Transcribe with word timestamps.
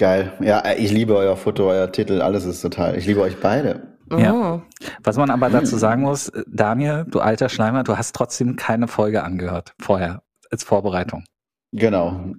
Geil. 0.00 0.32
Ja, 0.40 0.62
ich 0.78 0.90
liebe 0.90 1.14
euer 1.14 1.36
Foto, 1.36 1.68
euer 1.68 1.92
Titel, 1.92 2.22
alles 2.22 2.46
ist 2.46 2.62
total. 2.62 2.96
Ich 2.96 3.04
liebe 3.04 3.20
euch 3.20 3.38
beide. 3.38 3.98
Ja. 4.10 4.32
Oh. 4.32 4.62
Was 5.04 5.18
man 5.18 5.28
aber 5.28 5.50
dazu 5.50 5.76
sagen 5.76 6.00
muss, 6.00 6.32
Daniel, 6.46 7.04
du 7.06 7.20
alter 7.20 7.50
Schleimer, 7.50 7.84
du 7.84 7.98
hast 7.98 8.16
trotzdem 8.16 8.56
keine 8.56 8.88
Folge 8.88 9.22
angehört 9.22 9.74
vorher 9.78 10.22
als 10.50 10.64
Vorbereitung. 10.64 11.24
Genau. 11.72 12.32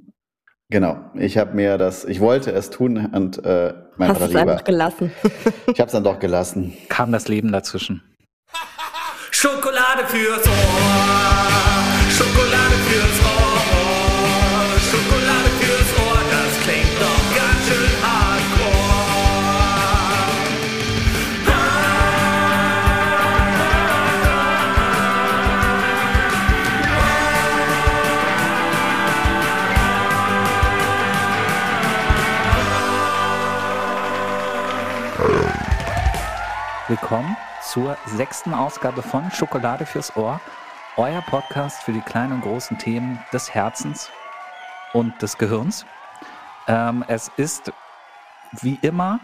Genau. 0.72 0.98
Ich 1.14 1.38
habe 1.38 1.54
mir 1.54 1.78
das, 1.78 2.04
ich 2.04 2.20
wollte 2.20 2.52
es 2.52 2.72
tun 2.72 3.06
und 3.14 3.46
äh, 3.46 3.76
mein 3.96 4.10
Hast 4.10 4.22
es 4.22 4.36
einfach 4.36 4.64
gelassen. 4.64 5.12
ich 5.68 5.80
habe 5.80 5.86
es 5.86 5.92
dann 5.92 6.04
doch 6.04 6.18
gelassen. 6.18 6.74
Kam 6.90 7.12
das 7.12 7.28
Leben 7.28 7.52
dazwischen. 7.52 8.02
Schokolade 9.30 10.08
fürs 10.08 10.48
Ohr. 10.48 10.54
Schokolade 12.10 12.61
Willkommen 36.92 37.38
zur 37.62 37.96
sechsten 38.06 38.54
Ausgabe 38.54 39.02
von 39.02 39.32
Schokolade 39.32 39.86
fürs 39.86 40.14
Ohr, 40.18 40.42
euer 40.98 41.22
Podcast 41.22 41.84
für 41.84 41.94
die 41.94 42.02
kleinen 42.02 42.34
und 42.34 42.42
großen 42.42 42.80
Themen 42.80 43.18
des 43.32 43.56
Herzens 43.56 44.12
und 44.92 45.22
des 45.22 45.38
Gehirns. 45.38 45.86
Ähm, 46.68 47.06
es 47.08 47.32
ist 47.38 47.72
wie 48.60 48.78
immer 48.82 49.22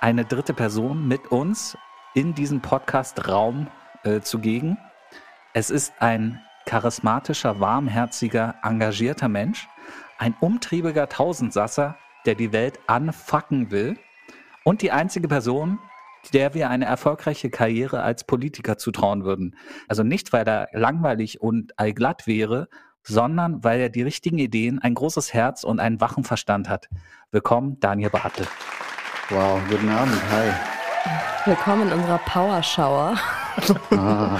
eine 0.00 0.24
dritte 0.24 0.54
Person 0.54 1.06
mit 1.06 1.26
uns 1.26 1.76
in 2.14 2.34
diesem 2.34 2.62
Podcast-Raum 2.62 3.66
äh, 4.04 4.20
zugegen. 4.20 4.78
Es 5.52 5.68
ist 5.68 5.92
ein 5.98 6.42
charismatischer, 6.64 7.60
warmherziger, 7.60 8.54
engagierter 8.62 9.28
Mensch, 9.28 9.68
ein 10.16 10.34
umtriebiger 10.40 11.10
Tausendsasser, 11.10 11.98
der 12.24 12.34
die 12.34 12.54
Welt 12.54 12.80
anfacken 12.86 13.70
will 13.70 13.98
und 14.64 14.80
die 14.80 14.90
einzige 14.90 15.28
Person, 15.28 15.78
der 16.30 16.54
wir 16.54 16.70
eine 16.70 16.84
erfolgreiche 16.84 17.50
Karriere 17.50 18.02
als 18.02 18.24
Politiker 18.24 18.78
zutrauen 18.78 19.24
würden. 19.24 19.56
Also 19.88 20.02
nicht, 20.02 20.32
weil 20.32 20.46
er 20.46 20.68
langweilig 20.72 21.40
und 21.40 21.78
allglatt 21.78 22.26
wäre, 22.26 22.68
sondern 23.02 23.64
weil 23.64 23.80
er 23.80 23.88
die 23.88 24.02
richtigen 24.02 24.38
Ideen, 24.38 24.78
ein 24.78 24.94
großes 24.94 25.32
Herz 25.32 25.64
und 25.64 25.80
einen 25.80 26.00
wachen 26.00 26.24
Verstand 26.24 26.68
hat. 26.68 26.88
Willkommen, 27.30 27.80
Daniel 27.80 28.10
Bartel. 28.10 28.46
Wow, 29.30 29.60
guten 29.68 29.88
Abend, 29.88 30.20
hi. 30.30 30.50
Willkommen 31.44 31.88
in 31.88 31.94
unserer 31.94 32.18
Power 32.18 32.62
Shower. 32.62 33.16
Ah, 33.90 34.38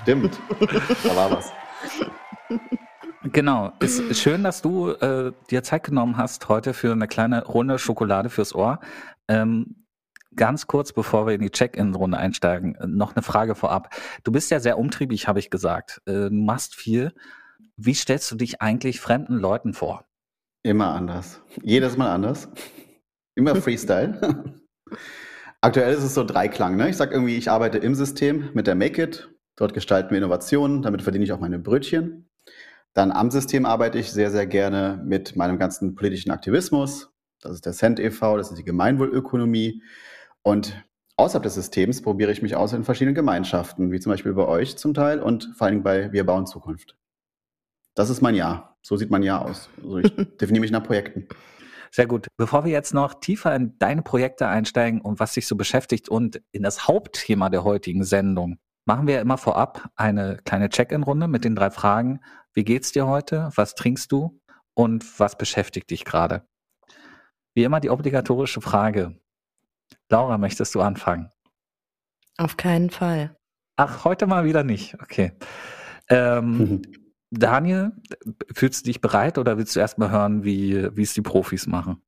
stimmt, 0.00 0.38
da 1.04 1.16
war 1.16 1.30
was. 1.30 1.52
Genau, 3.24 3.72
ist 3.80 4.16
schön, 4.16 4.42
dass 4.42 4.62
du 4.62 4.92
äh, 4.92 5.32
dir 5.50 5.62
Zeit 5.62 5.84
genommen 5.84 6.16
hast 6.16 6.48
heute 6.48 6.72
für 6.72 6.92
eine 6.92 7.06
kleine 7.06 7.44
Runde 7.44 7.78
Schokolade 7.78 8.30
fürs 8.30 8.54
Ohr. 8.54 8.80
Ähm, 9.28 9.79
Ganz 10.36 10.66
kurz, 10.66 10.92
bevor 10.92 11.26
wir 11.26 11.34
in 11.34 11.40
die 11.40 11.50
Check-in-Runde 11.50 12.16
einsteigen, 12.16 12.76
noch 12.86 13.16
eine 13.16 13.22
Frage 13.22 13.54
vorab. 13.54 13.94
Du 14.22 14.30
bist 14.30 14.50
ja 14.50 14.60
sehr 14.60 14.78
umtriebig, 14.78 15.26
habe 15.26 15.40
ich 15.40 15.50
gesagt. 15.50 16.00
Äh, 16.06 16.28
du 16.28 16.30
machst 16.30 16.74
viel. 16.74 17.12
Wie 17.76 17.94
stellst 17.94 18.30
du 18.30 18.36
dich 18.36 18.60
eigentlich 18.62 19.00
fremden 19.00 19.36
Leuten 19.36 19.74
vor? 19.74 20.04
Immer 20.62 20.94
anders. 20.94 21.40
Jedes 21.62 21.96
Mal 21.96 22.12
anders. 22.12 22.48
Immer 23.34 23.56
Freestyle. 23.62 24.54
Aktuell 25.62 25.94
ist 25.94 26.04
es 26.04 26.14
so 26.14 26.24
Dreiklang. 26.24 26.76
Ne? 26.76 26.90
Ich 26.90 26.96
sage 26.96 27.12
irgendwie, 27.14 27.36
ich 27.36 27.50
arbeite 27.50 27.78
im 27.78 27.94
System 27.94 28.50
mit 28.54 28.66
der 28.66 28.74
Make 28.74 29.02
It. 29.02 29.30
Dort 29.56 29.74
gestalten 29.74 30.10
wir 30.10 30.18
Innovationen. 30.18 30.82
Damit 30.82 31.02
verdiene 31.02 31.24
ich 31.24 31.32
auch 31.32 31.40
meine 31.40 31.58
Brötchen. 31.58 32.28
Dann 32.92 33.12
am 33.12 33.30
System 33.30 33.66
arbeite 33.66 33.98
ich 33.98 34.10
sehr, 34.10 34.30
sehr 34.30 34.46
gerne 34.46 35.02
mit 35.04 35.36
meinem 35.36 35.58
ganzen 35.58 35.94
politischen 35.94 36.30
Aktivismus. 36.30 37.10
Das 37.40 37.52
ist 37.52 37.64
der 37.64 37.72
Cent 37.72 37.98
e.V., 38.00 38.36
das 38.36 38.50
ist 38.50 38.58
die 38.58 38.64
Gemeinwohlökonomie. 38.64 39.82
Und 40.42 40.84
außerhalb 41.16 41.42
des 41.42 41.54
Systems 41.54 42.02
probiere 42.02 42.32
ich 42.32 42.42
mich 42.42 42.56
aus 42.56 42.72
in 42.72 42.84
verschiedenen 42.84 43.14
Gemeinschaften, 43.14 43.92
wie 43.92 44.00
zum 44.00 44.10
Beispiel 44.10 44.32
bei 44.32 44.46
euch 44.46 44.76
zum 44.76 44.94
Teil 44.94 45.20
und 45.20 45.52
vor 45.56 45.66
allem 45.66 45.82
bei 45.82 46.12
Wir 46.12 46.24
bauen 46.24 46.46
Zukunft. 46.46 46.96
Das 47.94 48.10
ist 48.10 48.20
mein 48.20 48.34
Jahr. 48.34 48.78
So 48.82 48.96
sieht 48.96 49.10
mein 49.10 49.22
Jahr 49.22 49.44
aus. 49.44 49.68
Also 49.82 49.98
ich 49.98 50.14
definiere 50.40 50.62
mich 50.62 50.70
nach 50.70 50.82
Projekten. 50.82 51.28
Sehr 51.90 52.06
gut. 52.06 52.28
Bevor 52.36 52.64
wir 52.64 52.70
jetzt 52.70 52.94
noch 52.94 53.14
tiefer 53.14 53.54
in 53.54 53.76
deine 53.78 54.02
Projekte 54.02 54.46
einsteigen 54.46 55.00
und 55.00 55.18
was 55.18 55.34
dich 55.34 55.46
so 55.46 55.56
beschäftigt 55.56 56.08
und 56.08 56.40
in 56.52 56.62
das 56.62 56.86
Hauptthema 56.86 57.50
der 57.50 57.64
heutigen 57.64 58.04
Sendung, 58.04 58.58
machen 58.86 59.08
wir 59.08 59.20
immer 59.20 59.38
vorab 59.38 59.90
eine 59.96 60.38
kleine 60.44 60.68
Check-in-Runde 60.68 61.26
mit 61.26 61.44
den 61.44 61.56
drei 61.56 61.70
Fragen. 61.70 62.20
Wie 62.54 62.64
geht's 62.64 62.92
dir 62.92 63.06
heute? 63.06 63.50
Was 63.56 63.74
trinkst 63.74 64.10
du? 64.12 64.40
Und 64.74 65.18
was 65.18 65.36
beschäftigt 65.36 65.90
dich 65.90 66.04
gerade? 66.04 66.44
Wie 67.54 67.64
immer 67.64 67.80
die 67.80 67.90
obligatorische 67.90 68.60
Frage. 68.60 69.20
Laura, 70.10 70.38
möchtest 70.38 70.74
du 70.74 70.80
anfangen? 70.80 71.30
Auf 72.36 72.56
keinen 72.56 72.90
Fall. 72.90 73.36
Ach, 73.76 74.04
heute 74.04 74.26
mal 74.26 74.44
wieder 74.44 74.64
nicht. 74.64 74.94
Okay. 75.00 75.32
Ähm, 76.08 76.82
Daniel, 77.30 77.92
fühlst 78.52 78.84
du 78.84 78.90
dich 78.90 79.00
bereit 79.00 79.38
oder 79.38 79.56
willst 79.56 79.76
du 79.76 79.80
erst 79.80 79.98
mal 79.98 80.10
hören, 80.10 80.42
wie, 80.42 80.96
wie 80.96 81.02
es 81.02 81.14
die 81.14 81.22
Profis 81.22 81.68
machen? 81.68 82.02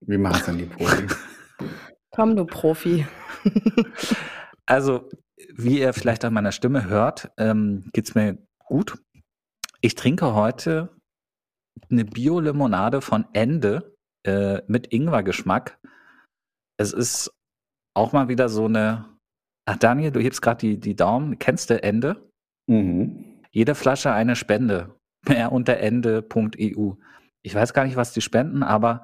Wie 0.00 0.16
machen 0.16 0.36
es 0.36 0.46
denn 0.46 0.58
die 0.58 0.64
Profis? 0.64 1.16
Komm, 2.10 2.36
du 2.36 2.46
Profi. 2.46 3.06
also, 4.66 5.08
wie 5.54 5.80
ihr 5.80 5.92
vielleicht 5.92 6.24
an 6.24 6.32
meiner 6.32 6.52
Stimme 6.52 6.86
hört, 6.86 7.30
ähm, 7.36 7.90
geht 7.92 8.08
es 8.08 8.14
mir 8.14 8.38
gut. 8.60 8.96
Ich 9.82 9.94
trinke 9.94 10.34
heute 10.34 10.96
eine 11.90 12.06
Bio-Limonade 12.06 13.02
von 13.02 13.26
Ende 13.34 13.94
äh, 14.24 14.62
mit 14.68 14.92
Ingwer-Geschmack 14.92 15.78
es 16.80 16.94
ist 16.94 17.30
auch 17.94 18.12
mal 18.12 18.28
wieder 18.28 18.48
so 18.48 18.64
eine. 18.64 19.04
Ach, 19.66 19.76
Daniel, 19.76 20.10
du 20.10 20.20
hebst 20.20 20.40
gerade 20.40 20.58
die, 20.58 20.80
die 20.80 20.96
Daumen. 20.96 21.38
Kennst 21.38 21.68
du 21.68 21.80
Ende? 21.82 22.30
Mhm. 22.66 23.42
Jede 23.50 23.74
Flasche 23.74 24.12
eine 24.12 24.34
Spende. 24.34 24.96
Mehr 25.28 25.52
unter 25.52 25.76
ende.eu. 25.76 26.94
Ich 27.42 27.54
weiß 27.54 27.74
gar 27.74 27.84
nicht, 27.84 27.96
was 27.96 28.12
die 28.12 28.22
spenden, 28.22 28.62
aber 28.62 29.02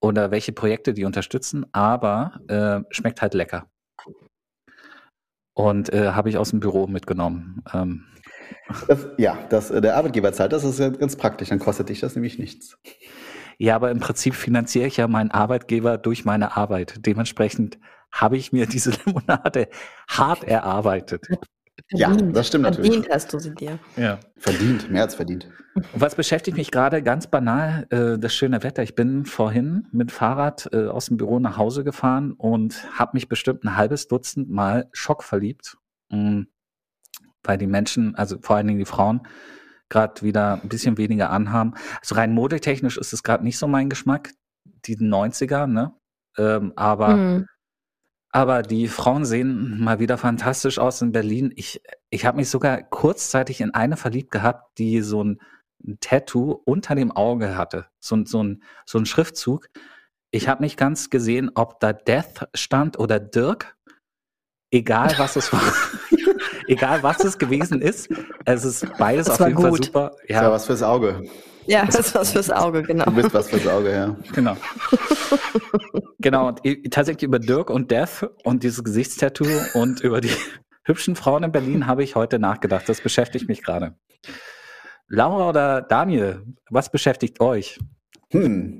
oder 0.00 0.30
welche 0.30 0.52
Projekte 0.52 0.92
die 0.92 1.04
unterstützen, 1.04 1.66
aber 1.72 2.40
äh, 2.48 2.80
schmeckt 2.94 3.22
halt 3.22 3.34
lecker. 3.34 3.66
Und 5.54 5.92
äh, 5.92 6.12
habe 6.12 6.28
ich 6.28 6.36
aus 6.36 6.50
dem 6.50 6.60
Büro 6.60 6.86
mitgenommen. 6.86 7.64
Ähm. 7.72 8.04
Das, 8.86 9.08
ja, 9.16 9.38
das, 9.48 9.68
der 9.68 9.96
Arbeitgeber 9.96 10.32
zahlt, 10.32 10.52
das 10.52 10.62
ist 10.62 10.78
ganz 11.00 11.16
praktisch, 11.16 11.48
dann 11.48 11.58
kostet 11.58 11.88
dich 11.88 12.00
das 12.00 12.14
nämlich 12.14 12.38
nichts. 12.38 12.78
Ja, 13.58 13.74
aber 13.74 13.90
im 13.90 13.98
Prinzip 13.98 14.34
finanziere 14.34 14.86
ich 14.86 14.96
ja 14.96 15.08
meinen 15.08 15.32
Arbeitgeber 15.32 15.98
durch 15.98 16.24
meine 16.24 16.56
Arbeit. 16.56 17.04
Dementsprechend 17.04 17.78
habe 18.12 18.36
ich 18.36 18.52
mir 18.52 18.66
diese 18.66 18.90
Limonade 19.04 19.68
hart 20.08 20.44
erarbeitet. 20.44 21.26
Ja, 21.90 22.14
das 22.14 22.48
stimmt 22.48 22.64
natürlich. 22.64 22.90
Verdient 22.90 23.12
hast 23.12 23.32
du 23.32 23.38
sie 23.38 23.54
dir. 23.54 23.78
Ja. 23.96 24.18
Verdient, 24.36 24.90
mehr 24.90 25.02
als 25.02 25.14
verdient. 25.14 25.48
Und 25.74 25.86
was 25.94 26.14
beschäftigt 26.14 26.56
mich 26.56 26.70
gerade 26.70 27.02
ganz 27.02 27.28
banal, 27.28 27.86
äh, 27.90 28.18
das 28.18 28.34
schöne 28.34 28.62
Wetter. 28.62 28.82
Ich 28.82 28.94
bin 28.94 29.24
vorhin 29.24 29.86
mit 29.92 30.12
Fahrrad 30.12 30.68
äh, 30.72 30.86
aus 30.86 31.06
dem 31.06 31.16
Büro 31.16 31.38
nach 31.38 31.56
Hause 31.56 31.84
gefahren 31.84 32.32
und 32.32 32.86
habe 32.98 33.12
mich 33.14 33.28
bestimmt 33.28 33.64
ein 33.64 33.76
halbes 33.76 34.08
Dutzend 34.08 34.50
Mal 34.50 34.88
schockverliebt. 34.92 35.78
Mh, 36.10 36.44
weil 37.44 37.58
die 37.58 37.66
Menschen, 37.66 38.14
also 38.14 38.36
vor 38.40 38.56
allen 38.56 38.66
Dingen 38.66 38.80
die 38.80 38.84
Frauen, 38.84 39.22
gerade 39.88 40.22
wieder 40.22 40.60
ein 40.62 40.68
bisschen 40.68 40.98
weniger 40.98 41.30
anhaben. 41.30 41.74
Also 42.00 42.14
rein 42.14 42.32
modetechnisch 42.32 42.96
ist 42.98 43.12
es 43.12 43.22
gerade 43.22 43.44
nicht 43.44 43.58
so 43.58 43.66
mein 43.66 43.88
Geschmack, 43.88 44.32
die 44.64 44.96
90er, 44.96 45.66
ne? 45.66 45.94
Ähm, 46.36 46.72
aber, 46.76 47.16
mhm. 47.16 47.46
aber 48.30 48.62
die 48.62 48.88
Frauen 48.88 49.24
sehen 49.24 49.80
mal 49.80 49.98
wieder 49.98 50.18
fantastisch 50.18 50.78
aus 50.78 51.02
in 51.02 51.12
Berlin. 51.12 51.52
Ich, 51.56 51.82
ich 52.10 52.26
habe 52.26 52.36
mich 52.36 52.48
sogar 52.48 52.82
kurzzeitig 52.82 53.60
in 53.60 53.74
eine 53.74 53.96
verliebt 53.96 54.30
gehabt, 54.30 54.78
die 54.78 55.00
so 55.00 55.24
ein, 55.24 55.40
Tattoo 56.00 56.60
unter 56.64 56.94
dem 56.94 57.12
Auge 57.12 57.56
hatte. 57.56 57.86
So, 58.00 58.24
so, 58.24 58.42
ein, 58.42 58.62
so 58.84 58.98
ein 58.98 59.06
Schriftzug. 59.06 59.68
Ich 60.30 60.48
habe 60.48 60.62
nicht 60.62 60.76
ganz 60.76 61.10
gesehen, 61.10 61.50
ob 61.54 61.80
da 61.80 61.92
Death 61.92 62.48
stand 62.54 62.98
oder 62.98 63.18
Dirk. 63.20 63.76
Egal 64.70 65.14
was 65.18 65.36
es 65.36 65.52
war. 65.52 65.62
egal 66.68 67.02
was 67.02 67.24
es 67.24 67.38
gewesen 67.38 67.80
ist, 67.80 68.08
es 68.44 68.64
ist 68.64 68.86
beides 68.98 69.26
das 69.26 69.40
auf 69.40 69.48
jeden 69.48 69.56
gut. 69.56 69.66
Fall 69.68 69.84
super. 69.84 70.12
Ja. 70.28 70.36
Das 70.36 70.44
war 70.44 70.52
was 70.52 70.66
fürs 70.66 70.82
Auge. 70.82 71.22
Ja, 71.66 71.84
das 71.84 71.98
ist 71.98 72.14
was 72.14 72.32
fürs 72.32 72.50
Auge, 72.50 72.82
genau. 72.82 73.04
Du 73.04 73.12
bist 73.12 73.34
was 73.34 73.50
fürs 73.50 73.66
Auge, 73.66 73.92
ja. 73.92 74.16
Genau. 74.34 74.56
genau, 76.18 76.48
und 76.48 76.62
tatsächlich 76.90 77.24
über 77.24 77.38
Dirk 77.38 77.68
und 77.68 77.90
Death 77.90 78.26
und 78.44 78.62
dieses 78.62 78.82
Gesichtstattoo 78.82 79.44
und 79.74 80.00
über 80.00 80.22
die 80.22 80.30
hübschen 80.84 81.14
Frauen 81.14 81.42
in 81.42 81.52
Berlin 81.52 81.86
habe 81.86 82.02
ich 82.02 82.14
heute 82.14 82.38
nachgedacht. 82.38 82.88
Das 82.88 83.02
beschäftigt 83.02 83.48
mich 83.48 83.62
gerade. 83.62 83.94
Laura 85.08 85.50
oder 85.50 85.82
Daniel, 85.82 86.42
was 86.70 86.90
beschäftigt 86.90 87.40
euch? 87.40 87.78
Hm. 88.30 88.78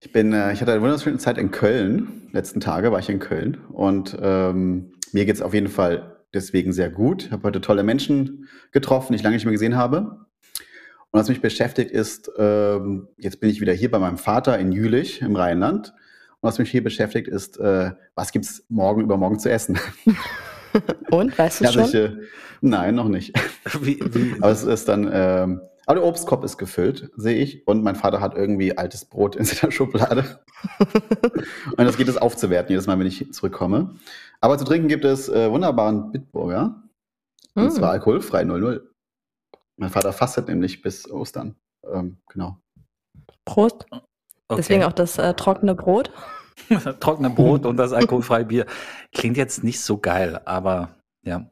Ich 0.00 0.12
bin, 0.12 0.32
äh, 0.32 0.54
ich 0.54 0.62
hatte 0.62 0.72
eine 0.72 0.80
wunderschöne 0.80 1.18
Zeit 1.18 1.36
in 1.36 1.50
Köln. 1.50 2.30
Letzten 2.32 2.60
Tage 2.60 2.90
war 2.90 3.00
ich 3.00 3.10
in 3.10 3.18
Köln 3.18 3.58
und 3.70 4.16
ähm, 4.18 4.92
mir 5.12 5.26
geht's 5.26 5.42
auf 5.42 5.52
jeden 5.52 5.68
Fall 5.68 6.19
deswegen 6.34 6.72
sehr 6.72 6.90
gut. 6.90 7.24
Ich 7.26 7.32
habe 7.32 7.44
heute 7.44 7.60
tolle 7.60 7.82
Menschen 7.82 8.48
getroffen, 8.72 9.12
die 9.12 9.16
ich 9.16 9.22
lange 9.22 9.36
nicht 9.36 9.44
mehr 9.44 9.52
gesehen 9.52 9.76
habe. 9.76 10.26
Und 11.12 11.18
was 11.18 11.28
mich 11.28 11.40
beschäftigt 11.40 11.90
ist, 11.90 12.30
ähm, 12.38 13.08
jetzt 13.16 13.40
bin 13.40 13.50
ich 13.50 13.60
wieder 13.60 13.72
hier 13.72 13.90
bei 13.90 13.98
meinem 13.98 14.18
Vater 14.18 14.58
in 14.58 14.70
Jülich 14.72 15.22
im 15.22 15.34
Rheinland. 15.34 15.92
Und 16.40 16.48
was 16.48 16.58
mich 16.58 16.70
hier 16.70 16.84
beschäftigt 16.84 17.26
ist, 17.28 17.58
äh, 17.58 17.92
was 18.14 18.32
gibt's 18.32 18.64
morgen 18.68 19.02
übermorgen 19.02 19.38
zu 19.38 19.50
essen? 19.50 19.78
Und, 21.10 21.36
weißt 21.36 21.60
du 21.60 21.64
Also 21.66 21.80
schon? 21.80 21.88
ich, 21.88 21.94
äh, 21.94 22.12
nein, 22.60 22.94
noch 22.94 23.08
nicht. 23.08 23.36
Wie, 23.80 24.00
wie, 24.00 24.36
Aber 24.40 24.52
es 24.52 24.62
ist 24.62 24.88
dann, 24.88 25.10
ähm, 25.12 25.60
aber 25.86 25.98
der 25.98 26.08
Obstkorb 26.08 26.44
ist 26.44 26.56
gefüllt, 26.56 27.10
sehe 27.16 27.42
ich. 27.42 27.66
Und 27.66 27.82
mein 27.82 27.96
Vater 27.96 28.20
hat 28.20 28.36
irgendwie 28.36 28.78
altes 28.78 29.04
Brot 29.04 29.34
in 29.34 29.44
seiner 29.44 29.72
Schublade. 29.72 30.38
und 31.76 31.84
das 31.84 31.96
geht 31.96 32.06
es 32.06 32.16
aufzuwerten, 32.16 32.70
jedes 32.70 32.86
Mal, 32.86 32.96
wenn 32.98 33.08
ich 33.08 33.32
zurückkomme. 33.32 33.96
Aber 34.40 34.58
zu 34.58 34.64
trinken 34.64 34.88
gibt 34.88 35.04
es 35.04 35.28
äh, 35.28 35.50
wunderbaren 35.50 36.12
Bitburger. 36.12 36.82
Und 37.54 37.64
Hm. 37.64 37.70
zwar 37.70 37.90
alkoholfrei 37.90 38.44
00. 38.44 38.88
Mein 39.76 39.90
Vater 39.90 40.12
fastet 40.12 40.48
nämlich 40.48 40.82
bis 40.82 41.10
Ostern. 41.10 41.56
Ähm, 41.90 42.18
genau. 42.28 42.58
Prost. 43.44 43.86
okay. 43.90 44.00
Deswegen 44.56 44.84
auch 44.84 44.92
das 44.92 45.18
äh, 45.18 45.34
trockene 45.34 45.74
Brot. 45.74 46.10
trockene 47.00 47.30
Brot 47.30 47.66
und 47.66 47.76
das 47.76 47.92
alkoholfreie 47.92 48.44
Bier. 48.44 48.66
Klingt 49.14 49.36
jetzt 49.36 49.64
nicht 49.64 49.80
so 49.80 49.98
geil, 49.98 50.40
aber 50.44 50.96
ja. 51.22 51.50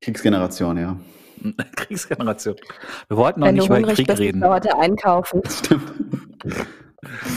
Kriegsgeneration, 0.00 0.76
ja. 0.78 0.96
Kriegsgeneration. 1.76 2.56
Wir 3.08 3.16
wollten 3.16 3.40
noch 3.40 3.46
Wenn 3.48 3.54
nicht 3.56 3.68
du 3.68 3.76
über 3.76 3.92
Krieg 3.92 4.06
bist, 4.06 4.18
reden. 4.18 4.40
war 4.40 4.50
heute 4.54 4.76
einkaufen. 4.76 5.42
Stimmt. 5.48 5.92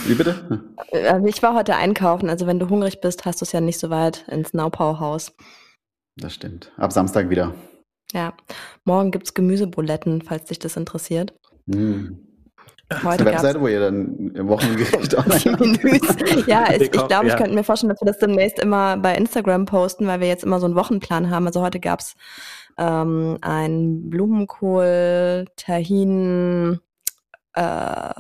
Wie 0.06 0.16
bitte? 0.16 0.64
Äh, 0.92 1.20
Ich 1.28 1.42
war 1.44 1.56
heute 1.56 1.76
einkaufen. 1.76 2.30
Also 2.30 2.48
wenn 2.48 2.60
du 2.60 2.70
hungrig 2.70 3.02
bist, 3.02 3.26
hast 3.26 3.42
du 3.42 3.46
es 3.46 3.52
ja 3.52 3.62
nicht 3.62 3.80
so 3.80 3.90
weit 3.90 4.26
ins 4.28 4.54
Naupau-Haus. 4.54 5.34
Das 6.18 6.34
stimmt. 6.34 6.72
Ab 6.78 6.92
Samstag 6.92 7.30
wieder. 7.30 7.54
Ja. 8.14 8.34
Morgen 8.84 9.12
gibt's 9.12 9.34
Gemüsebuletten, 9.34 10.22
falls 10.22 10.46
dich 10.46 10.60
das 10.60 10.76
interessiert. 10.76 11.34
Hm. 11.72 12.28
Das 12.90 13.00
ist 13.00 13.06
Heute 13.06 13.24
eine 13.24 13.32
Webseite, 13.36 13.62
wo 13.62 13.68
ihr 13.70 13.80
dann 13.80 14.32
im 14.36 14.48
Wochengericht 14.50 15.16
online. 15.16 15.80
Ja, 16.48 16.66
es, 16.66 16.74
ich 16.76 16.80
Willkommen, 16.82 17.08
glaube, 17.08 17.26
ich 17.28 17.32
ja. 17.32 17.38
könnte 17.38 17.56
mir 17.56 17.64
vorstellen, 17.64 17.90
dass 17.90 18.02
wir 18.02 18.08
das 18.08 18.20
demnächst 18.20 18.60
immer 18.60 18.98
bei 18.98 19.16
Instagram 19.16 19.66
posten, 19.66 20.08
weil 20.08 20.20
wir 20.20 20.28
jetzt 20.28 20.44
immer 20.44 20.60
so 20.60 20.66
einen 20.66 20.76
Wochenplan 20.76 21.30
haben. 21.30 21.48
Also 21.48 21.62
heute 21.62 21.80
gab's 21.80 22.16
ähm, 22.78 23.38
ein 23.40 24.10
Blumenkohl, 24.10 25.46
Tahin, 25.56 26.80
äh, 27.54 28.14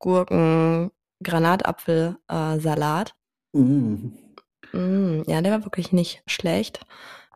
Gurken, 0.00 0.90
Granatapfel, 1.22 2.16
äh, 2.28 2.58
Salat. 2.58 3.14
Hm. 3.54 4.12
Mm, 4.72 5.22
ja, 5.26 5.40
der 5.40 5.52
war 5.52 5.64
wirklich 5.64 5.92
nicht 5.92 6.22
schlecht. 6.26 6.80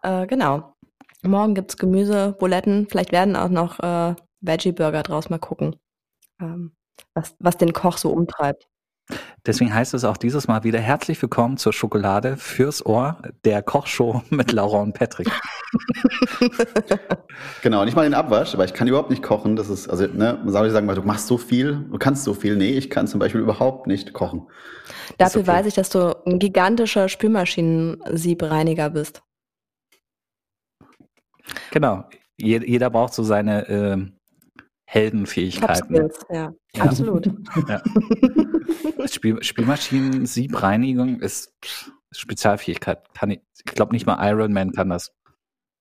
Äh, 0.03 0.27
genau. 0.27 0.75
Morgen 1.23 1.55
gibt's 1.55 1.77
Gemüse, 1.77 2.35
Buletten. 2.39 2.87
Vielleicht 2.89 3.13
werden 3.13 3.37
auch 3.37 3.49
noch 3.49 3.79
äh, 3.81 4.15
Veggie-Burger 4.41 5.03
draus. 5.03 5.31
Mal 5.31 5.39
gucken, 5.39 5.77
ähm, 6.41 6.73
was, 7.15 7.35
was 7.39 7.57
den 7.59 7.73
Koch 7.73 7.99
so 7.99 8.11
umtreibt. 8.11 8.70
Deswegen 9.47 9.73
heißt 9.73 9.95
es 9.95 10.05
auch 10.05 10.19
dieses 10.19 10.49
Mal 10.49 10.65
wieder 10.65 10.81
herzlich 10.81 11.21
willkommen 11.23 11.57
zur 11.57 11.73
Schokolade 11.73 12.37
fürs 12.37 12.85
Ohr, 12.85 13.23
der 13.45 13.63
Kochshow 13.63 14.23
mit 14.31 14.53
Laura 14.53 14.81
und 14.81 14.95
Patrick. 14.95 15.29
Genau, 17.63 17.85
nicht 17.85 17.95
mal 17.95 18.03
den 18.03 18.15
Abwasch, 18.15 18.57
weil 18.57 18.67
ich 18.67 18.75
kann 18.75 18.89
überhaupt 18.89 19.11
nicht 19.11 19.23
kochen. 19.23 19.55
Das 19.55 19.69
ist, 19.69 19.89
also, 19.89 20.07
ne, 20.07 20.39
man 20.43 20.51
soll 20.51 20.65
nicht 20.65 20.73
sagen, 20.73 20.89
du 20.89 21.03
machst 21.03 21.27
so 21.27 21.39
viel, 21.39 21.87
du 21.91 21.99
kannst 21.99 22.25
so 22.25 22.35
viel. 22.35 22.57
Nee, 22.57 22.73
ich 22.73 22.91
kann 22.91 23.07
zum 23.07 23.21
Beispiel 23.21 23.41
überhaupt 23.41 23.87
nicht 23.87 24.13
kochen. 24.13 24.49
Dafür 25.19 25.43
okay. 25.43 25.51
weiß 25.51 25.67
ich, 25.67 25.75
dass 25.75 25.91
du 25.91 26.17
ein 26.27 26.39
gigantischer 26.39 27.09
Spülmaschinensiebreiniger 27.09 28.91
bist. 28.91 29.23
Genau. 31.71 32.05
Je, 32.37 32.61
jeder 32.65 32.91
braucht 32.91 33.15
so 33.15 33.23
seine 33.23 33.69
ähm, 33.69 34.20
Heldenfähigkeiten. 34.93 35.95
Top-Skills, 35.95 36.27
ja. 36.31 36.53
Ja. 36.75 36.83
Absolut. 36.83 37.31
Spiel, 39.09 39.41
Spülmaschinen-Siebreinigung 39.41 41.21
ist 41.21 41.55
Spezialfähigkeit. 42.11 43.15
Kann 43.15 43.31
ich 43.31 43.41
ich 43.65 43.75
glaube 43.75 43.93
nicht 43.93 44.05
mal 44.07 44.19
Iron 44.29 44.53
Man 44.53 44.73
kann 44.73 44.89
das. 44.89 45.13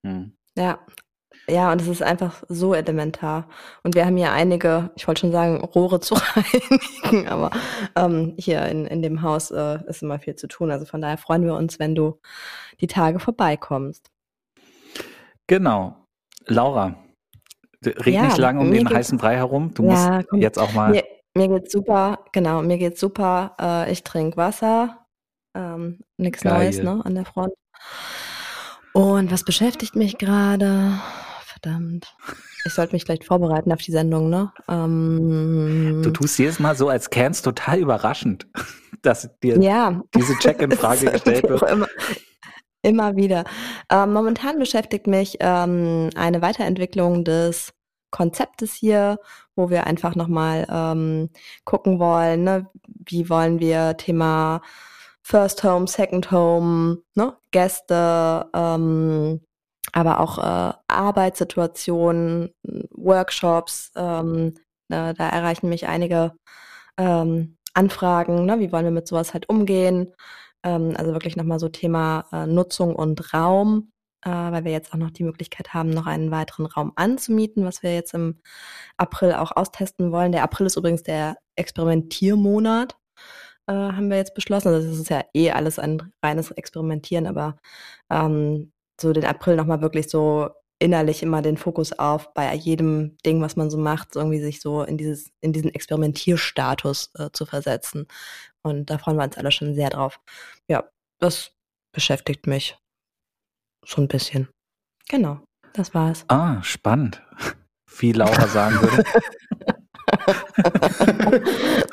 Hm. 0.05 0.33
Ja. 0.55 0.79
Ja, 1.47 1.71
und 1.71 1.81
es 1.81 1.87
ist 1.87 2.03
einfach 2.03 2.43
so 2.49 2.75
elementar. 2.75 3.49
Und 3.81 3.95
wir 3.95 4.05
haben 4.05 4.15
hier 4.15 4.31
einige, 4.31 4.91
ich 4.95 5.07
wollte 5.07 5.21
schon 5.21 5.31
sagen, 5.31 5.63
Rohre 5.63 5.99
zu 5.99 6.13
reinigen, 6.35 7.27
aber 7.27 7.49
ähm, 7.95 8.35
hier 8.37 8.63
in, 8.65 8.85
in 8.85 9.01
dem 9.01 9.23
Haus 9.23 9.49
äh, 9.49 9.79
ist 9.87 10.03
immer 10.03 10.19
viel 10.19 10.35
zu 10.35 10.47
tun. 10.47 10.69
Also 10.69 10.85
von 10.85 11.01
daher 11.01 11.17
freuen 11.17 11.45
wir 11.45 11.55
uns, 11.55 11.79
wenn 11.79 11.95
du 11.95 12.19
die 12.79 12.85
Tage 12.85 13.17
vorbeikommst. 13.17 14.11
Genau. 15.47 15.95
Laura, 16.45 16.95
red 17.85 18.07
Ja, 18.13 18.23
nicht 18.23 18.37
lange 18.37 18.59
um 18.59 18.71
den 18.71 18.89
heißen 18.89 19.17
Brei 19.17 19.35
herum. 19.35 19.73
Du 19.73 19.83
Ja, 19.83 19.89
musst 20.17 20.29
komm. 20.29 20.41
jetzt 20.41 20.59
auch 20.59 20.73
mal. 20.73 20.91
Mir, 20.91 21.03
mir 21.35 21.47
geht's 21.47 21.71
super, 21.71 22.19
genau, 22.31 22.61
mir 22.61 22.77
geht's 22.77 22.99
super. 22.99 23.55
Äh, 23.59 23.91
ich 23.91 24.03
trinke 24.03 24.37
Wasser, 24.37 25.05
ähm, 25.55 25.99
nichts. 26.17 26.43
Neues 26.43 26.81
ne, 26.81 27.01
an 27.03 27.15
der 27.15 27.25
Front. 27.25 27.53
Und 28.93 29.31
was 29.31 29.43
beschäftigt 29.43 29.95
mich 29.95 30.17
gerade? 30.17 30.93
Verdammt. 31.45 32.15
Ich 32.65 32.73
sollte 32.73 32.93
mich 32.93 33.05
vielleicht 33.05 33.23
vorbereiten 33.25 33.71
auf 33.71 33.79
die 33.81 33.91
Sendung, 33.91 34.29
ne? 34.29 34.51
Ähm, 34.67 36.01
Du 36.03 36.11
tust 36.11 36.37
jedes 36.39 36.59
Mal 36.59 36.75
so, 36.75 36.89
als 36.89 37.09
kernst 37.09 37.45
total 37.45 37.79
überraschend, 37.79 38.47
dass 39.01 39.29
dir 39.39 39.59
ja, 39.61 40.01
diese 40.15 40.35
Check-in-Frage 40.39 41.05
gestellt 41.11 41.47
wird. 41.47 41.63
Immer, 42.81 43.15
wieder. 43.17 43.43
Ähm, 43.91 44.13
momentan 44.13 44.57
beschäftigt 44.57 45.05
mich 45.05 45.37
ähm, 45.41 46.09
eine 46.15 46.41
Weiterentwicklung 46.41 47.25
des 47.25 47.73
Konzeptes 48.11 48.73
hier, 48.73 49.19
wo 49.55 49.69
wir 49.69 49.85
einfach 49.85 50.15
nochmal 50.15 50.65
ähm, 50.69 51.29
gucken 51.65 51.99
wollen, 51.99 52.43
ne? 52.43 52.67
wie 53.05 53.29
wollen 53.29 53.59
wir 53.59 53.97
Thema 53.97 54.61
First 55.21 55.63
Home, 55.63 55.87
Second 55.87 56.31
Home, 56.31 57.03
ne? 57.15 57.35
Gäste, 57.51 58.49
ähm, 58.53 59.41
aber 59.91 60.19
auch 60.21 60.37
äh, 60.39 60.73
Arbeitssituationen, 60.87 62.53
Workshops, 62.91 63.91
ähm, 63.95 64.55
ne? 64.87 65.13
da 65.17 65.29
erreichen 65.29 65.69
mich 65.69 65.87
einige 65.87 66.33
ähm, 66.97 67.57
Anfragen, 67.73 68.45
ne? 68.45 68.59
wie 68.59 68.71
wollen 68.71 68.85
wir 68.85 68.91
mit 68.91 69.07
sowas 69.07 69.33
halt 69.33 69.49
umgehen. 69.49 70.13
Ähm, 70.63 70.93
also 70.97 71.13
wirklich 71.13 71.35
nochmal 71.35 71.59
so 71.59 71.69
Thema 71.69 72.25
äh, 72.31 72.45
Nutzung 72.47 72.95
und 72.95 73.33
Raum, 73.33 73.91
äh, 74.23 74.29
weil 74.29 74.65
wir 74.65 74.71
jetzt 74.71 74.93
auch 74.93 74.97
noch 74.97 75.11
die 75.11 75.23
Möglichkeit 75.23 75.73
haben, 75.73 75.89
noch 75.89 76.07
einen 76.07 76.31
weiteren 76.31 76.65
Raum 76.65 76.93
anzumieten, 76.95 77.65
was 77.65 77.83
wir 77.83 77.93
jetzt 77.93 78.13
im 78.13 78.41
April 78.97 79.33
auch 79.33 79.51
austesten 79.55 80.11
wollen. 80.11 80.31
Der 80.31 80.43
April 80.43 80.67
ist 80.67 80.77
übrigens 80.77 81.03
der 81.03 81.37
Experimentiermonat, 81.55 82.97
äh, 83.67 83.73
haben 83.73 84.09
wir 84.09 84.17
jetzt 84.17 84.35
beschlossen. 84.35 84.69
Also 84.69 84.89
das 84.89 84.99
ist 84.99 85.09
ja 85.09 85.23
eh 85.33 85.51
alles 85.51 85.79
ein 85.79 86.11
reines 86.23 86.51
Experimentieren, 86.51 87.27
aber 87.27 87.57
ähm, 88.09 88.71
so 88.99 89.13
den 89.13 89.25
April 89.25 89.55
nochmal 89.55 89.81
wirklich 89.81 90.09
so 90.09 90.49
innerlich 90.79 91.21
immer 91.21 91.41
den 91.41 91.57
Fokus 91.57 91.97
auf, 91.97 92.33
bei 92.33 92.53
jedem 92.55 93.17
Ding, 93.25 93.41
was 93.41 93.55
man 93.55 93.69
so 93.69 93.77
macht, 93.77 94.13
so 94.13 94.19
irgendwie 94.19 94.39
sich 94.39 94.61
so 94.61 94.83
in 94.83 94.97
dieses, 94.97 95.31
in 95.41 95.53
diesen 95.53 95.73
Experimentierstatus 95.73 97.11
äh, 97.15 97.29
zu 97.31 97.45
versetzen. 97.45 98.07
Und 98.61 98.89
da 98.89 98.97
freuen 98.97 99.17
wir 99.17 99.25
uns 99.25 99.37
alle 99.37 99.51
schon 99.51 99.75
sehr 99.75 99.89
drauf. 99.89 100.19
Ja, 100.67 100.89
das 101.19 101.51
beschäftigt 101.91 102.47
mich 102.47 102.77
so 103.85 104.01
ein 104.01 104.07
bisschen. 104.07 104.47
Genau, 105.09 105.41
das 105.73 105.93
war's. 105.93 106.23
Ah, 106.29 106.61
spannend. 106.63 107.21
Wie 107.99 108.13
Laura 108.13 108.47
sagen 108.47 108.81
würde. 108.81 109.03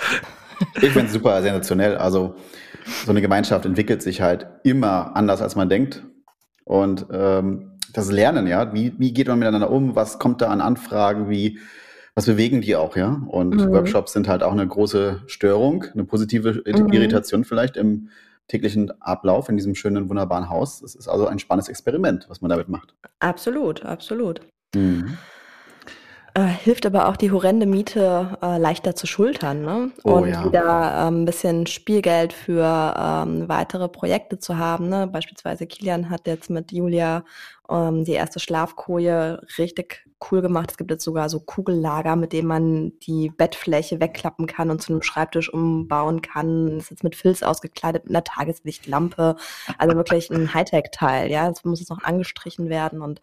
Ich 0.80 0.90
finde 0.90 1.06
es 1.06 1.12
super 1.12 1.42
sensationell. 1.42 1.96
Also 1.96 2.36
so 3.04 3.10
eine 3.10 3.20
Gemeinschaft 3.20 3.64
entwickelt 3.64 4.02
sich 4.02 4.20
halt 4.20 4.46
immer 4.62 5.14
anders, 5.14 5.42
als 5.42 5.56
man 5.56 5.68
denkt. 5.68 6.04
Und 6.64 7.06
ähm, 7.10 7.75
das 7.96 8.10
Lernen, 8.10 8.46
ja, 8.46 8.72
wie, 8.74 8.92
wie 8.98 9.12
geht 9.12 9.28
man 9.28 9.38
miteinander 9.38 9.70
um, 9.70 9.94
was 9.96 10.18
kommt 10.18 10.40
da 10.42 10.48
an 10.48 10.60
Anfragen, 10.60 11.30
wie, 11.30 11.58
was 12.14 12.26
bewegen 12.26 12.60
die 12.60 12.76
auch, 12.76 12.96
ja? 12.96 13.22
Und 13.28 13.56
Mhm. 13.56 13.72
Workshops 13.72 14.12
sind 14.12 14.28
halt 14.28 14.42
auch 14.42 14.52
eine 14.52 14.66
große 14.66 15.22
Störung, 15.26 15.84
eine 15.94 16.04
positive 16.04 16.62
Mhm. 16.66 16.92
Irritation 16.92 17.44
vielleicht 17.44 17.76
im 17.76 18.08
täglichen 18.48 18.92
Ablauf 19.02 19.48
in 19.48 19.56
diesem 19.56 19.74
schönen, 19.74 20.08
wunderbaren 20.08 20.48
Haus. 20.48 20.82
Es 20.82 20.94
ist 20.94 21.08
also 21.08 21.26
ein 21.26 21.38
spannendes 21.38 21.68
Experiment, 21.68 22.26
was 22.28 22.40
man 22.40 22.48
damit 22.48 22.68
macht. 22.68 22.94
Absolut, 23.18 23.84
absolut. 23.84 24.40
Mhm. 24.74 25.16
Äh, 26.36 26.48
hilft 26.48 26.84
aber 26.84 27.08
auch 27.08 27.16
die 27.16 27.30
horrende 27.30 27.64
Miete 27.64 28.36
äh, 28.42 28.58
leichter 28.58 28.94
zu 28.94 29.06
schultern, 29.06 29.62
ne? 29.62 29.90
Oh, 30.04 30.16
und 30.16 30.28
ja. 30.28 30.44
wieder 30.44 31.06
ähm, 31.08 31.22
ein 31.22 31.24
bisschen 31.24 31.66
Spielgeld 31.66 32.34
für 32.34 32.94
ähm, 32.94 33.48
weitere 33.48 33.88
Projekte 33.88 34.38
zu 34.38 34.58
haben. 34.58 34.90
Ne? 34.90 35.06
Beispielsweise 35.06 35.66
Kilian 35.66 36.10
hat 36.10 36.26
jetzt 36.26 36.50
mit 36.50 36.72
Julia 36.72 37.24
ähm, 37.70 38.04
die 38.04 38.12
erste 38.12 38.38
Schlafkoje 38.38 39.40
richtig 39.56 40.06
cool 40.30 40.42
gemacht. 40.42 40.72
Es 40.72 40.76
gibt 40.76 40.90
jetzt 40.90 41.04
sogar 41.04 41.30
so 41.30 41.40
Kugellager, 41.40 42.16
mit 42.16 42.34
denen 42.34 42.48
man 42.48 42.92
die 42.98 43.30
Bettfläche 43.30 43.98
wegklappen 43.98 44.46
kann 44.46 44.70
und 44.70 44.82
zu 44.82 44.92
einem 44.92 45.00
Schreibtisch 45.00 45.50
umbauen 45.50 46.20
kann. 46.20 46.76
Ist 46.76 46.90
jetzt 46.90 47.02
mit 47.02 47.16
Filz 47.16 47.42
ausgekleidet, 47.42 48.04
mit 48.04 48.14
einer 48.14 48.24
Tageslichtlampe. 48.24 49.36
Also 49.78 49.96
wirklich 49.96 50.28
ein 50.28 50.52
Hightech-Teil, 50.52 51.30
ja. 51.30 51.48
Es 51.48 51.64
muss 51.64 51.80
jetzt 51.80 51.88
noch 51.88 52.04
angestrichen 52.04 52.68
werden 52.68 53.00
und 53.00 53.22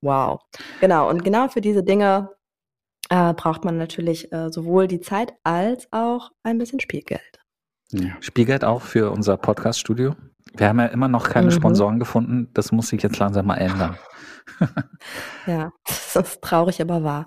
wow. 0.00 0.40
Genau. 0.80 1.10
Und 1.10 1.24
genau 1.24 1.48
für 1.48 1.60
diese 1.60 1.82
Dinge 1.82 2.30
äh, 3.08 3.32
braucht 3.34 3.64
man 3.64 3.78
natürlich 3.78 4.32
äh, 4.32 4.50
sowohl 4.50 4.86
die 4.88 5.00
Zeit 5.00 5.32
als 5.44 5.88
auch 5.92 6.30
ein 6.42 6.58
bisschen 6.58 6.80
Spielgeld. 6.80 7.40
Ja. 7.92 8.10
Spielgeld 8.20 8.64
auch 8.64 8.82
für 8.82 9.10
unser 9.10 9.36
Podcast-Studio. 9.36 10.14
Wir 10.54 10.68
haben 10.68 10.78
ja 10.78 10.86
immer 10.86 11.08
noch 11.08 11.28
keine 11.28 11.46
Mhm. 11.46 11.52
Sponsoren 11.52 11.98
gefunden. 11.98 12.48
Das 12.54 12.72
muss 12.72 12.88
sich 12.88 13.02
jetzt 13.02 13.18
langsam 13.18 13.46
mal 13.46 13.56
ändern. 13.56 13.96
Ja, 15.46 15.72
das 15.86 16.16
ist 16.16 16.42
traurig, 16.42 16.80
aber 16.80 17.04
wahr. 17.04 17.26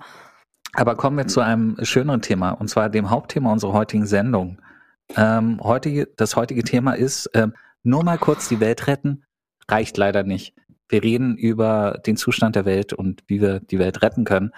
Aber 0.74 0.96
kommen 0.96 1.18
wir 1.18 1.28
zu 1.28 1.40
einem 1.42 1.78
schöneren 1.84 2.22
Thema, 2.22 2.52
und 2.52 2.68
zwar 2.68 2.90
dem 2.90 3.10
Hauptthema 3.10 3.52
unserer 3.52 3.74
heutigen 3.74 4.06
Sendung. 4.06 4.60
Ähm, 5.16 5.60
heutige, 5.62 6.08
das 6.18 6.36
heutige 6.36 6.64
Thema 6.64 6.94
ist, 6.94 7.30
ähm, 7.34 7.54
nur 7.84 8.04
mal 8.04 8.18
kurz 8.18 8.50
die 8.50 8.60
Welt 8.60 8.88
retten, 8.88 9.24
reicht 9.70 9.98
leider 9.98 10.24
nicht. 10.24 10.56
Wir 10.90 11.04
reden 11.04 11.38
über 11.38 12.00
den 12.06 12.18
Zustand 12.18 12.56
der 12.56 12.66
Welt 12.66 12.92
und 12.92 13.24
wie 13.28 13.40
wir 13.40 13.60
die 13.60 13.80
Welt 13.80 14.02
retten 14.02 14.24
können. 14.24 14.52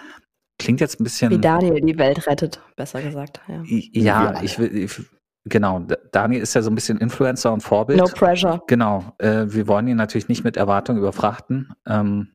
Klingt 0.59 0.81
jetzt 0.81 0.99
ein 0.99 1.03
bisschen. 1.03 1.31
Wie 1.31 1.39
Daniel 1.39 1.81
die 1.81 1.97
Welt 1.97 2.25
rettet, 2.27 2.61
besser 2.75 3.01
gesagt. 3.01 3.41
Ja. 3.47 3.63
Ja, 3.65 4.41
ich 4.43 4.59
will, 4.59 4.75
ich, 4.75 5.01
genau. 5.45 5.85
Daniel 6.11 6.41
ist 6.41 6.53
ja 6.53 6.61
so 6.61 6.69
ein 6.69 6.75
bisschen 6.75 6.99
Influencer 6.99 7.51
und 7.51 7.61
Vorbild. 7.61 7.99
No 7.99 8.05
pressure. 8.05 8.61
Genau. 8.67 9.13
Äh, 9.17 9.45
wir 9.47 9.67
wollen 9.67 9.87
ihn 9.87 9.97
natürlich 9.97 10.27
nicht 10.27 10.43
mit 10.43 10.57
Erwartungen 10.57 10.99
überfrachten. 10.99 11.73
Ähm, 11.87 12.33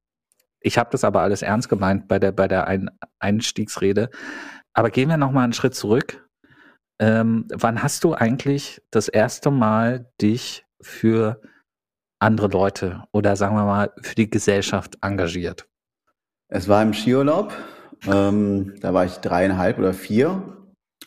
ich 0.61 0.79
habe 0.79 0.91
das 0.91 1.05
aber 1.05 1.23
alles 1.23 1.43
ernst 1.43 1.69
gemeint 1.69 2.09
bei 2.09 2.19
der, 2.19 2.33
bei 2.33 2.49
der 2.49 2.67
Ein 2.67 2.91
Einstiegsrede. 3.21 4.11
Aber 4.73 4.91
gehen 4.91 5.09
wir 5.09 5.17
noch 5.17 5.33
mal 5.33 5.45
einen 5.45 5.53
Schritt 5.53 5.75
zurück. 5.75 6.29
Ähm, 7.01 7.47
wann 7.55 7.83
hast 7.83 8.03
du 8.03 8.15
eigentlich 8.15 8.83
das 8.91 9.09
erste 9.09 9.51
Mal 9.51 10.11
dich 10.21 10.67
für 10.81 11.41
andere 12.19 12.49
Leute 12.49 13.05
oder 13.13 13.37
sagen 13.37 13.55
wir 13.55 13.65
mal 13.65 13.93
für 14.03 14.17
die 14.17 14.29
Gesellschaft 14.29 14.99
engagiert? 15.03 15.69
Es 16.49 16.69
war 16.69 16.83
im 16.83 16.93
Skiurlaub. 16.93 17.55
Ähm, 18.07 18.75
da 18.81 18.95
war 18.95 19.05
ich 19.05 19.17
dreieinhalb 19.17 19.79
oder 19.79 19.93
vier. 19.93 20.57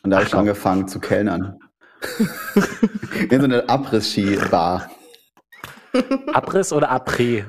Und 0.03 0.09
da 0.09 0.17
habe 0.17 0.27
ich 0.27 0.33
angefangen 0.33 0.87
zu 0.87 0.99
kellnern. 0.99 1.59
In 3.29 3.39
so 3.39 3.45
einer 3.45 3.69
Abriss-Ski-Bar. 3.69 4.89
Abriss 6.33 6.73
oder 6.73 6.91
Après? 6.91 7.45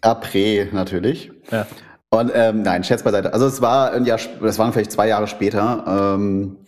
Après 0.00 0.72
natürlich. 0.72 1.30
Ja. 1.50 1.66
Und 2.10 2.30
ähm, 2.34 2.62
nein, 2.62 2.84
Scherz 2.84 3.02
beiseite. 3.02 3.32
Also 3.32 3.46
es 3.46 3.60
war 3.60 3.92
ein 3.92 4.04
Jahr, 4.04 4.18
das 4.40 4.58
waren 4.58 4.72
vielleicht 4.72 4.92
zwei 4.92 5.08
Jahre 5.08 5.26
später 5.26 6.14
ähm, 6.14 6.58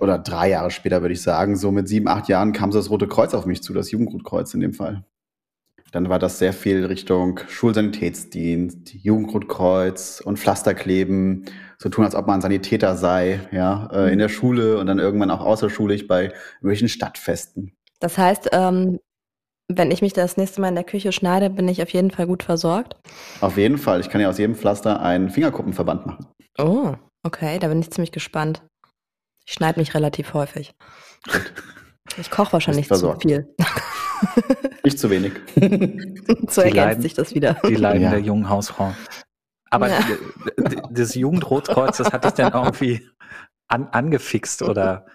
oder 0.00 0.18
drei 0.18 0.50
Jahre 0.50 0.70
später 0.70 1.00
würde 1.00 1.14
ich 1.14 1.22
sagen. 1.22 1.56
So 1.56 1.72
mit 1.72 1.88
sieben, 1.88 2.08
acht 2.08 2.28
Jahren 2.28 2.52
kam 2.52 2.70
so 2.70 2.78
das 2.78 2.90
Rote 2.90 3.08
Kreuz 3.08 3.34
auf 3.34 3.46
mich 3.46 3.62
zu, 3.62 3.72
das 3.72 3.90
Jugendrotkreuz 3.90 4.52
in 4.54 4.60
dem 4.60 4.74
Fall. 4.74 5.04
Dann 5.92 6.08
war 6.08 6.18
das 6.18 6.38
sehr 6.38 6.52
viel 6.52 6.84
Richtung 6.84 7.40
Schulsanitätsdienst, 7.48 8.94
Jugendrotkreuz 8.94 10.20
und 10.24 10.38
Pflasterkleben, 10.38 11.46
so 11.78 11.88
tun, 11.88 12.04
als 12.04 12.14
ob 12.14 12.26
man 12.26 12.40
Sanitäter 12.40 12.96
sei, 12.96 13.40
ja, 13.52 13.88
äh, 13.92 14.12
in 14.12 14.18
der 14.18 14.28
Schule 14.28 14.78
und 14.78 14.86
dann 14.86 14.98
irgendwann 14.98 15.30
auch 15.30 15.40
außerschulisch 15.40 16.06
bei 16.06 16.32
irgendwelchen 16.56 16.88
Stadtfesten. 16.88 17.72
Das 18.00 18.18
heißt, 18.18 18.50
ähm, 18.52 18.98
wenn 19.68 19.90
ich 19.90 20.02
mich 20.02 20.12
das 20.12 20.36
nächste 20.36 20.60
Mal 20.60 20.68
in 20.68 20.74
der 20.74 20.84
Küche 20.84 21.12
schneide, 21.12 21.50
bin 21.50 21.68
ich 21.68 21.82
auf 21.82 21.90
jeden 21.90 22.10
Fall 22.10 22.26
gut 22.26 22.42
versorgt. 22.42 22.96
Auf 23.40 23.56
jeden 23.56 23.78
Fall, 23.78 24.00
ich 24.00 24.08
kann 24.08 24.20
ja 24.20 24.28
aus 24.28 24.38
jedem 24.38 24.54
Pflaster 24.54 25.00
einen 25.00 25.30
Fingerkuppenverband 25.30 26.06
machen. 26.06 26.26
Oh, 26.58 26.94
okay, 27.22 27.58
da 27.58 27.68
bin 27.68 27.80
ich 27.80 27.90
ziemlich 27.90 28.12
gespannt. 28.12 28.62
Ich 29.46 29.54
schneide 29.54 29.78
mich 29.78 29.94
relativ 29.94 30.34
häufig. 30.34 30.74
Ich 32.16 32.30
koche 32.30 32.52
wahrscheinlich 32.54 32.88
zu 32.88 33.14
viel. 33.20 33.54
Nicht 34.84 34.98
zu 34.98 35.10
wenig. 35.10 35.32
so 35.54 35.60
Die 35.60 36.68
ergänzt 36.68 36.74
Leiden- 36.74 37.02
sich 37.02 37.14
das 37.14 37.34
wieder. 37.34 37.54
Die 37.68 37.74
Leiden 37.76 38.02
Ja. 38.02 38.10
der 38.10 38.20
jungen 38.20 38.48
Hausfrau. 38.48 38.92
Aber 39.70 39.88
Ja. 39.88 40.00
das 40.90 41.14
Jugendrotkreuz, 41.14 41.98
das 41.98 42.12
hat 42.12 42.24
dich 42.24 42.32
dann 42.32 42.52
irgendwie 42.52 43.06
an, 43.68 43.88
angefixt 43.92 44.62
oder 44.62 45.06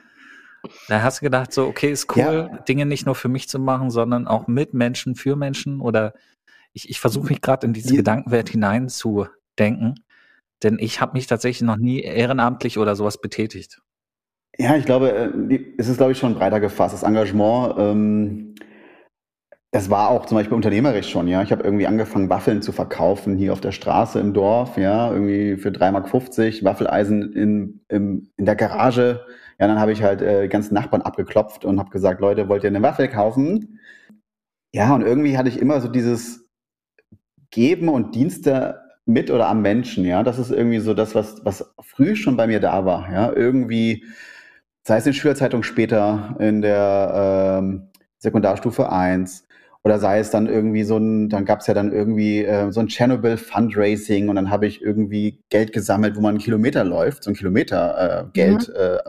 da 0.88 1.02
hast 1.02 1.20
du 1.22 1.26
gedacht, 1.26 1.52
so, 1.52 1.66
okay, 1.66 1.92
ist 1.92 2.16
cool, 2.16 2.50
Dinge 2.70 2.86
nicht 2.86 3.06
nur 3.06 3.16
für 3.16 3.28
mich 3.28 3.50
zu 3.50 3.60
machen, 3.60 3.90
sondern 3.92 4.28
auch 4.28 4.48
mit 4.48 4.74
Menschen, 4.74 5.16
für 5.16 5.36
Menschen 5.36 5.82
oder 5.82 6.14
ich, 6.72 6.90
ich 6.90 7.00
versuche 7.02 7.28
mich 7.28 7.42
gerade 7.42 7.68
in 7.68 7.74
diese 7.74 7.90
Die- 7.90 7.98
Gedankenwelt 7.98 8.50
hineinzudenken, 8.50 9.96
denn 10.62 10.78
ich 10.80 11.02
habe 11.02 11.14
mich 11.14 11.28
tatsächlich 11.28 11.64
noch 11.64 11.78
nie 11.78 12.02
ehrenamtlich 12.02 12.78
oder 12.78 12.96
sowas 12.96 13.20
betätigt. 13.20 13.82
Ja, 14.58 14.76
ich 14.76 14.86
glaube, 14.86 15.12
äh, 15.12 15.60
es 15.78 15.88
ist, 15.88 15.98
glaube 15.98 16.12
ich, 16.12 16.18
schon 16.18 16.36
breiter 16.36 16.60
gefasst. 16.60 16.94
Das 16.94 17.04
Engagement, 17.04 17.76
ähm, 17.78 18.56
das 19.72 19.90
war 19.90 20.10
auch 20.10 20.26
zum 20.28 20.38
Beispiel 20.38 20.56
unternehmerisch 20.56 21.10
schon, 21.10 21.28
ja. 21.28 21.42
Ich 21.42 21.52
habe 21.52 21.64
irgendwie 21.64 21.88
angefangen, 21.88 22.30
Waffeln 22.30 22.62
zu 22.62 22.72
verkaufen 22.72 23.36
hier 23.38 23.54
auf 23.54 23.62
der 23.62 23.72
Straße 23.72 24.20
im 24.20 24.34
Dorf, 24.34 24.78
ja, 24.78 25.12
irgendwie 25.12 25.58
für 25.58 25.72
3,50 25.72 26.64
Mark, 26.64 26.76
Waffeleisen 26.76 27.34
in, 27.34 27.82
im, 27.90 28.30
in 28.38 28.46
der 28.46 28.56
Garage. 28.56 29.26
Ja, 29.60 29.68
dann 29.68 29.80
habe 29.80 29.92
ich 29.92 30.04
halt 30.04 30.22
äh, 30.22 30.44
die 30.44 30.50
ganzen 30.50 30.76
Nachbarn 30.76 31.02
abgeklopft 31.02 31.66
und 31.66 31.80
habe 31.80 31.90
gesagt, 31.90 32.22
Leute, 32.22 32.50
wollt 32.50 32.64
ihr 32.64 32.70
eine 32.70 32.84
Waffel 32.84 33.08
kaufen? 33.08 33.80
Ja, 34.74 34.94
und 34.96 35.02
irgendwie 35.04 35.38
hatte 35.38 35.50
ich 35.50 35.60
immer 35.60 35.82
so 35.82 35.88
dieses 35.90 36.50
Geben 37.52 37.90
und 37.90 38.16
Dienste 38.16 38.82
mit 39.06 39.30
oder 39.30 39.48
am 39.48 39.62
Menschen, 39.62 40.06
ja. 40.06 40.24
Das 40.24 40.40
ist 40.40 40.52
irgendwie 40.52 40.80
so 40.80 40.94
das, 40.94 41.14
was, 41.16 41.44
was 41.46 41.74
früh 41.82 42.16
schon 42.16 42.38
bei 42.38 42.48
mir 42.48 42.60
da 42.60 42.86
war, 42.86 43.12
ja. 43.12 43.32
Irgendwie, 43.34 44.06
sei 44.84 44.98
es 44.98 45.06
in 45.08 45.14
Schülerzeitung 45.14 45.64
später 45.64 46.36
in 46.40 46.62
der 46.62 47.60
ähm, 47.62 47.88
Sekundarstufe 48.18 48.92
1 48.92 49.48
oder 49.86 50.00
sei 50.00 50.20
es 50.20 50.30
dann 50.30 50.48
irgendwie 50.48 50.84
so 50.84 50.98
ein, 50.98 51.28
dann 51.30 51.44
gab 51.44 51.60
es 51.60 51.68
ja 51.68 51.74
dann 51.74 51.92
irgendwie 51.92 52.44
äh, 52.46 52.72
so 52.72 52.80
ein 52.80 52.88
Chernobyl 52.88 53.36
Fundraising 53.38 54.30
und 54.30 54.36
dann 54.36 54.50
habe 54.50 54.66
ich 54.66 54.82
irgendwie 54.82 55.42
Geld 55.50 55.74
gesammelt, 55.74 56.16
wo 56.16 56.22
man 56.22 56.32
einen 56.32 56.38
Kilometer 56.40 56.84
läuft, 56.86 57.24
so 57.24 57.32
ein 57.32 57.36
Kilometer 57.36 58.28
äh, 58.28 58.32
Geld, 58.34 58.70
äh, 58.70 59.00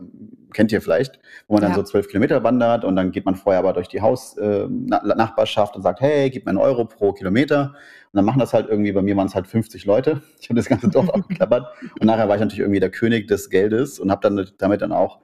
kennt 0.52 0.72
ihr 0.72 0.80
vielleicht, 0.80 1.20
wo 1.46 1.54
man 1.54 1.62
dann 1.62 1.72
Ja. 1.72 1.76
so 1.76 1.82
zwölf 1.84 2.08
Kilometer 2.08 2.42
wandert 2.42 2.84
und 2.84 2.96
dann 2.96 3.12
geht 3.12 3.24
man 3.24 3.34
vorher 3.36 3.60
aber 3.60 3.72
durch 3.72 3.88
die 3.88 4.00
Haus 4.00 4.36
äh, 4.36 4.66
Na 4.68 5.00
Nachbarschaft 5.14 5.76
und 5.76 5.82
sagt, 5.82 6.00
hey, 6.00 6.30
gib 6.30 6.44
mir 6.44 6.50
einen 6.50 6.58
Euro 6.58 6.84
pro 6.84 7.12
Kilometer 7.12 7.74
und 8.12 8.16
dann 8.16 8.24
machen 8.24 8.38
das 8.40 8.52
halt 8.52 8.68
irgendwie, 8.68 8.92
bei 8.92 9.02
mir 9.02 9.16
waren 9.16 9.26
es 9.26 9.34
halt 9.34 9.46
50 9.46 9.84
Leute. 9.84 10.22
Ich 10.40 10.48
habe 10.48 10.56
das 10.56 10.66
ganze 10.68 10.88
Dorf 10.88 11.08
abgeklappert 11.14 11.66
und 12.00 12.06
nachher 12.06 12.28
war 12.28 12.34
ich 12.36 12.40
natürlich 12.40 12.60
irgendwie 12.60 12.80
der 12.80 12.90
König 12.90 13.28
des 13.28 13.48
Geldes 13.48 13.98
und 14.00 14.10
habe 14.10 14.28
dann 14.28 14.48
damit 14.58 14.82
dann 14.82 14.92
auch 14.92 15.20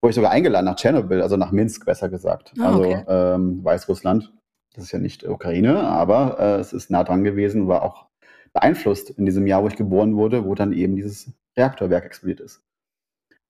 wurde 0.00 0.10
ich 0.10 0.16
sogar 0.16 0.30
eingeladen 0.30 0.66
nach 0.66 0.76
Tschernobyl, 0.76 1.22
also 1.22 1.36
nach 1.36 1.52
Minsk 1.52 1.84
besser 1.84 2.08
gesagt. 2.08 2.52
Ah, 2.58 2.66
also 2.66 2.80
okay. 2.80 3.04
ähm, 3.08 3.64
Weißrussland. 3.64 4.32
Das 4.74 4.84
ist 4.84 4.92
ja 4.92 4.98
nicht 4.98 5.26
Ukraine, 5.26 5.80
aber 5.80 6.38
äh, 6.38 6.60
es 6.60 6.72
ist 6.72 6.90
nah 6.90 7.02
dran 7.02 7.24
gewesen, 7.24 7.66
war 7.66 7.82
auch 7.82 8.06
beeinflusst 8.52 9.10
in 9.10 9.26
diesem 9.26 9.46
Jahr, 9.46 9.62
wo 9.62 9.68
ich 9.68 9.76
geboren 9.76 10.16
wurde, 10.16 10.44
wo 10.44 10.54
dann 10.54 10.72
eben 10.72 10.96
dieses 10.96 11.32
Reaktorwerk 11.56 12.04
explodiert 12.04 12.40
ist. 12.40 12.62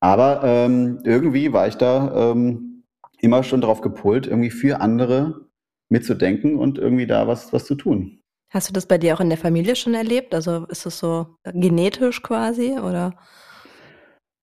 Aber 0.01 0.43
ähm, 0.45 1.01
irgendwie 1.05 1.53
war 1.53 1.67
ich 1.67 1.77
da 1.77 2.31
ähm, 2.31 2.85
immer 3.21 3.43
schon 3.43 3.61
darauf 3.61 3.81
gepolt, 3.81 4.27
irgendwie 4.27 4.51
für 4.51 4.81
andere 4.81 5.49
mitzudenken 5.91 6.57
und 6.57 6.79
irgendwie 6.79 7.07
da 7.07 7.27
was, 7.27 7.53
was 7.53 7.65
zu 7.65 7.75
tun. 7.75 8.21
Hast 8.51 8.69
du 8.69 8.73
das 8.73 8.87
bei 8.87 8.97
dir 8.97 9.15
auch 9.15 9.21
in 9.21 9.29
der 9.29 9.39
Familie 9.39 9.77
schon 9.77 9.95
erlebt? 9.95 10.35
Also 10.35 10.67
ist 10.67 10.87
es 10.87 10.99
so 10.99 11.37
genetisch 11.45 12.23
quasi 12.23 12.79
oder? 12.79 13.15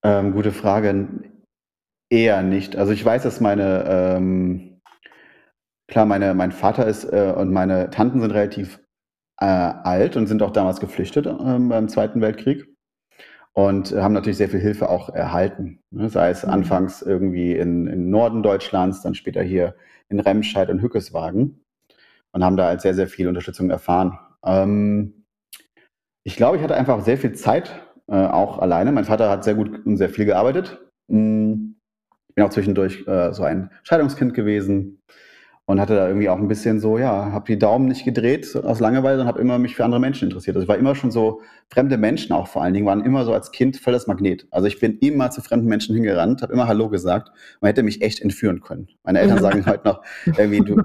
Ähm, 0.03 0.33
gute 0.33 0.51
Frage. 0.51 1.07
Eher 2.15 2.43
nicht. 2.43 2.77
Also 2.77 2.93
ich 2.93 3.03
weiß, 3.03 3.23
dass 3.23 3.41
meine, 3.41 3.83
ähm, 3.89 4.79
klar, 5.89 6.05
meine, 6.05 6.33
mein 6.33 6.53
Vater 6.53 6.87
ist 6.87 7.03
äh, 7.03 7.33
und 7.35 7.51
meine 7.51 7.89
Tanten 7.89 8.21
sind 8.21 8.31
relativ 8.31 8.79
äh, 9.41 9.45
alt 9.45 10.15
und 10.15 10.27
sind 10.27 10.41
auch 10.41 10.51
damals 10.51 10.79
geflüchtet 10.79 11.25
ähm, 11.27 11.67
beim 11.67 11.89
Zweiten 11.89 12.21
Weltkrieg 12.21 12.67
und 13.51 13.91
haben 13.91 14.13
natürlich 14.13 14.37
sehr 14.37 14.47
viel 14.47 14.61
Hilfe 14.61 14.89
auch 14.89 15.09
erhalten. 15.09 15.81
Ne? 15.91 16.07
Sei 16.09 16.29
es 16.29 16.45
Mhm. 16.45 16.51
anfangs 16.51 17.01
irgendwie 17.01 17.53
in, 17.53 17.87
in 17.87 18.09
Norden 18.09 18.43
Deutschlands, 18.43 19.01
dann 19.01 19.13
später 19.13 19.43
hier 19.43 19.75
in 20.07 20.21
Remscheid 20.21 20.69
und 20.69 20.81
Hückeswagen 20.81 21.65
und 22.31 22.45
haben 22.45 22.55
da 22.55 22.67
halt 22.67 22.79
sehr, 22.79 22.93
sehr 22.93 23.07
viel 23.07 23.27
Unterstützung 23.27 23.69
erfahren. 23.69 24.17
Ähm, 24.45 25.25
ich 26.23 26.37
glaube, 26.37 26.55
ich 26.55 26.63
hatte 26.63 26.75
einfach 26.75 27.01
sehr 27.01 27.17
viel 27.17 27.33
Zeit, 27.33 27.71
äh, 28.07 28.15
auch 28.15 28.59
alleine. 28.59 28.93
Mein 28.93 29.03
Vater 29.03 29.29
hat 29.29 29.43
sehr 29.43 29.55
gut 29.55 29.85
und 29.85 29.97
sehr 29.97 30.09
viel 30.09 30.23
gearbeitet. 30.23 30.79
Ich 31.09 31.74
bin 32.35 32.43
auch 32.43 32.49
zwischendurch 32.49 33.07
äh, 33.07 33.33
so 33.33 33.43
ein 33.43 33.71
Scheidungskind 33.83 34.33
gewesen. 34.33 34.99
und 35.67 35.81
hatte 35.81 35.95
da 35.95 36.07
irgendwie 36.07 36.29
auch 36.29 36.37
ein 36.37 36.47
bisschen 36.47 36.79
so, 36.79 36.99
ja, 36.99 37.31
habe 37.31 37.45
die 37.47 37.57
Daumen 37.57 37.87
nicht 37.87 38.05
gedreht 38.05 38.55
aus 38.55 38.79
Langeweile 38.79 39.21
und 39.21 39.27
habe 39.27 39.41
immer 39.41 39.57
mich 39.57 39.75
für 39.75 39.83
andere 39.83 39.99
Menschen 39.99 40.25
interessiert. 40.25 40.55
Also 40.55 40.63
ich 40.63 40.69
war 40.69 40.77
immer 40.77 40.93
schon 40.93 41.09
so, 41.09 41.41
fremde 41.69 41.97
Menschen 41.97 42.33
auch 42.33 42.47
vor 42.47 42.61
allen 42.61 42.75
Dingen, 42.75 42.85
waren 42.85 43.03
immer 43.03 43.25
so 43.25 43.33
als 43.33 43.51
Kind 43.51 43.77
voll 43.77 43.93
das 43.93 44.05
Magnet. 44.05 44.45
Also 44.51 44.67
ich 44.67 44.79
bin 44.79 44.99
immer 44.99 45.31
zu 45.31 45.41
fremden 45.41 45.67
Menschen 45.67 45.95
hingerannt, 45.95 46.43
habe 46.43 46.53
immer 46.53 46.67
Hallo 46.67 46.89
gesagt. 46.89 47.31
Man 47.61 47.69
hätte 47.69 47.81
mich 47.81 48.03
echt 48.03 48.21
entführen 48.21 48.61
können. 48.61 48.89
Meine 49.03 49.19
Eltern 49.19 49.39
sagen 49.41 49.65
heute 49.65 49.87
noch, 49.87 50.03
irgendwie, 50.37 50.59
du, 50.59 50.83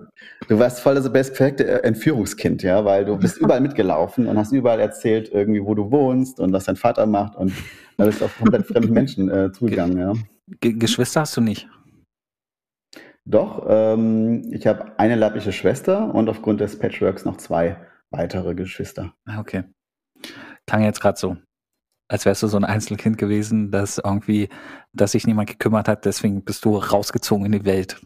du 0.48 0.58
warst 0.58 0.80
voll 0.80 0.94
das 0.94 1.12
perfekte 1.12 1.84
Entführungskind, 1.84 2.62
ja, 2.62 2.82
weil 2.86 3.04
du 3.04 3.18
bist 3.18 3.36
überall 3.36 3.60
mitgelaufen 3.60 4.26
und 4.26 4.38
hast 4.38 4.52
überall 4.52 4.80
erzählt, 4.80 5.30
irgendwie, 5.30 5.62
wo 5.62 5.74
du 5.74 5.90
wohnst 5.90 6.40
und 6.40 6.54
was 6.54 6.64
dein 6.64 6.76
Vater 6.76 7.04
macht 7.04 7.36
und 7.36 7.52
da 7.98 8.06
bist 8.06 8.22
du 8.22 8.24
auf 8.24 8.38
komplett 8.38 8.66
fremden 8.66 8.94
Menschen 8.94 9.28
äh, 9.28 9.52
zugegangen, 9.52 9.98
ja. 9.98 10.14
Ge 10.60 10.72
Geschwister 10.72 11.20
hast 11.20 11.36
du 11.36 11.40
nicht? 11.40 11.68
Doch, 13.24 13.64
ähm, 13.68 14.50
ich 14.52 14.66
habe 14.66 14.98
eine 14.98 15.14
leibliche 15.14 15.52
Schwester 15.52 16.12
und 16.14 16.28
aufgrund 16.28 16.60
des 16.60 16.78
Patchworks 16.78 17.24
noch 17.24 17.36
zwei 17.36 17.76
weitere 18.10 18.54
Geschwister. 18.54 19.14
Ah, 19.26 19.38
okay. 19.38 19.64
Klang 20.66 20.82
jetzt 20.82 21.00
gerade 21.00 21.18
so, 21.18 21.36
als 22.08 22.24
wärst 22.24 22.42
du 22.42 22.48
so 22.48 22.56
ein 22.56 22.64
Einzelkind 22.64 23.18
gewesen, 23.18 23.70
das 23.70 23.98
irgendwie, 23.98 24.48
dass 24.92 25.12
sich 25.12 25.26
niemand 25.26 25.48
gekümmert 25.48 25.86
hat, 25.86 26.04
deswegen 26.04 26.42
bist 26.42 26.64
du 26.64 26.76
rausgezogen 26.76 27.46
in 27.46 27.52
die 27.52 27.64
Welt. 27.64 28.00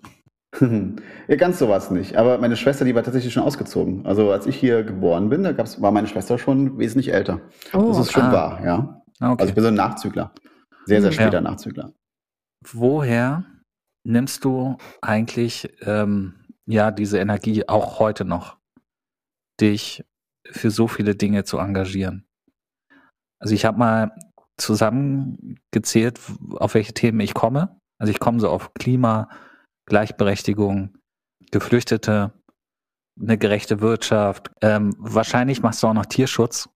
ja, 0.60 1.36
ganz 1.36 1.58
sowas 1.58 1.90
nicht. 1.90 2.16
Aber 2.16 2.38
meine 2.38 2.56
Schwester, 2.56 2.84
die 2.84 2.94
war 2.94 3.02
tatsächlich 3.02 3.32
schon 3.32 3.42
ausgezogen. 3.42 4.06
Also 4.06 4.30
als 4.30 4.46
ich 4.46 4.56
hier 4.56 4.84
geboren 4.84 5.30
bin, 5.30 5.42
da 5.42 5.52
gab's, 5.52 5.80
war 5.80 5.90
meine 5.90 6.06
Schwester 6.06 6.38
schon 6.38 6.78
wesentlich 6.78 7.12
älter. 7.12 7.40
Oh, 7.72 7.88
das 7.88 7.98
ist 7.98 8.12
schon 8.12 8.22
ah. 8.24 8.32
wahr, 8.32 8.64
ja. 8.64 9.02
Ah, 9.20 9.32
okay. 9.32 9.42
Also 9.42 9.48
ich 9.50 9.54
bin 9.54 9.64
so 9.64 9.68
ein 9.68 9.74
Nachzügler. 9.74 10.32
Sehr, 10.86 11.00
sehr 11.00 11.12
später 11.12 11.34
ja. 11.34 11.40
Nachzügler. 11.40 11.92
Woher 12.72 13.44
nimmst 14.04 14.44
du 14.44 14.78
eigentlich 15.02 15.68
ähm, 15.82 16.46
ja 16.66 16.90
diese 16.90 17.18
Energie 17.18 17.68
auch 17.68 17.98
heute 17.98 18.24
noch, 18.24 18.58
dich 19.60 20.04
für 20.50 20.70
so 20.70 20.88
viele 20.88 21.14
Dinge 21.14 21.44
zu 21.44 21.58
engagieren? 21.58 22.26
Also 23.40 23.54
ich 23.54 23.64
habe 23.64 23.78
mal 23.78 24.16
zusammengezählt, 24.56 26.18
auf 26.52 26.74
welche 26.74 26.94
Themen 26.94 27.20
ich 27.20 27.34
komme. 27.34 27.78
Also 27.98 28.10
ich 28.10 28.20
komme 28.20 28.40
so 28.40 28.48
auf 28.48 28.72
Klima, 28.74 29.28
Gleichberechtigung, 29.86 30.96
Geflüchtete, 31.50 32.32
eine 33.20 33.38
gerechte 33.38 33.80
Wirtschaft. 33.80 34.50
Ähm, 34.62 34.94
wahrscheinlich 34.98 35.60
machst 35.62 35.82
du 35.82 35.88
auch 35.88 35.94
noch 35.94 36.06
Tierschutz 36.06 36.68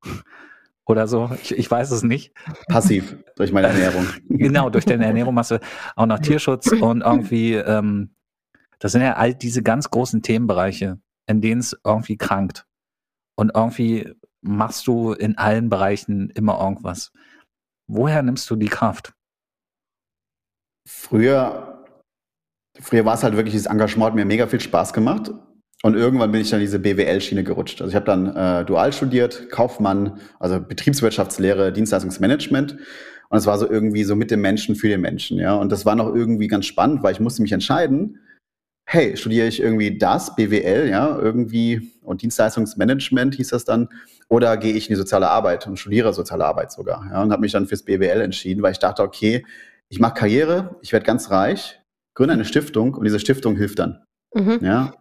oder 0.89 1.07
so. 1.07 1.31
Ich, 1.43 1.57
ich 1.57 1.71
weiß 1.71 1.91
es 1.91 2.03
nicht. 2.03 2.33
Passiv 2.69 3.17
durch 3.37 3.53
meine 3.53 3.69
Ernährung. 3.69 4.07
genau, 4.29 4.71
durch 4.71 4.87
deine 4.87 5.05
Ernährung 5.05 5.35
machst 5.35 5.51
du 5.53 5.61
auch 5.95 6.07
noch 6.07 6.19
Tierschutz 6.19 6.73
und 6.73 7.03
irgendwie, 7.03 7.55
ähm, 7.55 8.15
das 8.79 8.93
sind 8.93 9.03
ja 9.03 9.15
all 9.15 9.35
diese 9.35 9.63
ganz 9.63 9.91
großen 9.91 10.23
Themenbereiche, 10.23 10.99
in 11.27 11.41
denen 11.41 11.61
es 11.61 11.79
irgendwie 11.85 12.17
krankt. 12.17 12.67
Und 13.37 13.53
irgendwie 13.55 14.13
machst 14.41 14.87
du 14.87 15.13
in 15.13 15.37
allen 15.37 15.69
Bereichen 15.69 16.31
immer 16.31 16.59
irgendwas. 16.59 17.13
Woher 17.87 18.23
nimmst 18.23 18.49
du 18.51 18.57
die 18.57 18.69
Kraft? 18.69 19.13
Früher, 20.89 21.85
früher 22.81 23.05
war 23.05 23.15
es 23.15 23.23
halt 23.23 23.37
wirklich 23.37 23.53
dieses 23.53 23.67
Engagement, 23.67 24.07
hat 24.07 24.15
mir 24.15 24.25
mega 24.25 24.47
viel 24.47 24.61
Spaß 24.61 24.95
gemacht. 24.95 25.33
Und 25.83 25.95
irgendwann 25.95 26.33
bin 26.33 26.41
ich 26.41 26.51
dann 26.51 26.61
diese 26.61 26.81
BWL-Schiene 26.81 27.45
gerutscht. 27.45 27.81
Also 27.81 27.91
ich 27.91 27.95
habe 27.95 28.07
dann 28.07 28.35
äh, 28.35 28.65
dual 28.65 28.93
studiert, 28.93 29.49
Kaufmann, 29.51 30.19
also 30.41 30.61
Betriebswirtschaftslehre, 30.61 31.73
Dienstleistungsmanagement. 31.73 32.77
Und 33.29 33.39
es 33.39 33.47
war 33.47 33.59
so 33.59 33.71
irgendwie 33.71 34.05
so 34.05 34.17
mit 34.17 34.31
dem 34.31 34.41
Menschen 34.41 34.75
für 34.75 34.89
den 34.89 35.01
Menschen, 35.01 35.39
ja. 35.39 35.55
Und 35.55 35.71
das 35.71 35.85
war 35.85 35.95
noch 35.95 36.15
irgendwie 36.15 36.49
ganz 36.49 36.67
spannend, 36.67 37.03
weil 37.03 37.13
ich 37.13 37.21
musste 37.21 37.43
mich 37.43 37.53
entscheiden, 37.53 38.19
hey, 38.87 39.17
studiere 39.19 39.47
ich 39.47 39.61
irgendwie 39.61 39.99
das, 39.99 40.35
BWL, 40.35 40.89
ja, 40.89 41.17
irgendwie 41.19 41.93
und 42.03 42.23
Dienstleistungsmanagement 42.23 43.35
hieß 43.35 43.49
das 43.49 43.67
dann, 43.67 43.89
oder 44.31 44.57
gehe 44.57 44.73
ich 44.73 44.89
in 44.89 44.95
die 44.95 44.99
soziale 44.99 45.29
Arbeit 45.29 45.67
und 45.67 45.79
studiere 45.79 46.15
soziale 46.15 46.47
Arbeit 46.47 46.73
sogar, 46.73 47.07
ja, 47.11 47.23
und 47.23 47.31
habe 47.31 47.43
mich 47.43 47.53
dann 47.53 47.67
fürs 47.67 47.83
BWL 47.83 48.23
entschieden, 48.23 48.63
weil 48.63 48.73
ich 48.73 48.79
dachte, 48.79 49.03
okay, 49.03 49.45
ich 49.91 50.01
mache 50.01 50.15
Karriere, 50.15 50.77
ich 50.81 50.95
werde 50.95 51.05
ganz 51.05 51.31
reich, 51.31 51.81
gründe 52.15 52.33
eine 52.33 52.47
Stiftung 52.47 52.95
und 52.95 53.05
diese 53.05 53.21
Stiftung 53.21 53.57
hilft 53.57 53.79
dann, 53.79 54.03
mhm. 54.35 54.59
ja. 54.63 54.95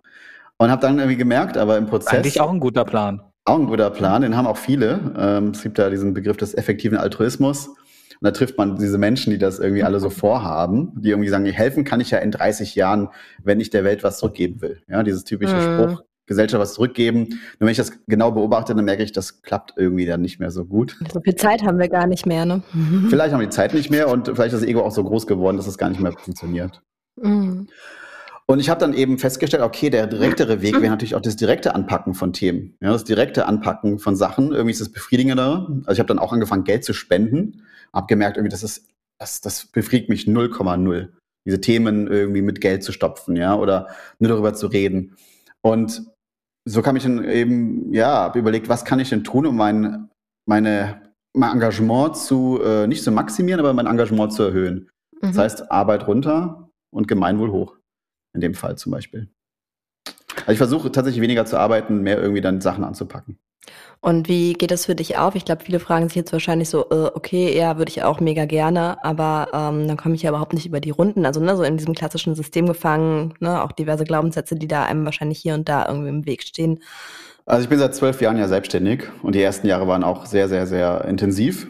Und 0.57 0.71
habe 0.71 0.81
dann 0.81 0.97
irgendwie 0.97 1.17
gemerkt, 1.17 1.57
aber 1.57 1.77
im 1.77 1.85
Prozess. 1.85 2.13
Eigentlich 2.13 2.41
auch 2.41 2.51
ein 2.51 2.59
guter 2.59 2.83
Plan. 2.83 3.21
Auch 3.45 3.59
ein 3.59 3.67
guter 3.67 3.89
Plan, 3.91 4.23
den 4.23 4.35
haben 4.35 4.47
auch 4.47 4.57
viele. 4.57 5.13
Ähm, 5.17 5.51
es 5.51 5.61
gibt 5.61 5.77
ja 5.77 5.89
diesen 5.89 6.13
Begriff 6.13 6.37
des 6.37 6.53
effektiven 6.53 6.97
Altruismus. 6.97 7.67
Und 7.67 8.25
da 8.25 8.31
trifft 8.31 8.57
man 8.57 8.75
diese 8.75 8.97
Menschen, 8.97 9.31
die 9.31 9.37
das 9.37 9.59
irgendwie 9.59 9.83
alle 9.83 9.99
so 9.99 10.09
vorhaben, 10.09 10.91
die 10.95 11.11
irgendwie 11.11 11.29
sagen, 11.29 11.45
helfen 11.45 11.83
kann 11.83 12.01
ich 12.01 12.11
ja 12.11 12.17
in 12.17 12.31
30 12.31 12.75
Jahren, 12.75 13.09
wenn 13.43 13.59
ich 13.59 13.69
der 13.69 13.83
Welt 13.83 14.03
was 14.03 14.17
zurückgeben 14.19 14.61
will. 14.61 14.81
Ja, 14.87 15.03
dieses 15.03 15.23
typische 15.23 15.55
mhm. 15.55 15.61
Spruch, 15.61 16.03
Gesellschaft 16.25 16.61
was 16.61 16.73
zurückgeben. 16.73 17.29
Nur 17.59 17.67
wenn 17.67 17.70
ich 17.70 17.77
das 17.77 17.93
genau 18.07 18.31
beobachte, 18.31 18.75
dann 18.75 18.83
merke 18.83 19.03
ich, 19.03 19.11
das 19.11 19.41
klappt 19.43 19.74
irgendwie 19.77 20.05
dann 20.05 20.22
nicht 20.22 20.39
mehr 20.39 20.51
so 20.51 20.65
gut. 20.65 20.98
So 21.13 21.22
viel 21.22 21.35
Zeit 21.35 21.63
haben 21.63 21.79
wir 21.79 21.87
gar 21.87 22.07
nicht 22.07 22.25
mehr, 22.25 22.46
ne? 22.46 22.63
Vielleicht 23.09 23.31
haben 23.31 23.39
wir 23.39 23.48
die 23.48 23.55
Zeit 23.55 23.74
nicht 23.74 23.89
mehr 23.89 24.09
und 24.09 24.25
vielleicht 24.25 24.53
ist 24.53 24.61
das 24.61 24.70
Ego 24.70 24.81
auch 24.81 24.91
so 24.91 25.03
groß 25.03 25.25
geworden, 25.27 25.55
dass 25.55 25.67
es 25.67 25.77
gar 25.77 25.89
nicht 25.89 26.01
mehr 26.01 26.11
funktioniert. 26.11 26.81
Mhm. 27.15 27.67
Und 28.50 28.62
ich 28.62 28.70
habe 28.70 28.79
dann 28.79 28.94
eben 28.94 29.20
festgestellt, 29.20 29.62
okay, 29.62 29.90
der 29.90 30.07
direktere 30.07 30.62
Weg 30.62 30.75
wäre 30.75 30.90
natürlich 30.90 31.16
auch 31.16 31.22
das 31.22 31.36
direkte 31.36 31.75
Anpacken 31.75 32.14
von 32.14 32.31
Themen. 32.31 32.77
Ja, 32.81 32.94
das 32.94 33.03
direkte 33.03 33.46
Anpacken 33.46 34.00
von 34.00 34.16
Sachen. 34.16 34.53
Irgendwie 34.53 34.72
ist 34.72 34.79
das 34.79 34.90
befriedigender. 34.90 35.68
Also 35.86 35.92
ich 35.92 36.00
habe 36.00 36.07
dann 36.07 36.20
auch 36.20 36.31
angefangen, 36.31 36.64
Geld 36.64 36.86
zu 36.86 36.94
spenden. 36.94 37.64
Habe 37.94 38.07
gemerkt, 38.07 38.38
irgendwie, 38.38 38.51
das 38.51 38.64
ist, 38.64 38.88
das, 39.20 39.42
das 39.42 39.66
befriedigt 39.66 40.10
mich 40.10 40.27
0,0. 40.27 41.10
Diese 41.46 41.60
Themen 41.60 42.07
irgendwie 42.07 42.42
mit 42.42 42.62
Geld 42.62 42.83
zu 42.83 42.94
stopfen, 42.94 43.36
ja, 43.36 43.53
oder 43.53 43.90
nur 44.20 44.29
darüber 44.29 44.53
zu 44.53 44.68
reden. 44.68 45.18
Und 45.62 46.03
so 46.64 46.81
kam 46.81 46.96
ich 46.96 47.03
dann 47.03 47.25
eben, 47.25 47.94
ja, 47.94 48.07
habe 48.07 48.40
überlegt, 48.40 48.70
was 48.70 48.86
kann 48.86 49.01
ich 49.01 49.10
denn 49.10 49.25
tun, 49.25 49.46
um 49.46 49.57
mein, 49.57 50.10
meine, 50.48 51.01
mein 51.36 51.51
Engagement 51.51 52.16
zu, 52.16 52.62
äh, 52.64 52.88
nicht 52.88 53.03
zu 53.03 53.12
maximieren, 53.12 53.60
aber 53.60 53.74
mein 53.74 53.88
Engagement 53.88 54.31
zu 54.31 54.44
erhöhen. 54.44 54.90
Mhm. 55.22 55.27
Das 55.27 55.38
heißt, 55.38 55.72
Arbeit 55.72 56.07
runter 56.07 56.70
und 56.94 57.10
Gemeinwohl 57.10 57.51
hoch 57.51 57.77
in 58.37 58.41
dem 58.41 58.53
Fall 58.53 58.77
zum 58.77 58.91
Beispiel. 58.91 59.27
Also 60.41 60.51
ich 60.51 60.57
versuche 60.57 60.91
tatsächlich 60.91 61.21
weniger 61.21 61.45
zu 61.45 61.57
arbeiten, 61.57 62.01
mehr 62.01 62.19
irgendwie 62.19 62.41
dann 62.41 62.61
Sachen 62.61 62.83
anzupacken. 62.83 63.39
Und 64.00 64.29
wie 64.29 64.53
geht 64.53 64.71
das 64.71 64.85
für 64.85 64.95
dich 64.95 65.17
auf? 65.17 65.35
Ich 65.35 65.43
glaube, 65.43 65.63
viele 65.63 65.79
fragen 65.79 66.07
sich 66.07 66.15
jetzt 66.15 66.31
wahrscheinlich 66.31 66.69
so, 66.69 66.89
äh, 66.91 67.09
okay, 67.13 67.57
ja, 67.57 67.77
würde 67.77 67.89
ich 67.89 68.03
auch 68.03 68.19
mega 68.19 68.45
gerne, 68.45 69.03
aber 69.03 69.47
ähm, 69.53 69.87
dann 69.87 69.97
komme 69.97 70.15
ich 70.15 70.21
ja 70.21 70.29
überhaupt 70.29 70.53
nicht 70.53 70.67
über 70.67 70.79
die 70.79 70.91
Runden. 70.91 71.25
Also 71.25 71.41
ne, 71.41 71.57
so 71.57 71.63
in 71.63 71.77
diesem 71.77 71.95
klassischen 71.95 72.35
System 72.35 72.67
gefangen, 72.67 73.33
ne, 73.39 73.63
auch 73.63 73.71
diverse 73.71 74.03
Glaubenssätze, 74.03 74.55
die 74.55 74.67
da 74.67 74.83
einem 74.83 75.03
wahrscheinlich 75.03 75.39
hier 75.39 75.55
und 75.55 75.67
da 75.67 75.87
irgendwie 75.87 76.09
im 76.09 76.25
Weg 76.25 76.43
stehen. 76.43 76.79
Also 77.45 77.63
ich 77.63 77.69
bin 77.69 77.79
seit 77.79 77.95
zwölf 77.95 78.21
Jahren 78.21 78.37
ja 78.37 78.47
selbstständig 78.47 79.05
und 79.23 79.33
die 79.33 79.41
ersten 79.41 79.67
Jahre 79.67 79.87
waren 79.87 80.03
auch 80.03 80.25
sehr, 80.25 80.47
sehr, 80.47 80.67
sehr 80.67 81.05
intensiv. 81.05 81.67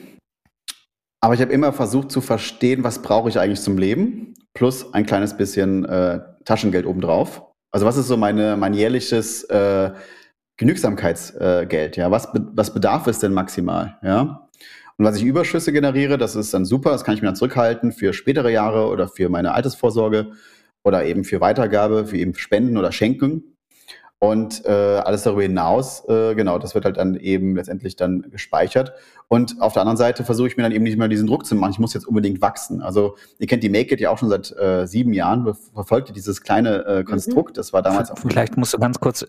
Aber 1.19 1.33
ich 1.33 1.41
habe 1.41 1.51
immer 1.51 1.73
versucht 1.73 2.11
zu 2.11 2.21
verstehen, 2.21 2.83
was 2.83 3.01
brauche 3.01 3.29
ich 3.29 3.39
eigentlich 3.39 3.61
zum 3.61 3.77
Leben, 3.77 4.33
plus 4.53 4.93
ein 4.93 5.05
kleines 5.05 5.35
bisschen 5.35 5.85
äh, 5.85 6.19
Taschengeld 6.45 6.85
obendrauf. 6.85 7.43
Also 7.71 7.85
was 7.85 7.97
ist 7.97 8.07
so 8.07 8.17
meine, 8.17 8.55
mein 8.55 8.73
jährliches 8.73 9.43
äh, 9.45 9.91
Genügsamkeitsgeld? 10.57 11.97
Äh, 11.97 11.99
ja, 11.99 12.11
was, 12.11 12.31
be 12.31 12.47
was 12.53 12.73
bedarf 12.73 13.07
es 13.07 13.19
denn 13.19 13.33
maximal? 13.33 13.97
Ja. 14.03 14.47
Und 14.97 15.05
was 15.05 15.17
ich 15.17 15.23
Überschüsse 15.23 15.71
generiere, 15.71 16.17
das 16.17 16.35
ist 16.35 16.53
dann 16.53 16.65
super, 16.65 16.91
das 16.91 17.03
kann 17.03 17.13
ich 17.13 17.21
mir 17.21 17.27
dann 17.27 17.35
zurückhalten 17.35 17.91
für 17.91 18.13
spätere 18.13 18.49
Jahre 18.49 18.87
oder 18.87 19.07
für 19.07 19.29
meine 19.29 19.53
Altersvorsorge 19.53 20.31
oder 20.83 21.05
eben 21.05 21.23
für 21.23 21.41
Weitergabe, 21.41 22.07
für 22.07 22.17
eben 22.17 22.33
Spenden 22.35 22.77
oder 22.77 22.91
Schenken. 22.91 23.56
Und 24.19 24.65
äh, 24.65 24.71
alles 24.71 25.23
darüber 25.23 25.43
hinaus, 25.43 26.03
äh, 26.09 26.33
genau, 26.33 26.57
das 26.57 26.73
wird 26.73 26.85
halt 26.85 26.97
dann 26.97 27.15
eben 27.15 27.55
letztendlich 27.55 27.95
dann 27.95 28.25
gespeichert. 28.31 28.93
Und 29.27 29.61
auf 29.61 29.73
der 29.73 29.83
anderen 29.83 29.97
Seite 29.97 30.23
versuche 30.23 30.47
ich 30.47 30.57
mir 30.57 30.63
dann 30.63 30.71
eben 30.71 30.83
nicht 30.83 30.97
mehr 30.97 31.07
diesen 31.07 31.27
Druck 31.27 31.45
zu 31.45 31.53
machen, 31.53 31.71
ich 31.71 31.79
muss 31.79 31.93
jetzt 31.93 32.07
unbedingt 32.07 32.41
wachsen. 32.41 32.81
Also 32.81 33.15
ihr 33.37 33.45
kennt 33.45 33.61
die 33.61 33.69
Make 33.69 33.93
It 33.93 34.01
ja 34.01 34.09
auch 34.09 34.17
schon 34.17 34.29
seit 34.29 34.51
äh, 34.57 34.87
sieben 34.87 35.13
Jahren, 35.13 35.45
verfolgt 35.73 36.15
dieses 36.15 36.41
kleine 36.41 36.85
äh, 36.85 37.03
Konstrukt. 37.03 37.57
Das 37.57 37.73
war 37.73 37.83
damals 37.83 38.09
auch. 38.09 38.17
Vielleicht 38.17 38.57
musst 38.57 38.73
du 38.73 38.79
ganz 38.79 38.99
kurz, 38.99 39.27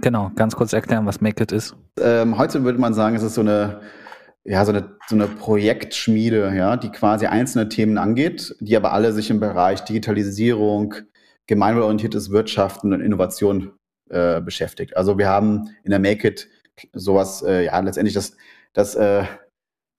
genau, 0.00 0.30
ganz 0.36 0.54
kurz 0.54 0.72
erklären, 0.72 1.04
was 1.04 1.20
Make 1.20 1.42
It 1.42 1.50
ist. 1.50 1.74
Ähm, 2.00 2.38
heute 2.38 2.62
würde 2.62 2.78
man 2.78 2.94
sagen, 2.94 3.16
es 3.16 3.24
ist 3.24 3.34
so 3.34 3.40
eine, 3.40 3.80
ja, 4.44 4.64
so 4.64 4.70
eine, 4.70 4.96
so 5.08 5.16
eine 5.16 5.26
Projektschmiede, 5.26 6.54
ja, 6.54 6.76
die 6.76 6.90
quasi 6.90 7.26
einzelne 7.26 7.68
Themen 7.68 7.98
angeht, 7.98 8.54
die 8.60 8.76
aber 8.76 8.92
alle 8.92 9.12
sich 9.12 9.30
im 9.30 9.40
Bereich 9.40 9.80
Digitalisierung, 9.80 10.94
gemeinwohlorientiertes 11.48 12.30
Wirtschaften 12.30 12.92
und 12.92 13.00
Innovation 13.00 13.72
äh, 14.10 14.40
beschäftigt. 14.40 14.96
Also 14.96 15.18
wir 15.18 15.28
haben 15.28 15.70
in 15.84 15.90
der 15.90 16.00
Make 16.00 16.28
It 16.28 16.48
sowas, 16.92 17.42
äh, 17.42 17.66
ja, 17.66 17.78
letztendlich 17.80 18.14
das, 18.14 18.36
das, 18.72 18.94
äh, 18.94 19.24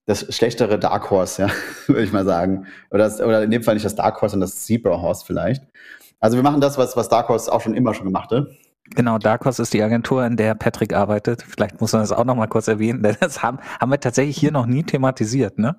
das 0.06 0.34
schlechtere 0.36 0.80
Dark 0.80 1.10
Horse, 1.12 1.44
ja, 1.44 1.50
würde 1.88 2.04
ich 2.04 2.12
mal 2.12 2.26
sagen. 2.26 2.68
Oder, 2.92 3.06
das, 3.06 3.22
oder 3.22 3.44
in 3.44 3.52
dem 3.52 3.64
Fall 3.64 3.76
nicht 3.76 3.86
das 3.86 3.96
Dark 3.96 4.22
Horse, 4.22 4.34
sondern 4.34 4.50
das 4.50 4.66
Zebra 4.66 5.02
Horse 5.02 5.26
vielleicht. 5.26 5.64
Also 6.20 6.38
wir 6.38 6.44
machen 6.44 6.62
das, 6.62 6.78
was, 6.78 6.98
was 6.98 7.10
Dark 7.10 7.30
Horse 7.30 7.52
auch 7.52 7.62
schon 7.62 7.74
immer 7.74 7.94
schon 7.94 8.06
gemacht 8.06 8.32
hat. 8.32 8.48
Genau, 8.96 9.18
Dark 9.20 9.46
Horse 9.46 9.62
ist 9.62 9.74
die 9.74 9.84
Agentur, 9.84 10.26
in 10.26 10.36
der 10.36 10.56
Patrick 10.56 10.94
arbeitet. 10.94 11.44
Vielleicht 11.44 11.80
muss 11.80 11.94
man 11.94 12.02
das 12.02 12.12
auch 12.12 12.26
noch 12.26 12.36
mal 12.36 12.48
kurz 12.48 12.68
erwähnen, 12.68 13.04
denn 13.04 13.16
das 13.20 13.44
haben, 13.44 13.60
haben 13.80 13.92
wir 13.92 14.00
tatsächlich 14.00 14.38
hier 14.38 14.52
noch 14.52 14.66
nie 14.66 14.84
thematisiert, 14.84 15.60
ne? 15.60 15.76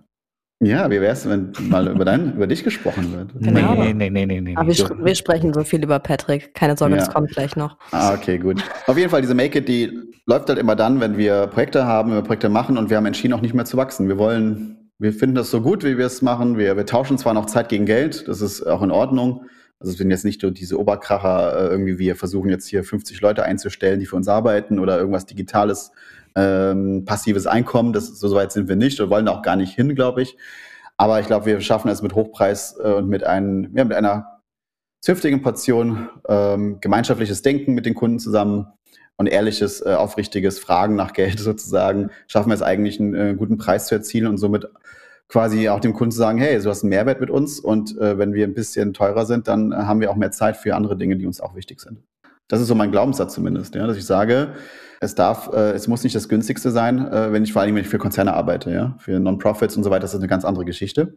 Ja, 0.62 0.90
wie 0.90 1.00
wär's, 1.00 1.26
wenn 1.26 1.52
mal 1.70 1.88
über, 1.88 2.04
dein, 2.04 2.34
über 2.34 2.46
dich 2.46 2.62
gesprochen 2.62 3.12
wird? 3.14 3.30
Genau. 3.40 3.74
Nee, 3.74 3.94
nee, 3.94 4.10
nee, 4.10 4.26
nee, 4.26 4.40
nee. 4.42 4.56
Aber 4.56 4.68
wir, 4.68 4.90
wir 5.04 5.14
sprechen 5.14 5.54
so 5.54 5.64
viel 5.64 5.82
über 5.82 5.98
Patrick. 5.98 6.52
Keine 6.52 6.76
Sorge, 6.76 6.96
Ja. 6.96 7.00
das 7.00 7.10
kommt 7.14 7.30
gleich 7.30 7.56
noch. 7.56 7.78
Ah, 7.92 8.12
okay, 8.12 8.36
gut. 8.38 8.62
Auf 8.86 8.98
jeden 8.98 9.08
Fall, 9.08 9.22
diese 9.22 9.34
Make 9.34 9.60
It, 9.60 9.68
die 9.68 9.90
läuft 10.26 10.50
halt 10.50 10.58
immer 10.58 10.76
dann, 10.76 11.00
wenn 11.00 11.16
wir 11.16 11.46
Projekte 11.46 11.86
haben, 11.86 12.10
wenn 12.10 12.18
wir 12.18 12.22
Projekte 12.24 12.50
machen 12.50 12.76
und 12.76 12.90
wir 12.90 12.98
haben 12.98 13.06
entschieden, 13.06 13.32
auch 13.32 13.40
nicht 13.40 13.54
mehr 13.54 13.64
zu 13.64 13.78
wachsen. 13.78 14.06
Wir 14.06 14.18
wollen, 14.18 14.90
wir 14.98 15.14
finden 15.14 15.34
das 15.34 15.50
so 15.50 15.62
gut, 15.62 15.82
wie 15.82 15.96
wir 15.96 16.04
es 16.04 16.20
machen. 16.20 16.58
Wir, 16.58 16.76
wir 16.76 16.84
tauschen 16.84 17.16
zwar 17.16 17.32
noch 17.32 17.46
Zeit 17.46 17.70
gegen 17.70 17.86
Geld, 17.86 18.28
das 18.28 18.42
ist 18.42 18.62
auch 18.66 18.82
in 18.82 18.90
Ordnung. 18.90 19.46
Also 19.78 19.92
es 19.92 19.96
sind 19.98 20.10
jetzt 20.10 20.26
nicht 20.26 20.42
so 20.42 20.50
diese 20.50 20.78
Oberkracher, 20.78 21.56
äh, 21.58 21.68
irgendwie 21.68 21.98
wir 21.98 22.16
versuchen 22.16 22.50
jetzt 22.50 22.66
hier 22.66 22.84
50 22.84 23.18
Leute 23.22 23.44
einzustellen, 23.44 23.98
die 23.98 24.04
für 24.04 24.16
uns 24.16 24.28
arbeiten 24.28 24.78
oder 24.78 24.98
irgendwas 24.98 25.24
Digitales, 25.24 25.90
ähm, 26.36 27.04
passives 27.04 27.46
Einkommen. 27.46 27.92
Das, 27.92 28.18
so 28.18 28.34
weit 28.34 28.52
sind 28.52 28.68
wir 28.68 28.76
nicht. 28.76 28.98
Wir 28.98 29.10
wollen 29.10 29.28
auch 29.28 29.42
gar 29.42 29.56
nicht 29.56 29.74
hin, 29.74 29.94
glaube 29.94 30.22
ich. 30.22 30.36
Aber 30.96 31.20
ich 31.20 31.26
glaube, 31.26 31.46
wir 31.46 31.60
schaffen 31.60 31.88
es 31.90 32.02
mit 32.02 32.14
Hochpreis 32.14 32.78
äh, 32.82 32.92
und 32.92 33.08
mit, 33.08 33.24
ein, 33.24 33.70
ja, 33.74 33.84
mit 33.84 33.96
einer 33.96 34.40
zünftigen 35.00 35.42
Portion 35.42 36.08
ähm, 36.28 36.78
gemeinschaftliches 36.80 37.42
Denken 37.42 37.74
mit 37.74 37.86
den 37.86 37.94
Kunden 37.94 38.18
zusammen 38.18 38.66
und 39.16 39.26
ehrliches, 39.26 39.84
äh, 39.84 39.94
aufrichtiges 39.94 40.58
Fragen 40.58 40.96
nach 40.96 41.12
Geld 41.12 41.38
sozusagen, 41.38 42.10
schaffen 42.26 42.50
wir 42.50 42.54
es 42.54 42.62
eigentlich, 42.62 43.00
einen 43.00 43.14
äh, 43.14 43.34
guten 43.34 43.58
Preis 43.58 43.86
zu 43.86 43.94
erzielen 43.94 44.26
und 44.26 44.38
somit 44.38 44.68
quasi 45.28 45.68
auch 45.68 45.80
dem 45.80 45.92
Kunden 45.94 46.12
zu 46.12 46.18
sagen, 46.18 46.38
hey, 46.38 46.60
du 46.60 46.68
hast 46.68 46.82
einen 46.82 46.90
Mehrwert 46.90 47.20
mit 47.20 47.30
uns 47.30 47.60
und 47.60 47.96
äh, 47.98 48.18
wenn 48.18 48.34
wir 48.34 48.46
ein 48.46 48.54
bisschen 48.54 48.92
teurer 48.92 49.26
sind, 49.26 49.48
dann 49.48 49.72
äh, 49.72 49.76
haben 49.76 50.00
wir 50.00 50.10
auch 50.10 50.16
mehr 50.16 50.32
Zeit 50.32 50.56
für 50.56 50.74
andere 50.74 50.96
Dinge, 50.96 51.16
die 51.16 51.26
uns 51.26 51.40
auch 51.40 51.54
wichtig 51.54 51.80
sind. 51.80 52.02
Das 52.48 52.60
ist 52.60 52.66
so 52.66 52.74
mein 52.74 52.90
Glaubenssatz 52.90 53.34
zumindest, 53.34 53.74
ja, 53.74 53.86
dass 53.86 53.96
ich 53.96 54.04
sage, 54.04 54.54
es 55.00 55.14
darf, 55.14 55.50
äh, 55.52 55.72
es 55.72 55.88
muss 55.88 56.04
nicht 56.04 56.14
das 56.14 56.28
günstigste 56.28 56.70
sein, 56.70 57.10
äh, 57.10 57.32
wenn 57.32 57.42
ich 57.42 57.52
vor 57.52 57.62
allem, 57.62 57.74
wenn 57.74 57.82
ich 57.82 57.88
für 57.88 57.98
Konzerne 57.98 58.34
arbeite, 58.34 58.70
ja, 58.70 58.94
für 58.98 59.18
Non-Profits 59.18 59.76
und 59.76 59.82
so 59.82 59.90
weiter, 59.90 60.02
das 60.02 60.12
ist 60.12 60.20
eine 60.20 60.28
ganz 60.28 60.44
andere 60.44 60.66
Geschichte. 60.66 61.16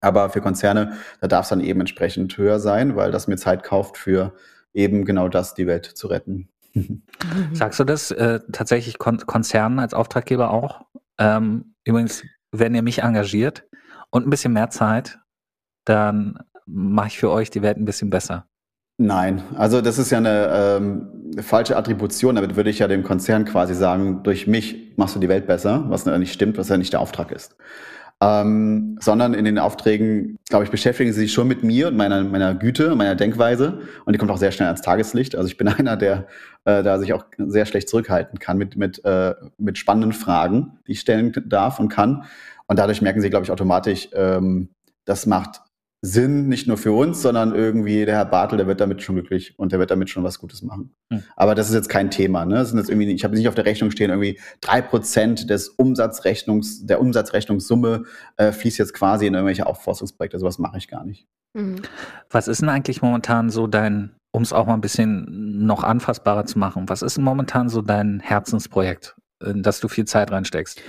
Aber 0.00 0.30
für 0.30 0.40
Konzerne, 0.40 0.94
da 1.20 1.28
darf 1.28 1.44
es 1.44 1.50
dann 1.50 1.60
eben 1.60 1.80
entsprechend 1.80 2.36
höher 2.36 2.58
sein, 2.58 2.96
weil 2.96 3.10
das 3.10 3.28
mir 3.28 3.36
Zeit 3.36 3.62
kauft 3.62 3.96
für 3.96 4.34
eben 4.72 5.04
genau 5.04 5.28
das, 5.28 5.54
die 5.54 5.66
Welt 5.66 5.86
zu 5.86 6.08
retten. 6.08 6.48
Sagst 7.52 7.78
du 7.78 7.84
das 7.84 8.10
äh, 8.10 8.40
tatsächlich 8.52 8.98
Kon 8.98 9.18
Konzernen 9.18 9.78
als 9.78 9.94
Auftraggeber 9.94 10.50
auch? 10.50 10.82
Ähm, 11.18 11.74
übrigens, 11.84 12.24
wenn 12.50 12.74
ihr 12.74 12.82
mich 12.82 13.02
engagiert 13.02 13.64
und 14.10 14.26
ein 14.26 14.30
bisschen 14.30 14.52
mehr 14.52 14.70
Zeit, 14.70 15.18
dann 15.84 16.38
mache 16.66 17.08
ich 17.08 17.18
für 17.18 17.30
euch 17.30 17.50
die 17.50 17.62
Welt 17.62 17.76
ein 17.76 17.84
bisschen 17.84 18.10
besser. 18.10 18.46
Nein, 18.96 19.42
also 19.56 19.80
das 19.80 19.98
ist 19.98 20.10
ja 20.10 20.18
eine 20.18 20.50
ähm, 20.52 21.32
falsche 21.42 21.76
Attribution. 21.76 22.36
Damit 22.36 22.54
würde 22.54 22.70
ich 22.70 22.78
ja 22.78 22.86
dem 22.86 23.02
Konzern 23.02 23.44
quasi 23.44 23.74
sagen, 23.74 24.22
durch 24.22 24.46
mich 24.46 24.92
machst 24.96 25.16
du 25.16 25.20
die 25.20 25.28
Welt 25.28 25.48
besser, 25.48 25.84
was 25.88 26.06
nicht 26.06 26.32
stimmt, 26.32 26.58
was 26.58 26.68
ja 26.68 26.76
nicht 26.76 26.92
der 26.92 27.00
Auftrag 27.00 27.32
ist. 27.32 27.56
Ähm, 28.20 28.96
sondern 29.00 29.34
in 29.34 29.44
den 29.44 29.58
Aufträgen, 29.58 30.38
glaube 30.48 30.64
ich, 30.64 30.70
beschäftigen 30.70 31.12
sie 31.12 31.22
sich 31.22 31.32
schon 31.32 31.48
mit 31.48 31.64
mir 31.64 31.88
und 31.88 31.96
meiner, 31.96 32.22
meiner 32.22 32.54
Güte, 32.54 32.94
meiner 32.94 33.16
Denkweise. 33.16 33.80
Und 34.04 34.12
die 34.12 34.18
kommt 34.18 34.30
auch 34.30 34.38
sehr 34.38 34.52
schnell 34.52 34.68
ans 34.68 34.82
Tageslicht. 34.82 35.34
Also 35.34 35.48
ich 35.48 35.56
bin 35.56 35.66
einer, 35.68 35.96
der 35.96 36.28
äh, 36.64 36.84
da 36.84 37.00
sich 37.00 37.12
auch 37.12 37.24
sehr 37.36 37.66
schlecht 37.66 37.88
zurückhalten 37.88 38.38
kann 38.38 38.56
mit, 38.58 38.76
mit, 38.76 39.04
äh, 39.04 39.34
mit 39.58 39.76
spannenden 39.76 40.12
Fragen, 40.12 40.78
die 40.86 40.92
ich 40.92 41.00
stellen 41.00 41.32
darf 41.46 41.80
und 41.80 41.88
kann. 41.88 42.24
Und 42.68 42.78
dadurch 42.78 43.02
merken 43.02 43.20
sie, 43.20 43.28
glaube 43.28 43.44
ich, 43.44 43.50
automatisch, 43.50 44.08
ähm, 44.14 44.68
das 45.04 45.26
macht 45.26 45.60
Sinn, 46.04 46.48
nicht 46.48 46.68
nur 46.68 46.76
für 46.76 46.92
uns, 46.92 47.22
sondern 47.22 47.54
irgendwie 47.54 48.04
der 48.04 48.16
Herr 48.16 48.24
Bartel, 48.26 48.58
der 48.58 48.66
wird 48.66 48.80
damit 48.80 49.02
schon 49.02 49.14
glücklich 49.14 49.58
und 49.58 49.72
der 49.72 49.78
wird 49.78 49.90
damit 49.90 50.10
schon 50.10 50.22
was 50.22 50.38
Gutes 50.38 50.62
machen. 50.62 50.94
Hm. 51.10 51.22
Aber 51.34 51.54
das 51.54 51.68
ist 51.68 51.74
jetzt 51.74 51.88
kein 51.88 52.10
Thema. 52.10 52.44
Ne? 52.44 52.56
Das 52.56 52.68
sind 52.68 52.78
jetzt 52.78 52.90
irgendwie, 52.90 53.10
ich 53.10 53.24
habe 53.24 53.34
nicht 53.34 53.48
auf 53.48 53.54
der 53.54 53.64
Rechnung 53.64 53.90
stehen, 53.90 54.10
irgendwie 54.10 54.38
drei 54.60 54.82
Prozent 54.82 55.48
des 55.48 55.70
Umsatzrechnungs, 55.70 56.84
der 56.84 57.00
Umsatzrechnungssumme 57.00 58.04
äh, 58.36 58.52
fließt 58.52 58.78
jetzt 58.78 58.92
quasi 58.92 59.26
in 59.26 59.32
irgendwelche 59.32 59.66
Aufforstungsprojekte. 59.66 60.38
Sowas 60.38 60.58
mache 60.58 60.76
ich 60.76 60.88
gar 60.88 61.04
nicht. 61.04 61.26
Mhm. 61.54 61.76
Was 62.28 62.48
ist 62.48 62.60
denn 62.60 62.68
eigentlich 62.68 63.00
momentan 63.00 63.48
so 63.48 63.66
dein, 63.66 64.14
um 64.30 64.42
es 64.42 64.52
auch 64.52 64.66
mal 64.66 64.74
ein 64.74 64.82
bisschen 64.82 65.64
noch 65.64 65.84
anfassbarer 65.84 66.44
zu 66.44 66.58
machen, 66.58 66.86
was 66.88 67.00
ist 67.00 67.16
denn 67.16 67.24
momentan 67.24 67.70
so 67.70 67.80
dein 67.80 68.20
Herzensprojekt, 68.20 69.16
in 69.42 69.62
das 69.62 69.80
du 69.80 69.88
viel 69.88 70.04
Zeit 70.04 70.30
reinsteckst? 70.30 70.82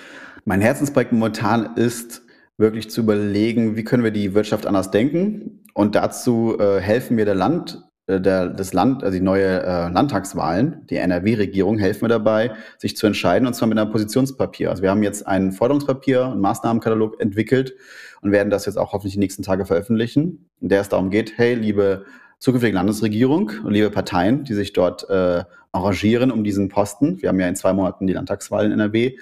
Mein 0.43 0.59
Herzensprojekt 0.59 1.13
momentan 1.13 1.77
ist 1.77 2.24
wirklich 2.57 2.89
zu 2.89 3.01
überlegen, 3.01 3.75
wie 3.75 3.83
können 3.83 4.03
wir 4.03 4.11
die 4.11 4.33
Wirtschaft 4.33 4.65
anders 4.65 4.91
denken. 4.91 5.63
Und 5.73 5.95
dazu 5.95 6.57
äh, 6.59 6.79
helfen 6.79 7.15
mir 7.15 7.25
der 7.25 7.35
Land, 7.35 7.83
äh, 8.07 8.21
der, 8.21 8.47
das 8.47 8.73
Land, 8.73 9.03
also 9.03 9.17
die 9.17 9.23
neue 9.23 9.61
äh, 9.63 9.89
Landtagswahlen, 9.89 10.85
die 10.89 10.97
NRW-Regierung 10.97 11.77
helfen 11.77 12.05
mir 12.05 12.09
dabei, 12.09 12.51
sich 12.77 12.95
zu 12.95 13.07
entscheiden, 13.07 13.47
und 13.47 13.53
zwar 13.55 13.67
mit 13.67 13.77
einem 13.77 13.91
Positionspapier. 13.91 14.69
Also 14.69 14.83
wir 14.83 14.89
haben 14.89 15.03
jetzt 15.03 15.27
ein 15.27 15.51
Forderungspapier, 15.51 16.25
einen 16.25 16.41
Maßnahmenkatalog 16.41 17.19
entwickelt 17.19 17.75
und 18.21 18.31
werden 18.31 18.49
das 18.49 18.65
jetzt 18.65 18.77
auch 18.77 18.93
hoffentlich 18.93 19.13
die 19.13 19.19
nächsten 19.19 19.43
Tage 19.43 19.65
veröffentlichen, 19.65 20.49
in 20.61 20.69
der 20.69 20.81
es 20.81 20.89
darum 20.89 21.09
geht, 21.09 21.37
hey, 21.37 21.55
liebe 21.55 22.05
zukünftige 22.39 22.75
Landesregierung 22.75 23.51
und 23.63 23.73
liebe 23.73 23.89
Parteien, 23.89 24.43
die 24.43 24.53
sich 24.53 24.71
dort 24.73 25.09
äh, 25.09 25.43
arrangieren 25.71 26.31
um 26.31 26.43
diesen 26.43 26.69
Posten. 26.69 27.21
Wir 27.21 27.29
haben 27.29 27.39
ja 27.39 27.47
in 27.47 27.55
zwei 27.55 27.73
Monaten 27.73 28.07
die 28.07 28.13
Landtagswahlen 28.13 28.71
in 28.71 28.79
NRW. 28.79 29.17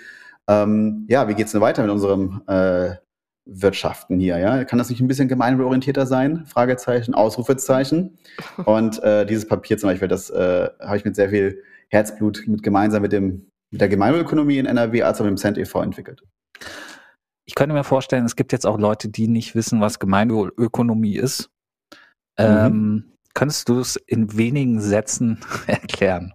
Ähm, 0.47 1.05
ja, 1.09 1.27
wie 1.27 1.35
geht's 1.35 1.51
denn 1.51 1.61
weiter 1.61 1.83
mit 1.83 1.91
unserem 1.91 2.41
äh, 2.47 2.95
Wirtschaften 3.45 4.19
hier, 4.19 4.37
ja? 4.37 4.63
Kann 4.63 4.79
das 4.79 4.89
nicht 4.89 5.01
ein 5.01 5.07
bisschen 5.07 5.27
gemeinwohlorientierter 5.27 6.05
sein? 6.05 6.45
Fragezeichen, 6.45 7.13
Ausrufezeichen. 7.13 8.17
Und 8.65 9.01
äh, 9.03 9.25
dieses 9.25 9.47
Papier 9.47 9.77
zum 9.77 9.89
Beispiel, 9.89 10.07
das 10.07 10.29
äh, 10.29 10.69
habe 10.79 10.97
ich 10.97 11.05
mit 11.05 11.15
sehr 11.15 11.29
viel 11.29 11.61
Herzblut 11.89 12.43
mit 12.47 12.63
gemeinsam 12.63 13.01
mit 13.01 13.11
dem 13.11 13.47
mit 13.73 13.81
der 13.81 13.89
Gemeinwohlökonomie 13.89 14.59
in 14.59 14.67
NRW 14.67 15.01
als 15.01 15.19
auch 15.19 15.25
mit 15.25 15.31
dem 15.31 15.37
Cent 15.37 15.57
e.V. 15.57 15.81
entwickelt. 15.81 16.23
Ich 17.45 17.55
könnte 17.55 17.73
mir 17.73 17.83
vorstellen, 17.83 18.23
es 18.23 18.35
gibt 18.35 18.53
jetzt 18.53 18.65
auch 18.65 18.77
Leute, 18.77 19.09
die 19.09 19.27
nicht 19.27 19.55
wissen, 19.55 19.81
was 19.81 19.99
Gemeinwohlökonomie 19.99 21.15
ist. 21.15 21.49
Ähm, 22.37 23.13
könntest 23.33 23.67
du 23.69 23.79
es 23.79 23.95
in 23.95 24.37
wenigen 24.37 24.79
Sätzen 24.79 25.39
erklären? 25.67 26.33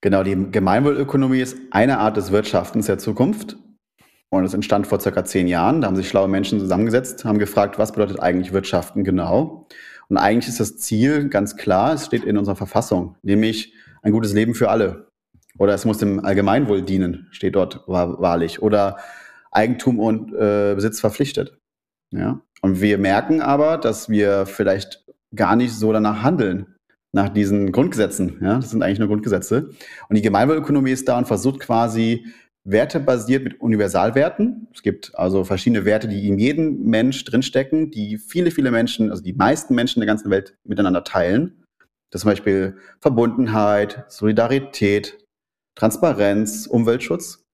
Genau, 0.00 0.22
die 0.22 0.50
Gemeinwohlökonomie 0.50 1.40
ist 1.40 1.58
eine 1.70 1.98
Art 1.98 2.16
des 2.16 2.32
Wirtschaftens 2.32 2.86
der 2.86 2.98
Zukunft. 2.98 3.58
Und 4.30 4.44
es 4.44 4.54
entstand 4.54 4.86
vor 4.86 5.00
circa 5.00 5.24
zehn 5.24 5.46
Jahren. 5.46 5.80
Da 5.80 5.86
haben 5.86 5.96
sich 5.96 6.08
schlaue 6.08 6.28
Menschen 6.28 6.58
zusammengesetzt, 6.58 7.24
haben 7.24 7.38
gefragt, 7.38 7.78
was 7.78 7.92
bedeutet 7.92 8.20
eigentlich 8.20 8.52
Wirtschaften 8.52 9.04
genau? 9.04 9.66
Und 10.08 10.16
eigentlich 10.18 10.48
ist 10.48 10.60
das 10.60 10.78
Ziel 10.78 11.28
ganz 11.28 11.56
klar, 11.56 11.94
es 11.94 12.06
steht 12.06 12.24
in 12.24 12.38
unserer 12.38 12.56
Verfassung, 12.56 13.16
nämlich 13.22 13.72
ein 14.02 14.12
gutes 14.12 14.32
Leben 14.32 14.54
für 14.54 14.68
alle. 14.68 15.08
Oder 15.58 15.74
es 15.74 15.84
muss 15.84 15.98
dem 15.98 16.24
Allgemeinwohl 16.24 16.82
dienen, 16.82 17.28
steht 17.30 17.56
dort 17.56 17.86
wahr- 17.88 18.20
wahrlich. 18.20 18.62
Oder 18.62 18.98
Eigentum 19.50 19.98
und 19.98 20.32
äh, 20.32 20.74
Besitz 20.74 21.00
verpflichtet. 21.00 21.58
Ja? 22.10 22.40
Und 22.62 22.80
wir 22.80 22.98
merken 22.98 23.40
aber, 23.40 23.78
dass 23.78 24.08
wir 24.08 24.46
vielleicht 24.46 25.04
gar 25.34 25.56
nicht 25.56 25.72
so 25.72 25.92
danach 25.92 26.22
handeln, 26.22 26.74
nach 27.12 27.28
diesen 27.30 27.72
Grundgesetzen. 27.72 28.38
Ja? 28.42 28.56
Das 28.56 28.70
sind 28.70 28.82
eigentlich 28.82 28.98
nur 28.98 29.08
Grundgesetze. 29.08 29.70
Und 30.08 30.16
die 30.16 30.22
Gemeinwohlökonomie 30.22 30.90
ist 30.90 31.08
da 31.08 31.16
und 31.16 31.26
versucht 31.26 31.60
quasi 31.60 32.26
wertebasiert 32.66 33.44
mit 33.44 33.60
Universalwerten. 33.60 34.68
Es 34.74 34.82
gibt 34.82 35.16
also 35.16 35.44
verschiedene 35.44 35.84
Werte, 35.84 36.08
die 36.08 36.26
in 36.28 36.38
jedem 36.38 36.82
Mensch 36.82 37.24
drinstecken, 37.24 37.90
die 37.90 38.18
viele, 38.18 38.50
viele 38.50 38.70
Menschen, 38.70 39.10
also 39.10 39.22
die 39.22 39.32
meisten 39.32 39.74
Menschen 39.74 40.00
der 40.00 40.06
ganzen 40.06 40.30
Welt 40.30 40.56
miteinander 40.64 41.04
teilen. 41.04 41.64
Das 42.10 42.22
zum 42.22 42.30
Beispiel 42.30 42.76
Verbundenheit, 43.00 44.04
Solidarität, 44.08 45.24
Transparenz, 45.76 46.66
Umweltschutz. 46.66 47.44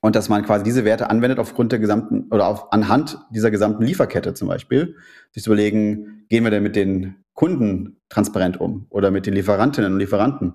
Und 0.00 0.14
dass 0.14 0.28
man 0.28 0.44
quasi 0.44 0.64
diese 0.64 0.84
Werte 0.84 1.10
anwendet 1.10 1.40
aufgrund 1.40 1.72
der 1.72 1.80
gesamten 1.80 2.28
oder 2.30 2.46
auf, 2.46 2.72
anhand 2.72 3.18
dieser 3.30 3.50
gesamten 3.50 3.82
Lieferkette 3.82 4.32
zum 4.32 4.48
Beispiel, 4.48 4.96
sich 5.32 5.42
zu 5.42 5.50
überlegen, 5.50 6.24
gehen 6.28 6.44
wir 6.44 6.50
denn 6.50 6.62
mit 6.62 6.76
den 6.76 7.16
Kunden 7.34 7.98
transparent 8.08 8.60
um 8.60 8.86
oder 8.90 9.10
mit 9.10 9.26
den 9.26 9.34
Lieferantinnen 9.34 9.92
und 9.92 9.98
Lieferanten? 9.98 10.54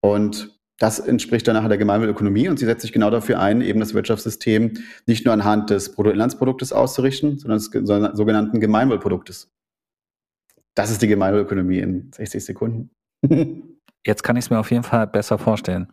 Und 0.00 0.60
das 0.82 0.98
entspricht 0.98 1.46
dann 1.46 1.54
nachher 1.54 1.68
der 1.68 1.78
Gemeinwohlökonomie 1.78 2.48
und 2.48 2.58
sie 2.58 2.64
setzt 2.64 2.82
sich 2.82 2.92
genau 2.92 3.08
dafür 3.10 3.38
ein, 3.38 3.60
eben 3.60 3.78
das 3.78 3.94
Wirtschaftssystem 3.94 4.74
nicht 5.06 5.24
nur 5.24 5.32
anhand 5.32 5.70
des 5.70 5.94
Bruttoinlandsproduktes 5.94 6.72
auszurichten, 6.72 7.38
sondern 7.38 7.58
des 7.58 7.70
ge- 7.70 7.84
so- 7.86 8.14
sogenannten 8.14 8.58
Gemeinwohlproduktes. 8.60 9.48
Das 10.74 10.90
ist 10.90 11.00
die 11.02 11.06
Gemeinwohlökonomie 11.06 11.78
in 11.78 12.10
60 12.12 12.44
Sekunden. 12.44 12.90
Jetzt 14.06 14.24
kann 14.24 14.36
ich 14.36 14.46
es 14.46 14.50
mir 14.50 14.58
auf 14.58 14.70
jeden 14.72 14.82
Fall 14.82 15.06
besser 15.06 15.38
vorstellen. 15.38 15.92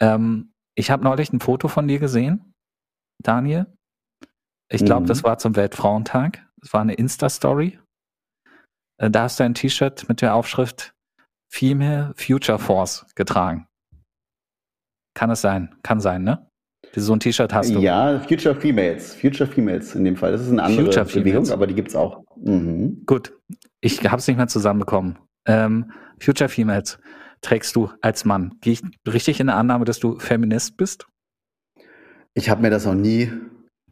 Ähm, 0.00 0.50
ich 0.76 0.90
habe 0.90 1.04
neulich 1.04 1.32
ein 1.32 1.38
Foto 1.40 1.68
von 1.68 1.86
dir 1.86 1.98
gesehen, 2.00 2.52
Daniel. 3.22 3.66
Ich 4.70 4.84
glaube, 4.84 5.02
Mhm. 5.02 5.06
das 5.08 5.22
war 5.22 5.38
zum 5.38 5.54
Weltfrauentag. 5.56 6.44
Das 6.60 6.72
war 6.72 6.80
eine 6.80 6.94
Insta-Story. 6.94 7.78
Äh, 9.00 9.10
Da 9.10 9.22
hast 9.22 9.38
du 9.38 9.44
ein 9.44 9.54
T-Shirt 9.54 10.08
mit 10.08 10.22
der 10.22 10.34
Aufschrift 10.34 10.92
Female 11.52 12.12
Future 12.16 12.58
Force 12.58 13.06
getragen. 13.14 13.66
Kann 15.18 15.30
es 15.30 15.40
sein? 15.40 15.74
Kann 15.82 15.98
sein, 15.98 16.22
ne? 16.22 16.46
So 16.94 17.12
ein 17.12 17.18
T-Shirt 17.18 17.52
hast 17.52 17.74
du. 17.74 17.80
Ja, 17.80 18.20
Future 18.20 18.54
Females. 18.54 19.16
Future 19.16 19.50
Females 19.50 19.96
in 19.96 20.04
dem 20.04 20.14
Fall. 20.14 20.30
Das 20.30 20.42
ist 20.42 20.52
eine 20.52 20.62
andere 20.62 20.84
Future 20.84 21.04
Bewegung, 21.06 21.24
Females. 21.24 21.50
aber 21.50 21.66
die 21.66 21.74
gibt's 21.74 21.96
auch. 21.96 22.22
Mhm. 22.36 23.02
Gut. 23.04 23.32
Ich 23.80 24.00
habe 24.04 24.18
es 24.18 24.28
nicht 24.28 24.36
mehr 24.36 24.46
zusammenbekommen. 24.46 25.18
Ähm, 25.44 25.90
Future 26.20 26.48
Females 26.48 27.00
trägst 27.40 27.74
du 27.74 27.90
als 28.00 28.24
Mann. 28.24 28.54
Gehe 28.60 28.74
ich 28.74 28.82
richtig 29.12 29.40
in 29.40 29.48
der 29.48 29.56
Annahme, 29.56 29.86
dass 29.86 29.98
du 29.98 30.20
Feminist 30.20 30.76
bist? 30.76 31.08
Ich 32.34 32.48
habe 32.48 32.62
mir 32.62 32.70
das 32.70 32.86
noch 32.86 32.94
nie 32.94 33.28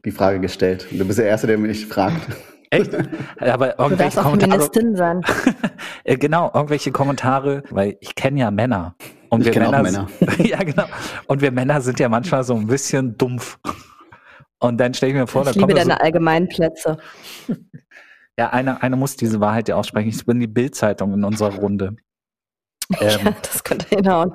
die 0.05 0.13
Frage 0.13 0.39
gestellt. 0.39 0.87
Du 0.93 1.05
bist 1.05 1.19
der 1.19 1.27
Erste, 1.27 1.49
der 1.49 1.59
mich 1.59 1.87
fragt. 1.87 2.29
Echt? 2.71 2.95
Aber 3.41 3.71
Du 3.71 3.83
irgendwelche 3.83 3.97
darfst 3.97 4.19
auch 4.21 4.23
Kommentare. 4.31 4.53
Feministin 4.73 4.95
sein. 4.97 5.23
Äh, 6.05 6.17
genau, 6.19 6.53
irgendwelche 6.55 6.93
Kommentare, 6.93 7.65
weil 7.71 7.97
ich 8.01 8.15
kenne 8.15 8.39
ja 8.39 8.53
Männer. 8.53 8.95
Und 9.29 9.47
Ich 9.47 9.55
wir 9.55 9.69
auch 9.69 9.83
Männer, 9.83 10.09
ja, 10.39 10.59
genau. 10.63 10.85
Und 11.27 11.41
wir 11.43 11.51
Männer 11.51 11.81
sind 11.81 11.99
ja 12.01 12.09
manchmal 12.09 12.45
so 12.45 12.55
ein 12.55 12.67
bisschen 12.67 13.17
dumpf. 13.17 13.59
Und 14.59 14.79
dann 14.79 14.95
stelle 14.95 15.13
ich 15.13 15.19
mir 15.19 15.27
vor, 15.27 15.45
da 15.45 15.51
Ich 15.51 15.57
liebe 15.57 15.69
kommt 15.69 15.79
so, 15.81 15.89
deine 15.89 16.01
allgemeinen 16.01 16.49
Plätze. 16.49 16.97
ja, 18.39 18.51
einer, 18.51 18.83
einer 18.83 18.97
muss 18.97 19.17
diese 19.17 19.41
Wahrheit 19.41 19.69
ja 19.69 19.77
aussprechen. 19.77 20.09
Ich 20.09 20.25
bin 20.25 20.41
die 20.41 20.47
Bildzeitung 20.47 21.13
in 21.15 21.25
unserer 21.25 21.55
Runde. 21.55 21.97
Ähm, 23.01 23.19
Ja, 23.25 23.35
das 23.43 23.65
könnte 23.65 23.89
hinhauen. 23.89 24.31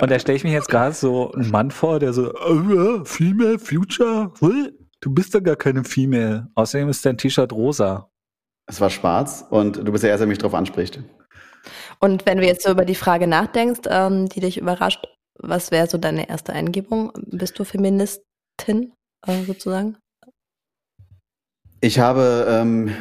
Und 0.00 0.08
da 0.08 0.18
stelle 0.20 0.36
ich 0.36 0.44
mir 0.44 0.52
jetzt 0.52 0.68
gerade 0.68 0.94
so 0.94 1.32
einen 1.32 1.50
Mann 1.50 1.72
vor, 1.72 1.98
der 1.98 2.12
so, 2.12 2.32
äh, 2.32 3.04
Female 3.04 3.58
Future? 3.58 4.32
Du 5.00 5.12
bist 5.12 5.34
doch 5.34 5.42
gar 5.42 5.56
keine 5.56 5.82
Female. 5.82 6.46
Außerdem 6.54 6.88
ist 6.90 7.04
dein 7.04 7.18
T-Shirt 7.18 7.52
rosa. 7.52 8.08
Es 8.66 8.80
war 8.80 8.88
schwarz 8.88 9.44
und 9.50 9.76
du 9.76 9.90
bist 9.90 10.04
der 10.04 10.10
Erste, 10.10 10.22
der 10.22 10.28
mich 10.28 10.38
darauf 10.38 10.54
anspricht. 10.54 11.02
Und 12.00 12.26
wenn 12.26 12.38
du 12.38 12.46
jetzt 12.46 12.62
so 12.62 12.70
über 12.70 12.84
die 12.84 12.94
Frage 12.94 13.26
nachdenkst, 13.26 13.82
ähm, 13.88 14.28
die 14.28 14.40
dich 14.40 14.58
überrascht, 14.58 15.06
was 15.38 15.70
wäre 15.70 15.86
so 15.86 15.98
deine 15.98 16.28
erste 16.28 16.52
Eingebung? 16.52 17.12
Bist 17.26 17.58
du 17.58 17.64
Feministin 17.64 18.92
äh, 19.26 19.42
sozusagen? 19.46 19.96
Ich 21.80 21.98
habe 21.98 22.46
ähm, 22.48 22.94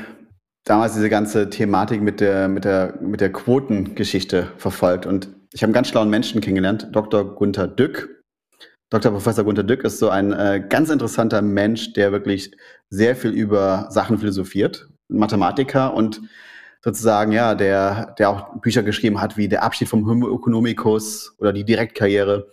damals 0.66 0.94
diese 0.94 1.10
ganze 1.10 1.50
Thematik 1.50 2.02
mit 2.02 2.20
der, 2.20 2.48
mit 2.48 2.66
der, 2.66 2.98
mit 3.02 3.22
der 3.22 3.32
Quotengeschichte 3.32 4.52
verfolgt 4.58 5.06
und 5.06 5.30
ich 5.54 5.62
habe 5.62 5.68
einen 5.68 5.74
ganz 5.74 5.90
schlauen 5.90 6.10
Menschen 6.10 6.42
kennengelernt, 6.42 6.88
Dr. 6.92 7.36
Gunther 7.36 7.68
Dück. 7.68 8.24
Dr. 8.90 9.12
Professor 9.12 9.44
Gunther 9.44 9.64
Dück 9.64 9.84
ist 9.84 10.00
so 10.00 10.10
ein 10.10 10.34
äh, 10.34 10.64
ganz 10.68 10.90
interessanter 10.90 11.42
Mensch, 11.42 11.94
der 11.94 12.12
wirklich 12.12 12.52
sehr 12.90 13.16
viel 13.16 13.32
über 13.32 13.88
Sachen 13.90 14.18
philosophiert, 14.18 14.90
Mathematiker 15.10 15.94
und 15.94 16.22
sozusagen, 16.84 17.32
ja, 17.32 17.56
der, 17.56 18.14
der 18.20 18.30
auch 18.30 18.60
Bücher 18.62 18.84
geschrieben 18.84 19.22
hat 19.22 19.38
wie 19.38 19.48
Der 19.48 19.64
Abschied 19.64 19.88
vom 19.88 20.08
Homo 20.08 20.36
economicus 20.36 21.34
oder 21.40 21.54
die 21.54 21.64
Direktkarriere 21.64 22.48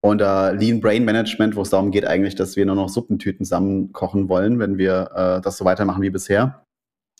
und 0.00 0.20
äh, 0.20 0.52
Lean 0.52 0.80
Brain 0.80 1.04
Management, 1.04 1.56
wo 1.56 1.62
es 1.62 1.70
darum 1.70 1.90
geht 1.90 2.06
eigentlich, 2.06 2.34
dass 2.34 2.56
wir 2.56 2.66
nur 2.66 2.74
noch 2.74 2.88
Suppentüten 2.88 3.44
zusammenkochen 3.44 4.28
wollen, 4.28 4.58
wenn 4.58 4.78
wir 4.78 5.10
äh, 5.14 5.40
das 5.40 5.58
so 5.58 5.64
weitermachen 5.64 6.02
wie 6.02 6.10
bisher. 6.10 6.64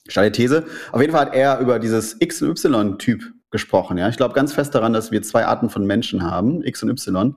Steile 0.08 0.32
These. 0.32 0.64
Auf 0.92 1.00
jeden 1.00 1.12
Fall 1.12 1.26
hat 1.26 1.34
er 1.34 1.60
über 1.60 1.78
dieses 1.78 2.16
X- 2.20 2.42
und 2.42 2.64
Y-Typ 2.64 3.22
gesprochen. 3.50 3.98
Ja? 3.98 4.08
Ich 4.08 4.16
glaube 4.16 4.34
ganz 4.34 4.52
fest 4.54 4.74
daran, 4.74 4.92
dass 4.92 5.10
wir 5.10 5.22
zwei 5.22 5.44
Arten 5.44 5.68
von 5.68 5.86
Menschen 5.86 6.28
haben, 6.28 6.64
X 6.64 6.82
und 6.82 6.88
Y. 6.88 7.36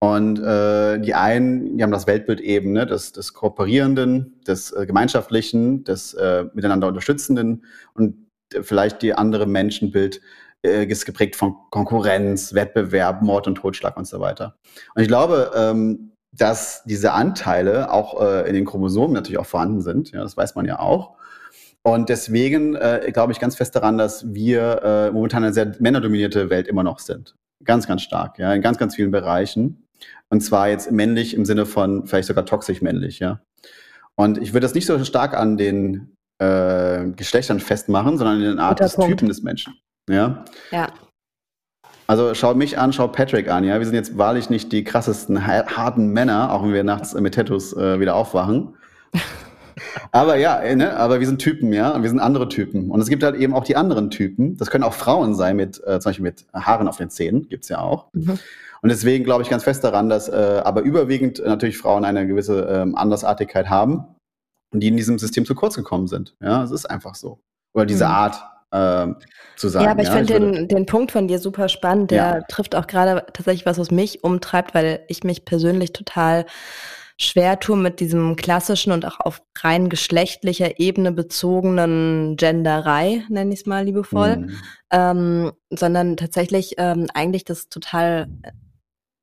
Und 0.00 0.38
äh, 0.38 1.00
die 1.00 1.14
einen, 1.14 1.76
die 1.76 1.82
haben 1.82 1.90
das 1.90 2.06
Weltbild 2.06 2.40
eben, 2.40 2.72
ne, 2.72 2.86
des, 2.86 3.10
des 3.12 3.32
Kooperierenden, 3.32 4.40
des 4.46 4.70
äh, 4.70 4.86
Gemeinschaftlichen, 4.86 5.82
des 5.82 6.14
äh, 6.14 6.44
Miteinander 6.54 6.86
Unterstützenden 6.86 7.64
und 7.94 8.27
vielleicht 8.62 9.02
die 9.02 9.14
andere 9.14 9.46
Menschenbild 9.46 10.20
äh, 10.62 10.84
ist 10.86 11.06
geprägt 11.06 11.36
von 11.36 11.56
Konkurrenz, 11.70 12.54
Wettbewerb, 12.54 13.22
Mord 13.22 13.46
und 13.46 13.56
Totschlag 13.56 13.96
und 13.96 14.06
so 14.06 14.20
weiter. 14.20 14.56
Und 14.94 15.02
ich 15.02 15.08
glaube, 15.08 15.52
ähm, 15.54 16.12
dass 16.32 16.82
diese 16.84 17.12
Anteile 17.12 17.90
auch 17.92 18.20
äh, 18.20 18.48
in 18.48 18.54
den 18.54 18.64
Chromosomen 18.64 19.12
natürlich 19.12 19.38
auch 19.38 19.46
vorhanden 19.46 19.80
sind. 19.80 20.12
Ja, 20.12 20.22
das 20.22 20.36
weiß 20.36 20.54
man 20.54 20.66
ja 20.66 20.78
auch. 20.78 21.16
Und 21.82 22.08
deswegen 22.08 22.74
äh, 22.74 23.10
glaube 23.12 23.32
ich 23.32 23.40
ganz 23.40 23.56
fest 23.56 23.74
daran, 23.74 23.98
dass 23.98 24.34
wir 24.34 24.82
äh, 24.82 25.10
momentan 25.10 25.44
eine 25.44 25.52
sehr 25.52 25.74
männerdominierte 25.78 26.50
Welt 26.50 26.68
immer 26.68 26.82
noch 26.82 26.98
sind. 26.98 27.34
Ganz, 27.64 27.86
ganz 27.86 28.02
stark, 28.02 28.38
ja, 28.38 28.52
in 28.52 28.62
ganz, 28.62 28.78
ganz 28.78 28.94
vielen 28.94 29.10
Bereichen. 29.10 29.84
Und 30.28 30.42
zwar 30.42 30.68
jetzt 30.68 30.92
männlich 30.92 31.34
im 31.34 31.44
Sinne 31.44 31.66
von 31.66 32.06
vielleicht 32.06 32.28
sogar 32.28 32.44
toxisch 32.44 32.82
männlich, 32.82 33.18
ja. 33.18 33.40
Und 34.16 34.38
ich 34.38 34.52
würde 34.52 34.64
das 34.64 34.74
nicht 34.74 34.86
so 34.86 35.02
stark 35.04 35.34
an 35.34 35.56
den 35.56 36.16
äh, 36.38 37.06
Geschlechtern 37.16 37.60
festmachen, 37.60 38.18
sondern 38.18 38.36
in 38.36 38.42
den 38.44 38.58
Art 38.58 38.78
Guter 38.78 38.84
des 38.84 38.94
Punkt. 38.94 39.10
Typen 39.10 39.28
des 39.28 39.42
Menschen. 39.42 39.74
Ja. 40.08 40.44
Ja. 40.70 40.88
Also 42.06 42.34
schau 42.34 42.54
mich 42.54 42.78
an, 42.78 42.92
schau 42.92 43.08
Patrick 43.08 43.50
an, 43.50 43.64
ja. 43.64 43.78
Wir 43.78 43.84
sind 43.84 43.94
jetzt 43.94 44.16
wahrlich 44.16 44.48
nicht 44.48 44.72
die 44.72 44.82
krassesten, 44.82 45.46
ha- 45.46 45.66
harten 45.66 46.08
Männer, 46.08 46.52
auch 46.52 46.62
wenn 46.62 46.72
wir 46.72 46.84
nachts 46.84 47.12
mit 47.14 47.34
Tattoos 47.34 47.74
äh, 47.76 48.00
wieder 48.00 48.14
aufwachen. 48.14 48.74
aber 50.12 50.36
ja, 50.36 50.58
äh, 50.60 50.74
ne, 50.74 50.96
aber 50.96 51.20
wir 51.20 51.26
sind 51.26 51.38
Typen, 51.38 51.72
ja, 51.72 52.00
wir 52.00 52.08
sind 52.08 52.18
andere 52.20 52.48
Typen. 52.48 52.90
Und 52.90 53.00
es 53.02 53.10
gibt 53.10 53.22
halt 53.22 53.36
eben 53.36 53.52
auch 53.52 53.64
die 53.64 53.76
anderen 53.76 54.08
Typen. 54.10 54.56
Das 54.56 54.70
können 54.70 54.84
auch 54.84 54.94
Frauen 54.94 55.34
sein 55.34 55.56
mit, 55.56 55.82
äh, 55.86 56.00
zum 56.00 56.10
Beispiel 56.10 56.22
mit 56.22 56.46
Haaren 56.54 56.88
auf 56.88 56.96
den 56.96 57.10
Zähnen, 57.10 57.46
gibt's 57.48 57.68
ja 57.68 57.80
auch. 57.80 58.06
Mhm. 58.14 58.38
Und 58.80 58.88
deswegen 58.90 59.24
glaube 59.24 59.42
ich 59.42 59.50
ganz 59.50 59.64
fest 59.64 59.84
daran, 59.84 60.08
dass 60.08 60.28
äh, 60.28 60.62
aber 60.64 60.82
überwiegend 60.82 61.42
natürlich 61.44 61.76
Frauen 61.76 62.04
eine 62.06 62.26
gewisse 62.26 62.62
ähm, 62.70 62.94
Andersartigkeit 62.94 63.68
haben 63.68 64.06
und 64.70 64.80
die 64.80 64.88
in 64.88 64.96
diesem 64.96 65.18
System 65.18 65.44
zu 65.44 65.54
kurz 65.54 65.74
gekommen 65.76 66.06
sind. 66.06 66.36
Ja, 66.40 66.62
es 66.62 66.70
ist 66.70 66.86
einfach 66.86 67.14
so. 67.14 67.40
Oder 67.74 67.86
diese 67.86 68.04
Mhm. 68.06 68.10
Art 68.10 68.42
ähm, 68.70 69.16
zu 69.56 69.68
sagen. 69.68 69.86
ja, 69.86 69.90
aber 69.92 70.02
ich 70.02 70.10
finde 70.10 70.28
würde- 70.34 70.52
den, 70.52 70.68
den 70.68 70.86
Punkt 70.86 71.10
von 71.10 71.26
dir 71.26 71.38
super 71.38 71.68
spannend. 71.70 72.10
Der 72.10 72.18
Ja. 72.18 72.40
trifft 72.48 72.74
auch 72.74 72.86
gerade 72.86 73.24
tatsächlich 73.32 73.64
was, 73.64 73.78
was 73.78 73.90
mich 73.90 74.22
umtreibt, 74.24 74.74
weil 74.74 75.04
ich 75.08 75.24
mich 75.24 75.44
persönlich 75.46 75.92
total 75.94 76.44
schwer 77.20 77.58
tue 77.58 77.76
mit 77.76 77.98
diesem 77.98 78.36
klassischen 78.36 78.92
und 78.92 79.04
auch 79.06 79.18
auf 79.20 79.42
rein 79.58 79.88
geschlechtlicher 79.88 80.78
Ebene 80.78 81.12
bezogenen 81.12 82.36
Genderei, 82.36 83.24
nenne 83.28 83.52
ich 83.54 83.60
es 83.60 83.66
mal 83.66 83.84
liebevoll. 83.84 84.36
Mhm. 84.36 84.56
ähm, 84.92 85.52
sondern 85.70 86.16
tatsächlich 86.18 86.74
ähm, 86.78 87.06
eigentlich 87.14 87.44
das 87.44 87.68
total 87.70 88.28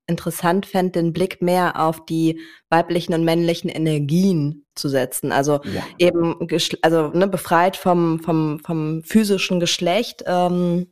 interessant 0.07 0.65
fände, 0.65 0.91
den 1.01 1.13
Blick 1.13 1.41
mehr 1.41 1.79
auf 1.79 2.05
die 2.05 2.39
weiblichen 2.69 3.13
und 3.13 3.23
männlichen 3.23 3.69
Energien 3.69 4.64
zu 4.75 4.89
setzen. 4.89 5.31
Also 5.31 5.61
Ja. 5.63 5.83
eben 5.97 6.47
also 6.81 7.07
ne, 7.09 7.27
befreit 7.27 7.77
vom, 7.77 8.19
vom, 8.19 8.59
vom 8.59 9.03
physischen 9.03 9.59
Geschlecht, 9.59 10.23
ähm, 10.27 10.87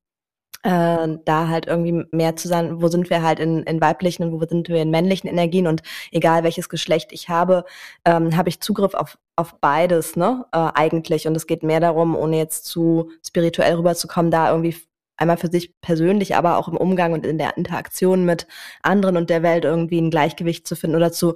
äh, 0.63 1.17
da 1.25 1.49
halt 1.49 1.67
irgendwie 1.67 2.05
mehr 2.11 2.35
zu 2.37 2.47
sein, 2.47 2.81
wo 2.81 2.87
sind 2.87 3.09
wir 3.09 3.21
halt 3.21 3.39
in, 3.39 3.63
in 3.63 3.81
weiblichen 3.81 4.23
und 4.23 4.31
wo 4.31 4.45
sind 4.45 4.69
wir 4.69 4.81
in 4.81 4.91
männlichen 4.91 5.29
Energien 5.29 5.67
und 5.67 5.83
egal 6.11 6.43
welches 6.43 6.69
Geschlecht 6.69 7.11
ich 7.11 7.27
habe, 7.27 7.65
ähm, 8.05 8.37
habe 8.37 8.49
ich 8.49 8.61
Zugriff 8.61 8.93
auf, 8.93 9.17
auf 9.35 9.55
beides, 9.59 10.15
ne, 10.15 10.45
äh, 10.53 10.69
eigentlich. 10.73 11.27
Und 11.27 11.35
es 11.35 11.47
geht 11.47 11.63
mehr 11.63 11.81
darum, 11.81 12.15
ohne 12.15 12.37
jetzt 12.37 12.65
zu 12.65 13.11
spirituell 13.25 13.75
rüberzukommen, 13.75 14.31
da 14.31 14.51
irgendwie 14.51 14.77
einmal 15.23 15.37
für 15.37 15.49
sich 15.49 15.73
persönlich, 15.81 16.35
aber 16.35 16.57
auch 16.57 16.67
im 16.67 16.77
Umgang 16.77 17.13
und 17.13 17.25
in 17.25 17.37
der 17.39 17.57
Interaktion 17.57 18.25
mit 18.25 18.47
anderen 18.83 19.17
und 19.17 19.29
der 19.31 19.41
Welt 19.41 19.65
irgendwie 19.65 19.99
ein 19.99 20.11
Gleichgewicht 20.11 20.67
zu 20.67 20.75
finden 20.75 20.95
oder 20.95 21.11
zu 21.11 21.35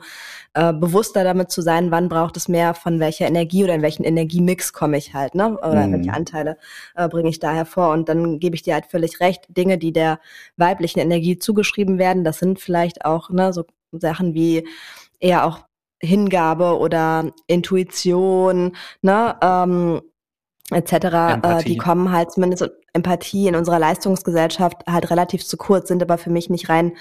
äh, 0.54 0.74
bewusster 0.74 1.24
damit 1.24 1.50
zu 1.52 1.62
sein, 1.62 1.90
wann 1.92 2.10
braucht 2.10 2.38
es 2.38 2.48
mehr 2.48 2.74
von 2.76 3.00
welcher 3.00 3.28
Energie 3.28 3.64
oder 3.64 3.74
in 3.74 3.82
welchen 3.82 4.04
Energiemix 4.04 4.74
komme 4.74 4.98
ich 4.98 5.14
halt, 5.14 5.34
ne? 5.36 5.58
Oder 5.58 5.88
Mhm. 5.88 5.94
welche 5.94 6.14
Anteile 6.14 6.58
äh, 6.96 7.08
bringe 7.08 7.30
ich 7.30 7.40
da 7.40 7.54
hervor. 7.54 7.92
Und 7.94 8.10
dann 8.10 8.40
gebe 8.40 8.56
ich 8.56 8.62
dir 8.62 8.76
halt 8.76 8.86
völlig 8.86 9.20
recht, 9.20 9.46
Dinge, 9.50 9.78
die 9.78 9.94
der 9.94 10.20
weiblichen 10.58 11.00
Energie 11.00 11.40
zugeschrieben 11.40 11.98
werden, 11.98 12.24
das 12.24 12.40
sind 12.40 12.60
vielleicht 12.60 13.06
auch 13.06 13.30
ne, 13.30 13.54
so 13.54 13.66
Sachen 13.92 14.34
wie 14.34 14.68
eher 15.20 15.46
auch 15.46 15.60
Hingabe 16.00 16.78
oder 16.78 17.32
Intuition, 17.48 18.76
ne? 19.02 19.36
Ähm, 19.42 20.02
etc., 20.72 20.94
äh, 21.44 21.64
die 21.64 21.78
kommen 21.78 22.12
halt 22.12 22.32
zumindest 22.32 22.70
Empathie 22.94 23.48
in 23.48 23.56
unserer 23.56 23.80
Leistungsgesellschaft 23.80 24.86
halt 24.88 25.10
relativ 25.10 25.46
zu 25.46 25.58
kurz, 25.58 25.88
sind 25.88 26.02
aber 26.02 26.18
für 26.18 26.30
mich 26.30 26.50
nicht 26.50 26.70
rein 26.70 26.94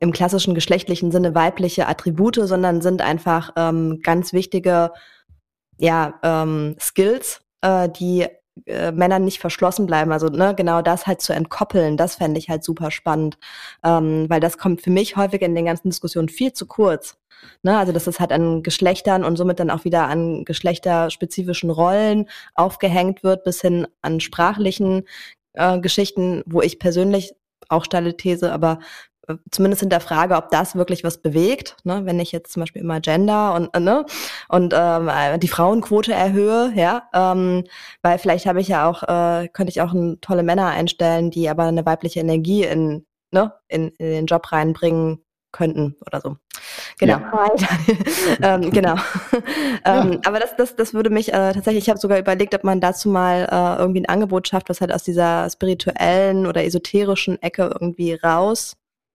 im 0.00 0.12
klassischen 0.12 0.54
geschlechtlichen 0.54 1.10
Sinne 1.10 1.34
weibliche 1.34 1.88
Attribute, 1.88 2.36
sondern 2.42 2.82
sind 2.82 3.02
einfach 3.02 3.52
ähm, 3.56 4.00
ganz 4.02 4.32
wichtige 4.32 4.92
ja, 5.78 6.14
ähm, 6.22 6.76
Skills, 6.80 7.42
äh, 7.60 7.88
die 7.88 8.26
äh, 8.64 8.92
Männern 8.92 9.24
nicht 9.24 9.40
verschlossen 9.40 9.86
bleiben. 9.86 10.12
Also 10.12 10.28
ne, 10.28 10.54
genau 10.54 10.82
das 10.82 11.06
halt 11.06 11.20
zu 11.20 11.32
entkoppeln, 11.32 11.96
das 11.96 12.16
fände 12.16 12.38
ich 12.38 12.48
halt 12.48 12.64
super 12.64 12.90
spannend, 12.90 13.38
ähm, 13.84 14.26
weil 14.28 14.40
das 14.40 14.58
kommt 14.58 14.82
für 14.82 14.90
mich 14.90 15.16
häufig 15.16 15.42
in 15.42 15.54
den 15.54 15.66
ganzen 15.66 15.90
Diskussionen 15.90 16.28
viel 16.28 16.52
zu 16.52 16.66
kurz. 16.66 17.18
Ne, 17.62 17.76
also 17.78 17.92
dass 17.92 18.06
es 18.06 18.18
halt 18.18 18.32
an 18.32 18.62
Geschlechtern 18.62 19.22
und 19.22 19.36
somit 19.36 19.60
dann 19.60 19.70
auch 19.70 19.84
wieder 19.84 20.08
an 20.08 20.44
geschlechterspezifischen 20.44 21.70
Rollen 21.70 22.28
aufgehängt 22.54 23.22
wird, 23.22 23.44
bis 23.44 23.60
hin 23.60 23.86
an 24.00 24.20
sprachlichen 24.20 25.04
äh, 25.52 25.78
Geschichten, 25.80 26.42
wo 26.46 26.62
ich 26.62 26.78
persönlich 26.78 27.34
auch 27.68 27.84
steile 27.84 28.16
These, 28.16 28.52
aber 28.52 28.78
zumindest 29.50 29.80
hinterfrage, 29.80 30.36
ob 30.36 30.50
das 30.50 30.76
wirklich 30.76 31.04
was 31.04 31.18
bewegt, 31.18 31.76
ne? 31.84 32.02
wenn 32.04 32.20
ich 32.20 32.32
jetzt 32.32 32.52
zum 32.52 32.60
Beispiel 32.60 32.82
immer 32.82 33.00
Gender 33.00 33.54
und 33.54 33.74
äh, 33.74 33.80
ne 33.80 34.04
und 34.48 34.74
ähm, 34.76 35.08
äh, 35.08 35.38
die 35.38 35.48
Frauenquote 35.48 36.12
erhöhe, 36.12 36.72
ja, 36.74 37.08
ähm, 37.12 37.64
weil 38.02 38.18
vielleicht 38.18 38.46
habe 38.46 38.60
ich 38.60 38.68
ja 38.68 38.88
auch, 38.88 39.02
äh, 39.02 39.48
könnte 39.48 39.70
ich 39.70 39.80
auch 39.80 39.94
tolle 40.20 40.42
Männer 40.42 40.66
einstellen, 40.68 41.30
die 41.30 41.48
aber 41.48 41.64
eine 41.64 41.86
weibliche 41.86 42.20
Energie 42.20 42.64
in 42.64 43.06
ne 43.32 43.52
in, 43.68 43.88
in 43.98 44.10
den 44.10 44.26
Job 44.26 44.52
reinbringen 44.52 45.22
könnten 45.56 45.96
oder 46.06 46.20
so. 46.20 46.36
Genau. 46.98 47.18
ähm, 48.42 48.70
genau. 48.70 48.94
ähm, 49.84 50.20
aber 50.24 50.38
das, 50.38 50.54
das, 50.56 50.76
das 50.76 50.92
würde 50.92 51.08
mich 51.08 51.28
äh, 51.28 51.52
tatsächlich, 51.52 51.84
ich 51.84 51.88
habe 51.88 51.98
sogar 51.98 52.18
überlegt, 52.18 52.54
ob 52.54 52.62
man 52.62 52.80
dazu 52.80 53.08
mal 53.08 53.48
äh, 53.50 53.80
irgendwie 53.80 54.00
ein 54.00 54.08
Angebot 54.08 54.48
schafft, 54.48 54.68
was 54.68 54.80
halt 54.80 54.92
aus 54.92 55.02
dieser 55.02 55.48
spirituellen 55.48 56.46
oder 56.46 56.64
esoterischen 56.64 57.40
Ecke 57.40 57.70
irgendwie 57.72 58.12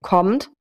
rauskommt. 0.03 0.51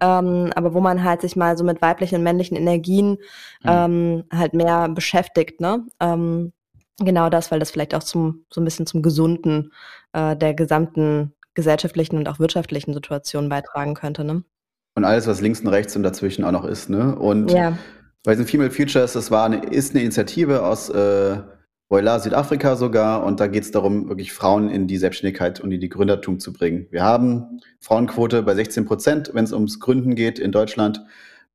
ähm, 0.00 0.50
aber 0.54 0.74
wo 0.74 0.80
man 0.80 1.04
halt 1.04 1.20
sich 1.20 1.36
mal 1.36 1.56
so 1.56 1.64
mit 1.64 1.82
weiblichen 1.82 2.16
und 2.16 2.22
männlichen 2.22 2.56
Energien 2.56 3.18
ähm, 3.66 4.24
halt 4.32 4.54
mehr 4.54 4.88
beschäftigt, 4.88 5.60
ne? 5.60 5.86
Ähm, 6.00 6.52
genau 6.98 7.28
das, 7.30 7.50
weil 7.50 7.58
das 7.60 7.70
vielleicht 7.70 7.94
auch 7.94 8.02
zum 8.02 8.44
so 8.50 8.60
ein 8.60 8.64
bisschen 8.64 8.86
zum 8.86 9.02
Gesunden 9.02 9.72
äh, 10.12 10.36
der 10.36 10.54
gesamten 10.54 11.34
gesellschaftlichen 11.54 12.16
und 12.16 12.28
auch 12.28 12.38
wirtschaftlichen 12.38 12.94
Situation 12.94 13.48
beitragen 13.48 13.94
könnte, 13.94 14.24
ne? 14.24 14.42
Und 14.94 15.04
alles, 15.04 15.26
was 15.26 15.40
links 15.40 15.60
und 15.60 15.68
rechts 15.68 15.94
und 15.96 16.02
dazwischen 16.02 16.44
auch 16.44 16.52
noch 16.52 16.64
ist, 16.64 16.88
ne? 16.90 17.14
Und 17.16 17.52
Ja. 17.52 17.76
bei 18.24 18.34
den 18.34 18.46
Female 18.46 18.70
Futures, 18.70 19.12
das 19.12 19.30
war 19.30 19.46
eine, 19.46 19.64
ist 19.64 19.94
eine 19.94 20.02
Initiative 20.02 20.64
aus 20.64 20.88
äh, 20.88 21.38
Voila, 21.90 22.20
Südafrika 22.20 22.76
sogar. 22.76 23.24
Und 23.24 23.40
da 23.40 23.48
geht 23.48 23.64
es 23.64 23.72
darum, 23.72 24.08
wirklich 24.08 24.32
Frauen 24.32 24.70
in 24.70 24.86
die 24.86 24.96
Selbstständigkeit 24.96 25.58
und 25.60 25.72
in 25.72 25.80
die 25.80 25.88
Gründertum 25.88 26.38
zu 26.38 26.52
bringen. 26.52 26.86
Wir 26.90 27.02
haben 27.02 27.60
Frauenquote 27.80 28.42
bei 28.44 28.54
16 28.54 28.84
Prozent, 28.84 29.30
wenn 29.34 29.44
es 29.44 29.52
ums 29.52 29.80
Gründen 29.80 30.14
geht 30.14 30.38
in 30.38 30.52
Deutschland. 30.52 31.04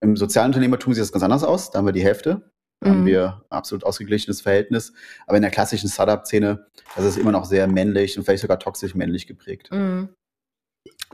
Im 0.01 0.17
Sozialunternehmertum 0.17 0.93
sieht 0.93 1.01
das 1.01 1.13
ganz 1.13 1.23
anders 1.23 1.43
aus. 1.45 1.71
Da 1.71 1.79
haben 1.79 1.85
wir 1.85 1.93
die 1.93 2.03
Hälfte. 2.03 2.51
Da 2.81 2.89
haben 2.89 3.01
Mhm. 3.03 3.05
wir 3.05 3.41
ein 3.49 3.57
absolut 3.57 3.85
ausgeglichenes 3.85 4.41
Verhältnis. 4.41 4.91
Aber 5.25 5.37
in 5.37 5.41
der 5.41 5.51
klassischen 5.51 5.89
Startup-Szene, 5.89 6.67
das 6.97 7.05
ist 7.05 7.17
immer 7.17 7.31
noch 7.31 7.45
sehr 7.45 7.67
männlich 7.67 8.17
und 8.17 8.25
vielleicht 8.25 8.41
sogar 8.41 8.59
toxisch 8.59 8.93
männlich 8.93 9.27
geprägt. 9.27 9.69
Mhm. 9.71 10.09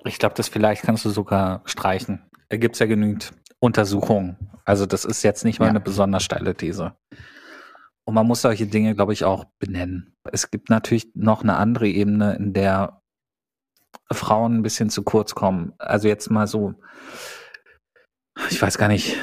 Ich 0.04 0.18
glaube, 0.18 0.34
das 0.36 0.50
vielleicht 0.50 0.82
kannst 0.82 1.06
du 1.06 1.10
sogar 1.12 1.62
streichen. 1.66 2.24
Da 2.50 2.58
gibt 2.58 2.76
es 2.76 2.80
ja 2.80 2.88
genügend 2.88 3.34
Untersuchungen. 3.60 4.36
Also 4.66 4.88
das 4.88 5.06
ist 5.06 5.22
jetzt 5.22 5.46
nicht 5.46 5.60
mal 5.60 5.66
Ja. 5.68 5.70
eine 5.70 5.80
besonders 5.80 6.24
steile 6.24 6.56
These. 6.56 6.94
Und 8.12 8.16
man 8.16 8.28
muss 8.28 8.42
solche 8.42 8.68
Dinge, 8.68 8.94
glaube 8.94 9.14
ich, 9.14 9.24
auch 9.24 9.46
benennen. 9.58 10.18
Es 10.34 10.52
gibt 10.52 10.70
natürlich 10.70 11.08
noch 11.14 11.44
eine 11.44 11.56
andere 11.56 11.88
Ebene, 11.88 12.36
in 12.36 12.52
der 12.52 13.02
Frauen 14.12 14.58
ein 14.58 14.64
bisschen 14.64 14.90
zu 14.90 15.04
kurz 15.04 15.34
kommen. 15.34 15.72
Also 15.78 16.10
jetzt 16.10 16.30
mal 16.30 16.46
so, 16.46 16.74
ich 18.50 18.62
weiß 18.62 18.78
gar 18.78 18.90
nicht, 18.90 19.16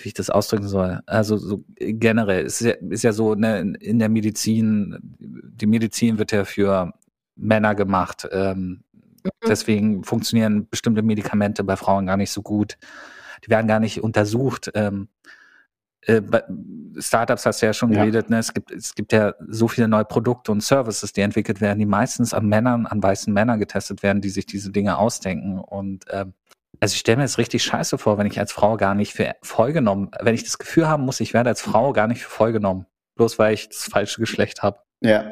wie 0.00 0.08
ich 0.08 0.14
das 0.14 0.30
ausdrücken 0.30 0.68
soll. 0.68 1.02
Also 1.04 1.36
so 1.36 1.64
generell 1.76 2.46
ist 2.46 2.62
ja, 2.62 2.70
ist 2.70 3.04
ja 3.04 3.12
so 3.12 3.34
ne, 3.34 3.58
in 3.78 3.98
der 3.98 4.08
Medizin, 4.08 4.96
die 5.18 5.66
Medizin 5.66 6.16
wird 6.16 6.32
ja 6.32 6.46
für 6.46 6.94
Männer 7.36 7.74
gemacht. 7.74 8.26
Ähm, 8.32 8.84
Deswegen 9.46 10.02
funktionieren 10.02 10.66
bestimmte 10.70 11.02
Medikamente 11.02 11.62
bei 11.62 11.76
Frauen 11.76 12.06
gar 12.06 12.16
nicht 12.16 12.30
so 12.30 12.40
gut. 12.40 12.78
Die 13.44 13.50
werden 13.50 13.68
gar 13.68 13.80
nicht 13.80 14.02
untersucht. 14.02 14.70
Ähm, 14.74 15.08
äh, 16.06 16.20
bei 16.20 16.42
Startups 16.98 17.46
hast 17.46 17.62
du 17.62 17.66
ja 17.66 17.72
schon 17.72 17.92
Ja. 17.92 18.00
geredet, 18.00 18.30
ne? 18.30 18.38
es, 18.38 18.54
gibt, 18.54 18.70
es 18.70 18.94
gibt 18.94 19.12
ja 19.12 19.34
so 19.48 19.68
viele 19.68 19.88
neue 19.88 20.04
Produkte 20.04 20.52
und 20.52 20.62
Services, 20.62 21.12
die 21.12 21.22
entwickelt 21.22 21.60
werden, 21.60 21.78
die 21.78 21.86
meistens 21.86 22.32
an 22.32 22.46
Männern, 22.46 22.86
an 22.86 23.02
weißen 23.02 23.32
Männern 23.32 23.58
getestet 23.58 24.02
werden, 24.02 24.20
die 24.22 24.30
sich 24.30 24.46
diese 24.46 24.70
Dinge 24.70 24.98
ausdenken. 24.98 25.58
Und 25.58 26.04
ähm, 26.10 26.34
also 26.80 26.92
ich 26.92 27.00
stelle 27.00 27.18
mir 27.18 27.24
das 27.24 27.38
richtig 27.38 27.64
scheiße 27.64 27.98
vor, 27.98 28.18
wenn 28.18 28.26
ich 28.26 28.38
als 28.38 28.52
Frau 28.52 28.76
gar 28.76 28.94
nicht 28.94 29.12
für 29.14 29.34
voll 29.42 29.72
genommen, 29.72 30.10
wenn 30.20 30.34
ich 30.34 30.44
das 30.44 30.58
Gefühl 30.58 30.88
haben 30.88 31.04
muss, 31.04 31.20
ich 31.20 31.34
werde 31.34 31.50
als 31.50 31.62
Frau 31.62 31.92
gar 31.92 32.06
nicht 32.06 32.22
für 32.22 32.30
voll 32.30 32.52
genommen, 32.52 32.86
bloß 33.16 33.38
weil 33.38 33.54
ich 33.54 33.68
das 33.68 33.84
falsche 33.84 34.20
Geschlecht 34.20 34.62
habe. 34.62 34.78
Ja. 35.00 35.24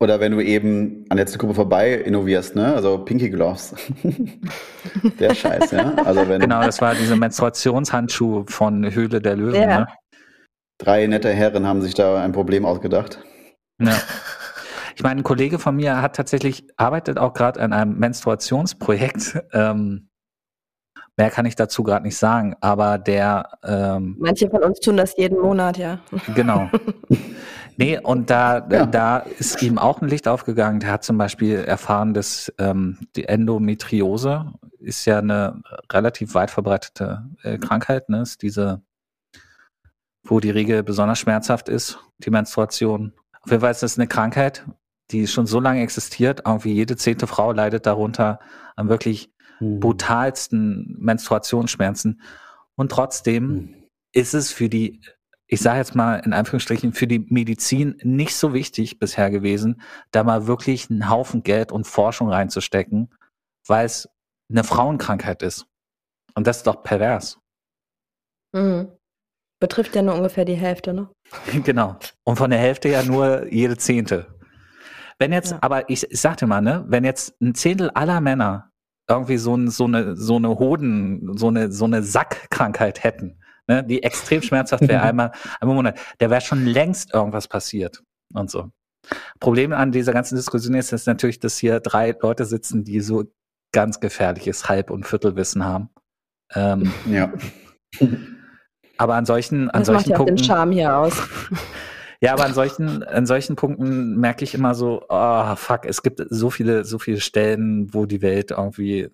Oder 0.00 0.18
wenn 0.18 0.32
du 0.32 0.40
eben 0.40 1.04
an 1.10 1.16
der 1.16 1.26
Zielgruppe 1.26 1.54
vorbei 1.54 1.92
innovierst, 1.94 2.56
ne? 2.56 2.74
Also 2.74 2.98
Pinky 2.98 3.30
Gloves. 3.30 3.72
der 5.20 5.32
Scheiß, 5.32 5.70
ja. 5.70 5.94
Also 6.04 6.28
wenn 6.28 6.40
Genau, 6.40 6.60
das 6.60 6.80
war 6.80 6.96
diese 6.96 7.14
Menstruationshandschuh 7.14 8.44
von 8.48 8.92
Höhle 8.92 9.20
der 9.20 9.36
Löwen. 9.36 9.54
Ja. 9.54 9.80
Ne? 9.80 9.86
Drei 10.82 11.06
nette 11.06 11.30
Herren 11.30 11.66
haben 11.66 11.82
sich 11.82 11.94
da 11.94 12.22
ein 12.22 12.32
Problem 12.32 12.64
ausgedacht. 12.64 13.18
Ja. 13.80 13.96
Ich 14.94 15.02
meine, 15.02 15.20
ein 15.20 15.24
Kollege 15.24 15.58
von 15.58 15.76
mir 15.76 16.02
hat 16.02 16.16
tatsächlich, 16.16 16.64
arbeitet 16.76 17.18
auch 17.18 17.32
gerade 17.32 17.60
an 17.60 17.72
einem 17.72 17.98
Menstruationsprojekt. 17.98 19.38
Ähm, 19.54 20.08
mehr 21.18 21.30
kann 21.30 21.44
ich 21.44 21.56
dazu 21.56 21.82
gerade 21.82 22.04
nicht 22.06 22.16
sagen, 22.16 22.56
aber 22.60 22.96
der, 22.98 23.50
ähm, 23.62 24.16
Manche 24.18 24.48
von 24.48 24.62
uns 24.64 24.80
tun 24.80 24.96
das 24.96 25.14
jeden 25.16 25.38
Monat, 25.40 25.76
ja. 25.76 26.00
genau. 26.34 26.70
Nee, 27.76 27.98
und 27.98 28.28
da, 28.30 28.66
Ja. 28.70 28.86
da 28.86 29.18
ist 29.18 29.62
ihm 29.62 29.78
auch 29.78 30.02
ein 30.02 30.08
Licht 30.08 30.28
aufgegangen. 30.28 30.80
Der 30.80 30.92
hat 30.92 31.04
zum 31.04 31.16
Beispiel 31.16 31.56
erfahren, 31.56 32.12
dass 32.12 32.52
ähm, 32.58 32.98
die 33.16 33.24
Endometriose 33.24 34.52
ist 34.78 35.04
ja 35.06 35.18
eine 35.18 35.62
relativ 35.90 36.34
weit 36.34 36.50
verbreitete 36.50 37.24
äh, 37.42 37.56
Krankheit, 37.58 38.08
ne? 38.10 38.20
Ist 38.22 38.42
diese, 38.42 38.82
wo 40.24 40.40
die 40.40 40.50
Regel 40.50 40.82
besonders 40.82 41.18
schmerzhaft 41.18 41.68
ist, 41.68 41.98
die 42.18 42.30
Menstruation. 42.30 43.12
Auf 43.40 43.50
jeden 43.50 43.60
Fall 43.60 43.72
ist 43.72 43.82
das 43.82 43.98
eine 43.98 44.06
Krankheit, 44.06 44.64
die 45.10 45.26
schon 45.26 45.46
so 45.46 45.60
lange 45.60 45.82
existiert. 45.82 46.42
Irgendwie 46.46 46.72
jede 46.72 46.96
zehnte 46.96 47.26
Frau 47.26 47.52
leidet 47.52 47.86
darunter 47.86 48.38
an 48.76 48.88
wirklich 48.88 49.32
brutalsten 49.60 50.96
Menstruationsschmerzen. 50.98 52.20
Und 52.74 52.90
trotzdem 52.90 53.48
Hm. 53.48 53.74
ist 54.12 54.34
es 54.34 54.52
für 54.52 54.68
die, 54.68 55.00
ich 55.46 55.60
sage 55.60 55.78
jetzt 55.78 55.94
mal 55.94 56.16
in 56.16 56.32
Anführungsstrichen, 56.32 56.92
für 56.92 57.06
die 57.06 57.20
Medizin 57.20 57.98
nicht 58.02 58.34
so 58.34 58.54
wichtig 58.54 58.98
bisher 58.98 59.30
gewesen, 59.30 59.80
da 60.10 60.24
mal 60.24 60.46
wirklich 60.46 60.90
einen 60.90 61.08
Haufen 61.08 61.42
Geld 61.42 61.72
und 61.72 61.86
Forschung 61.86 62.28
reinzustecken, 62.28 63.14
weil 63.66 63.86
es 63.86 64.08
eine 64.50 64.64
Frauenkrankheit 64.64 65.42
ist. 65.42 65.66
Und 66.34 66.46
das 66.46 66.58
ist 66.58 66.66
doch 66.66 66.82
pervers. 66.82 67.38
Mhm. 68.52 68.90
Betrifft 69.62 69.94
ja 69.94 70.02
nur 70.02 70.16
ungefähr 70.16 70.44
die 70.44 70.54
Hälfte, 70.56 70.92
ne? 70.92 71.08
genau. 71.64 71.96
Und 72.24 72.36
von 72.36 72.50
der 72.50 72.58
Hälfte 72.58 72.88
ja 72.88 73.04
nur 73.04 73.46
jede 73.50 73.76
Zehnte. 73.76 74.26
Wenn 75.20 75.32
jetzt, 75.32 75.52
Ja. 75.52 75.58
aber 75.60 75.88
ich, 75.88 76.10
ich 76.10 76.20
sagte 76.20 76.48
mal, 76.48 76.60
ne, 76.60 76.84
wenn 76.88 77.04
jetzt 77.04 77.40
ein 77.40 77.54
Zehntel 77.54 77.88
aller 77.90 78.20
Männer 78.20 78.72
irgendwie 79.08 79.36
so, 79.36 79.54
ein, 79.54 79.70
so 79.70 79.84
eine, 79.84 80.16
so 80.16 80.34
eine 80.34 80.48
Hoden, 80.58 81.36
so 81.38 81.46
eine, 81.46 81.70
so 81.70 81.84
eine 81.84 82.02
Sackkrankheit 82.02 83.04
hätten, 83.04 83.38
ne, 83.68 83.84
die 83.84 84.02
extrem 84.02 84.42
schmerzhaft 84.42 84.88
wäre, 84.88 85.02
einmal, 85.08 85.30
einmal 85.60 85.74
im 85.74 85.76
Monat, 85.76 85.98
der 86.18 86.30
wäre 86.30 86.40
schon 86.40 86.66
längst 86.66 87.14
irgendwas 87.14 87.46
passiert 87.46 88.02
und 88.34 88.50
so. 88.50 88.70
Problem 89.38 89.72
an 89.72 89.92
dieser 89.92 90.12
ganzen 90.12 90.34
Diskussion 90.34 90.74
ist, 90.74 90.92
dass 90.92 91.06
natürlich, 91.06 91.38
dass 91.38 91.56
hier 91.58 91.78
drei 91.78 92.16
Leute 92.20 92.44
sitzen, 92.46 92.82
die 92.82 92.98
so 93.00 93.24
ganz 93.72 94.00
gefährliches 94.00 94.68
Halb- 94.68 94.90
und 94.90 95.06
Viertelwissen 95.06 95.64
haben. 95.64 95.88
Ähm, 96.52 96.92
Ja. 97.06 97.32
aber 98.98 99.14
an 99.14 99.24
solchen, 99.26 99.70
an 99.70 99.80
Das 99.82 99.88
macht 99.90 100.06
solchen 100.06 100.10
ja 100.10 100.16
auch 100.16 100.24
den 100.24 100.34
Punkten. 100.36 100.44
Charme 100.44 100.72
hier 100.72 100.96
aus. 100.96 101.14
Ja, 102.24 102.34
aber 102.34 102.44
an 102.44 102.54
solchen, 102.54 103.02
an 103.02 103.26
solchen 103.26 103.56
Punkten 103.56 104.16
merke 104.16 104.44
ich 104.44 104.54
immer 104.54 104.76
so, 104.76 105.02
oh, 105.08 105.56
fuck, 105.56 105.84
es 105.86 106.04
gibt 106.04 106.22
so 106.30 106.50
viele, 106.50 106.84
so 106.84 107.00
viele 107.00 107.18
Stellen, 107.20 107.92
wo 107.92 108.06
die 108.06 108.22
Welt 108.22 108.52
irgendwie 108.52 109.10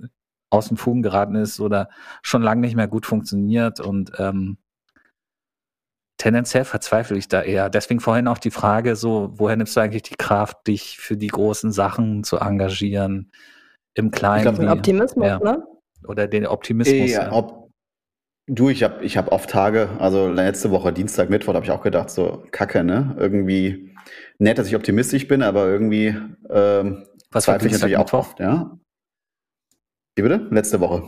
aus 0.50 0.68
dem 0.68 0.76
Fugen 0.76 1.00
geraten 1.00 1.34
ist 1.34 1.58
oder 1.58 1.88
schon 2.20 2.42
lange 2.42 2.60
nicht 2.60 2.76
mehr 2.76 2.86
gut 2.86 3.06
funktioniert 3.06 3.80
und 3.80 4.12
ähm, 4.18 4.58
tendenziell 6.18 6.64
verzweifle 6.64 7.16
ich 7.16 7.28
da 7.28 7.40
eher. 7.42 7.70
Deswegen 7.70 8.00
vorhin 8.00 8.28
auch 8.28 8.36
die 8.38 8.50
Frage 8.50 8.94
so, 8.94 9.30
woher 9.36 9.56
nimmst 9.56 9.74
du 9.76 9.80
eigentlich 9.80 10.02
die 10.02 10.16
Kraft, 10.16 10.66
dich 10.66 10.98
für 10.98 11.16
die 11.16 11.28
großen 11.28 11.72
Sachen 11.72 12.24
zu 12.24 12.36
engagieren, 12.38 13.30
im 13.94 14.10
Kleinen 14.10 14.42
glaub, 14.42 14.58
wie- 14.58 14.66
Ein 14.66 14.78
Optimismus, 14.78 15.26
ja. 15.26 15.38
ne? 15.38 15.64
oder 16.06 16.26
den 16.28 16.46
Optimismus. 16.46 17.10
Ja, 17.10 17.22
ja. 17.24 17.32
ob, 17.32 17.57
du, 18.48 18.70
ich 18.70 18.82
habe 18.82 19.04
ich 19.04 19.16
hab 19.16 19.30
oft 19.30 19.50
Tage, 19.50 19.90
also 19.98 20.28
letzte 20.28 20.70
Woche, 20.70 20.92
Dienstag, 20.92 21.30
Mittwoch, 21.30 21.54
habe 21.54 21.64
ich 21.64 21.70
auch 21.70 21.82
gedacht, 21.82 22.10
so 22.10 22.44
kacke, 22.50 22.82
ne? 22.82 23.14
Irgendwie 23.18 23.94
nett, 24.38 24.58
dass 24.58 24.66
ich 24.66 24.76
optimistisch 24.76 25.28
bin, 25.28 25.42
aber 25.42 25.66
irgendwie 25.66 26.16
ähm, 26.50 27.06
Was 27.30 27.46
war 27.46 27.58
Dienstag, 27.58 27.80
natürlich 27.82 27.96
auch 27.96 28.04
Mittwoch? 28.04 28.18
oft, 28.18 28.40
ja. 28.40 28.78
Wie 30.16 30.22
bitte? 30.22 30.46
Letzte 30.50 30.80
Woche. 30.80 31.04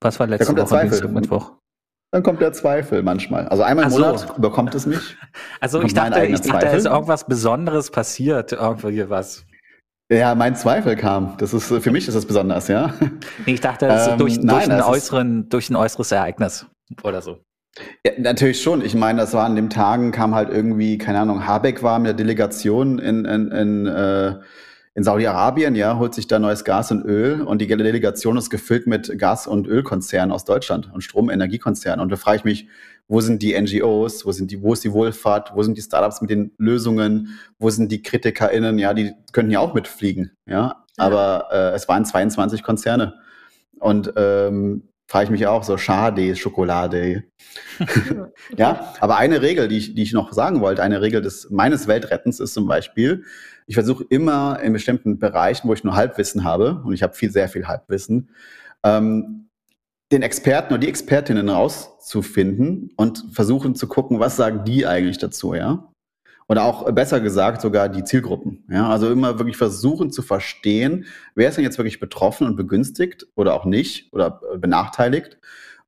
Was 0.00 0.18
war 0.18 0.26
letzte 0.26 0.46
kommt 0.46 0.58
der 0.58 0.64
Woche, 0.64 0.70
Zweifel. 0.70 0.90
Dienstag, 0.90 1.12
Mittwoch? 1.12 1.52
Dann 2.10 2.22
kommt 2.22 2.40
der 2.40 2.52
Zweifel 2.52 3.02
manchmal. 3.02 3.46
Also 3.48 3.62
einmal 3.62 3.84
im 3.84 3.90
so. 3.90 3.98
Monat 3.98 4.38
überkommt 4.38 4.74
es 4.74 4.86
mich. 4.86 5.16
Also 5.60 5.82
ich 5.82 5.92
dachte, 5.92 6.24
ich 6.24 6.40
dachte, 6.40 6.66
da 6.66 6.72
ist 6.72 6.86
irgendwas 6.86 7.26
Besonderes 7.26 7.90
passiert, 7.90 8.52
irgendwie 8.52 9.10
was. 9.10 9.44
Ja, 10.10 10.34
mein 10.34 10.56
Zweifel 10.56 10.96
kam. 10.96 11.36
Das 11.36 11.52
ist 11.52 11.66
für 11.66 11.90
mich 11.90 12.08
ist 12.08 12.14
das 12.14 12.24
besonders, 12.24 12.68
ja. 12.68 12.94
Nee, 13.44 13.54
ich 13.54 13.60
dachte, 13.60 13.88
das 13.88 14.06
ist 14.06 14.12
Ähm, 14.12 14.18
durch, 14.18 14.38
nein, 14.38 14.68
durch, 14.68 14.70
ein 14.70 14.82
äußeren, 14.82 15.48
durch 15.50 15.68
ein 15.68 15.76
äußeres 15.76 16.12
Ereignis 16.12 16.66
oder 17.02 17.22
so. 17.22 17.38
Ja, 18.04 18.12
natürlich 18.18 18.60
schon. 18.60 18.84
Ich 18.84 18.94
meine, 18.94 19.20
das 19.20 19.34
war 19.34 19.44
an 19.44 19.56
den 19.56 19.70
Tagen, 19.70 20.10
kam 20.10 20.34
halt 20.34 20.50
irgendwie, 20.50 20.98
keine 20.98 21.20
Ahnung, 21.20 21.46
Habeck 21.46 21.82
war 21.82 21.98
mit 21.98 22.08
der 22.08 22.14
Delegation 22.14 22.98
in, 22.98 23.24
in, 23.24 23.50
in, 23.52 23.86
äh, 23.86 24.34
in 24.94 25.04
Saudi-Arabien, 25.04 25.76
ja, 25.76 25.96
holt 25.96 26.14
sich 26.14 26.26
da 26.26 26.40
neues 26.40 26.64
Gas 26.64 26.90
und 26.90 27.04
Öl 27.04 27.42
und 27.42 27.60
die 27.60 27.68
Delegation 27.68 28.36
ist 28.36 28.50
gefüllt 28.50 28.88
mit 28.88 29.16
Gas- 29.16 29.46
und 29.46 29.68
Ölkonzernen 29.68 30.32
aus 30.32 30.44
Deutschland 30.44 30.92
und 30.92 31.02
Stromenergiekonzernen. 31.02 32.00
Und 32.00 32.10
da 32.10 32.16
frage 32.16 32.38
ich 32.38 32.44
mich, 32.44 32.68
wo 33.06 33.20
sind 33.20 33.42
die 33.42 33.58
NGOs, 33.58 34.26
wo 34.26 34.32
sind 34.32 34.50
die, 34.50 34.60
wo 34.60 34.72
ist 34.72 34.84
die 34.84 34.92
Wohlfahrt, 34.92 35.52
wo 35.54 35.62
sind 35.62 35.78
die 35.78 35.82
Startups 35.82 36.20
mit 36.20 36.30
den 36.30 36.52
Lösungen, 36.58 37.38
wo 37.58 37.70
sind 37.70 37.92
die 37.92 38.02
KritikerInnen, 38.02 38.78
ja, 38.78 38.92
die 38.92 39.14
könnten 39.32 39.52
ja 39.52 39.60
auch 39.60 39.72
mitfliegen, 39.72 40.32
ja. 40.46 40.84
Aber 40.96 41.46
äh, 41.52 41.76
es 41.76 41.88
waren 41.88 42.04
22 42.04 42.64
Konzerne. 42.64 43.14
Und 43.78 44.12
ähm, 44.16 44.88
frage 45.08 45.24
ich 45.24 45.30
mich 45.30 45.46
auch 45.46 45.64
so, 45.64 45.76
schade, 45.78 46.36
Schokolade. 46.36 47.24
Ja, 48.56 48.94
aber 49.00 49.16
eine 49.16 49.42
Regel, 49.42 49.68
die 49.68 49.78
ich, 49.78 49.94
die 49.94 50.02
ich 50.02 50.12
noch 50.12 50.32
sagen 50.32 50.60
wollte, 50.60 50.82
eine 50.82 51.00
Regel 51.00 51.22
des 51.22 51.50
meines 51.50 51.88
Weltrettens 51.88 52.40
ist 52.40 52.54
zum 52.54 52.66
Beispiel, 52.66 53.24
ich 53.66 53.74
versuche 53.74 54.04
immer 54.08 54.60
in 54.60 54.72
bestimmten 54.72 55.18
Bereichen, 55.18 55.68
wo 55.68 55.74
ich 55.74 55.84
nur 55.84 55.96
Halbwissen 55.96 56.44
habe, 56.44 56.82
und 56.84 56.92
ich 56.92 57.02
habe 57.02 57.14
viel, 57.14 57.30
sehr 57.30 57.48
viel 57.48 57.66
Halbwissen, 57.66 58.30
ähm, 58.84 59.48
den 60.12 60.22
Experten 60.22 60.72
oder 60.72 60.80
die 60.80 60.88
Expertinnen 60.88 61.48
rauszufinden 61.48 62.92
und 62.96 63.24
versuchen 63.32 63.74
zu 63.74 63.88
gucken, 63.88 64.20
was 64.20 64.36
sagen 64.36 64.64
die 64.64 64.86
eigentlich 64.86 65.18
dazu, 65.18 65.54
ja? 65.54 65.90
Oder 66.48 66.64
auch 66.64 66.90
besser 66.92 67.20
gesagt 67.20 67.60
sogar 67.60 67.88
die 67.88 68.04
Zielgruppen. 68.04 68.64
Ja? 68.70 68.88
Also 68.88 69.10
immer 69.10 69.38
wirklich 69.38 69.58
versuchen 69.58 70.10
zu 70.10 70.22
verstehen, 70.22 71.04
wer 71.34 71.48
ist 71.48 71.56
denn 71.56 71.64
jetzt 71.64 71.78
wirklich 71.78 72.00
betroffen 72.00 72.46
und 72.46 72.56
begünstigt 72.56 73.26
oder 73.34 73.54
auch 73.54 73.66
nicht 73.66 74.12
oder 74.12 74.40
benachteiligt 74.56 75.38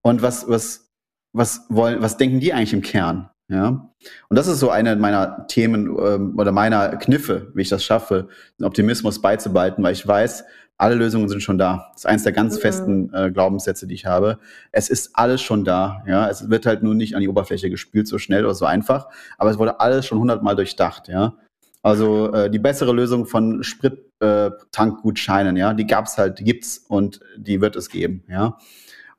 und 0.03 0.23
was, 0.23 0.49
was, 0.49 0.93
was 1.33 1.67
wollen, 1.71 2.03
was 2.03 2.19
denken 2.19 2.41
die 2.41 2.53
eigentlich 2.53 2.75
im 2.75 2.83
Kern? 2.83 3.31
Ja, 3.51 3.91
und 4.29 4.39
das 4.39 4.47
ist 4.47 4.61
so 4.61 4.71
eine 4.71 4.95
meiner 4.95 5.49
Themen 5.49 5.87
ähm, 6.01 6.39
oder 6.39 6.53
meiner 6.53 6.91
Kniffe, 6.97 7.51
wie 7.55 7.63
ich 7.63 7.69
das 7.69 7.83
schaffe, 7.83 8.29
den 8.59 8.65
Optimismus 8.65 9.21
beizubehalten, 9.21 9.83
weil 9.83 9.93
ich 9.93 10.07
weiß, 10.07 10.45
alle 10.81 10.95
Lösungen 10.95 11.29
sind 11.29 11.43
schon 11.43 11.59
da. 11.59 11.91
Das 11.93 12.03
ist 12.03 12.07
eins 12.07 12.23
der 12.23 12.33
ganz 12.33 12.57
mhm. 12.57 12.61
festen 12.61 13.15
äh, 13.15 13.31
Glaubenssätze, 13.31 13.87
die 13.87 13.95
ich 13.95 14.07
habe. 14.07 14.39
Es 14.73 14.89
ist 14.89 15.11
alles 15.13 15.43
schon 15.43 15.65
da. 15.65 16.03
Ja, 16.07 16.29
es 16.29 16.49
wird 16.49 16.65
halt 16.65 16.83
nur 16.83 16.95
nicht 16.95 17.15
an 17.15 17.21
die 17.21 17.29
Oberfläche 17.29 17.69
gespült 17.69 18.09
so 18.09 18.17
schnell 18.19 18.45
oder 18.45 18.55
so 18.55 18.65
einfach, 18.65 19.09
aber 19.37 19.51
es 19.51 19.59
wurde 19.59 19.79
alles 19.79 20.07
schon 20.07 20.19
hundertmal 20.19 20.57
durchdacht. 20.57 21.09
Ja, 21.09 21.35
also 21.83 22.33
äh, 22.33 22.51
die 22.51 22.59
bessere 22.59 22.93
Lösung 22.93 23.27
von 23.27 23.63
Sprittankgutscheinen, 23.63 25.57
äh, 25.57 25.61
ja, 25.61 25.75
die 25.75 25.87
gab's 25.87 26.17
halt, 26.17 26.39
die 26.39 26.45
gibt's 26.45 26.79
und 26.79 27.21
die 27.37 27.61
wird 27.61 27.77
es 27.77 27.91
geben. 27.91 28.25
Ja, 28.29 28.57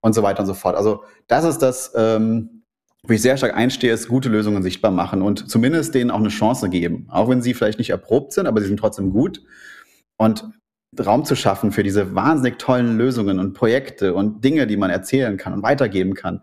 und 0.01 0.13
so 0.13 0.23
weiter 0.23 0.39
und 0.39 0.47
so 0.47 0.55
fort. 0.55 0.75
Also 0.75 1.03
das 1.27 1.45
ist 1.45 1.59
das. 1.59 1.93
Ähm, 1.95 2.57
wo 3.03 3.13
ich 3.13 3.21
sehr 3.23 3.35
stark 3.35 3.55
einstehe, 3.55 3.91
ist 3.91 4.07
gute 4.07 4.29
Lösungen 4.29 4.61
sichtbar 4.61 4.91
machen 4.91 5.23
und 5.23 5.49
zumindest 5.49 5.95
denen 5.95 6.11
auch 6.11 6.19
eine 6.19 6.29
Chance 6.29 6.69
geben. 6.69 7.07
Auch 7.09 7.29
wenn 7.29 7.41
sie 7.41 7.55
vielleicht 7.55 7.79
nicht 7.79 7.89
erprobt 7.89 8.31
sind, 8.33 8.45
aber 8.45 8.61
sie 8.61 8.67
sind 8.67 8.77
trotzdem 8.77 9.11
gut. 9.11 9.41
Und 10.17 10.47
Raum 10.99 11.23
zu 11.23 11.35
schaffen 11.35 11.71
für 11.71 11.83
diese 11.83 12.15
wahnsinnig 12.15 12.59
tollen 12.59 12.97
Lösungen 12.97 13.39
und 13.39 13.53
Projekte 13.53 14.13
und 14.13 14.43
Dinge, 14.43 14.67
die 14.67 14.77
man 14.77 14.89
erzählen 14.89 15.37
kann 15.37 15.53
und 15.53 15.63
weitergeben 15.63 16.13
kann. 16.13 16.41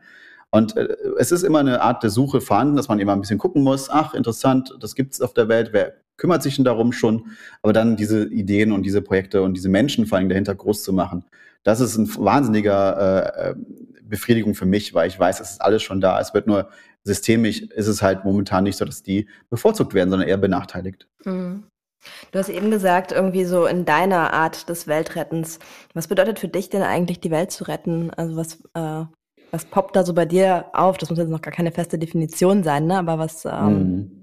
Und 0.51 0.77
äh, 0.77 0.89
es 1.19 1.33
ist 1.33 1.43
immer 1.43 1.59
eine 1.59 1.83
Art 1.83 2.03
der 2.03 2.11
Suche 2.11 2.41
vorhanden, 2.41 2.77
dass 2.77 2.89
man 2.89 2.99
immer 3.01 3.13
ein 3.13 3.21
bisschen 3.21 3.39
gucken 3.39 3.63
muss, 3.63 3.91
ach, 3.91 4.15
interessant, 4.15 4.75
das 4.81 4.95
gibt 4.95 5.13
es 5.13 5.21
auf 5.21 5.35
der 5.35 5.49
Welt, 5.49 5.71
wer 5.73 5.95
kümmert 6.17 6.43
sich 6.43 6.57
denn 6.57 6.65
darum 6.65 6.93
schon? 6.93 7.27
Aber 7.63 7.73
dann 7.73 7.97
diese 7.97 8.25
Ideen 8.25 8.73
und 8.73 8.85
diese 8.85 9.03
Projekte 9.03 9.43
und 9.43 9.55
diese 9.55 9.69
Menschen 9.69 10.07
vor 10.07 10.19
allem 10.19 10.29
dahinter 10.29 10.55
groß 10.55 10.83
zu 10.83 10.93
machen, 10.93 11.25
das 11.63 11.81
ist 11.81 11.97
ein 11.97 12.09
wahnsinniger 12.17 13.45
äh, 13.45 13.51
äh 13.51 13.55
Befriedigung 14.09 14.55
für 14.55 14.65
mich, 14.65 14.95
weil 14.95 15.07
ich 15.07 15.19
weiß, 15.19 15.39
es 15.41 15.51
ist 15.51 15.61
alles 15.61 15.83
schon 15.83 16.01
da. 16.01 16.19
Es 16.19 16.33
wird 16.33 16.47
nur 16.47 16.71
systemisch, 17.05 17.61
ist 17.61 17.89
es 17.89 18.01
halt 18.01 18.25
momentan 18.25 18.65
nicht 18.65 18.79
so, 18.79 18.87
dass 18.87 19.03
die 19.03 19.29
bevorzugt 19.51 19.93
werden, 19.93 20.09
sondern 20.09 20.27
eher 20.27 20.39
benachteiligt. 20.39 21.07
Mhm. 21.27 21.65
Du 22.31 22.39
hast 22.39 22.49
eben 22.49 22.71
gesagt, 22.71 23.13
irgendwie 23.13 23.45
so 23.45 23.67
in 23.67 23.85
deiner 23.85 24.33
Art 24.33 24.69
des 24.69 24.87
Weltrettens. 24.87 25.59
Was 25.95 26.09
bedeutet 26.09 26.39
für 26.39 26.49
dich 26.49 26.71
denn 26.71 26.83
eigentlich, 26.83 27.21
die 27.21 27.31
Welt 27.31 27.51
zu 27.51 27.65
retten? 27.65 28.11
Also 28.11 28.37
was, 28.37 28.59
äh, 28.75 29.05
was 29.51 29.65
poppt 29.65 29.97
da 29.97 30.05
so 30.05 30.15
bei 30.15 30.27
dir 30.27 30.67
auf? 30.73 30.99
Das 30.99 31.11
muss 31.11 31.19
jetzt 31.19 31.31
noch 31.31 31.43
gar 31.43 31.53
keine 31.53 31.73
feste 31.73 31.99
Definition 31.99 32.63
sein, 32.63 32.87
ne? 32.87 32.99
Aber 32.99 33.19
was. 33.19 33.45
Ähm 33.45 33.51
hm. 33.53 34.19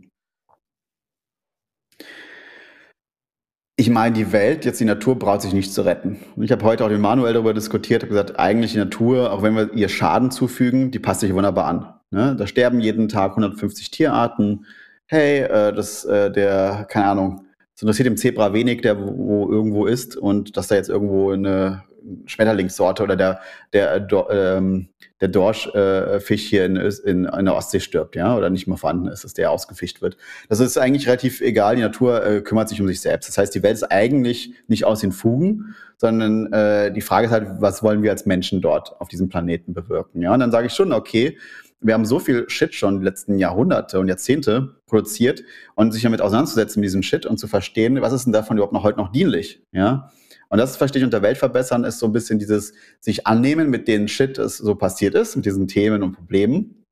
ich 3.78 3.90
meine, 3.90 4.14
die 4.14 4.32
Welt, 4.32 4.64
jetzt 4.64 4.80
die 4.80 4.86
Natur, 4.86 5.20
braucht 5.20 5.42
sich 5.42 5.54
nicht 5.54 5.74
zu 5.74 5.82
retten. 5.82 6.20
Ich 6.38 6.52
habe 6.52 6.64
heute 6.64 6.86
auch 6.86 6.90
mit 6.90 7.00
Manuel 7.00 7.34
darüber 7.34 7.54
diskutiert, 7.54 8.04
habe 8.04 8.10
gesagt, 8.10 8.40
eigentlich 8.40 8.72
die 8.72 8.78
Natur, 8.78 9.34
auch 9.34 9.42
wenn 9.42 9.56
wir 9.56 9.74
ihr 9.74 9.90
Schaden 9.90 10.32
zufügen, 10.32 10.92
die 10.92 11.00
passt 11.00 11.20
sich 11.20 11.34
wunderbar 11.34 11.66
an. 11.66 11.94
Ne? 12.10 12.36
Da 12.38 12.48
sterben 12.48 12.80
jeden 12.80 13.10
Tag 13.10 13.32
150 13.32 13.92
Tierarten. 13.92 14.66
Hey, 15.08 15.42
äh, 15.42 15.74
das, 15.74 16.06
äh, 16.06 16.32
der, 16.32 16.86
keine 16.90 17.08
Ahnung, 17.08 17.46
es 17.76 17.82
interessiert 17.82 18.08
dem 18.08 18.18
Zebra 18.18 18.54
wenig, 18.54 18.82
der 18.82 19.00
wo, 19.00 19.18
wo 19.18 19.52
irgendwo 19.52 19.86
ist 19.86 20.16
und 20.16 20.56
dass 20.56 20.68
da 20.68 20.76
jetzt 20.76 20.90
irgendwo 20.90 21.32
eine 21.32 21.84
Schmetterlingssorte 22.26 23.04
oder 23.04 23.16
der, 23.16 23.42
der, 23.74 24.08
ähm, 24.30 24.90
der 25.22 25.28
Dorschfisch 25.28 26.44
äh, 26.44 26.50
hier 26.50 26.66
in, 26.66 26.76
in, 26.76 27.26
in, 27.26 27.46
der 27.46 27.56
Ostsee 27.56 27.80
stirbt, 27.80 28.16
ja, 28.16 28.38
oder 28.38 28.50
nicht 28.50 28.68
mehr 28.68 28.78
vorhanden 28.78 29.08
ist, 29.08 29.24
dass 29.24 29.34
der 29.34 29.52
ausgefischt 29.52 30.02
wird. 30.02 30.18
Das 30.50 30.60
ist 30.60 30.78
eigentlich 30.78 31.08
relativ 31.08 31.42
egal. 31.42 31.76
Die 31.76 31.82
Natur 31.82 32.26
äh, 32.26 32.42
kümmert 32.42 32.70
sich 32.70 32.80
um 32.80 32.88
sich 32.88 33.02
selbst. 33.02 33.28
Das 33.28 33.38
heißt, 33.38 33.56
die 33.56 33.64
Welt 33.64 33.76
ist 33.76 33.84
eigentlich 33.84 34.54
nicht 34.68 34.86
aus 34.86 35.00
den 35.00 35.12
Fugen, 35.12 35.76
sondern 35.98 36.52
äh, 36.54 36.92
die 36.92 37.02
Frage 37.02 37.28
ist 37.28 37.34
halt, 37.34 37.48
was 37.60 37.82
wollen 37.82 38.04
wir 38.04 38.12
als 38.12 38.26
Menschen 38.26 38.62
dort 38.62 39.00
auf 39.02 39.08
diesem 39.08 39.30
Planeten 39.30 39.74
bewirken, 39.74 40.22
ja? 40.22 40.34
Und 40.34 40.42
dann 40.42 40.52
sage 40.52 40.68
ich 40.68 40.74
schon, 40.74 40.92
okay, 40.92 41.38
wir 41.82 41.94
haben 41.94 42.06
so 42.06 42.20
viel 42.20 42.50
Shit 42.50 42.74
schon 42.74 43.00
die 43.00 43.06
letzten 43.06 43.38
Jahrhunderte 43.38 44.00
und 44.00 44.08
Jahrzehnte 44.08 44.76
produziert 44.88 45.44
und 45.76 45.92
sich 45.92 46.04
damit 46.04 46.22
auseinanderzusetzen 46.22 46.80
mit 46.80 46.88
diesem 46.88 47.04
Shit 47.04 47.26
und 47.26 47.38
zu 47.38 47.48
verstehen, 47.48 48.02
was 48.02 48.14
ist 48.14 48.26
denn 48.26 48.34
davon 48.34 48.58
überhaupt 48.58 48.74
noch 48.74 48.84
heute 48.84 48.98
noch 48.98 49.12
dienlich, 49.12 49.64
ja? 49.72 50.12
Und 50.50 50.60
das 50.60 50.78
verstehe 50.78 51.00
ich 51.00 51.06
unter 51.06 51.24
Weltverbessern 51.24 51.84
ist 51.84 52.00
so 52.00 52.06
ein 52.06 52.12
bisschen 52.12 52.40
dieses 52.40 52.74
sich 53.00 53.26
annehmen 53.26 53.70
mit 53.70 53.88
den 53.88 54.08
Shit, 54.08 54.38
das 54.38 54.58
so 54.58 54.76
passiert 54.76 55.16
ist, 55.16 55.36
mit 55.36 55.46
diesen 55.46 55.68
Themen 55.68 56.04
und 56.04 56.14
Problemen. 56.14 56.84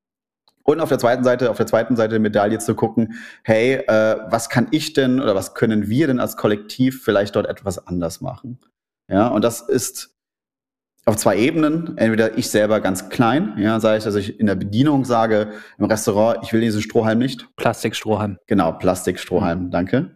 Und 0.64 0.80
auf 0.80 0.90
der 0.90 0.98
zweiten 0.98 1.24
Seite, 1.24 1.52
auf 1.52 1.58
der 1.58 1.68
zweiten 1.68 1.96
Seite 1.96 2.12
der 2.12 2.20
Medaille 2.20 2.58
zu 2.60 2.74
gucken, 2.74 3.16
hey, 3.44 3.76
äh, 3.88 4.18
was 4.30 4.50
kann 4.50 4.68
ich 4.72 4.94
denn 4.94 5.22
oder 5.22 5.36
was 5.36 5.54
können 5.54 5.90
wir 5.90 6.08
denn 6.08 6.20
als 6.20 6.38
Kollektiv 6.38 7.04
vielleicht 7.04 7.36
dort 7.36 7.48
etwas 7.48 7.86
anders 7.86 8.22
machen? 8.22 8.60
Ja, 9.12 9.28
und 9.28 9.44
das 9.44 9.62
ist 9.62 10.13
auf 11.06 11.18
zwei 11.18 11.38
Ebenen. 11.38 11.98
Entweder 11.98 12.38
ich 12.38 12.50
selber 12.50 12.80
ganz 12.80 13.10
klein, 13.10 13.54
ja, 13.58 13.80
sei 13.80 13.96
es, 13.96 14.06
dass 14.06 14.16
ich 14.16 14.40
in 14.40 14.46
der 14.46 14.56
Bedienung 14.56 15.06
sage, 15.06 15.54
im 15.78 15.86
Restaurant, 15.86 16.40
ich 16.44 16.54
will 16.54 16.62
diesen 16.62 16.82
Strohhalm 16.82 17.20
nicht. 17.20 17.48
Plastikstrohhalm. 17.56 18.38
Genau, 18.48 18.72
Plastikstrohhalm, 18.74 19.72
danke. 19.72 20.12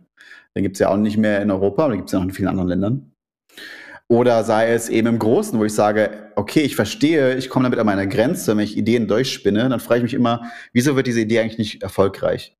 Den 0.55 0.63
gibt's 0.63 0.79
ja 0.79 0.89
auch 0.89 0.97
nicht 0.97 1.17
mehr 1.17 1.41
in 1.41 1.51
Europa, 1.51 1.83
aber 1.83 1.93
den 1.93 1.99
gibt's 1.99 2.13
ja 2.13 2.19
auch 2.19 2.23
in 2.23 2.31
vielen 2.31 2.47
anderen 2.47 2.69
Ländern. 2.69 3.11
Oder 4.09 4.45
sei 4.45 4.71
es 4.71 4.87
eben 4.87 5.07
im 5.07 5.19
Großen, 5.19 5.59
wo 5.59 5.65
ich 5.65 5.73
sage, 5.73 6.31
okay, 6.35 6.61
ich 6.61 6.77
verstehe, 6.77 7.35
ich 7.35 7.49
komme 7.49 7.63
damit 7.63 7.77
an 7.77 7.85
meine 7.85 8.07
Grenze, 8.07 8.55
wenn 8.55 8.63
ich 8.63 8.77
Ideen 8.77 9.07
durchspinne, 9.07 9.67
dann 9.67 9.81
frage 9.81 9.97
ich 9.97 10.03
mich 10.03 10.13
immer, 10.13 10.49
wieso 10.71 10.95
wird 10.95 11.07
diese 11.07 11.21
Idee 11.21 11.41
eigentlich 11.41 11.57
nicht 11.57 11.83
erfolgreich? 11.83 12.55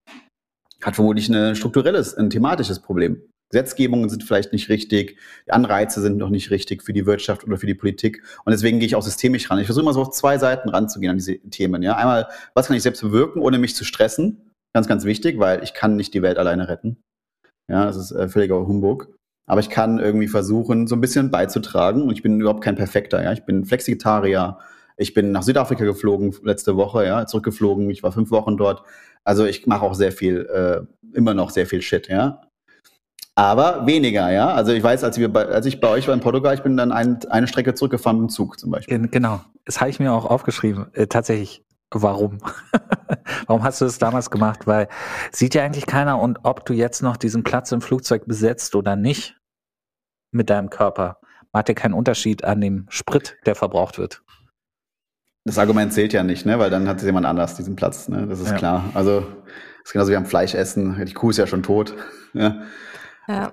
Hat 0.84 0.95
vermutlich 0.95 1.30
ein 1.30 1.55
strukturelles, 1.55 2.13
ein 2.15 2.30
thematisches 2.30 2.82
Problem. 2.82 3.21
Gesetzgebungen 3.50 4.10
sind 4.10 4.24
vielleicht 4.24 4.52
nicht 4.52 4.68
richtig, 4.70 5.18
die 5.45 5.52
Anreize 5.52 6.02
sind 6.02 6.18
noch 6.18 6.30
nicht 6.30 6.52
richtig 6.52 6.84
für 6.84 6.93
die 6.93 7.06
Wirtschaft 7.06 7.45
oder 7.45 7.58
für 7.58 7.66
die 7.66 7.76
Politik. 7.76 8.22
Und 8.43 8.52
deswegen 8.52 8.80
gehe 8.80 8.88
ich 8.88 8.95
auch 8.95 9.02
systemisch 9.02 9.50
ran. 9.50 9.60
Ich 9.60 9.68
versuche 9.68 9.84
immer 9.84 9.93
so 9.93 10.02
auf 10.02 10.12
zwei 10.12 10.38
Seiten 10.38 10.70
ranzugehen 10.70 11.12
an 11.12 11.18
diese 11.18 11.39
Themen. 11.50 11.82
Ja? 11.82 11.95
Einmal, 11.95 12.28
was 12.54 12.68
kann 12.68 12.76
ich 12.76 12.84
selbst 12.84 13.02
bewirken, 13.02 13.41
ohne 13.41 13.58
mich 13.58 13.76
zu 13.76 13.86
stressen? 13.86 14.52
Ganz, 14.74 14.88
ganz 14.88 15.06
wichtig, 15.06 15.39
weil 15.39 15.64
ich 15.64 15.74
kann 15.74 15.95
nicht 15.95 16.14
die 16.14 16.22
Welt 16.22 16.38
alleine 16.38 16.68
retten. 16.68 17.02
Ja, 17.70 17.86
das 17.86 17.98
ist 17.98 18.12
äh, 18.12 18.28
völliger 18.28 18.68
Humbug. 18.68 19.18
Aber 19.50 19.62
ich 19.62 19.70
kann 19.70 20.00
irgendwie 20.00 20.28
versuchen, 20.28 20.88
so 20.88 20.95
ein 20.95 21.02
bisschen 21.02 21.32
beizutragen. 21.32 22.04
Und 22.04 22.12
ich 22.12 22.24
bin 22.24 22.41
überhaupt 22.41 22.64
kein 22.64 22.76
Perfekter. 22.76 23.24
Ja? 23.24 23.32
Ich 23.32 23.45
bin 23.45 23.64
Flexitarier. 23.64 24.60
Ich 24.98 25.14
bin 25.14 25.32
nach 25.32 25.43
Südafrika 25.43 25.86
geflogen 25.86 26.36
letzte 26.43 26.76
Woche, 26.76 27.06
ja, 27.06 27.28
zurückgeflogen. 27.28 27.89
Ich 27.91 28.02
war 28.02 28.12
fünf 28.12 28.32
Wochen 28.32 28.58
dort. 28.58 28.82
Also 29.24 29.45
ich 29.45 29.68
mache 29.68 29.86
auch 29.86 29.93
sehr 29.93 30.12
viel, 30.12 30.48
äh, 30.48 30.82
immer 31.16 31.36
noch 31.36 31.52
sehr 31.52 31.68
viel 31.68 31.84
Shit, 31.84 32.08
ja 32.08 32.47
aber 33.38 33.86
weniger, 33.86 34.32
ja. 34.32 34.50
Also 34.50 34.72
ich 34.72 34.82
weiß, 34.82 35.04
als, 35.04 35.20
wir 35.20 35.32
bei, 35.32 35.46
als 35.46 35.68
ich 35.68 35.80
bei 35.80 35.90
euch 35.90 36.08
war 36.08 36.16
in 36.16 36.22
Portugal, 36.22 36.56
ich 36.56 36.64
bin 36.64 36.76
dann 36.76 36.92
ein, 36.92 37.20
eine 37.30 37.48
Strecke 37.48 37.76
zurückgefahren 37.76 38.18
dem 38.18 38.30
Zug 38.30 38.60
zum 38.60 38.72
Beispiel. 38.72 39.08
Genau, 39.10 39.42
das 39.64 39.80
habe 39.80 39.92
ich 39.92 40.00
mir 40.00 40.12
auch 40.12 40.26
aufgeschrieben. 40.26 40.88
Äh, 40.94 41.06
tatsächlich, 41.06 41.64
warum? 41.92 42.40
warum 43.46 43.64
hast 43.64 43.80
du 43.80 43.86
das 43.86 44.00
damals 44.00 44.32
gemacht? 44.32 44.66
Weil 44.66 44.88
sieht 45.32 45.54
ja 45.54 45.64
eigentlich 45.64 45.86
keiner 45.86 46.20
und 46.20 46.40
ob 46.42 46.66
du 46.66 46.74
jetzt 46.74 47.04
noch 47.04 47.16
diesen 47.16 47.44
Platz 47.44 47.72
im 47.72 47.82
Flugzeug 47.82 48.26
besetzt 48.26 48.74
oder 48.74 48.96
nicht 48.96 49.38
mit 50.32 50.50
deinem 50.50 50.72
Körper, 50.72 51.20
macht 51.54 51.70
ja 51.70 51.76
keinen 51.76 51.94
Unterschied 51.94 52.44
an 52.44 52.60
dem 52.60 52.88
Sprit, 52.90 53.38
der 53.46 53.54
verbraucht 53.54 54.00
wird. 54.00 54.24
Das 55.46 55.60
Argument 55.60 55.94
zählt 55.94 56.12
ja 56.12 56.24
nicht, 56.24 56.48
ne? 56.48 56.58
weil 56.58 56.72
dann 56.72 56.88
hat 56.88 56.98
es 56.98 57.04
jemand 57.04 57.28
anders 57.28 57.54
diesen 57.54 57.76
Platz, 57.76 58.10
ne? 58.10 58.26
das 58.26 58.40
ist 58.40 58.50
ja. 58.50 58.58
klar. 58.58 58.86
Also 58.96 59.20
das 59.22 59.86
ist 59.86 59.94
genauso 59.94 60.12
wie 60.12 60.16
am 60.16 60.26
Fleisch 60.26 60.56
essen. 60.56 61.06
Die 61.06 61.14
Kuh 61.14 61.30
ist 61.30 61.38
ja 61.38 61.46
schon 61.46 61.62
tot. 61.62 61.94
Ja. 62.34 62.62
Ja. 63.28 63.51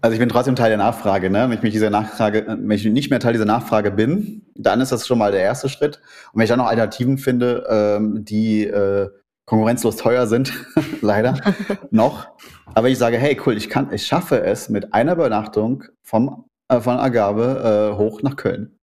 Also 0.00 0.14
ich 0.14 0.20
bin 0.20 0.28
trotzdem 0.28 0.54
Teil 0.54 0.68
der 0.68 0.78
Nachfrage. 0.78 1.28
Ne? 1.28 1.44
Wenn 1.48 1.58
ich 1.58 1.62
mich 1.62 1.72
dieser 1.72 1.90
Nachfrage, 1.90 2.44
wenn 2.46 2.70
ich 2.70 2.84
nicht 2.84 3.10
mehr 3.10 3.18
Teil 3.18 3.32
dieser 3.32 3.44
Nachfrage 3.44 3.90
bin, 3.90 4.46
dann 4.54 4.80
ist 4.80 4.92
das 4.92 5.06
schon 5.06 5.18
mal 5.18 5.32
der 5.32 5.40
erste 5.42 5.68
Schritt. 5.68 5.96
Und 6.32 6.38
wenn 6.38 6.44
ich 6.44 6.48
dann 6.48 6.58
noch 6.58 6.66
Alternativen 6.66 7.18
finde, 7.18 7.66
ähm, 7.68 8.24
die 8.24 8.64
äh, 8.64 9.08
konkurrenzlos 9.44 9.96
teuer 9.96 10.26
sind, 10.26 10.52
leider 11.00 11.34
noch. 11.90 12.28
Aber 12.74 12.88
ich 12.88 12.98
sage, 12.98 13.18
hey, 13.18 13.40
cool, 13.44 13.56
ich 13.56 13.68
kann, 13.68 13.92
ich 13.92 14.06
schaffe 14.06 14.42
es 14.44 14.68
mit 14.68 14.94
einer 14.94 15.14
Übernachtung 15.14 15.84
vom 16.02 16.44
äh, 16.68 16.80
von 16.80 16.98
Agave 16.98 17.92
äh, 17.92 17.96
hoch 17.96 18.22
nach 18.22 18.36
Köln. 18.36 18.78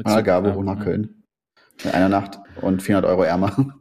Von 0.00 0.12
Agave 0.12 0.54
hoch 0.54 0.62
nach 0.62 0.80
Köln. 0.80 1.24
In 1.84 1.90
einer 1.90 2.08
Nacht 2.08 2.38
und 2.60 2.82
400 2.82 3.10
Euro 3.10 3.22
ärmer. 3.24 3.52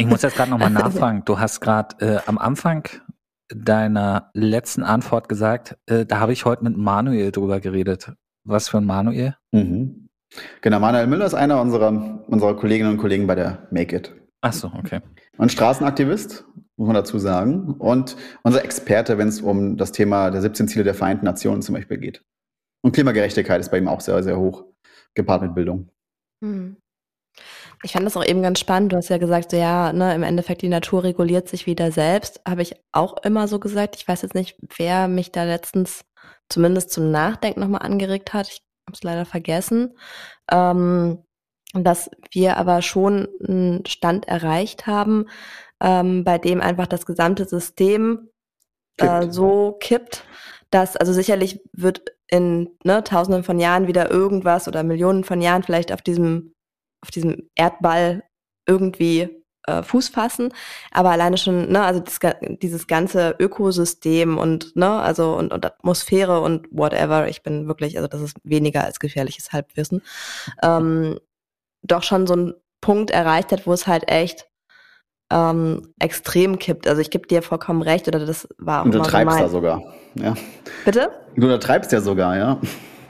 Ich 0.00 0.06
muss 0.06 0.22
jetzt 0.22 0.36
gerade 0.36 0.52
nochmal 0.52 0.70
nachfragen. 0.70 1.24
Du 1.24 1.40
hast 1.40 1.58
gerade 1.58 1.96
äh, 1.98 2.20
am 2.26 2.38
Anfang 2.38 2.88
deiner 3.54 4.30
letzten 4.34 4.82
Antwort 4.82 5.28
gesagt, 5.28 5.76
äh, 5.86 6.04
da 6.06 6.20
habe 6.20 6.32
ich 6.32 6.44
heute 6.44 6.64
mit 6.64 6.76
Manuel 6.76 7.32
drüber 7.32 7.60
geredet. 7.60 8.12
Was 8.44 8.68
für 8.68 8.78
ein 8.78 8.84
Manuel? 8.84 9.36
Mhm. 9.52 10.08
Genau, 10.60 10.80
Manuel 10.80 11.06
Müller 11.06 11.26
ist 11.26 11.34
einer 11.34 11.60
unserer, 11.60 12.24
unserer 12.26 12.56
Kolleginnen 12.56 12.90
und 12.90 12.98
Kollegen 12.98 13.26
bei 13.26 13.34
der 13.34 13.66
Make 13.70 13.96
It. 13.96 14.14
Ach 14.40 14.52
so, 14.52 14.70
okay. 14.78 15.00
Und 15.36 15.50
Straßenaktivist, 15.50 16.44
muss 16.76 16.86
man 16.86 16.94
dazu 16.94 17.18
sagen. 17.18 17.74
Und 17.78 18.16
unser 18.42 18.64
Experte, 18.64 19.18
wenn 19.18 19.28
es 19.28 19.40
um 19.40 19.76
das 19.76 19.92
Thema 19.92 20.30
der 20.30 20.42
17 20.42 20.68
Ziele 20.68 20.84
der 20.84 20.94
Vereinten 20.94 21.24
Nationen 21.24 21.62
zum 21.62 21.74
Beispiel 21.74 21.98
geht. 21.98 22.22
Und 22.82 22.92
Klimagerechtigkeit 22.92 23.60
ist 23.60 23.70
bei 23.70 23.78
ihm 23.78 23.88
auch 23.88 24.00
sehr, 24.00 24.22
sehr 24.22 24.38
hoch, 24.38 24.64
gepaart 25.14 25.42
mit 25.42 25.54
Bildung. 25.54 25.90
Hm. 26.44 26.76
Ich 27.82 27.92
fand 27.92 28.04
das 28.04 28.16
auch 28.16 28.24
eben 28.24 28.42
ganz 28.42 28.58
spannend. 28.58 28.92
Du 28.92 28.96
hast 28.96 29.08
ja 29.08 29.18
gesagt, 29.18 29.52
so, 29.52 29.56
ja, 29.56 29.92
ne, 29.92 30.14
im 30.14 30.22
Endeffekt 30.22 30.62
die 30.62 30.68
Natur 30.68 31.04
reguliert 31.04 31.48
sich 31.48 31.66
wieder 31.66 31.92
selbst. 31.92 32.40
Habe 32.46 32.62
ich 32.62 32.74
auch 32.92 33.16
immer 33.22 33.46
so 33.46 33.60
gesagt. 33.60 33.96
Ich 33.96 34.08
weiß 34.08 34.22
jetzt 34.22 34.34
nicht, 34.34 34.56
wer 34.76 35.06
mich 35.08 35.30
da 35.30 35.44
letztens 35.44 36.04
zumindest 36.48 36.90
zum 36.90 37.10
Nachdenken 37.10 37.60
nochmal 37.60 37.82
angeregt 37.82 38.32
hat. 38.34 38.48
Ich 38.48 38.62
habe 38.86 38.94
es 38.94 39.02
leider 39.02 39.24
vergessen. 39.24 39.96
Ähm, 40.50 41.22
dass 41.74 42.10
wir 42.30 42.56
aber 42.56 42.82
schon 42.82 43.28
einen 43.46 43.84
Stand 43.86 44.26
erreicht 44.26 44.86
haben, 44.86 45.26
ähm, 45.80 46.24
bei 46.24 46.38
dem 46.38 46.60
einfach 46.60 46.86
das 46.86 47.06
gesamte 47.06 47.44
System 47.44 48.30
äh, 48.96 49.20
Kippt. 49.20 49.34
so 49.34 49.76
kippt, 49.78 50.24
dass 50.70 50.96
also 50.96 51.12
sicherlich 51.12 51.60
wird 51.72 52.02
in 52.26 52.70
ne, 52.84 53.04
Tausenden 53.04 53.44
von 53.44 53.58
Jahren 53.58 53.86
wieder 53.86 54.10
irgendwas 54.10 54.68
oder 54.68 54.82
Millionen 54.82 55.24
von 55.24 55.40
Jahren 55.40 55.62
vielleicht 55.62 55.92
auf 55.92 56.02
diesem 56.02 56.54
auf 57.02 57.10
diesem 57.10 57.48
Erdball 57.54 58.22
irgendwie 58.66 59.42
äh, 59.66 59.82
Fuß 59.82 60.08
fassen, 60.08 60.52
aber 60.90 61.10
alleine 61.10 61.38
schon, 61.38 61.70
ne, 61.70 61.82
also 61.82 62.00
das, 62.00 62.18
dieses 62.62 62.86
ganze 62.86 63.36
Ökosystem 63.38 64.38
und 64.38 64.74
ne, 64.76 64.88
also 64.88 65.34
und, 65.36 65.52
und 65.52 65.64
Atmosphäre 65.64 66.40
und 66.40 66.66
whatever, 66.70 67.28
ich 67.28 67.42
bin 67.42 67.68
wirklich, 67.68 67.96
also 67.96 68.08
das 68.08 68.20
ist 68.20 68.36
weniger 68.44 68.84
als 68.84 68.98
gefährliches 68.98 69.52
Halbwissen, 69.52 70.02
ähm, 70.62 71.18
doch 71.82 72.02
schon 72.02 72.26
so 72.26 72.34
ein 72.34 72.54
Punkt 72.80 73.10
erreicht 73.10 73.52
hat, 73.52 73.66
wo 73.66 73.72
es 73.72 73.86
halt 73.86 74.08
echt 74.08 74.48
ähm, 75.30 75.92
extrem 75.98 76.58
kippt. 76.58 76.88
Also 76.88 77.00
ich 77.00 77.10
gebe 77.10 77.26
dir 77.26 77.42
vollkommen 77.42 77.82
recht, 77.82 78.08
oder 78.08 78.24
das 78.24 78.48
war 78.58 78.80
auch 78.80 78.84
Und 78.86 78.94
du 78.94 79.00
treibst 79.00 79.34
mein. 79.34 79.42
da 79.42 79.48
sogar. 79.48 79.82
Ja. 80.14 80.34
Bitte? 80.84 81.10
Du 81.36 81.46
übertreibst 81.46 81.92
ja 81.92 82.00
sogar, 82.00 82.36
ja. 82.36 82.60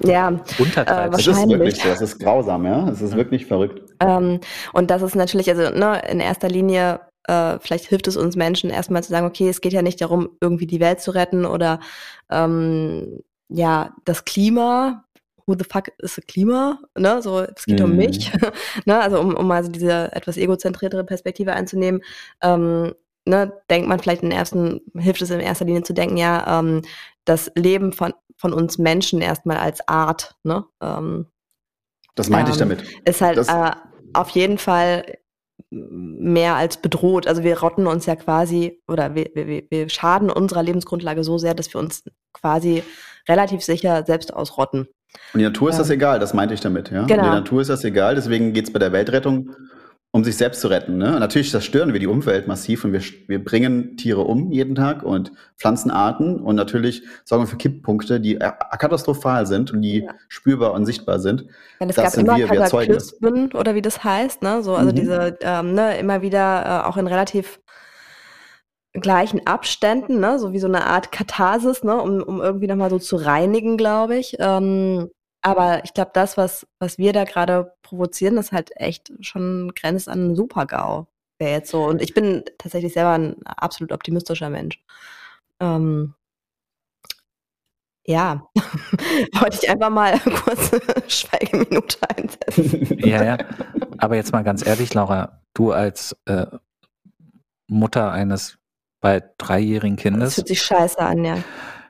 Ja, 0.01 0.28
Untertreibst. 0.59 0.88
Äh, 0.88 1.20
Es 1.22 1.26
ist 1.26 1.26
Wahrscheinlich. 1.28 1.59
wirklich 1.59 1.82
so. 1.82 1.88
Es 1.88 2.01
ist 2.01 2.18
grausam, 2.18 2.64
ja. 2.66 2.88
Es 2.88 3.03
ist 3.03 3.16
wirklich 3.16 3.46
verrückt. 3.46 3.82
Ähm, 4.01 4.40
und 4.72 4.90
das 4.90 5.03
ist 5.03 5.14
natürlich, 5.16 5.49
also 5.51 5.70
ne, 5.76 6.03
in 6.09 6.20
erster 6.20 6.49
Linie, 6.49 7.01
äh, 7.24 7.59
vielleicht 7.61 7.86
hilft 7.86 8.07
es 8.09 8.16
uns 8.16 8.36
Menschen 8.36 8.70
erstmal 8.70 9.03
zu 9.03 9.11
sagen, 9.11 9.26
okay, 9.26 9.49
es 9.49 9.61
geht 9.61 9.72
ja 9.72 9.82
nicht 9.82 10.01
darum, 10.01 10.28
irgendwie 10.40 10.66
die 10.66 10.80
Welt 10.80 11.01
zu 11.01 11.11
retten 11.11 11.44
oder 11.44 11.80
ähm, 12.30 13.20
ja, 13.49 13.94
das 14.05 14.24
Klima. 14.24 15.05
Who 15.46 15.55
the 15.59 15.64
fuck 15.64 15.88
is 15.99 16.14
the 16.14 16.20
Klima? 16.20 16.78
Ne, 16.96 17.22
so, 17.22 17.40
es 17.40 17.64
geht 17.64 17.80
um 17.80 17.90
Mhm. 17.92 17.96
mich. 17.96 18.30
ne, 18.84 19.01
also 19.01 19.18
um, 19.18 19.34
um 19.34 19.51
also 19.51 19.70
diese 19.70 20.12
etwas 20.12 20.36
egozentriertere 20.36 21.05
Perspektive 21.05 21.55
einzunehmen, 21.55 22.03
ähm, 22.42 22.92
ne, 23.24 23.53
denkt 23.70 23.88
man 23.88 23.99
vielleicht 23.99 24.22
in 24.22 24.30
ersten, 24.30 24.80
hilft 24.96 25.22
es 25.22 25.30
in 25.30 25.40
erster 25.40 25.64
Linie 25.64 25.82
zu 25.82 25.94
denken, 25.94 26.18
ja, 26.18 26.61
ähm, 26.61 26.82
das 27.24 27.51
Leben 27.55 27.92
von, 27.94 28.12
von 28.39 28.53
uns 28.55 28.78
Menschen 28.78 29.20
erstmal 29.20 29.59
als 29.59 29.86
Art, 29.89 30.36
ne, 30.45 30.64
ähm, 30.80 31.26
Das 32.14 32.30
meinte 32.30 32.51
ich 32.53 32.61
Ähm, 32.61 32.68
damit. 32.70 32.84
ist 33.05 33.20
halt 33.20 33.36
Das- 33.36 33.49
äh, 33.49 33.72
auf 34.14 34.30
jeden 34.30 34.57
Fall 34.59 35.05
mehr 35.70 36.55
als 36.55 36.78
bedroht. 36.78 37.26
Also 37.26 37.43
wir 37.43 37.59
rotten 37.61 37.86
uns 37.86 38.07
ja 38.07 38.16
quasi 38.16 38.80
oder 38.89 39.14
wir, 39.14 39.30
wir, 39.34 39.64
wir 39.68 39.89
schaden 39.91 40.30
unserer 40.30 40.62
Lebensgrundlage 40.62 41.24
so 41.24 41.36
sehr, 41.36 41.55
dass 41.55 41.72
wir 41.74 41.80
uns 41.80 42.05
quasi 42.32 42.82
relativ 43.28 43.62
sicher 43.62 44.05
selbst 44.07 44.32
ausrotten. 44.32 44.89
Und 45.34 45.39
die 45.41 45.45
Natur 45.45 45.70
ist 45.70 45.78
das 45.78 45.91
Ähm, 45.91 45.97
egal, 45.97 46.18
das 46.20 46.32
meinte 46.32 46.55
ich 46.55 46.61
damit, 46.61 46.91
ja. 46.91 47.05
genau. 47.07 47.22
Der 47.24 47.32
Natur 47.32 47.61
ist 47.61 47.68
das 47.68 47.84
egal, 47.84 48.14
deswegen 48.14 48.53
geht 48.53 48.66
es 48.66 48.72
bei 48.72 48.78
der 48.78 48.93
Weltrettung 48.93 49.51
um 50.11 50.24
sich 50.24 50.36
selbst 50.36 50.61
zu 50.62 50.68
retten. 50.68 50.96
Ne? 50.96 51.20
Natürlich 51.20 51.50
zerstören 51.50 51.92
wir 51.92 52.00
die 52.00 52.06
Umwelt 52.06 52.48
massiv 52.48 52.84
und 52.84 52.92
wir, 52.92 53.02
wir 53.26 53.44
bringen 53.44 53.96
Tiere 53.98 54.22
um 54.22 54.50
jeden 54.50 54.74
Tag 54.74 55.02
und 55.02 55.32
Pflanzenarten 55.59 56.40
und 56.40 56.56
natürlich 56.56 57.02
sorgen 57.24 57.44
wir 57.44 57.48
für 57.48 57.59
Kipppunkte, 57.59 58.18
die 58.18 58.36
äh, 58.36 58.50
katastrophal 58.78 59.46
sind 59.46 59.70
und 59.72 59.82
die 59.82 59.98
Ja. 60.04 60.14
spürbar 60.28 60.72
und 60.72 60.86
sichtbar 60.86 61.20
sind. 61.20 61.44
Denn 61.80 61.90
es 61.90 61.96
Das 61.96 62.14
gab 62.14 62.24
immer 62.24 62.36
wir. 62.36 62.46
Kataklysmen 62.46 63.52
oder 63.52 63.74
wie 63.74 63.82
das 63.82 64.02
heißt, 64.02 64.42
ne? 64.42 64.62
So, 64.62 64.74
also 64.76 64.90
Mhm. 64.92 64.96
diese, 64.96 65.36
ähm, 65.42 65.74
ne, 65.74 65.98
immer 65.98 66.22
wieder 66.22 66.64
äh, 66.84 66.88
auch 66.88 66.96
in 66.96 67.06
relativ 67.06 67.61
gleichen 68.94 69.46
Abständen, 69.46 70.18
ne, 70.20 70.38
so 70.38 70.52
wie 70.52 70.59
so 70.59 70.66
eine 70.66 70.86
Art 70.86 71.12
Katharsis, 71.12 71.84
ne, 71.84 72.00
um, 72.00 72.22
um 72.22 72.40
irgendwie 72.40 72.66
nochmal 72.66 72.90
so 72.90 72.98
zu 72.98 73.16
reinigen, 73.16 73.76
glaube 73.76 74.16
ich. 74.16 74.36
Ähm, 74.38 75.11
aber 75.42 75.84
ich 75.84 75.94
glaube, 75.94 76.11
das, 76.14 76.36
was, 76.36 76.66
was 76.80 76.98
wir 76.98 77.12
da 77.12 77.24
gerade 77.24 77.72
provozieren, 77.89 78.36
ist 78.36 78.53
halt 78.53 78.70
echt 78.76 79.12
schon 79.20 79.72
grenzt 79.74 80.09
an 80.09 80.36
Super-GAU. 80.36 81.07
Wäre 81.39 81.53
jetzt 81.53 81.70
so. 81.70 81.84
Und 81.84 82.03
ich 82.03 82.14
bin 82.14 82.45
tatsächlich 82.59 82.93
selber 82.93 83.12
ein 83.12 83.36
absolut 83.47 83.93
optimistischer 83.93 84.51
Mensch. 84.51 84.82
Ähm, 85.61 86.14
ja, 88.07 88.49
wollte 89.41 89.59
ich 89.62 89.70
einfach 89.70 89.91
mal 89.91 90.12
eine 90.24 90.34
kurze 90.34 90.80
Schweigeminute 91.09 91.99
einsetzen. 92.09 92.99
Ja, 92.99 93.24
ja. 93.24 93.39
Aber 93.99 94.16
jetzt 94.16 94.32
mal 94.32 94.43
ganz 94.43 94.66
ehrlich, 94.66 94.95
Laura, 94.95 95.43
du 95.55 95.72
als 95.72 96.16
äh, 96.26 96.47
Mutter 97.68 98.11
eines 98.11 98.59
bald 99.01 99.24
dreijährigen 99.39 99.97
Das 99.97 100.03
Kindes, 100.03 100.34
fühlt 100.34 100.49
sich 100.49 100.62
scheiße 100.62 100.99
an, 100.99 101.24
ja. 101.24 101.39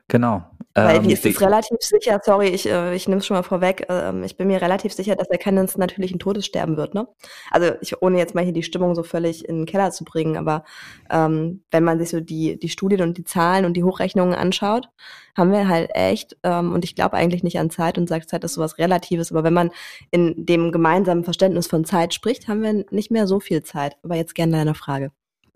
genau. 0.07 0.43
Weil 0.75 0.97
ähm, 0.97 1.05
wie 1.05 1.13
ist 1.13 1.25
es 1.25 1.41
relativ 1.41 1.79
sicher, 1.79 2.19
sorry, 2.23 2.47
ich, 2.49 2.69
äh, 2.69 2.95
ich 2.95 3.07
nehme 3.07 3.19
es 3.19 3.25
schon 3.25 3.35
mal 3.35 3.43
vorweg, 3.43 3.87
ähm, 3.89 4.23
ich 4.23 4.37
bin 4.37 4.47
mir 4.47 4.61
relativ 4.61 4.93
sicher, 4.93 5.15
dass 5.15 5.27
er 5.27 5.39
keines 5.39 5.77
natürlichen 5.77 6.19
Todes 6.19 6.45
sterben 6.45 6.77
wird, 6.77 6.93
ne? 6.93 7.07
Also 7.49 7.71
ich, 7.81 8.01
ohne 8.01 8.19
jetzt 8.19 8.35
mal 8.35 8.43
hier 8.43 8.53
die 8.53 8.63
Stimmung 8.63 8.93
so 8.93 9.01
völlig 9.01 9.47
in 9.49 9.57
den 9.57 9.65
Keller 9.65 9.89
zu 9.91 10.05
bringen, 10.05 10.37
aber 10.37 10.63
ähm, 11.09 11.63
wenn 11.71 11.83
man 11.83 11.97
sich 11.97 12.09
so 12.09 12.19
die, 12.19 12.59
die 12.59 12.69
Studien 12.69 13.01
und 13.01 13.17
die 13.17 13.23
Zahlen 13.23 13.65
und 13.65 13.73
die 13.73 13.83
Hochrechnungen 13.83 14.35
anschaut, 14.35 14.89
haben 15.35 15.51
wir 15.51 15.67
halt 15.67 15.89
echt, 15.95 16.37
ähm, 16.43 16.73
und 16.73 16.85
ich 16.85 16.95
glaube 16.95 17.15
eigentlich 17.15 17.43
nicht 17.43 17.59
an 17.59 17.71
Zeit 17.71 17.97
und 17.97 18.07
sage, 18.07 18.27
Zeit 18.27 18.43
ist 18.43 18.53
sowas 18.53 18.77
Relatives, 18.77 19.31
aber 19.31 19.43
wenn 19.43 19.53
man 19.53 19.71
in 20.11 20.45
dem 20.45 20.71
gemeinsamen 20.71 21.23
Verständnis 21.23 21.65
von 21.65 21.83
Zeit 21.83 22.13
spricht, 22.13 22.47
haben 22.47 22.61
wir 22.61 22.85
nicht 22.91 23.09
mehr 23.09 23.25
so 23.25 23.39
viel 23.39 23.63
Zeit. 23.63 23.97
Aber 24.03 24.15
jetzt 24.15 24.35
gerne 24.35 24.51
deine 24.51 24.75
Frage. 24.75 25.11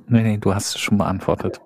nee, 0.07 0.23
nee, 0.23 0.37
du 0.37 0.55
hast 0.55 0.75
es 0.75 0.81
schon 0.81 0.97
beantwortet. 0.97 1.61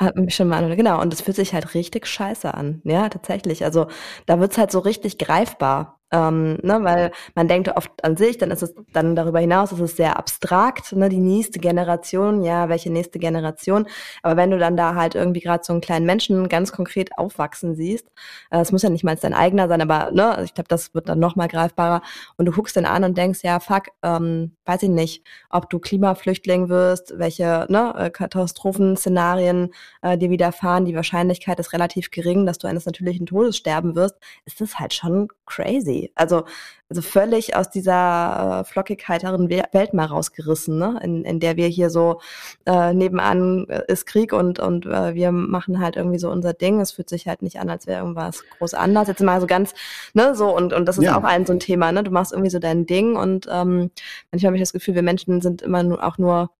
Hat 0.00 0.16
mich 0.16 0.34
schon 0.36 0.46
mal 0.48 0.76
genau. 0.76 1.00
Und 1.00 1.12
es 1.12 1.20
fühlt 1.22 1.36
sich 1.36 1.52
halt 1.54 1.74
richtig 1.74 2.06
scheiße 2.06 2.54
an. 2.54 2.80
Ja, 2.84 3.08
tatsächlich. 3.08 3.64
Also 3.64 3.88
da 4.26 4.38
wird's 4.38 4.56
halt 4.56 4.70
so 4.70 4.78
richtig 4.78 5.18
greifbar. 5.18 5.97
Ähm, 6.10 6.58
ne, 6.62 6.78
weil 6.82 7.12
man 7.34 7.48
denkt 7.48 7.68
oft 7.76 7.90
an 8.02 8.16
sich, 8.16 8.38
dann 8.38 8.50
ist 8.50 8.62
es 8.62 8.74
dann 8.92 9.14
darüber 9.14 9.40
hinaus, 9.40 9.72
ist 9.72 9.80
es 9.80 9.96
sehr 9.96 10.16
abstrakt, 10.18 10.92
ne, 10.92 11.08
die 11.10 11.18
nächste 11.20 11.58
Generation, 11.58 12.42
ja, 12.42 12.68
welche 12.70 12.90
nächste 12.90 13.18
Generation. 13.18 13.86
Aber 14.22 14.36
wenn 14.36 14.50
du 14.50 14.58
dann 14.58 14.76
da 14.76 14.94
halt 14.94 15.14
irgendwie 15.14 15.40
gerade 15.40 15.64
so 15.64 15.72
einen 15.72 15.82
kleinen 15.82 16.06
Menschen 16.06 16.48
ganz 16.48 16.72
konkret 16.72 17.10
aufwachsen 17.18 17.74
siehst, 17.74 18.06
äh, 18.50 18.60
es 18.60 18.72
muss 18.72 18.82
ja 18.82 18.90
nicht 18.90 19.04
mal 19.04 19.16
dein 19.16 19.34
eigener 19.34 19.68
sein, 19.68 19.82
aber 19.82 20.10
ne, 20.12 20.30
also 20.30 20.44
ich 20.44 20.54
glaube, 20.54 20.68
das 20.68 20.94
wird 20.94 21.08
dann 21.08 21.18
noch 21.18 21.36
mal 21.36 21.48
greifbarer. 21.48 22.02
Und 22.36 22.46
du 22.46 22.52
guckst 22.52 22.76
den 22.76 22.86
an 22.86 23.04
und 23.04 23.18
denkst, 23.18 23.40
ja, 23.42 23.60
fuck, 23.60 23.88
ähm, 24.02 24.52
weiß 24.64 24.82
ich 24.84 24.90
nicht, 24.90 25.22
ob 25.50 25.68
du 25.70 25.78
Klimaflüchtling 25.78 26.68
wirst, 26.68 27.18
welche 27.18 27.66
ne, 27.68 27.94
äh, 27.98 28.10
Katastrophenszenarien 28.10 29.74
äh, 30.02 30.16
dir 30.16 30.30
widerfahren, 30.30 30.84
die 30.84 30.94
Wahrscheinlichkeit 30.94 31.58
ist 31.60 31.72
relativ 31.72 32.10
gering, 32.10 32.46
dass 32.46 32.58
du 32.58 32.66
eines 32.68 32.86
natürlichen 32.86 33.26
Todes 33.26 33.56
sterben 33.56 33.94
wirst, 33.94 34.16
ist 34.44 34.60
das 34.60 34.78
halt 34.78 34.94
schon 34.94 35.28
crazy. 35.46 35.97
Also, 36.14 36.44
also 36.88 37.02
völlig 37.02 37.54
aus 37.54 37.68
dieser 37.70 38.60
äh, 38.60 38.64
flockig 38.64 39.06
heiteren 39.08 39.50
We- 39.50 39.64
Welt 39.72 39.92
mal 39.92 40.06
rausgerissen, 40.06 40.78
ne? 40.78 40.98
in, 41.02 41.24
in 41.24 41.38
der 41.40 41.56
wir 41.56 41.66
hier 41.68 41.90
so 41.90 42.20
äh, 42.66 42.94
nebenan 42.94 43.66
äh, 43.68 43.82
ist 43.88 44.06
Krieg 44.06 44.32
und, 44.32 44.58
und 44.58 44.86
äh, 44.86 45.14
wir 45.14 45.30
machen 45.32 45.80
halt 45.80 45.96
irgendwie 45.96 46.18
so 46.18 46.30
unser 46.30 46.54
Ding. 46.54 46.80
Es 46.80 46.92
fühlt 46.92 47.08
sich 47.08 47.26
halt 47.28 47.42
nicht 47.42 47.60
an, 47.60 47.68
als 47.70 47.86
wäre 47.86 48.00
irgendwas 48.00 48.42
groß 48.58 48.74
anders. 48.74 49.08
Jetzt 49.08 49.20
mal 49.22 49.40
so 49.40 49.46
ganz, 49.46 49.74
ne, 50.14 50.34
so 50.34 50.54
und, 50.56 50.72
und 50.72 50.86
das 50.86 50.96
ist 50.98 51.04
Ja. 51.04 51.18
auch 51.18 51.24
ein 51.24 51.44
so 51.46 51.52
ein 51.52 51.60
Thema, 51.60 51.92
ne? 51.92 52.02
Du 52.02 52.10
machst 52.10 52.32
irgendwie 52.32 52.50
so 52.50 52.58
dein 52.58 52.86
Ding 52.86 53.16
und 53.16 53.46
ähm, 53.50 53.90
manchmal 54.30 54.48
habe 54.48 54.56
ich 54.56 54.62
das 54.62 54.72
Gefühl, 54.72 54.94
wir 54.94 55.02
Menschen 55.02 55.40
sind 55.40 55.62
immer 55.62 55.82
nur 55.82 56.02
auch 56.02 56.18
nur 56.18 56.50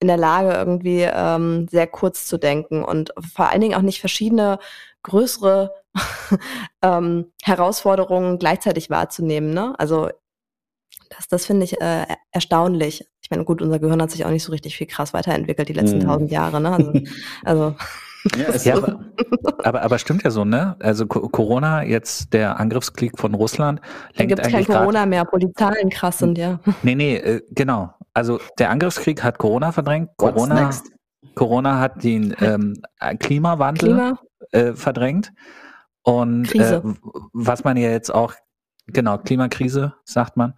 in 0.00 0.08
der 0.08 0.16
Lage, 0.16 0.52
irgendwie 0.52 1.02
ähm, 1.02 1.68
sehr 1.70 1.86
kurz 1.86 2.26
zu 2.26 2.36
denken 2.38 2.84
und 2.84 3.12
vor 3.34 3.48
allen 3.50 3.60
Dingen 3.60 3.74
auch 3.74 3.82
nicht 3.82 4.00
verschiedene 4.00 4.58
größere 5.02 5.72
ähm, 6.82 7.32
Herausforderungen 7.42 8.38
gleichzeitig 8.38 8.90
wahrzunehmen. 8.90 9.52
Ne? 9.54 9.74
Also 9.78 10.10
das, 11.10 11.28
das 11.28 11.46
finde 11.46 11.64
ich 11.64 11.80
äh, 11.80 12.06
erstaunlich. 12.32 13.06
Ich 13.22 13.30
meine, 13.30 13.44
gut, 13.44 13.62
unser 13.62 13.78
Gehirn 13.78 14.02
hat 14.02 14.10
sich 14.10 14.24
auch 14.24 14.30
nicht 14.30 14.42
so 14.42 14.52
richtig 14.52 14.76
viel 14.76 14.86
krass 14.86 15.14
weiterentwielt 15.14 15.68
die 15.68 15.72
letzten 15.72 15.98
Mhm. 15.98 16.04
tausend 16.06 16.30
Jahre. 16.30 16.60
Ne? 16.60 16.72
Also, 16.72 16.92
also 17.44 17.76
Ja, 18.36 18.54
Ja, 18.56 18.76
aber, 18.76 19.00
aber, 19.64 19.82
aber 19.82 19.98
stimmt 19.98 20.22
ja 20.24 20.30
so, 20.30 20.44
ne? 20.44 20.76
Also 20.80 21.06
Co- 21.06 21.28
Corona, 21.28 21.84
jetzt 21.84 22.32
der 22.32 22.58
Angriffskrieg 22.58 23.18
von 23.18 23.34
Russland, 23.34 23.80
da 23.82 23.86
lenkt 24.22 24.30
gibt 24.30 24.40
es 24.40 24.46
kein 24.46 24.54
eigentlich 24.56 24.66
grad- 24.68 24.78
Corona 24.80 25.04
mehr, 25.06 25.22
obwohl 25.22 25.40
die 25.40 25.52
Zahlen 25.52 25.90
krass 25.90 26.18
sind, 26.18 26.38
ja. 26.38 26.58
Nee, 26.82 26.94
nee, 26.94 27.16
äh, 27.16 27.42
genau. 27.50 27.92
Also 28.14 28.40
der 28.58 28.70
Angriffskrieg 28.70 29.22
hat 29.22 29.38
Corona 29.38 29.72
verdrängt. 29.72 30.08
Corona? 30.16 30.70
Corona 31.34 31.80
hat 31.80 32.02
den 32.04 32.34
ähm, 32.40 32.80
Klimawandel 33.18 33.88
Klima, 33.88 34.18
äh, 34.52 34.72
verdrängt. 34.74 35.32
Und. 36.04 36.54
Äh, 36.54 36.80
was 37.32 37.64
man 37.64 37.76
ja 37.76 37.90
jetzt 37.90 38.14
auch, 38.14 38.34
genau, 38.86 39.18
Klimakrise, 39.18 39.94
sagt 40.04 40.36
man, 40.36 40.54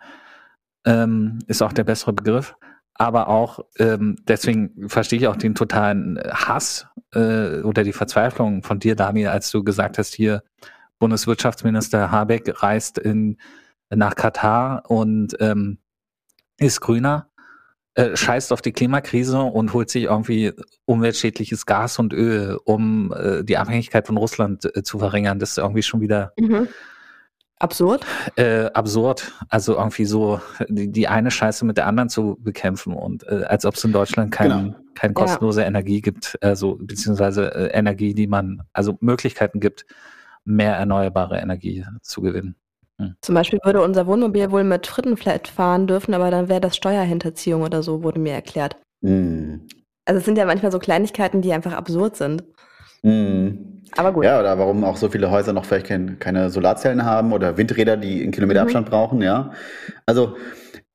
ähm, 0.84 1.38
ist 1.46 1.62
auch 1.62 1.72
der 1.72 1.84
bessere 1.84 2.12
Begriff. 2.12 2.54
Aber 2.94 3.28
auch, 3.28 3.60
ähm, 3.78 4.16
deswegen 4.26 4.88
verstehe 4.88 5.18
ich 5.18 5.28
auch 5.28 5.36
den 5.36 5.54
totalen 5.54 6.18
Hass 6.30 6.86
äh, 7.12 7.60
oder 7.60 7.84
die 7.84 7.92
Verzweiflung 7.92 8.62
von 8.62 8.78
dir, 8.78 8.96
Daniel, 8.96 9.28
als 9.28 9.50
du 9.50 9.62
gesagt 9.62 9.98
hast, 9.98 10.14
hier 10.14 10.42
Bundeswirtschaftsminister 10.98 12.10
Habeck 12.10 12.62
reist 12.62 12.98
in 12.98 13.36
nach 13.90 14.14
Katar 14.14 14.90
und 14.90 15.36
ähm, 15.40 15.78
ist 16.58 16.80
grüner, 16.80 17.28
äh, 17.96 18.16
scheißt 18.16 18.52
auf 18.52 18.62
die 18.62 18.72
Klimakrise 18.72 19.40
und 19.40 19.72
holt 19.72 19.90
sich 19.90 20.04
irgendwie 20.04 20.52
umweltschädliches 20.84 21.66
Gas 21.66 21.98
und 21.98 22.12
Öl, 22.12 22.58
um 22.64 23.12
äh, 23.12 23.42
die 23.42 23.56
Abhängigkeit 23.56 24.06
von 24.06 24.16
Russland 24.16 24.64
äh, 24.76 24.82
zu 24.82 24.98
verringern. 24.98 25.38
Das 25.38 25.50
ist 25.50 25.58
irgendwie 25.58 25.82
schon 25.82 26.00
wieder 26.00 26.32
Mhm. 26.38 26.68
Absurd. 27.58 28.04
äh, 28.36 28.66
absurd. 28.74 29.32
Also 29.48 29.76
irgendwie 29.76 30.04
so 30.04 30.42
die, 30.68 30.92
die 30.92 31.08
eine 31.08 31.30
Scheiße 31.30 31.64
mit 31.64 31.78
der 31.78 31.86
anderen 31.86 32.10
zu 32.10 32.36
bekämpfen 32.38 32.92
und 32.92 33.26
äh, 33.28 33.44
als 33.48 33.64
ob 33.64 33.76
es 33.76 33.84
in 33.84 33.92
Deutschland 33.92 34.30
kein, 34.30 34.50
Genau. 34.50 34.74
keine 34.94 35.12
Ja. 35.12 35.20
kostenlose 35.24 35.62
Energie 35.62 36.02
gibt, 36.02 36.36
also 36.42 36.76
beziehungsweise 36.78 37.54
äh, 37.54 37.68
Energie, 37.68 38.12
die 38.12 38.26
man, 38.26 38.60
also 38.74 38.98
Möglichkeiten 39.00 39.60
gibt, 39.60 39.86
mehr 40.44 40.76
erneuerbare 40.76 41.38
Energie 41.38 41.82
zu 42.02 42.20
gewinnen. 42.20 42.56
Zum 43.20 43.34
Beispiel 43.34 43.58
würde 43.64 43.82
unser 43.82 44.06
Wohnmobil 44.06 44.50
wohl 44.50 44.64
mit 44.64 44.86
Frittenflat 44.86 45.48
fahren 45.48 45.86
dürfen, 45.86 46.14
aber 46.14 46.30
dann 46.30 46.48
wäre 46.48 46.60
das 46.60 46.76
Steuerhinterziehung 46.76 47.62
oder 47.62 47.82
so, 47.82 48.02
wurde 48.02 48.18
mir 48.20 48.32
erklärt. 48.32 48.76
Hm. 49.02 49.66
Also 50.06 50.18
es 50.18 50.24
sind 50.24 50.38
ja 50.38 50.46
manchmal 50.46 50.72
so 50.72 50.78
Kleinigkeiten, 50.78 51.42
die 51.42 51.52
einfach 51.52 51.72
absurd 51.72 52.16
sind. 52.16 52.44
Hm. 53.02 53.82
Aber 53.96 54.12
gut. 54.12 54.24
Ja, 54.24 54.40
oder 54.40 54.58
warum 54.58 54.84
auch 54.84 54.96
so 54.96 55.08
viele 55.08 55.30
Häuser 55.30 55.52
noch 55.52 55.64
vielleicht 55.64 55.86
kein, 55.86 56.18
keine 56.18 56.50
Solarzellen 56.50 57.04
haben 57.04 57.32
oder 57.32 57.56
Windräder, 57.56 57.96
die 57.96 58.22
einen 58.22 58.32
Kilometer 58.32 58.60
Mhm. 58.60 58.66
Abstand 58.66 58.90
brauchen, 58.90 59.22
ja. 59.22 59.52
Also, 60.06 60.36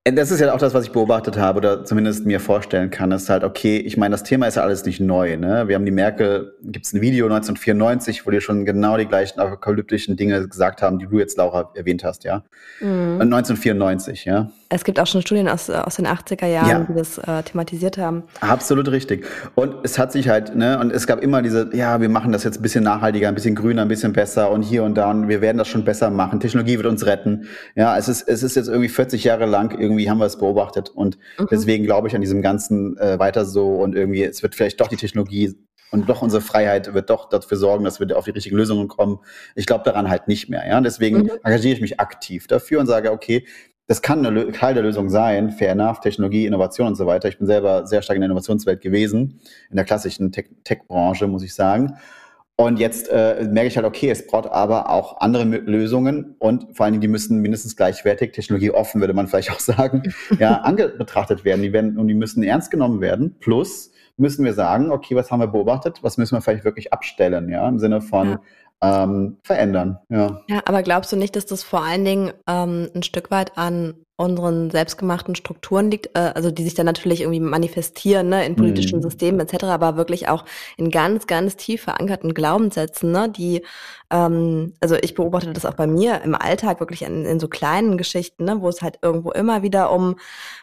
das 0.04 0.32
ist 0.32 0.39
ja 0.39 0.52
auch 0.52 0.58
das, 0.58 0.74
was 0.74 0.86
ich 0.86 0.91
beobachtet 0.91 1.38
habe 1.38 1.58
oder 1.58 1.86
zumindest 1.86 2.26
mir 2.26 2.39
vorstellen 2.39 2.89
kann, 2.89 3.12
ist 3.12 3.30
halt, 3.30 3.43
okay, 3.43 3.78
ich 3.78 3.97
meine, 3.97 4.14
das 4.14 4.24
Thema 4.24 4.47
ist 4.47 4.56
ja 4.56 4.64
alles 4.64 4.84
nicht 4.84 4.99
neu, 4.99 5.38
ne? 5.38 5.68
Wir 5.68 5.76
haben 5.76 5.86
die 5.86 5.91
Merkel, 5.91 6.56
gibt 6.64 6.88
es 6.88 6.93
ein 6.93 7.02
Video 7.02 7.26
1994, 7.26 8.26
wo 8.26 8.32
die 8.32 8.41
schon 8.41 8.66
genau 8.66 8.97
die 8.97 9.06
gleichen 9.06 9.39
apokalyptischen 9.39 10.18
Dinge 10.18 10.47
gesagt 10.47 10.82
haben, 10.82 10.97
die 10.97 11.06
du 11.06 11.20
jetzt, 11.20 11.38
Laura, 11.38 11.72
erwähnt 11.76 12.04
hast, 12.04 12.24
ja. 12.24 12.43
Mhm. 12.80 13.20
Äh, 13.20 13.26
1994, 13.26 14.26
ja. 14.26 14.49
Es 14.74 14.86
gibt 14.86 15.00
auch 15.02 15.06
schon 15.08 15.22
Studien 15.22 15.50
aus, 15.50 15.70
aus 15.70 15.98
den 15.98 16.08
80er 16.08 16.46
Jahren, 16.48 16.70
Ja. 16.70 16.80
die 16.90 16.94
das 16.94 17.18
äh, 17.18 17.44
thematisiert 17.44 17.98
haben. 17.98 18.24
Absolut 18.40 18.90
richtig. 18.90 19.26
Und 19.56 19.76
es 19.84 20.00
hat 20.00 20.14
sich 20.14 20.30
halt, 20.30 20.56
ne, 20.56 20.80
und 20.80 20.92
es 20.94 21.08
gab 21.08 21.22
immer 21.22 21.42
diese, 21.42 21.70
ja, 21.74 22.00
wir 22.00 22.08
machen 22.08 22.32
das 22.32 22.46
jetzt 22.46 22.60
ein 22.60 22.62
bisschen 22.62 22.84
nachhaltiger, 22.86 23.28
ein 23.28 23.36
bisschen 23.36 23.54
grüner, 23.56 23.82
ein 23.82 23.90
bisschen 23.90 24.14
besser 24.14 24.50
und 24.50 24.62
hier 24.64 24.84
und 24.86 24.96
da 24.96 25.12
und 25.12 25.28
wir 25.28 25.42
werden 25.42 25.58
das 25.58 25.68
schon 25.68 25.84
besser 25.84 26.10
machen. 26.10 26.40
Technologie 26.40 26.78
wird 26.78 26.88
uns 26.88 27.06
retten. 27.06 27.48
Ja, 27.76 27.98
es 27.98 28.08
ist, 28.08 28.28
es 28.30 28.44
ist 28.44 28.56
jetzt 28.56 28.70
irgendwie 28.70 28.88
40 28.90 29.26
Jahre 29.26 29.46
lang, 29.46 29.78
irgendwie 29.78 30.10
haben 30.10 30.20
wir 30.20 30.26
es 30.26 30.38
beobachtet 30.38 30.90
und 30.90 31.18
Mhm. 31.38 31.48
deswegen 31.52 31.84
glaube 31.84 32.08
ich 32.08 32.16
an 32.16 32.22
diesem 32.22 32.42
Ganzen 32.42 32.98
äh, 32.98 33.20
weiter 33.20 33.44
so 33.46 33.76
und 33.76 33.94
irgendwie, 33.94 34.24
es 34.24 34.42
wird 34.42 34.56
vielleicht 34.56 34.80
doch 34.80 34.88
die 34.88 34.96
Technologie 34.96 35.54
und 35.92 36.08
doch 36.08 36.22
unsere 36.22 36.42
Freiheit 36.42 36.94
wird 36.94 37.10
doch 37.10 37.28
dafür 37.28 37.58
sorgen, 37.58 37.84
dass 37.84 38.00
wir 38.00 38.18
auf 38.18 38.24
die 38.24 38.32
richtigen 38.32 38.56
Lösungen 38.56 38.88
kommen. 38.88 39.20
Ich 39.56 39.66
glaube 39.66 39.84
daran 39.84 40.10
halt 40.10 40.30
nicht 40.30 40.50
mehr. 40.50 40.66
Ja, 40.66 40.80
deswegen 40.80 41.18
Mhm. 41.24 41.32
engagiere 41.44 41.74
ich 41.76 41.82
mich 41.82 42.00
aktiv 42.00 42.48
dafür 42.48 42.80
und 42.80 42.88
sage, 42.88 43.12
okay, 43.12 43.46
das 43.88 44.02
kann 44.02 44.26
eine 44.26 44.40
Lö- 44.42 44.52
Teil 44.54 44.74
der 44.74 44.84
Lösung 44.84 45.10
sein, 45.10 45.50
fair 45.52 45.72
enough, 45.72 46.00
Technologie, 46.00 46.46
Innovation 46.46 46.88
und 46.88 46.96
so 46.96 47.06
weiter. 47.06 47.28
Ich 47.28 47.38
bin 47.38 47.48
selber 47.48 47.86
sehr 47.88 48.02
stark 48.02 48.16
in 48.16 48.22
der 48.22 48.28
Innovationswelt 48.28 48.82
gewesen, 48.82 49.42
in 49.70 49.76
der 49.76 49.86
klassischen 49.86 50.32
Tech- 50.32 50.50
Tech-Branche, 50.64 51.28
muss 51.28 51.44
ich 51.44 51.54
sagen. 51.54 51.98
Und 52.58 52.78
jetzt 52.80 53.10
äh, 53.10 53.48
merke 53.50 53.70
ich 53.70 53.76
halt, 53.76 53.88
okay, 53.88 54.12
es 54.12 54.28
braucht 54.28 54.48
aber 54.52 54.90
auch 54.92 55.20
andere 55.20 55.44
Lösungen 55.46 56.36
und 56.38 56.78
vor 56.78 56.84
allen 56.86 56.94
Dingen, 56.94 57.02
die 57.02 57.08
müssen 57.08 57.40
mindestens 57.42 57.76
gleichwertig, 57.76 58.34
technologieoffen, 58.34 59.02
würde 59.02 59.14
man 59.14 59.28
vielleicht 59.28 59.52
auch 59.52 59.60
sagen, 59.60 60.04
ja, 60.40 60.62
ange 60.62 60.90
betrachtet 60.90 61.44
werden. 61.44 61.64
Die 61.64 61.74
werden 61.74 61.98
und 61.98 62.08
die 62.08 62.14
müssen 62.14 62.44
ernst 62.44 62.70
genommen 62.70 63.02
werden. 63.02 63.36
Plus 63.40 63.92
müssen 64.18 64.46
wir 64.46 64.54
sagen, 64.54 64.92
okay, 64.92 65.16
was 65.16 65.32
haben 65.32 65.40
wir 65.40 65.48
beobachtet? 65.48 66.04
Was 66.04 66.18
müssen 66.18 66.36
wir 66.36 66.42
vielleicht 66.42 66.64
wirklich 66.66 66.94
abstellen, 66.94 67.50
ja, 67.50 67.68
im 67.68 67.80
Sinne 67.80 68.02
von 68.02 68.38
ähm, 68.82 69.38
verändern, 69.44 70.00
ja. 70.10 70.42
Ja, 70.48 70.62
aber 70.66 70.84
glaubst 70.84 71.12
du 71.12 71.16
nicht, 71.16 71.36
dass 71.36 71.46
das 71.46 71.64
vor 71.64 71.84
allen 71.84 72.06
Dingen 72.06 72.34
ähm, 72.48 72.90
ein 72.96 73.04
Stück 73.04 73.32
weit 73.32 73.58
an 73.58 73.96
unseren 74.18 74.70
selbstgemachten 74.70 75.34
Strukturen 75.36 75.89
liegt, 75.89 76.16
äh, 76.16 76.32
also 76.36 76.51
die 76.51 76.64
sich 76.64 76.76
dann 76.76 76.86
natürlich 76.86 77.22
irgendwie 77.22 77.39
manifestieren 77.39 78.30
ne, 78.30 78.45
in 78.45 78.55
politischen 78.55 78.99
Mhm. 78.99 79.03
Systemen 79.03 79.39
etc., 79.39 79.64
aber 79.66 79.97
wirklich 79.97 80.28
auch 80.30 80.45
in 80.78 80.91
ganz, 80.91 81.26
ganz 81.26 81.55
tief 81.55 81.82
verankerten 81.84 82.34
Glaubenssätzen, 82.36 83.12
ne, 83.12 83.30
die, 83.30 83.64
ähm, 84.12 84.74
also 84.80 84.95
ich 85.01 85.16
beobachte 85.16 85.53
das 85.53 85.66
auch 85.66 85.74
bei 85.74 85.88
mir 85.88 86.22
im 86.22 86.36
Alltag 86.36 86.80
wirklich 86.80 87.01
in, 87.01 87.26
in 87.26 87.39
so 87.39 87.47
kleinen 87.47 87.97
Geschichten, 87.97 88.43
ne, 88.45 88.62
wo 88.62 88.70
es 88.70 88.82
halt 88.84 88.99
irgendwo 89.01 89.32
immer 89.32 89.64
wieder 89.64 89.91
um 89.91 90.16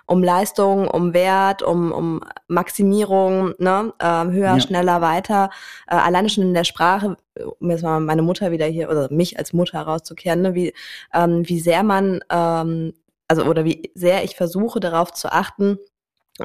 um 0.06 0.22
Leistung, 0.22 0.88
um 0.88 1.12
Wert, 1.14 1.62
um, 1.62 1.92
um 1.92 2.20
Maximierung, 2.48 3.54
ne, 3.58 3.92
ähm, 4.00 4.32
höher, 4.32 4.56
Ja. 4.56 4.60
schneller, 4.60 5.00
weiter, 5.00 5.50
äh, 5.88 5.94
alleine 5.96 6.28
schon 6.28 6.44
in 6.44 6.54
der 6.54 6.64
Sprache, 6.64 7.16
um 7.60 7.70
jetzt 7.70 7.82
mal 7.82 8.00
meine 8.00 8.22
Mutter 8.22 8.50
wieder 8.50 8.66
hier 8.66 8.88
oder 8.90 9.08
mich 9.12 9.38
als 9.38 9.52
Mutter 9.52 9.80
rauszukehren, 9.80 10.42
ne, 10.42 10.54
wie, 10.54 10.72
ähm, 11.14 11.48
wie 11.48 11.60
sehr 11.60 11.82
man, 11.82 12.20
ähm, 12.30 12.94
also 13.28 13.44
oder 13.44 13.64
wie 13.64 13.92
sehr 13.94 14.24
ich 14.24 14.36
versuche 14.36 14.80
darauf 14.80 15.12
zu 15.12 15.30
achten 15.30 15.78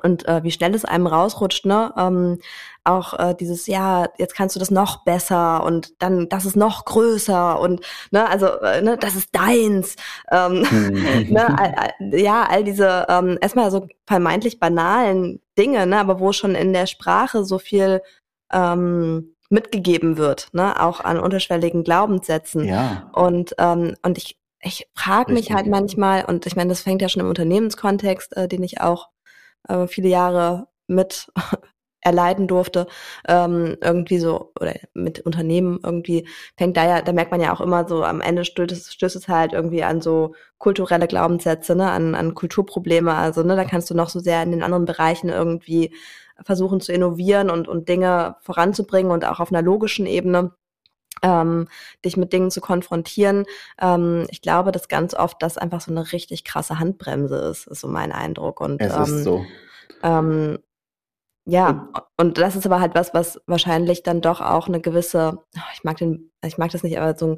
und 0.01 0.27
äh, 0.27 0.43
wie 0.43 0.51
schnell 0.51 0.73
es 0.73 0.85
einem 0.85 1.05
rausrutscht, 1.05 1.65
ne? 1.65 1.93
Ähm, 1.97 2.39
auch 2.83 3.17
äh, 3.19 3.35
dieses, 3.35 3.67
ja, 3.67 4.07
jetzt 4.17 4.35
kannst 4.35 4.55
du 4.55 4.59
das 4.59 4.71
noch 4.71 5.03
besser 5.05 5.63
und 5.63 6.01
dann 6.01 6.27
das 6.29 6.45
ist 6.45 6.55
noch 6.55 6.85
größer 6.85 7.59
und 7.59 7.81
ne, 8.11 8.27
also 8.27 8.47
äh, 8.61 8.81
ne, 8.81 8.97
das 8.97 9.15
ist 9.15 9.29
deins. 9.33 9.95
Ähm, 10.31 10.61
ne, 11.29 11.57
all, 11.57 11.75
all, 11.75 12.19
ja, 12.19 12.43
all 12.49 12.63
diese 12.63 13.05
ähm, 13.07 13.37
erstmal 13.39 13.69
so 13.71 13.87
vermeintlich 14.07 14.59
banalen 14.59 15.41
Dinge, 15.57 15.85
ne, 15.85 15.99
aber 15.99 16.19
wo 16.19 16.33
schon 16.33 16.55
in 16.55 16.73
der 16.73 16.87
Sprache 16.87 17.45
so 17.45 17.59
viel 17.59 18.01
ähm, 18.51 19.35
mitgegeben 19.49 20.17
wird, 20.17 20.49
ne, 20.53 20.81
auch 20.81 20.99
an 21.01 21.19
unterschwelligen 21.19 21.83
Glaubenssätzen. 21.83 22.65
Ja. 22.65 23.09
Und, 23.13 23.53
ähm, 23.59 23.95
und 24.03 24.17
ich, 24.17 24.37
ich 24.63 24.87
frage 24.95 25.33
mich 25.33 25.51
halt 25.51 25.67
manchmal, 25.67 26.25
und 26.25 26.45
ich 26.45 26.55
meine, 26.55 26.69
das 26.69 26.81
fängt 26.81 27.01
ja 27.01 27.09
schon 27.09 27.21
im 27.21 27.29
Unternehmenskontext, 27.29 28.35
äh, 28.37 28.47
den 28.47 28.63
ich 28.63 28.81
auch 28.81 29.09
äh, 29.67 29.87
viele 29.87 30.09
Jahre 30.09 30.67
mit 30.87 31.31
erleiden 32.01 32.47
durfte, 32.47 32.87
ähm, 33.27 33.77
irgendwie 33.81 34.19
so, 34.19 34.51
oder 34.59 34.73
mit 34.93 35.21
Unternehmen 35.21 35.79
irgendwie, 35.83 36.27
fängt 36.57 36.75
da 36.75 36.85
ja, 36.85 37.01
da 37.01 37.13
merkt 37.13 37.31
man 37.31 37.41
ja 37.41 37.53
auch 37.53 37.61
immer 37.61 37.87
so, 37.87 38.03
am 38.03 38.19
Ende 38.21 38.43
stößt 38.45 38.71
es, 38.71 38.93
stößt 38.93 39.15
es 39.15 39.27
halt 39.27 39.53
irgendwie 39.53 39.83
an 39.83 40.01
so 40.01 40.35
kulturelle 40.57 41.07
Glaubenssätze, 41.07 41.75
ne, 41.75 41.91
an, 41.91 42.15
an 42.15 42.33
Kulturprobleme. 42.33 43.13
Also, 43.13 43.43
ne, 43.43 43.55
da 43.55 43.63
kannst 43.65 43.89
du 43.89 43.95
noch 43.95 44.09
so 44.09 44.19
sehr 44.19 44.43
in 44.43 44.51
den 44.51 44.63
anderen 44.63 44.85
Bereichen 44.85 45.29
irgendwie 45.29 45.93
versuchen 46.43 46.81
zu 46.81 46.91
innovieren 46.91 47.49
und, 47.49 47.67
und 47.67 47.87
Dinge 47.89 48.35
voranzubringen 48.41 49.11
und 49.11 49.25
auch 49.25 49.39
auf 49.39 49.51
einer 49.51 49.61
logischen 49.61 50.05
Ebene 50.05 50.51
ähm, 51.21 51.67
dich 52.03 52.17
mit 52.17 52.33
Dingen 52.33 52.51
zu 52.51 52.61
konfrontieren. 52.61 53.45
Ähm, 53.79 54.25
ich 54.29 54.41
glaube, 54.41 54.71
dass 54.71 54.87
ganz 54.87 55.13
oft 55.13 55.41
das 55.41 55.57
einfach 55.57 55.81
so 55.81 55.91
eine 55.91 56.11
richtig 56.11 56.43
krasse 56.43 56.79
Handbremse 56.79 57.37
ist, 57.37 57.67
ist 57.67 57.81
so 57.81 57.87
mein 57.87 58.11
Eindruck. 58.11 58.61
Und 58.61 58.81
Es 58.81 58.93
ähm, 58.93 59.03
ist 59.03 59.23
so. 59.23 59.45
ähm, 60.03 60.59
ja, 61.45 61.89
und 62.17 62.37
das 62.37 62.55
ist 62.55 62.65
aber 62.65 62.79
halt 62.79 62.95
was, 62.95 63.13
was 63.13 63.41
wahrscheinlich 63.47 64.01
dann 64.03 64.21
doch 64.21 64.39
auch 64.39 64.67
eine 64.67 64.79
gewisse, 64.79 65.39
ich 65.73 65.83
mag 65.83 65.97
den, 65.97 66.31
ich 66.45 66.57
mag 66.57 66.71
das 66.71 66.83
nicht, 66.83 66.97
aber 66.97 67.17
so 67.17 67.31
ein, 67.31 67.35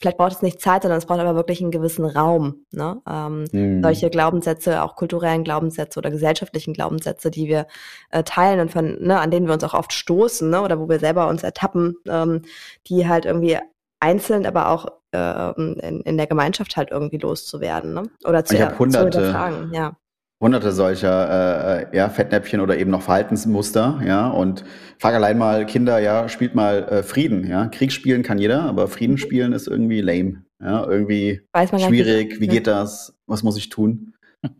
vielleicht 0.00 0.16
braucht 0.18 0.32
es 0.32 0.42
nicht 0.42 0.60
Zeit, 0.60 0.82
sondern 0.82 0.98
es 0.98 1.06
braucht 1.06 1.20
aber 1.20 1.36
wirklich 1.36 1.60
einen 1.60 1.70
gewissen 1.70 2.04
Raum, 2.04 2.64
ne? 2.72 3.00
Ähm, 3.08 3.44
Mhm. 3.52 3.82
solche 3.82 4.10
Glaubenssätze, 4.10 4.82
auch 4.82 4.96
kulturellen 4.96 5.44
Glaubenssätze 5.44 5.98
oder 6.00 6.10
gesellschaftlichen 6.10 6.74
Glaubenssätze, 6.74 7.30
die 7.30 7.46
wir 7.46 7.66
äh, 8.10 8.24
teilen 8.24 8.58
und 8.60 8.72
von, 8.72 9.00
ne, 9.00 9.20
an 9.20 9.30
denen 9.30 9.46
wir 9.46 9.54
uns 9.54 9.64
auch 9.64 9.74
oft 9.74 9.92
stoßen, 9.92 10.50
ne, 10.50 10.60
oder 10.62 10.80
wo 10.80 10.88
wir 10.88 10.98
selber 10.98 11.28
uns 11.28 11.42
ertappen, 11.44 11.94
ähm, 12.08 12.42
die 12.88 13.08
halt 13.08 13.26
irgendwie 13.26 13.58
einzeln, 14.00 14.44
aber 14.44 14.70
auch 14.70 14.86
ähm, 15.12 15.76
in, 15.80 16.00
in 16.02 16.16
der 16.16 16.26
Gemeinschaft 16.26 16.76
halt 16.76 16.90
irgendwie 16.90 17.18
loszuwerden, 17.18 17.94
ne? 17.94 18.02
Oder 18.24 18.44
zu, 18.44 18.54
Ich 18.56 18.60
hab 18.60 18.72
zu 18.72 18.78
hunderte- 18.80 19.04
hinterfragen, 19.04 19.72
ja. 19.72 19.96
Hunderte 20.40 20.72
solcher 20.72 21.90
äh, 21.92 21.96
ja, 21.96 22.08
Fettnäpfchen 22.08 22.60
oder 22.60 22.76
eben 22.76 22.90
noch 22.90 23.02
Verhaltensmuster, 23.02 24.00
ja. 24.04 24.28
Und 24.28 24.64
frag 24.98 25.14
allein 25.14 25.38
mal 25.38 25.66
Kinder, 25.66 25.98
ja, 25.98 26.28
spielt 26.28 26.54
mal 26.54 26.84
äh, 26.88 27.02
Frieden, 27.02 27.46
ja. 27.46 27.66
Krieg 27.68 27.92
spielen 27.92 28.22
kann 28.22 28.38
jeder, 28.38 28.62
aber 28.62 28.88
Frieden 28.88 29.18
spielen 29.18 29.52
ist 29.52 29.66
irgendwie 29.66 30.00
lame. 30.00 30.42
Ja, 30.60 30.86
irgendwie 30.86 31.42
gar 31.52 31.70
nicht, 31.70 31.84
schwierig, 31.84 32.40
wie 32.40 32.46
ja. 32.46 32.52
geht 32.52 32.66
das? 32.66 33.14
Was 33.26 33.42
muss 33.42 33.58
ich 33.58 33.68
tun? 33.68 34.14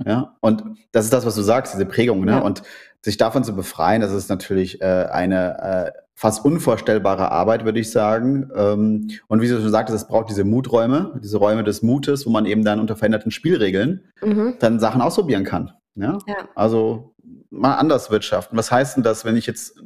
ja, 0.05 0.37
und 0.41 0.63
das 0.93 1.05
ist 1.05 1.13
das, 1.13 1.25
was 1.25 1.35
du 1.35 1.43
sagst, 1.43 1.75
diese 1.75 1.87
Prägung, 1.87 2.25
ne? 2.25 2.33
Ja. 2.33 2.39
Und 2.41 2.63
sich 3.03 3.17
davon 3.17 3.45
zu 3.45 3.55
befreien, 3.55 4.01
das 4.01 4.13
ist 4.13 4.29
natürlich 4.29 4.81
äh, 4.81 5.07
eine 5.11 5.93
äh, 5.95 6.01
fast 6.19 6.45
unvorstellbare 6.47 7.31
Arbeit, 7.31 7.65
würde 7.67 7.79
ich 7.79 7.91
sagen. 7.91 8.51
Ähm, 8.57 9.09
und 9.29 9.43
wie 9.43 9.49
du 9.49 9.61
schon 9.61 9.71
sagtest, 9.71 9.97
es 9.97 10.09
braucht 10.09 10.31
diese 10.31 10.45
Muträume, 10.45 11.21
diese 11.23 11.37
Räume 11.37 11.63
des 11.63 11.83
Mutes, 11.83 12.27
wo 12.27 12.31
man 12.31 12.47
eben 12.47 12.65
dann 12.65 12.81
unter 12.81 12.97
veränderten 12.97 13.31
Spielregeln 13.31 14.01
Mhm. 14.25 14.55
dann 14.59 14.81
Sachen 14.81 15.03
ausprobieren 15.03 15.45
kann. 15.45 15.73
Ja? 15.95 16.17
Ja. 16.27 16.35
Also 16.55 17.15
mal 17.51 17.75
anders 17.75 18.11
wirtschaften. 18.11 18.57
Was 18.57 18.73
heißt 18.73 18.97
denn 18.97 19.05
das, 19.05 19.27
wenn 19.27 19.37
ich 19.37 19.47
jetzt 19.47 19.79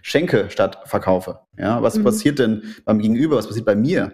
schenke 0.00 0.46
statt 0.48 0.78
verkaufe? 0.86 1.40
Ja, 1.58 1.82
was 1.82 1.96
Mhm. 1.98 2.04
passiert 2.04 2.38
denn 2.38 2.62
beim 2.86 2.98
Gegenüber? 2.98 3.36
Was 3.36 3.46
passiert 3.46 3.66
bei 3.66 3.76
mir? 3.76 4.12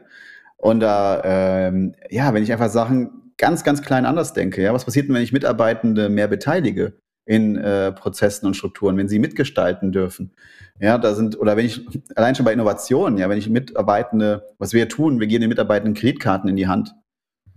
Und 0.57 0.81
da, 0.81 1.23
ähm, 1.25 1.95
ja, 2.11 2.35
wenn 2.35 2.43
ich 2.43 2.53
einfach 2.53 2.71
Sachen 2.71 3.33
ganz, 3.39 3.63
ganz 3.63 3.83
klein 3.83 4.05
anders 4.05 4.33
denke, 4.33 4.63
ja, 4.63 4.75
was 4.75 4.85
passiert 4.85 5.07
denn, 5.09 5.15
wenn 5.15 5.23
ich 5.23 5.33
Mitarbeitende 5.33 6.09
mehr 6.09 6.29
beteilige 6.29 6.95
in 7.25 7.57
äh, 7.57 7.93
Prozessen 7.93 8.47
und 8.47 8.55
Strukturen, 8.55 8.97
wenn 8.97 9.09
sie 9.09 9.19
mitgestalten 9.19 9.93
dürfen? 9.93 10.33
Ja, 10.81 10.99
da 10.99 11.15
sind, 11.15 11.39
oder 11.39 11.57
wenn 11.57 11.67
ich, 11.67 11.87
allein 12.17 12.35
schon 12.35 12.45
bei 12.45 12.53
Innovationen, 12.53 13.19
ja, 13.19 13.29
wenn 13.29 13.39
ich 13.39 13.49
Mitarbeitende, 13.49 14.47
was 14.59 14.73
wir 14.73 14.89
tun, 14.89 15.21
wir 15.21 15.27
geben 15.27 15.43
den 15.43 15.49
Mitarbeitenden 15.51 15.95
Kreditkarten 15.95 16.49
in 16.49 16.57
die 16.57 16.67
Hand. 16.67 16.95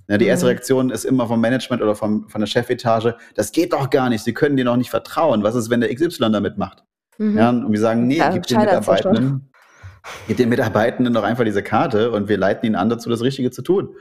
Ja, 0.08 0.20
die 0.20 0.26
erste 0.26 0.46
Mhm. 0.46 0.50
Reaktion 0.50 0.90
ist 0.92 1.04
immer 1.04 1.28
vom 1.28 1.42
Management 1.42 1.82
oder 1.82 1.96
vom, 1.96 2.30
von 2.30 2.40
der 2.40 2.48
Chefetage, 2.48 3.16
das 3.34 3.52
geht 3.52 3.74
doch 3.74 3.90
gar 3.90 4.10
nicht, 4.10 4.24
Sie 4.24 4.34
können 4.34 4.56
dir 4.56 4.66
noch 4.66 4.78
nicht 4.78 4.92
vertrauen. 4.92 5.42
Was 5.42 5.56
ist, 5.56 5.72
wenn 5.72 5.82
der 5.82 5.94
XY 5.94 6.32
damit 6.32 6.58
macht? 6.58 6.84
Mhm. 7.18 7.38
Ja, 7.38 7.50
und 7.50 7.72
wir 7.72 7.80
sagen, 7.80 8.06
nee, 8.06 8.18
Ja, 8.18 8.30
gib 8.30 8.46
den. 8.46 8.60
Mitarbeitenden, 8.60 9.50
gib 10.28 10.38
den 10.38 10.50
Mitarbeitenden 10.50 11.14
doch 11.14 11.24
einfach 11.24 11.44
diese 11.44 11.64
Karte 11.64 12.12
und 12.12 12.30
wir 12.30 12.38
leiten 12.38 12.68
ihnen 12.68 12.76
an 12.76 12.90
dazu, 12.90 13.10
das 13.10 13.22
Richtige 13.22 13.50
zu 13.50 13.64
tun. 13.64 13.96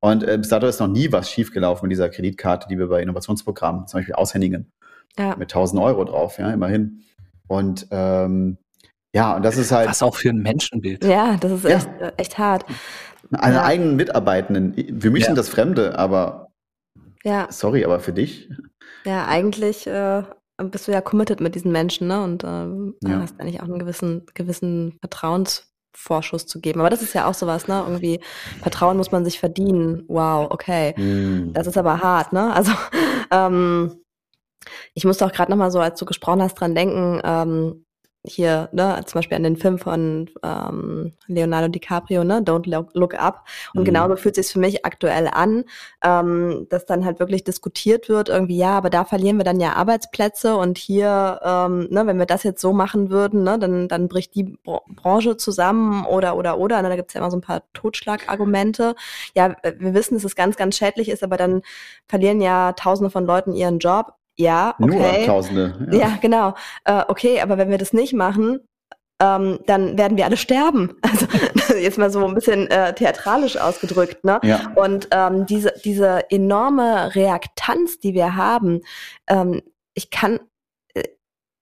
Und 0.00 0.22
äh, 0.22 0.38
bis 0.38 0.48
dato 0.48 0.66
ist 0.66 0.80
noch 0.80 0.88
nie 0.88 1.12
was 1.12 1.30
schiefgelaufen 1.30 1.86
mit 1.86 1.92
dieser 1.92 2.08
Kreditkarte, 2.08 2.68
die 2.68 2.78
wir 2.78 2.88
bei 2.88 3.02
Innovationsprogrammen 3.02 3.86
zum 3.86 3.98
Beispiel 3.98 4.14
aushändigen 4.14 4.72
Ja. 5.18 5.36
mit 5.36 5.50
1000 5.50 5.80
Euro 5.82 6.04
drauf, 6.04 6.38
ja, 6.38 6.50
immerhin. 6.50 7.02
Und 7.48 7.86
ähm, 7.90 8.58
ja, 9.14 9.36
und 9.36 9.42
das 9.44 9.56
ist 9.56 9.72
halt 9.72 9.88
Was 9.88 10.02
auch 10.02 10.16
für 10.16 10.30
ein 10.30 10.38
Menschenbild. 10.38 11.04
ja, 11.04 11.36
das 11.36 11.50
ist 11.52 11.64
Ja. 11.64 11.70
echt, 11.76 11.88
äh, 12.00 12.12
echt 12.16 12.38
hart. 12.38 12.64
eine 13.32 13.56
Ja. 13.56 13.64
eigenen 13.64 13.96
Mitarbeitenden. 13.96 15.00
Für 15.00 15.10
mich 15.10 15.22
Ja. 15.22 15.26
sind 15.26 15.38
das 15.38 15.48
Fremde, 15.48 15.98
aber 15.98 16.48
Ja, 17.24 17.48
sorry, 17.50 17.84
aber 17.84 18.00
für 18.00 18.12
dich? 18.12 18.50
ja, 19.04 19.26
eigentlich 19.26 19.86
äh, 19.86 20.22
bist 20.62 20.88
du 20.88 20.92
ja 20.92 21.00
committed 21.00 21.40
mit 21.40 21.54
diesen 21.54 21.72
Menschen, 21.72 22.06
ne? 22.08 22.22
Und 22.22 22.44
ähm, 22.44 22.94
Ja. 23.02 23.20
hast 23.20 23.40
eigentlich 23.40 23.60
auch 23.60 23.64
einen 23.66 23.78
gewissen, 23.78 24.26
gewissen 24.34 24.96
Vertrauensvorschuss 25.00 26.46
zu 26.46 26.60
geben. 26.60 26.80
Aber 26.80 26.90
das 26.90 27.02
ist 27.02 27.14
ja 27.14 27.26
auch 27.26 27.34
sowas, 27.34 27.66
ne? 27.68 27.82
Irgendwie 27.86 28.20
Vertrauen 28.62 28.96
muss 28.96 29.10
man 29.12 29.24
sich 29.24 29.38
verdienen. 29.40 30.04
Wow, 30.08 30.48
okay. 30.50 30.94
Hm. 30.96 31.52
Das 31.52 31.66
ist 31.66 31.76
aber 31.78 32.00
hart, 32.02 32.32
ne? 32.32 32.52
Also 32.54 32.72
ähm, 33.30 33.96
ich 34.94 35.04
musste 35.04 35.26
auch 35.26 35.32
gerade 35.32 35.50
noch 35.50 35.58
mal 35.58 35.70
so, 35.70 35.80
als 35.80 35.98
du 35.98 36.04
gesprochen 36.06 36.42
hast, 36.42 36.54
dran 36.54 36.74
denken, 36.74 37.20
ähm, 37.24 37.84
hier, 38.22 38.68
ne, 38.72 39.00
zum 39.06 39.18
Beispiel 39.18 39.36
an 39.38 39.44
den 39.44 39.56
Film 39.56 39.78
von 39.78 40.28
ähm, 40.42 41.14
Leonardo 41.26 41.68
DiCaprio, 41.68 42.22
ne, 42.22 42.40
Don't 42.42 42.68
Look, 42.92 43.14
Up. 43.14 43.46
Und 43.74 43.82
Mhm. 43.82 43.86
genauso 43.86 44.16
fühlt 44.16 44.34
sich 44.34 44.48
für 44.48 44.58
mich 44.58 44.84
aktuell 44.84 45.26
an, 45.32 45.64
ähm, 46.04 46.66
dass 46.68 46.84
dann 46.84 47.06
halt 47.06 47.18
wirklich 47.18 47.44
diskutiert 47.44 48.10
wird, 48.10 48.28
irgendwie, 48.28 48.58
ja, 48.58 48.76
aber 48.76 48.90
da 48.90 49.04
verlieren 49.06 49.38
wir 49.38 49.44
dann 49.44 49.58
ja 49.58 49.72
Arbeitsplätze 49.72 50.54
und 50.56 50.76
hier, 50.76 51.40
ähm, 51.42 51.86
ne, 51.90 52.06
wenn 52.06 52.18
wir 52.18 52.26
das 52.26 52.42
jetzt 52.42 52.60
so 52.60 52.74
machen 52.74 53.08
würden, 53.10 53.42
ne, 53.42 53.58
dann, 53.58 53.88
dann 53.88 54.08
bricht 54.08 54.34
die 54.34 54.44
Br 54.44 54.82
Branche 54.94 55.38
zusammen 55.38 56.04
oder 56.04 56.36
oder 56.36 56.58
oder. 56.58 56.82
Ne, 56.82 56.90
da 56.90 56.96
gibt's 56.96 57.14
ja 57.14 57.20
immer 57.20 57.30
so 57.30 57.38
ein 57.38 57.40
paar 57.40 57.62
Totschlagargumente. 57.72 58.96
Ja, 59.34 59.56
wir 59.78 59.94
wissen, 59.94 60.14
dass 60.14 60.24
es 60.24 60.36
ganz, 60.36 60.56
ganz 60.56 60.76
schädlich 60.76 61.08
ist, 61.08 61.22
aber 61.22 61.38
dann 61.38 61.62
verlieren 62.06 62.40
ja 62.42 62.72
Tausende 62.74 63.10
von 63.10 63.24
Leuten 63.24 63.54
ihren 63.54 63.78
Job. 63.78 64.14
Ja, 64.40 64.74
Nur 64.78 64.96
okay. 64.96 65.26
Tausende. 65.26 65.88
Ja, 65.92 66.18
genau. 66.20 66.54
Äh, 66.84 67.02
okay, 67.08 67.40
aber 67.40 67.58
wenn 67.58 67.70
wir 67.70 67.78
das 67.78 67.92
nicht 67.92 68.14
machen, 68.14 68.60
ähm, 69.20 69.58
dann 69.66 69.98
werden 69.98 70.16
wir 70.16 70.24
alle 70.24 70.36
sterben. 70.36 70.96
Also 71.02 71.26
jetzt 71.78 71.98
mal 71.98 72.10
so 72.10 72.24
ein 72.26 72.34
bisschen 72.34 72.68
äh, 72.68 72.94
theatralisch 72.94 73.56
ausgedrückt, 73.56 74.24
ne? 74.24 74.40
Ja. 74.42 74.72
Und 74.74 75.08
ähm, 75.10 75.44
diese, 75.46 75.74
diese 75.84 76.30
enorme 76.30 77.14
Reaktanz, 77.14 77.98
die 77.98 78.14
wir 78.14 78.36
haben, 78.36 78.80
ähm, 79.28 79.60
ich 79.94 80.10
kann 80.10 80.40
äh, 80.94 81.04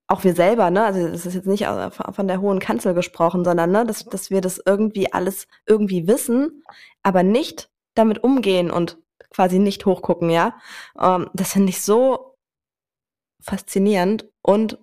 auch 0.06 0.22
wir 0.22 0.34
selber, 0.34 0.70
ne, 0.70 0.84
also 0.84 1.08
das 1.08 1.26
ist 1.26 1.34
jetzt 1.34 1.46
nicht 1.46 1.66
von 1.66 2.28
der 2.28 2.40
hohen 2.40 2.60
Kanzel 2.60 2.94
gesprochen, 2.94 3.44
sondern 3.44 3.72
ne, 3.72 3.84
dass, 3.84 4.04
dass 4.04 4.30
wir 4.30 4.40
das 4.40 4.60
irgendwie 4.64 5.12
alles 5.12 5.48
irgendwie 5.66 6.06
wissen, 6.06 6.62
aber 7.02 7.22
nicht 7.22 7.70
damit 7.94 8.22
umgehen 8.22 8.70
und 8.70 8.98
quasi 9.30 9.58
nicht 9.58 9.84
hochgucken, 9.84 10.30
ja. 10.30 10.54
Ähm, 11.00 11.28
das 11.34 11.52
finde 11.52 11.70
ich 11.70 11.82
so 11.82 12.27
faszinierend 13.48 14.28
und 14.42 14.78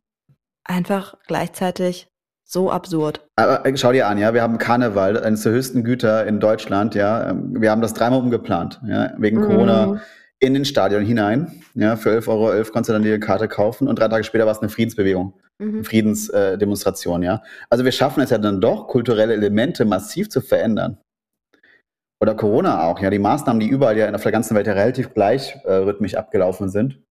einfach 0.63 1.15
gleichzeitig 1.27 2.07
so 2.47 2.71
absurd. 2.71 3.25
Aber 3.37 3.65
äh, 3.65 3.77
schau 3.77 3.91
dir 3.91 4.07
an, 4.07 4.17
ja, 4.17 4.33
wir 4.33 4.41
haben 4.41 4.57
Karneval, 4.57 5.21
eines 5.23 5.43
der 5.43 5.51
höchsten 5.51 5.83
Güter 5.83 6.25
in 6.27 6.39
Deutschland, 6.39 6.95
ja. 6.95 7.29
Ähm, 7.29 7.59
Wir 7.61 7.71
haben 7.71 7.81
das 7.81 7.93
dreimal 7.93 8.19
umgeplant, 8.19 8.81
ja, 8.87 9.13
wegen 9.17 9.37
Mhm. 9.39 9.45
Corona 9.45 10.01
in 10.39 10.53
den 10.53 10.65
Stadion 10.65 11.03
hinein. 11.03 11.63
Ja, 11.75 11.95
für 11.95 12.11
11,11 12.11 12.27
Euro 12.27 12.71
konntest 12.71 12.89
du 12.89 12.93
dann 12.93 13.03
die 13.03 13.19
Karte 13.19 13.47
kaufen 13.47 13.87
und 13.87 13.97
drei 13.99 14.07
Tage 14.09 14.23
später 14.23 14.45
war 14.45 14.51
es 14.51 14.59
eine 14.59 14.69
Friedensbewegung, 14.69 15.33
Mhm. 15.59 15.83
Friedensdemonstration, 15.83 17.23
ja. 17.23 17.41
Also 17.69 17.83
wir 17.85 17.91
schaffen 17.91 18.21
es 18.21 18.29
ja 18.29 18.37
dann 18.37 18.61
doch, 18.61 18.87
kulturelle 18.87 19.33
Elemente 19.33 19.85
massiv 19.85 20.29
zu 20.29 20.41
verändern. 20.41 20.97
Oder 22.21 22.35
Corona 22.35 22.83
auch, 22.83 22.99
ja, 22.99 23.09
die 23.09 23.19
Maßnahmen, 23.19 23.59
die 23.59 23.67
überall 23.67 23.97
ja 23.97 24.13
auf 24.13 24.23
der 24.23 24.31
ganzen 24.31 24.55
Welt 24.55 24.67
ja 24.67 24.73
relativ 24.73 25.13
gleich 25.13 25.55
äh, 25.65 25.73
rhythmisch 25.73 26.15
abgelaufen 26.15 26.69
sind. 26.69 27.01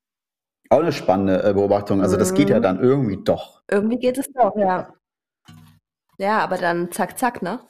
Auch 0.71 0.81
eine 0.81 0.93
spannende 0.93 1.43
äh, 1.45 1.53
Beobachtung. 1.53 2.01
Also 2.03 2.17
das 2.17 2.35
geht 2.35 2.49
ja 2.51 2.59
Mhm. 2.59 2.63
dann 2.63 2.81
irgendwie 2.81 3.23
doch. 3.23 3.63
Irgendwie 3.71 3.99
geht 3.99 4.19
es 4.19 4.27
doch, 4.33 4.57
ja. 4.57 4.93
Ja, 6.19 6.39
aber 6.39 6.59
dann 6.59 6.91
zack, 6.93 7.19
zack, 7.19 7.43
ne? 7.43 7.61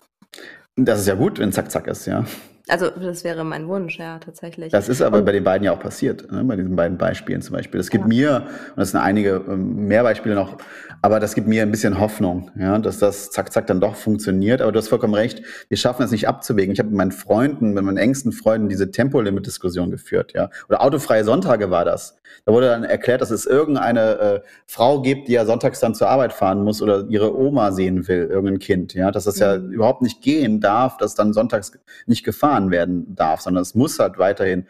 Das 0.76 1.01
ist 1.01 1.07
ja 1.07 1.14
gut, 1.14 1.38
wenn 1.38 1.53
zack, 1.53 1.70
zack 1.70 1.86
ist, 1.86 2.07
ja. 2.07 2.24
Also 2.66 2.88
das 2.88 3.24
wäre 3.24 3.44
mein 3.44 3.68
Wunsch, 3.68 3.98
ja, 3.98 4.18
tatsächlich. 4.18 4.72
Das 4.72 4.88
ist 4.88 5.02
aber 5.02 5.20
bei 5.20 5.32
den 5.32 5.44
beiden 5.44 5.66
ja 5.66 5.72
auch 5.72 5.78
passiert, 5.80 6.32
ne? 6.32 6.42
bei 6.44 6.56
diesen 6.56 6.74
beiden 6.74 6.96
Beispielen 6.96 7.42
zum 7.42 7.54
Beispiel. 7.56 7.78
Es 7.78 7.90
gibt 7.90 8.04
Ja. 8.04 8.08
mir, 8.08 8.36
und 8.70 8.78
das 8.78 8.92
sind 8.92 9.00
einige 9.00 9.42
ähm, 9.46 9.86
mehr 9.86 10.02
Beispiele 10.02 10.34
noch, 10.34 10.56
aber 11.02 11.20
das 11.20 11.34
gibt 11.34 11.46
mir 11.46 11.60
ein 11.60 11.70
bisschen 11.70 12.00
Hoffnung, 12.00 12.50
ja, 12.58 12.78
dass 12.78 12.98
das 12.98 13.30
zack, 13.30 13.52
zack 13.52 13.66
dann 13.66 13.80
doch 13.82 13.96
funktioniert. 13.96 14.62
Aber 14.62 14.72
du 14.72 14.78
hast 14.78 14.88
vollkommen 14.88 15.12
recht, 15.12 15.42
wir 15.68 15.76
schaffen 15.76 16.04
es 16.04 16.10
nicht 16.10 16.26
abzuwägen. 16.26 16.72
Ich 16.72 16.78
habe 16.78 16.88
mit 16.88 16.96
meinen 16.96 17.12
Freunden, 17.12 17.74
mit 17.74 17.84
meinen 17.84 17.98
engsten 17.98 18.32
Freunden 18.32 18.70
diese 18.70 18.90
Tempolimit-Diskussion 18.90 19.90
geführt, 19.90 20.32
ja. 20.34 20.48
Oder 20.70 20.80
autofreie 20.82 21.22
Sonntage 21.24 21.70
war 21.70 21.84
das. 21.84 22.16
Da 22.46 22.52
wurde 22.52 22.68
dann 22.68 22.84
erklärt, 22.84 23.20
dass 23.20 23.30
es 23.30 23.44
irgendeine 23.44 24.00
äh, 24.18 24.40
Frau 24.66 25.02
gibt, 25.02 25.28
die 25.28 25.32
ja 25.32 25.44
sonntags 25.44 25.80
dann 25.80 25.94
zur 25.94 26.08
Arbeit 26.08 26.32
fahren 26.32 26.64
muss 26.64 26.80
oder 26.80 27.04
ihre 27.10 27.36
Oma 27.38 27.72
sehen 27.72 28.08
will, 28.08 28.26
irgendein 28.30 28.58
Kind, 28.58 28.94
ja. 28.94 29.10
Dass 29.10 29.24
das 29.24 29.38
ja 29.38 29.58
Mhm. 29.58 29.70
überhaupt 29.72 30.00
nicht 30.00 30.22
gehen 30.22 30.60
darf, 30.60 30.96
dass 30.96 31.14
dann 31.14 31.34
sonntags 31.34 31.72
nicht 32.06 32.24
gefahren 32.24 32.53
werden 32.70 33.14
darf, 33.14 33.40
sondern 33.40 33.62
es 33.62 33.74
muss 33.74 33.98
halt 33.98 34.18
weiterhin. 34.18 34.66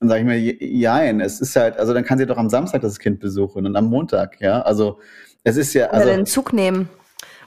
Dann 0.00 0.08
sage 0.08 0.20
ich 0.20 0.26
mir, 0.26 0.38
jein, 0.38 1.20
es 1.20 1.40
ist 1.40 1.54
halt, 1.56 1.78
also 1.78 1.94
dann 1.94 2.04
kann 2.04 2.18
sie 2.18 2.26
doch 2.26 2.36
am 2.36 2.50
Samstag 2.50 2.82
das 2.82 2.98
Kind 2.98 3.20
besuchen 3.20 3.66
und 3.66 3.76
am 3.76 3.86
Montag, 3.86 4.40
ja. 4.40 4.62
Also 4.62 4.98
es 5.44 5.56
ist 5.56 5.74
ja, 5.74 5.88
oder 5.88 5.94
also 5.94 6.08
den 6.08 6.26
Zug 6.26 6.52
nehmen. 6.52 6.88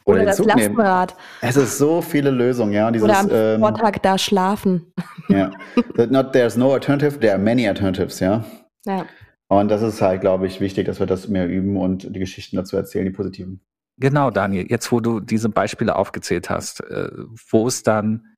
Oder 0.05 0.17
Oder, 0.17 0.26
das 0.26 0.38
Zug 0.38 0.47
nehmen. 0.47 0.59
Lastenrad. 0.59 1.15
es 1.41 1.55
ist 1.57 1.78
so 1.78 2.01
viele 2.01 2.30
Lösungen, 2.30 2.73
ja. 2.73 2.89
Dieses, 2.91 3.09
Oder 3.09 3.19
am 3.19 3.30
ähm, 3.32 3.59
Vortag 3.59 3.97
da 4.01 4.17
schlafen. 4.17 4.93
ja. 5.30 5.51
That 5.97 6.11
not 6.11 6.32
there's 6.32 6.55
no 6.55 6.73
alternative, 6.73 7.19
there 7.19 7.34
are 7.34 7.41
many 7.41 7.67
alternatives, 7.67 8.19
ja. 8.19 8.45
Ja. 8.86 9.05
Und 9.47 9.69
das 9.69 9.82
ist 9.82 10.01
halt, 10.01 10.21
glaube 10.21 10.47
ich, 10.47 10.59
wichtig, 10.61 10.86
dass 10.86 10.99
wir 10.99 11.07
das 11.07 11.28
mehr 11.28 11.47
üben 11.47 11.78
und 11.78 12.15
die 12.15 12.19
Geschichten 12.19 12.55
dazu 12.55 12.78
erzählen, 12.78 13.05
die 13.05 13.11
positiven. 13.11 13.61
Genau, 13.97 14.30
Daniel, 14.30 14.65
jetzt 14.69 14.91
wo 14.91 14.99
du 14.99 15.19
diese 15.19 15.49
Beispiele 15.49 15.95
aufgezählt 15.95 16.49
hast, 16.49 16.82
äh, 16.82 17.09
wo 17.49 17.67
es 17.67 17.84
dann 17.84 18.34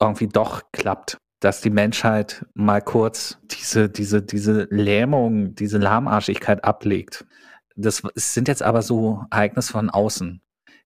irgendwie 0.00 0.28
doch 0.28 0.62
klappt, 0.72 1.18
dass 1.40 1.60
die 1.60 1.70
Menschheit 1.70 2.44
mal 2.54 2.80
kurz 2.82 3.38
diese, 3.50 3.88
diese, 3.88 4.22
diese 4.22 4.66
Lähmung, 4.70 5.54
diese 5.54 5.78
Lahmarschigkeit 5.78 6.64
ablegt. 6.64 7.26
Das 7.76 8.02
sind 8.14 8.48
jetzt 8.48 8.62
aber 8.62 8.82
so 8.82 9.24
Ereignisse 9.30 9.72
von 9.72 9.90
außen. 9.90 10.40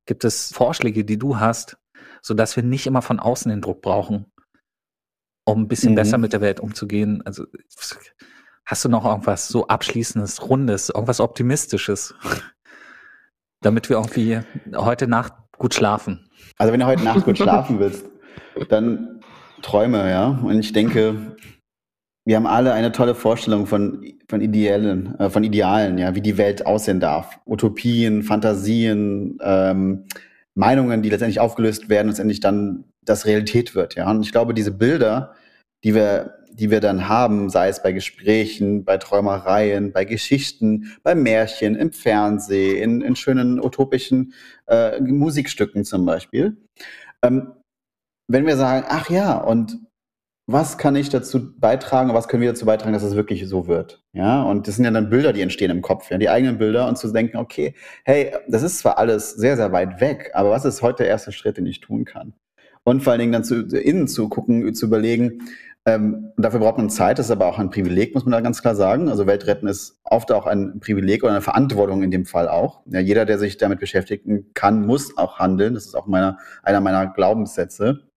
Gibt 0.06 0.24
es 0.24 0.52
Vorschläge, 0.52 1.04
die 1.04 1.18
du 1.18 1.38
hast, 1.38 1.76
sodass 2.22 2.56
wir 2.56 2.62
nicht 2.62 2.86
immer 2.86 3.02
von 3.02 3.20
außen 3.20 3.50
den 3.50 3.60
Druck 3.60 3.80
brauchen, 3.82 4.26
um 5.44 5.62
ein 5.62 5.68
bisschen 5.68 5.92
Mhm. 5.92 5.96
besser 5.96 6.18
mit 6.18 6.32
der 6.32 6.40
Welt 6.40 6.58
umzugehen? 6.60 7.22
Also 7.24 7.44
hast 8.64 8.84
du 8.84 8.88
noch 8.88 9.04
irgendwas 9.04 9.48
so 9.48 9.66
abschließendes, 9.68 10.48
rundes, 10.48 10.88
irgendwas 10.90 11.20
optimistisches, 11.20 12.14
damit 13.60 13.88
wir 13.88 13.96
irgendwie 13.96 14.40
heute 14.74 15.06
Nacht 15.06 15.32
gut 15.58 15.74
schlafen? 15.74 16.28
Also 16.58 16.72
wenn 16.72 16.80
du 16.80 16.86
heute 16.86 17.04
Nacht 17.04 17.24
gut 17.24 17.36
schlafen 17.38 17.78
willst, 17.78 18.06
dann 18.68 19.20
träume, 19.62 20.10
ja. 20.10 20.40
Und 20.42 20.58
ich 20.58 20.72
denke, 20.72 21.36
wir 22.24 22.36
haben 22.36 22.46
alle 22.46 22.72
eine 22.72 22.92
tolle 22.92 23.14
Vorstellung 23.14 23.66
von, 23.66 24.04
von 24.28 24.40
Idealen, 24.40 25.18
äh, 25.18 25.30
von 25.30 25.42
Idealen, 25.42 25.98
ja, 25.98 26.14
wie 26.14 26.20
die 26.20 26.38
Welt 26.38 26.66
aussehen 26.66 27.00
darf. 27.00 27.38
Utopien, 27.46 28.22
Fantasien, 28.22 29.38
ähm, 29.42 30.04
Meinungen, 30.54 31.02
die 31.02 31.10
letztendlich 31.10 31.40
aufgelöst 31.40 31.88
werden 31.88 32.08
letztendlich 32.08 32.40
dann 32.40 32.84
das 33.02 33.26
Realität 33.26 33.74
wird, 33.74 33.94
ja. 33.94 34.10
Und 34.10 34.22
ich 34.22 34.32
glaube, 34.32 34.54
diese 34.54 34.72
Bilder, 34.72 35.34
die 35.84 35.94
wir, 35.94 36.34
die 36.52 36.70
wir 36.70 36.80
dann 36.80 37.08
haben, 37.08 37.48
sei 37.48 37.68
es 37.68 37.82
bei 37.82 37.92
Gesprächen, 37.92 38.84
bei 38.84 38.98
Träumereien, 38.98 39.92
bei 39.92 40.04
Geschichten, 40.04 40.92
bei 41.02 41.14
Märchen, 41.14 41.74
im 41.76 41.92
Fernsehen, 41.92 42.82
in, 42.82 43.00
in 43.00 43.16
schönen 43.16 43.60
utopischen 43.60 44.34
äh, 44.66 45.00
Musikstücken 45.00 45.84
zum 45.84 46.04
Beispiel. 46.04 46.58
Ähm, 47.22 47.52
wenn 48.32 48.46
wir 48.46 48.56
sagen, 48.56 48.86
ach 48.88 49.10
ja, 49.10 49.36
und 49.38 49.78
was 50.46 50.78
kann 50.78 50.96
ich 50.96 51.08
dazu 51.08 51.56
beitragen, 51.58 52.12
was 52.12 52.28
können 52.28 52.42
wir 52.42 52.50
dazu 52.50 52.66
beitragen, 52.66 52.92
dass 52.92 53.02
es 53.02 53.14
wirklich 53.14 53.48
so 53.48 53.66
wird? 53.66 54.02
Ja, 54.12 54.42
und 54.42 54.66
das 54.66 54.76
sind 54.76 54.84
ja 54.84 54.90
dann 54.90 55.10
Bilder, 55.10 55.32
die 55.32 55.42
entstehen 55.42 55.70
im 55.70 55.82
Kopf, 55.82 56.10
ja, 56.10 56.18
die 56.18 56.28
eigenen 56.28 56.58
Bilder 56.58 56.88
und 56.88 56.96
zu 56.96 57.12
denken, 57.12 57.36
okay, 57.36 57.74
hey, 58.04 58.32
das 58.48 58.62
ist 58.62 58.78
zwar 58.78 58.98
alles 58.98 59.32
sehr, 59.32 59.56
sehr 59.56 59.72
weit 59.72 60.00
weg, 60.00 60.30
aber 60.34 60.50
was 60.50 60.64
ist 60.64 60.82
heute 60.82 61.04
der 61.04 61.08
erste 61.08 61.32
Schritt, 61.32 61.56
den 61.56 61.66
ich 61.66 61.80
tun 61.80 62.04
kann? 62.04 62.34
Und 62.84 63.02
vor 63.02 63.12
allen 63.12 63.20
Dingen 63.20 63.32
dann 63.32 63.44
zu, 63.44 63.66
innen 63.76 64.08
zu 64.08 64.28
gucken, 64.28 64.74
zu 64.74 64.86
überlegen, 64.86 65.42
ähm, 65.86 66.32
und 66.36 66.44
dafür 66.44 66.60
braucht 66.60 66.78
man 66.78 66.90
Zeit, 66.90 67.18
das 67.18 67.26
ist 67.26 67.32
aber 67.32 67.46
auch 67.46 67.58
ein 67.58 67.70
Privileg, 67.70 68.14
muss 68.14 68.24
man 68.24 68.32
da 68.32 68.40
ganz 68.40 68.60
klar 68.60 68.74
sagen. 68.74 69.08
Also 69.08 69.26
Weltretten 69.26 69.68
ist 69.68 69.98
oft 70.04 70.30
auch 70.30 70.46
ein 70.46 70.78
Privileg 70.80 71.22
oder 71.22 71.32
eine 71.32 71.40
Verantwortung 71.40 72.02
in 72.02 72.10
dem 72.10 72.26
Fall 72.26 72.48
auch. 72.48 72.82
Ja, 72.86 73.00
jeder, 73.00 73.24
der 73.24 73.38
sich 73.38 73.56
damit 73.56 73.80
beschäftigen 73.80 74.50
kann, 74.54 74.86
muss 74.86 75.16
auch 75.16 75.38
handeln. 75.38 75.74
Das 75.74 75.86
ist 75.86 75.94
auch 75.94 76.06
meiner, 76.06 76.38
einer 76.62 76.80
meiner 76.80 77.06
Glaubenssätze. 77.06 78.09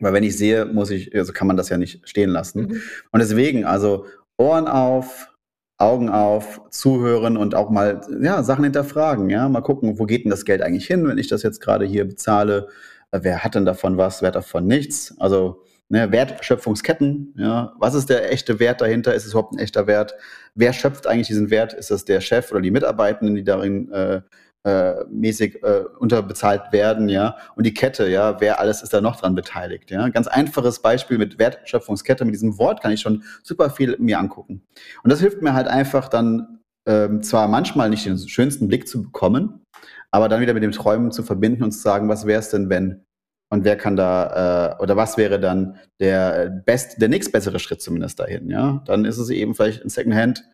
Weil 0.00 0.12
wenn 0.12 0.24
ich 0.24 0.36
sehe, 0.36 0.64
muss 0.64 0.90
ich, 0.90 1.14
also 1.14 1.32
kann 1.32 1.46
man 1.46 1.56
das 1.56 1.68
ja 1.68 1.76
nicht 1.76 2.08
stehen 2.08 2.30
lassen. 2.30 2.62
Mhm. 2.62 2.82
Und 3.10 3.20
deswegen, 3.20 3.64
also 3.64 4.06
Ohren 4.36 4.68
auf, 4.68 5.32
Augen 5.76 6.08
auf, 6.08 6.60
zuhören 6.70 7.36
und 7.36 7.54
auch 7.54 7.70
mal 7.70 8.00
ja, 8.20 8.42
Sachen 8.42 8.64
hinterfragen, 8.64 9.30
ja, 9.30 9.48
mal 9.48 9.60
gucken, 9.60 9.98
wo 9.98 10.06
geht 10.06 10.24
denn 10.24 10.30
das 10.30 10.44
Geld 10.44 10.62
eigentlich 10.62 10.86
hin, 10.86 11.06
wenn 11.06 11.18
ich 11.18 11.28
das 11.28 11.42
jetzt 11.42 11.60
gerade 11.60 11.84
hier 11.84 12.06
bezahle? 12.06 12.68
Äh, 13.12 13.20
Wer 13.22 13.44
hat 13.44 13.54
denn 13.54 13.64
davon 13.64 13.96
was, 13.96 14.20
wer 14.20 14.28
hat 14.28 14.36
davon 14.36 14.66
nichts? 14.66 15.14
Also 15.18 15.62
ne, 15.88 16.10
Wertschöpfungsketten, 16.10 17.34
ja, 17.36 17.74
was 17.78 17.94
ist 17.94 18.08
der 18.08 18.30
echte 18.32 18.58
Wert 18.60 18.80
dahinter? 18.80 19.14
Ist 19.14 19.24
es 19.24 19.32
überhaupt 19.32 19.54
ein 19.54 19.58
echter 19.58 19.86
Wert? 19.86 20.14
Wer 20.54 20.72
schöpft 20.72 21.06
eigentlich 21.06 21.28
diesen 21.28 21.50
Wert? 21.50 21.74
Ist 21.74 21.90
das 21.90 22.04
der 22.04 22.20
Chef 22.20 22.50
oder 22.50 22.60
die 22.60 22.70
Mitarbeitenden, 22.70 23.36
die 23.36 23.44
darin 23.44 23.90
äh, 23.92 24.22
äh, 24.64 25.04
mäßig 25.10 25.62
äh, 25.62 25.84
unterbezahlt 25.98 26.72
werden, 26.72 27.08
ja, 27.08 27.36
und 27.56 27.64
die 27.64 27.74
Kette, 27.74 28.08
ja, 28.08 28.40
wer 28.40 28.60
alles 28.60 28.82
ist 28.82 28.92
da 28.92 29.00
noch 29.00 29.16
dran 29.16 29.34
beteiligt, 29.34 29.90
ja. 29.90 30.08
Ganz 30.08 30.26
einfaches 30.26 30.80
Beispiel 30.80 31.18
mit 31.18 31.38
Wertschöpfungskette, 31.38 32.24
mit 32.24 32.34
diesem 32.34 32.58
Wort 32.58 32.82
kann 32.82 32.92
ich 32.92 33.00
schon 33.00 33.22
super 33.42 33.70
viel 33.70 33.96
mir 33.98 34.18
angucken. 34.18 34.62
Und 35.02 35.12
das 35.12 35.20
hilft 35.20 35.42
mir 35.42 35.54
halt 35.54 35.68
einfach 35.68 36.08
dann 36.08 36.60
ähm, 36.86 37.22
zwar 37.22 37.48
manchmal 37.48 37.90
nicht 37.90 38.06
den 38.06 38.18
schönsten 38.18 38.68
Blick 38.68 38.88
zu 38.88 39.02
bekommen, 39.02 39.62
aber 40.10 40.28
dann 40.28 40.40
wieder 40.40 40.54
mit 40.54 40.62
dem 40.62 40.72
Träumen 40.72 41.12
zu 41.12 41.22
verbinden 41.22 41.62
und 41.62 41.72
zu 41.72 41.80
sagen, 41.80 42.08
was 42.08 42.26
wäre 42.26 42.40
es 42.40 42.50
denn, 42.50 42.70
wenn 42.70 43.04
und 43.50 43.64
wer 43.64 43.76
kann 43.76 43.96
da 43.96 44.74
äh, 44.78 44.82
oder 44.82 44.96
was 44.96 45.16
wäre 45.16 45.40
dann 45.40 45.78
der 46.00 46.50
best, 46.66 47.00
der 47.00 47.08
nächstbessere 47.08 47.58
Schritt 47.58 47.80
zumindest 47.80 48.20
dahin, 48.20 48.50
ja? 48.50 48.82
Dann 48.86 49.04
ist 49.04 49.18
es 49.18 49.30
eben 49.30 49.54
vielleicht 49.54 49.82
ein 49.82 49.88
Secondhand 49.88 50.44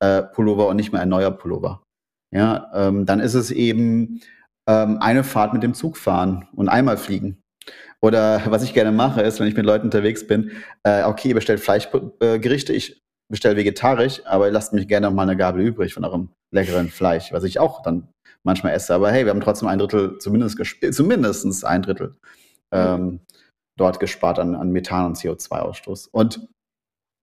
äh, 0.00 0.22
und 0.36 0.76
nicht 0.76 0.92
mehr 0.92 1.02
ein 1.02 1.08
neuer 1.08 1.30
Pullover. 1.30 1.82
Ja, 2.30 2.70
ähm, 2.74 3.06
dann 3.06 3.20
ist 3.20 3.34
es 3.34 3.50
eben 3.50 4.20
ähm, 4.66 4.98
eine 5.00 5.24
Fahrt 5.24 5.54
mit 5.54 5.62
dem 5.62 5.74
Zug 5.74 5.96
fahren 5.96 6.46
und 6.54 6.68
einmal 6.68 6.96
fliegen. 6.96 7.42
Oder 8.00 8.42
was 8.46 8.62
ich 8.62 8.74
gerne 8.74 8.92
mache, 8.92 9.22
ist, 9.22 9.40
wenn 9.40 9.48
ich 9.48 9.56
mit 9.56 9.66
Leuten 9.66 9.86
unterwegs 9.86 10.26
bin, 10.26 10.52
äh, 10.84 11.04
okay, 11.04 11.28
ihr 11.28 11.34
bestellt 11.34 11.60
Fleischgerichte, 11.60 12.72
ich 12.72 13.02
bestelle 13.28 13.56
vegetarisch, 13.56 14.22
aber 14.24 14.50
lasst 14.50 14.72
mich 14.72 14.88
gerne 14.88 15.10
mal 15.10 15.22
eine 15.22 15.36
Gabel 15.36 15.62
übrig 15.62 15.94
von 15.94 16.04
eurem 16.04 16.30
leckeren 16.50 16.88
Fleisch, 16.88 17.32
was 17.32 17.44
ich 17.44 17.58
auch 17.58 17.82
dann 17.82 18.08
manchmal 18.44 18.72
esse. 18.72 18.94
Aber 18.94 19.10
hey, 19.10 19.24
wir 19.24 19.30
haben 19.30 19.40
trotzdem 19.40 19.68
ein 19.68 19.78
Drittel, 19.78 20.18
zumindest, 20.18 20.58
zumindest 20.92 21.64
ein 21.64 21.82
Drittel 21.82 22.16
ähm, 22.72 23.20
dort 23.76 24.00
gespart 24.00 24.38
an, 24.38 24.54
an 24.54 24.70
Methan 24.70 25.06
und 25.06 25.16
CO2-Ausstoß. 25.16 26.08
Und 26.10 26.48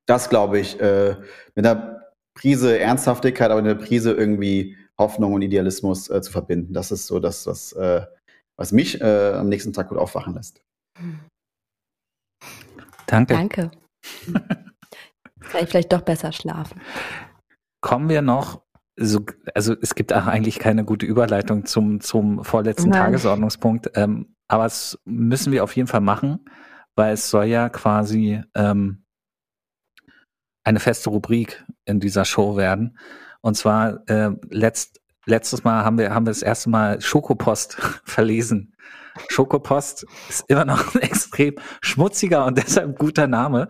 das, 0.07 0.29
glaube 0.29 0.59
ich, 0.59 0.79
äh, 0.79 1.15
mit 1.55 1.65
einer 1.65 2.01
Prise 2.35 2.77
Ernsthaftigkeit, 2.77 3.49
aber 3.49 3.61
mit 3.61 3.71
einer 3.71 3.81
Prise 3.83 4.11
irgendwie 4.11 4.77
Hoffnung 4.99 5.33
und 5.33 5.41
Idealismus 5.41 6.09
äh, 6.09 6.21
zu 6.21 6.31
verbinden. 6.31 6.73
Das 6.73 6.91
ist 6.91 7.07
so 7.07 7.19
das, 7.19 7.45
was, 7.47 7.73
äh, 7.73 8.05
was 8.57 8.71
mich 8.71 9.01
äh, 9.01 9.33
am 9.33 9.49
nächsten 9.49 9.73
Tag 9.73 9.89
gut 9.89 9.97
aufwachen 9.97 10.33
lässt. 10.33 10.61
Danke. 13.07 13.33
Danke. 13.33 13.71
Kann 14.33 15.63
ich 15.63 15.69
vielleicht 15.69 15.93
doch 15.93 16.01
besser 16.01 16.31
schlafen. 16.31 16.81
Kommen 17.81 18.09
wir 18.09 18.21
noch, 18.21 18.63
so, 18.97 19.25
also 19.53 19.75
es 19.81 19.95
gibt 19.95 20.13
auch 20.13 20.25
eigentlich 20.25 20.59
keine 20.59 20.85
gute 20.85 21.05
Überleitung 21.05 21.65
zum, 21.65 21.99
zum 21.99 22.43
vorletzten 22.43 22.89
Nein. 22.89 23.01
Tagesordnungspunkt, 23.01 23.91
ähm, 23.95 24.35
aber 24.47 24.65
es 24.65 24.99
müssen 25.05 25.51
wir 25.51 25.63
auf 25.63 25.75
jeden 25.75 25.87
Fall 25.87 26.01
machen, 26.01 26.45
weil 26.95 27.13
es 27.13 27.29
soll 27.29 27.45
ja 27.45 27.69
quasi 27.69 28.41
ähm, 28.55 29.03
eine 30.63 30.79
feste 30.79 31.09
Rubrik 31.09 31.63
in 31.85 31.99
dieser 31.99 32.25
Show 32.25 32.57
werden. 32.57 32.97
Und 33.45 33.53
zwar 33.55 34.01
äh, 34.09 34.31
letzt, 34.49 34.99
letztes 35.27 35.63
Mal 35.63 35.85
haben 35.85 35.99
wir, 35.99 36.11
haben 36.15 36.25
wir 36.25 36.31
das 36.31 36.41
erste 36.41 36.67
Mal 36.71 36.99
Schokopost 36.99 37.77
verlesen. 38.03 38.73
Schokopost 39.29 40.03
ist 40.27 40.45
immer 40.47 40.65
noch 40.65 40.95
ein 40.95 41.01
extrem 41.03 41.53
schmutziger 41.79 42.43
und 42.47 42.57
deshalb 42.57 42.97
guter 42.97 43.27
Name. 43.27 43.69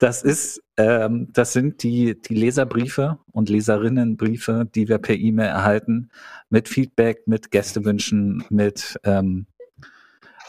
Das 0.00 0.24
ist, 0.24 0.60
ähm, 0.76 1.28
das 1.32 1.52
sind 1.52 1.84
die, 1.84 2.20
die 2.20 2.34
Leserbriefe 2.34 3.18
und 3.30 3.48
Leserinnenbriefe, 3.50 4.66
die 4.74 4.88
wir 4.88 4.98
per 4.98 5.14
E-Mail 5.14 5.46
erhalten, 5.46 6.08
mit 6.50 6.68
Feedback, 6.68 7.28
mit 7.28 7.52
Gästewünschen, 7.52 8.42
mit 8.50 8.98
ähm, 9.04 9.46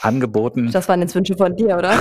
Angeboten, 0.02 0.72
Das 0.72 0.90
waren 0.90 1.02
jetzt 1.02 1.14
Wünsche 1.14 1.38
von 1.38 1.56
dir, 1.56 1.78
oder? 1.78 1.94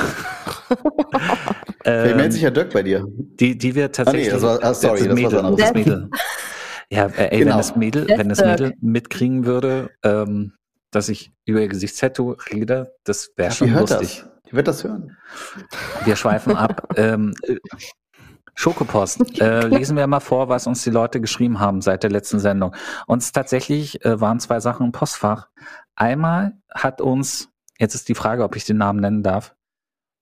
Vielleicht 1.84 2.10
ähm, 2.10 2.16
meldet 2.16 2.32
sich 2.32 2.42
ja 2.42 2.50
Dirk 2.50 2.72
bei 2.72 2.82
dir. 2.82 3.06
die, 3.38 3.56
die 3.56 3.74
wir 3.74 3.92
tatsächlich. 3.92 4.30
das 4.30 4.42
war- 4.42 4.58
ah, 4.62 4.72
sorry, 4.74 5.00
das, 5.00 5.08
das 5.08 5.32
war 5.32 5.50
Mädel, 5.50 5.56
das 5.56 5.74
Mädel. 5.74 6.10
Ja, 6.94 7.06
äh, 7.06 7.28
ey, 7.30 7.38
Genau. 7.40 7.50
wenn 7.52 7.58
das 7.58 7.76
Mädel, 7.76 8.08
wenn 8.08 8.28
das. 8.28 8.40
Mädel 8.40 8.74
mitkriegen 8.80 9.44
würde, 9.46 9.90
ähm, 10.02 10.52
dass 10.90 11.08
ich 11.08 11.32
über 11.44 11.60
ihr 11.60 11.68
Gesichtstattoo 11.68 12.36
rede, 12.52 12.94
das 13.04 13.32
wäre 13.36 13.50
Die 13.50 13.56
schon 13.56 13.70
hört 13.70 13.90
lustig. 13.90 14.22
das. 14.24 14.30
Die 14.50 14.52
wird 14.56 14.68
das 14.68 14.84
hören. 14.84 15.16
Wir 16.04 16.16
schweifen 16.16 16.54
ab. 16.56 16.88
ähm, 16.96 17.34
äh, 17.42 17.56
Schokopost. 18.54 19.40
Äh, 19.40 19.66
lesen 19.66 19.96
wir 19.96 20.06
mal 20.06 20.20
vor, 20.20 20.48
was 20.48 20.66
uns 20.68 20.84
die 20.84 20.90
Leute 20.90 21.20
geschrieben 21.20 21.58
haben 21.58 21.80
seit 21.80 22.04
der 22.04 22.10
letzten 22.10 22.38
Sendung. 22.38 22.74
Uns 23.08 23.32
tatsächlich 23.32 24.04
äh, 24.04 24.20
waren 24.20 24.38
zwei 24.38 24.60
Sachen 24.60 24.86
im 24.86 24.92
Postfach. 24.92 25.48
Einmal 25.96 26.52
hat 26.72 27.00
uns, 27.00 27.48
jetzt 27.78 27.96
ist 27.96 28.08
die 28.08 28.14
Frage, 28.14 28.44
ob 28.44 28.54
ich 28.54 28.64
den 28.64 28.76
Namen 28.76 29.00
nennen 29.00 29.24
darf. 29.24 29.56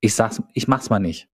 Ich 0.01 0.14
sag's, 0.14 0.43
ich 0.55 0.66
mach's 0.66 0.89
mal 0.89 0.99
nicht. 0.99 1.29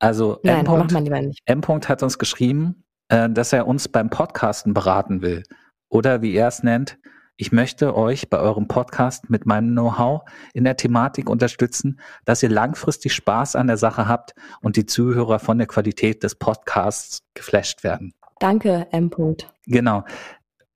Also 0.00 0.40
Nein, 0.42 0.66
M. 0.66 0.78
mach 0.78 0.90
mal 0.90 1.02
lieber 1.02 1.20
nicht. 1.22 1.40
M. 1.44 1.60
-Punkt 1.60 1.88
hat 1.88 2.02
uns 2.02 2.18
geschrieben, 2.18 2.81
äh, 3.12 3.28
dass 3.30 3.52
er 3.52 3.66
uns 3.66 3.88
beim 3.88 4.08
Podcasten 4.08 4.72
beraten 4.72 5.20
will. 5.20 5.42
Oder 5.88 6.22
wie 6.22 6.34
er 6.34 6.48
es 6.48 6.62
nennt, 6.62 6.98
ich 7.36 7.52
möchte 7.52 7.94
euch 7.94 8.30
bei 8.30 8.38
eurem 8.38 8.68
Podcast 8.68 9.28
mit 9.28 9.44
meinem 9.46 9.72
Know-how 9.72 10.22
in 10.54 10.64
der 10.64 10.76
Thematik 10.76 11.28
unterstützen, 11.28 12.00
dass 12.24 12.42
ihr 12.42 12.48
langfristig 12.48 13.12
Spaß 13.12 13.56
an 13.56 13.66
der 13.66 13.76
Sache 13.76 14.08
habt 14.08 14.32
und 14.62 14.76
die 14.76 14.86
Zuhörer 14.86 15.38
von 15.38 15.58
der 15.58 15.66
Qualität 15.66 16.22
des 16.22 16.36
Podcasts 16.36 17.20
geflasht 17.34 17.84
werden. 17.84 18.14
Danke, 18.38 18.86
M. 18.92 19.10
-Punkt. 19.10 19.46
Genau. 19.66 20.04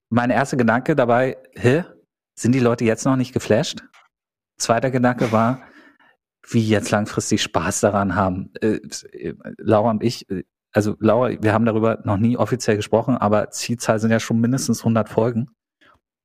Mein 0.09 0.29
erster 0.29 0.57
Gedanke 0.57 0.95
dabei, 0.95 1.37
hä? 1.55 1.83
Sind 2.35 2.53
die 2.53 2.59
Leute 2.59 2.85
jetzt 2.85 3.05
noch 3.05 3.15
nicht 3.15 3.33
geflasht? 3.33 3.83
Zweiter 4.57 4.91
Gedanke 4.91 5.31
war, 5.31 5.61
wie 6.47 6.67
jetzt 6.67 6.91
langfristig 6.91 7.41
Spaß 7.41 7.81
daran 7.81 8.15
haben. 8.15 8.51
Äh, 8.61 8.79
Laura 9.57 9.89
und 9.89 10.03
ich, 10.03 10.29
äh, 10.29 10.43
also 10.77 10.95
Laura, 10.99 11.31
wir 11.41 11.53
haben 11.53 11.65
darüber 11.65 12.01
noch 12.03 12.17
nie 12.17 12.37
offiziell 12.37 12.75
gesprochen, 12.75 13.17
aber 13.17 13.49
Zielzahl 13.49 13.97
sind 13.97 14.11
ja 14.11 14.19
schon 14.19 14.39
mindestens 14.39 14.81
100 14.81 15.09
Folgen. 15.09 15.49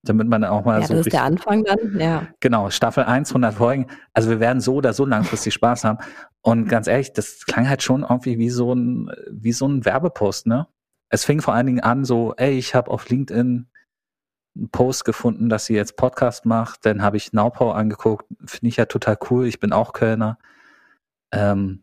Damit 0.04 0.28
man 0.28 0.44
auch 0.44 0.66
mal 0.66 0.82
Ja, 0.82 0.86
so 0.86 0.92
das 0.92 1.06
ist 1.06 1.12
der 1.14 1.22
Anfang 1.22 1.64
dann. 1.64 1.98
Ja. 1.98 2.26
Genau, 2.40 2.68
Staffel 2.68 3.04
1, 3.04 3.30
100 3.30 3.54
Folgen. 3.54 3.86
Also 4.12 4.28
wir 4.28 4.40
werden 4.40 4.60
so 4.60 4.74
oder 4.74 4.92
so 4.92 5.06
langfristig 5.06 5.54
Spaß 5.54 5.84
haben. 5.84 6.00
Und 6.42 6.68
ganz 6.68 6.86
ehrlich, 6.86 7.14
das 7.14 7.46
klang 7.46 7.66
halt 7.66 7.82
schon 7.82 8.02
irgendwie 8.02 8.36
wie 8.36 8.50
so 8.50 8.74
ein, 8.74 9.10
wie 9.30 9.52
so 9.52 9.66
ein 9.66 9.86
Werbepost, 9.86 10.46
ne? 10.46 10.66
Es 11.08 11.24
fing 11.24 11.40
vor 11.40 11.54
allen 11.54 11.66
Dingen 11.66 11.80
an 11.80 12.04
so, 12.04 12.34
ey, 12.36 12.58
ich 12.58 12.74
habe 12.74 12.90
auf 12.90 13.08
LinkedIn 13.08 13.70
einen 14.54 14.70
Post 14.70 15.06
gefunden, 15.06 15.48
dass 15.48 15.64
sie 15.64 15.74
jetzt 15.74 15.96
Podcast 15.96 16.44
macht. 16.44 16.84
Dann 16.84 17.00
habe 17.00 17.16
ich 17.16 17.32
Naupau 17.32 17.72
angeguckt. 17.72 18.26
Finde 18.44 18.68
ich 18.68 18.76
ja 18.76 18.84
total 18.84 19.16
cool. 19.30 19.46
Ich 19.46 19.60
bin 19.60 19.72
auch 19.72 19.94
Kölner. 19.94 20.36
Ähm, 21.32 21.81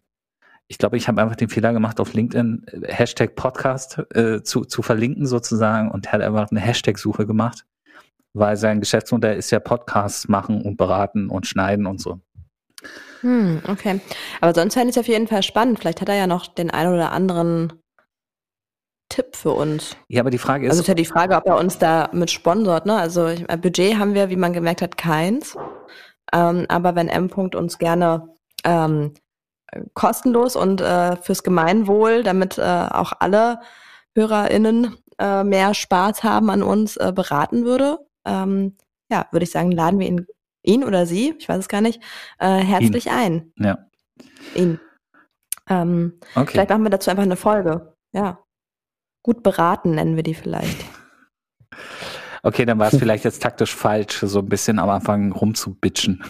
ich 0.69 0.77
glaube, 0.77 0.95
ich 0.95 1.09
habe 1.09 1.21
einfach 1.21 1.35
den 1.35 1.49
Fehler 1.49 1.73
gemacht, 1.73 1.99
auf 1.99 2.13
LinkedIn 2.13 2.65
äh, 2.67 2.93
Hashtag 2.93 3.35
Podcast 3.35 4.01
äh, 4.15 4.41
zu, 4.41 4.63
zu 4.63 4.81
verlinken 4.81 5.25
sozusagen 5.25 5.91
und 5.91 6.11
hat 6.13 6.21
einfach 6.21 6.49
eine 6.49 6.61
Hashtag-Suche 6.61 7.25
gemacht 7.25 7.65
weil 8.33 8.57
sein 8.57 8.79
Geschäftsmodell 8.79 9.37
ist 9.37 9.51
ja 9.51 9.59
Podcasts 9.59 10.27
machen 10.27 10.61
und 10.61 10.77
beraten 10.77 11.29
und 11.29 11.47
schneiden 11.47 11.85
und 11.85 11.99
so. 11.99 12.19
Hm, 13.21 13.61
okay. 13.67 13.99
Aber 14.39 14.53
sonst 14.53 14.75
fände 14.75 14.89
ich 14.89 14.95
es 14.95 14.99
auf 14.99 15.07
jeden 15.07 15.27
Fall 15.27 15.43
spannend. 15.43 15.79
Vielleicht 15.79 16.01
hat 16.01 16.09
er 16.09 16.15
ja 16.15 16.27
noch 16.27 16.47
den 16.47 16.71
einen 16.71 16.93
oder 16.93 17.11
anderen 17.11 17.73
Tipp 19.09 19.35
für 19.35 19.51
uns. 19.51 19.97
Ja, 20.07 20.21
aber 20.21 20.29
die 20.29 20.37
Frage 20.37 20.65
ist, 20.65 20.71
Also 20.71 20.81
ist 20.81 20.87
ja 20.87 20.93
die 20.93 21.05
Frage, 21.05 21.35
ob 21.35 21.45
er 21.47 21.57
uns 21.57 21.79
da 21.79 22.09
mit 22.13 22.31
sponsort. 22.31 22.85
Ne? 22.85 22.95
Also 22.95 23.27
ich, 23.27 23.49
äh, 23.49 23.57
Budget 23.57 23.97
haben 23.97 24.13
wir, 24.13 24.29
wie 24.29 24.35
man 24.35 24.53
gemerkt 24.53 24.81
hat, 24.81 24.97
keins. 24.97 25.57
Ähm, 26.31 26.65
aber 26.69 26.95
wenn 26.95 27.07
M. 27.07 27.27
-Punkt 27.27 27.55
uns 27.55 27.79
gerne 27.79 28.29
ähm, 28.63 29.13
kostenlos 29.93 30.55
und 30.55 30.81
äh, 30.81 31.15
fürs 31.17 31.43
Gemeinwohl, 31.43 32.23
damit 32.23 32.57
äh, 32.57 32.61
auch 32.61 33.13
alle 33.19 33.59
HörerInnen 34.15 34.95
äh, 35.19 35.43
mehr 35.43 35.73
Spaß 35.73 36.23
haben 36.23 36.49
an 36.49 36.63
uns, 36.63 36.97
äh, 36.97 37.11
beraten 37.13 37.65
würde, 37.65 37.99
ähm, 38.25 38.77
ja, 39.11 39.27
würde 39.31 39.43
ich 39.43 39.51
sagen, 39.51 39.71
laden 39.71 39.99
wir 39.99 40.07
ihn, 40.07 40.27
ihn 40.63 40.83
oder 40.83 41.05
sie, 41.05 41.35
ich 41.37 41.47
weiß 41.49 41.59
es 41.59 41.67
gar 41.67 41.81
nicht, 41.81 42.01
äh, 42.39 42.57
herzlich 42.57 43.11
ein. 43.11 43.51
ja, 43.57 43.77
Ihn. 44.55 44.79
Ähm, 45.69 46.19
okay. 46.35 46.51
Vielleicht 46.51 46.69
machen 46.69 46.83
wir 46.83 46.89
dazu 46.89 47.11
einfach 47.11 47.23
eine 47.23 47.35
Folge. 47.35 47.93
Ja. 48.13 48.43
Gut 49.23 49.43
beraten 49.43 49.91
nennen 49.91 50.15
wir 50.15 50.23
die 50.23 50.33
vielleicht. 50.33 50.85
Okay, 52.41 52.65
dann 52.65 52.79
war 52.79 52.87
es 52.87 52.97
vielleicht 52.97 53.25
jetzt 53.25 53.43
taktisch 53.43 53.75
falsch, 53.75 54.19
so 54.21 54.39
ein 54.39 54.47
bisschen 54.47 54.79
am 54.79 54.89
Anfang 54.89 55.33
rumzubitchen. 55.33 56.23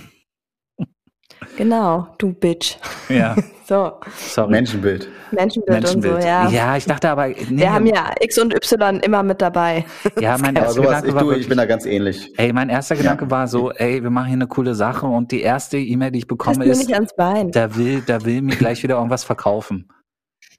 Genau, 1.57 2.07
du 2.17 2.33
Bitch. 2.33 2.77
Ja, 3.09 3.35
So, 3.69 3.99
sorry. 4.17 4.49
Menschenbild. 4.49 5.07
Menschenbild, 5.31 5.81
Menschenbild. 5.81 6.15
und 6.15 6.21
so, 6.23 6.27
ja. 6.27 6.49
ja, 6.49 6.75
ich 6.75 6.85
dachte 6.85 7.07
aber, 7.07 7.27
nee, 7.27 7.35
Wir 7.49 7.71
haben 7.71 7.85
ja 7.85 8.15
X 8.19 8.39
und 8.39 8.51
Y 8.51 8.99
immer 9.01 9.21
mit 9.21 9.43
dabei. 9.43 9.85
ja, 10.19 10.39
mein 10.39 10.55
erster 10.55 10.73
sowas, 10.73 10.87
Gedanke 11.03 11.07
ich, 11.09 11.13
war 11.13 11.21
du, 11.21 11.27
ich 11.27 11.31
wirklich, 11.33 11.49
bin 11.49 11.57
da 11.59 11.65
ganz 11.67 11.85
ähnlich. 11.85 12.33
ey, 12.37 12.51
mein 12.51 12.69
erster 12.69 12.95
Ja. 12.95 13.01
Gedanke 13.01 13.29
war 13.29 13.47
so, 13.47 13.69
ey, 13.71 14.01
wir 14.01 14.09
machen 14.09 14.25
hier 14.25 14.33
eine 14.37 14.47
coole 14.47 14.73
Sache 14.73 15.05
und 15.05 15.31
die 15.31 15.41
erste 15.41 15.77
E-Mail, 15.77 16.09
die 16.09 16.17
ich 16.19 16.27
bekomme, 16.27 16.65
ist, 16.65 16.79
nicht 16.79 16.93
ans 16.95 17.15
Bein. 17.15 17.51
da 17.51 17.75
will, 17.75 18.01
da 18.01 18.25
will 18.25 18.41
mir 18.41 18.55
gleich 18.55 18.81
wieder 18.81 18.95
irgendwas 18.95 19.23
verkaufen. 19.23 19.87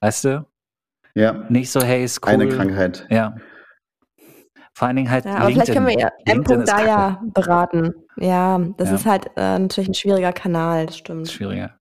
Weißt 0.01 0.27
du? 0.27 0.47
Ja, 1.17 1.33
Nicht 1.49 1.73
so, 1.73 1.83
hey, 1.83 2.05
ist 2.05 2.25
cool. 2.25 2.35
eine 2.35 2.49
Krankheit. 2.49 3.07
Ja. 3.11 3.35
Vor 4.81 4.87
allen 4.89 4.97
Dingen 4.97 5.11
halt 5.11 5.27
Ja, 5.27 5.35
aber 5.35 5.51
vielleicht 5.51 5.75
können 5.75 5.89
wir 5.89 5.99
ja 5.99 6.11
LinkedIn 6.27 6.63
ist 6.63 6.73
da 6.73 6.83
ja 6.83 7.23
beraten. 7.35 7.93
Ja, 8.17 8.59
das 8.79 8.89
Ja. 8.89 8.95
ist 8.95 9.05
halt 9.05 9.27
äh, 9.37 9.59
natürlich 9.59 9.91
ein 9.91 9.95
schwieriger 9.95 10.33
Kanal, 10.33 10.87
das 10.87 10.97
stimmt. 10.97 11.31
Schwieriger. 11.31 11.75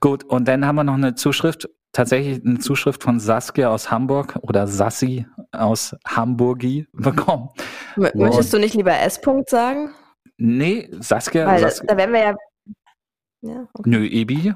Gut, 0.00 0.24
und 0.24 0.48
dann 0.48 0.66
haben 0.66 0.76
wir 0.76 0.84
noch 0.84 0.94
eine 0.94 1.16
Zuschrift, 1.16 1.68
tatsächlich 1.92 2.42
eine 2.42 2.60
Zuschrift 2.60 3.02
von 3.02 3.20
Saskia 3.20 3.68
aus 3.68 3.90
Hamburg 3.90 4.38
oder 4.40 4.66
Sassi 4.66 5.26
aus 5.52 5.94
Hamburgi 6.06 6.88
bekommen. 6.94 7.50
M 7.98 8.08
möchtest 8.14 8.54
du 8.54 8.58
nicht 8.58 8.74
lieber 8.74 8.98
S-Punkt 8.98 9.50
sagen? 9.50 9.90
Nee, 10.38 10.88
Saskia, 11.00 11.46
Weil 11.46 11.60
Saskia 11.60 11.88
da 11.88 11.96
wären 11.98 12.12
wir 12.14 12.20
ja. 12.20 12.34
Ja, 13.42 13.68
okay. 13.74 13.90
Nö, 13.90 14.06
Ebi. 14.06 14.54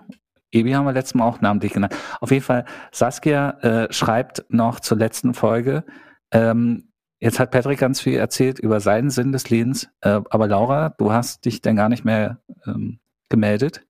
Ebi 0.52 0.72
haben 0.72 0.86
wir 0.86 0.94
letztes 0.94 1.16
Mal 1.16 1.26
auch 1.26 1.42
namentlich 1.42 1.74
genannt. 1.74 1.94
Auf 2.22 2.30
jeden 2.30 2.44
Fall, 2.44 2.64
Saskia 2.92 3.50
äh, 3.60 3.92
schreibt 3.92 4.46
noch 4.48 4.80
zur 4.80 4.96
letzten 4.96 5.34
Folge. 5.34 5.84
Ähm, 6.32 6.87
jetzt 7.20 7.38
hat 7.38 7.50
Patrick 7.50 7.78
ganz 7.78 8.00
viel 8.00 8.16
erzählt 8.16 8.58
über 8.58 8.80
seinen 8.80 9.10
Sinn 9.10 9.32
des 9.32 9.50
Lebens. 9.50 9.88
Äh, 10.00 10.20
aber 10.30 10.46
Laura, 10.48 10.90
du 10.98 11.12
hast 11.12 11.44
dich 11.44 11.60
dann 11.62 11.76
gar 11.76 11.88
nicht 11.88 12.04
mehr 12.04 12.38
ähm, 12.66 12.98
gemeldet. 13.28 13.84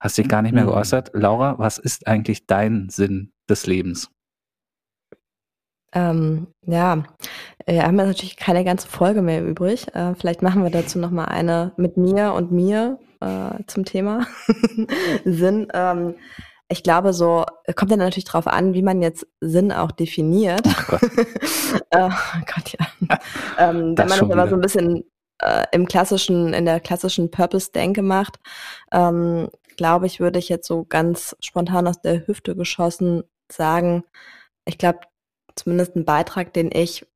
Hast 0.00 0.18
dich 0.18 0.28
gar 0.28 0.42
nicht 0.42 0.52
mehr 0.52 0.64
Mhm. 0.64 0.70
geäußert. 0.70 1.10
Laura, 1.14 1.58
was 1.58 1.78
ist 1.78 2.06
eigentlich 2.06 2.46
dein 2.46 2.88
Sinn 2.88 3.32
des 3.48 3.66
Lebens? 3.66 4.10
Ähm, 5.94 6.46
ja, 6.66 7.04
wir 7.66 7.82
haben 7.82 7.98
jetzt 7.98 8.08
natürlich 8.08 8.36
keine 8.36 8.64
ganze 8.64 8.88
Folge 8.88 9.20
mehr 9.22 9.44
übrig. 9.44 9.94
Äh, 9.94 10.14
vielleicht 10.14 10.40
machen 10.42 10.62
wir 10.62 10.70
dazu 10.70 10.98
nochmal 10.98 11.26
eine 11.26 11.72
mit 11.76 11.96
mir 11.98 12.32
und 12.32 12.50
mir 12.50 12.98
äh, 13.20 13.62
zum 13.66 13.84
Thema 13.84 14.26
Sinn. 15.24 15.68
Ähm, 15.74 16.14
ich 16.72 16.82
glaube, 16.82 17.12
so 17.12 17.44
kommt 17.76 17.92
dann 17.92 17.98
natürlich 17.98 18.24
drauf 18.24 18.46
an, 18.46 18.72
wie 18.72 18.82
man 18.82 19.02
jetzt 19.02 19.26
Sinn 19.40 19.70
auch 19.72 19.92
definiert. 19.92 20.62
Gott. 20.88 21.02
äh, 21.90 22.08
Gott, 22.46 22.76
ja. 22.78 23.18
ähm, 23.58 23.96
wenn 23.96 24.08
man 24.08 24.20
das 24.20 24.30
aber 24.30 24.48
so 24.48 24.54
ein 24.54 24.60
bisschen 24.62 25.04
äh, 25.38 25.64
im 25.72 25.86
klassischen, 25.86 26.54
in 26.54 26.64
der 26.64 26.80
klassischen 26.80 27.30
Purpose-Denke 27.30 28.02
macht, 28.02 28.38
ähm, 28.90 29.50
glaube 29.76 30.06
ich, 30.06 30.18
würde 30.18 30.38
ich 30.38 30.48
jetzt 30.48 30.66
so 30.66 30.84
ganz 30.84 31.36
spontan 31.40 31.86
aus 31.86 32.00
der 32.00 32.26
Hüfte 32.26 32.56
geschossen 32.56 33.22
sagen, 33.50 34.04
ich 34.64 34.78
glaube, 34.78 35.00
zumindest 35.54 35.94
ein 35.94 36.06
Beitrag, 36.06 36.54
den 36.54 36.70
ich 36.72 37.06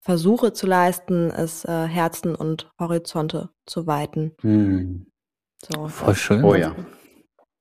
versuche 0.00 0.52
zu 0.52 0.66
leisten, 0.66 1.30
ist 1.30 1.64
äh, 1.66 1.86
Herzen 1.86 2.34
und 2.34 2.72
Horizonte 2.80 3.50
zu 3.66 3.86
weiten. 3.86 4.34
Hm. 4.40 5.06
So, 5.64 5.86
Voll 5.88 6.14
schön. 6.16 6.44
Oh 6.44 6.54
ja. 6.54 6.74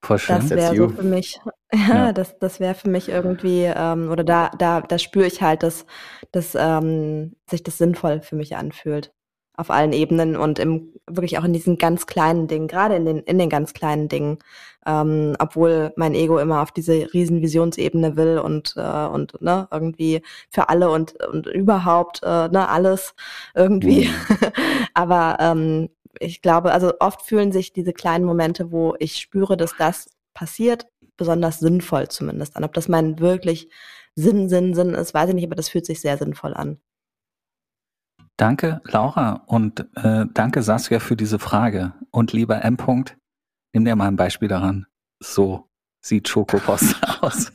Voll 0.02 0.20
schön. 0.20 0.36
das 0.38 0.50
wäre 0.52 0.76
so 0.76 0.90
für 0.90 1.04
mich, 1.04 1.40
ja, 1.74 2.08
Ja. 2.08 2.14
das, 2.14 2.38
das 2.40 2.60
wäre 2.60 2.76
für 2.76 2.90
mich 2.90 3.10
irgendwie, 3.10 3.64
ähm, 3.66 4.10
oder 4.12 4.24
da, 4.24 4.50
da, 4.58 4.82
da 4.82 4.98
spüre 5.00 5.26
ich 5.28 5.42
halt, 5.42 5.64
dass, 5.64 5.86
dass 6.32 6.56
ähm, 6.56 7.36
sich 7.50 7.64
das 7.64 7.78
sinnvoll 7.78 8.22
für 8.22 8.36
mich 8.36 8.56
anfühlt. 8.56 9.14
Auf 9.60 9.72
allen 9.72 9.92
Ebenen 9.92 10.36
und 10.36 10.60
im, 10.60 10.94
wirklich 11.08 11.40
auch 11.40 11.44
in 11.44 11.52
diesen 11.54 11.80
ganz 11.80 12.06
kleinen 12.06 12.48
Dingen, 12.48 12.68
gerade 12.68 12.96
in 12.96 13.06
den, 13.06 13.20
in 13.20 13.40
den 13.40 13.50
ganz 13.50 13.74
kleinen 13.74 14.08
Dingen. 14.08 14.38
Ähm, 14.86 15.36
obwohl 15.40 15.92
mein 15.98 16.14
Ego 16.14 16.38
immer 16.40 16.62
auf 16.62 16.72
diese 16.72 17.12
riesen 17.14 17.42
Visionsebene 17.42 18.16
will 18.16 18.38
und, 18.38 18.76
äh, 18.78 19.08
und 19.08 19.42
ne, 19.42 19.68
irgendwie 19.72 20.22
für 20.50 20.70
alle 20.70 20.90
und, 20.92 21.16
und 21.26 21.48
überhaupt 21.48 22.22
äh, 22.24 22.48
ne, 22.50 22.70
alles 22.70 23.16
irgendwie. 23.56 24.10
Aber 24.94 25.38
ähm, 25.42 25.90
ich 26.20 26.42
glaube, 26.42 26.72
also 26.72 26.94
oft 27.00 27.22
fühlen 27.22 27.52
sich 27.52 27.74
diese 27.74 27.94
kleinen 27.94 28.26
Momente, 28.26 28.72
wo 28.72 28.96
ich 29.00 29.18
spüre, 29.18 29.58
dass 29.58 29.76
das 29.78 30.10
passiert, 30.34 30.88
besonders 31.18 31.60
sinnvoll 31.60 32.08
zumindest 32.10 32.56
an. 32.56 32.64
Ob 32.64 32.74
das 32.74 32.88
mein 32.88 33.20
wirklich 33.20 33.70
Sinn, 34.16 34.50
Sinn, 34.50 34.74
Sinn 34.74 34.94
ist, 34.94 35.14
weiß 35.14 35.30
ich 35.30 35.36
nicht, 35.36 35.46
aber 35.46 35.56
das 35.56 35.70
fühlt 35.70 35.86
sich 35.86 36.02
sehr 36.02 36.18
sinnvoll 36.18 36.54
an. 36.54 36.80
Danke, 38.38 38.82
Laura, 38.84 39.44
und 39.48 39.88
äh, 39.96 40.26
danke, 40.32 40.62
Saskia, 40.62 41.00
für 41.00 41.16
diese 41.16 41.40
Frage. 41.40 41.94
Und 42.12 42.34
lieber 42.34 42.64
M. 42.64 42.78
-Punkt, 42.78 43.16
nimm 43.74 43.86
dir 43.86 43.96
mal 43.96 44.08
ein 44.08 44.16
Beispiel 44.16 44.48
daran. 44.48 44.86
So 45.20 45.68
sieht 46.02 46.28
Schokopost 46.30 46.96
aus. 47.22 47.52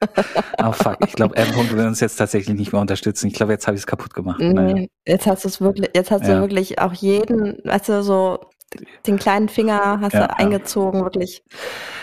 oh 0.62 0.72
fuck, 0.72 0.96
ich 1.06 1.12
glaube, 1.14 1.36
M. 1.36 1.48
-Punkt 1.48 1.72
will 1.76 1.86
uns 1.86 2.00
jetzt 2.00 2.16
tatsächlich 2.16 2.56
nicht 2.56 2.72
mehr 2.72 2.80
unterstützen. 2.80 3.26
Ich 3.26 3.34
glaube, 3.34 3.52
jetzt 3.52 3.66
habe 3.66 3.74
ich 3.76 3.82
es 3.82 3.86
kaputt 3.86 4.14
gemacht. 4.14 4.40
Naja. 4.40 4.74
Nee, 4.74 4.90
Jetzt 5.06 5.26
hast 5.26 5.44
du 5.44 5.48
es 5.48 5.60
wirklich, 5.60 5.90
jetzt 5.94 6.10
hast 6.10 6.24
Ja. 6.26 6.34
du 6.36 6.40
wirklich 6.42 6.78
auch 6.80 6.92
jeden, 6.92 7.58
weißt 7.64 7.88
du, 7.88 8.02
so 8.02 8.38
den 9.06 9.18
kleinen 9.18 9.48
Finger 9.48 9.98
hast 10.00 10.12
Ja, 10.12 10.26
du 10.26 10.32
ja. 10.32 10.36
eingezogen, 10.38 11.02
wirklich 11.02 11.42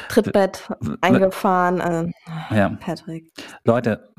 Trittbett 0.10 0.68
eingefahren. 1.02 1.80
Äh, 2.52 2.56
Ja. 2.56 2.70
Patrick. 2.80 3.32
Leute, 3.64 4.10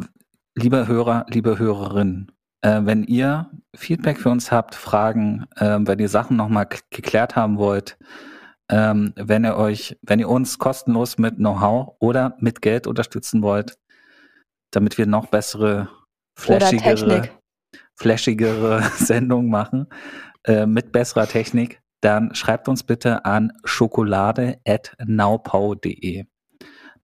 liebe 0.55 0.87
Hörer, 0.87 1.27
liebe 1.29 1.59
Hörerinnen, 1.59 2.33
äh, 2.63 2.81
wenn 2.85 3.03
ihr 3.05 3.51
Feedback 3.75 4.19
für 4.19 4.31
uns 4.31 4.51
habt, 4.53 4.75
Fragen, 4.75 5.47
äh, 5.57 5.79
wenn 5.81 5.99
ihr 5.99 6.09
Sachen 6.09 6.37
nochmal 6.37 6.67
geklärt 6.91 7.37
haben 7.37 7.59
wollt, 7.59 7.99
ähm, 8.71 9.13
wenn 9.17 9.45
ihr 9.45 9.57
euch, 9.57 9.97
wenn 10.03 10.19
ihr 10.19 10.29
uns 10.29 10.59
kostenlos 10.59 11.19
mit 11.19 11.37
Know-how 11.37 11.97
oder 12.01 12.37
mit 12.41 12.63
Geld 12.63 12.87
unterstützen 12.87 13.43
wollt, 13.43 13.79
damit 14.73 14.97
wir 14.99 15.07
noch 15.07 15.27
bessere, 15.27 15.89
flashigere, 16.39 17.29
flashigere 17.95 18.83
Sendungen 18.97 19.51
machen, 19.51 19.87
äh, 20.45 20.67
mit 20.67 20.93
besserer 20.93 21.27
Technik, 21.27 21.81
dann 22.01 22.35
schreibt 22.35 22.69
uns 22.69 22.83
bitte 22.83 23.25
an 23.25 23.53
schokolade.naupau.de. 23.65 26.25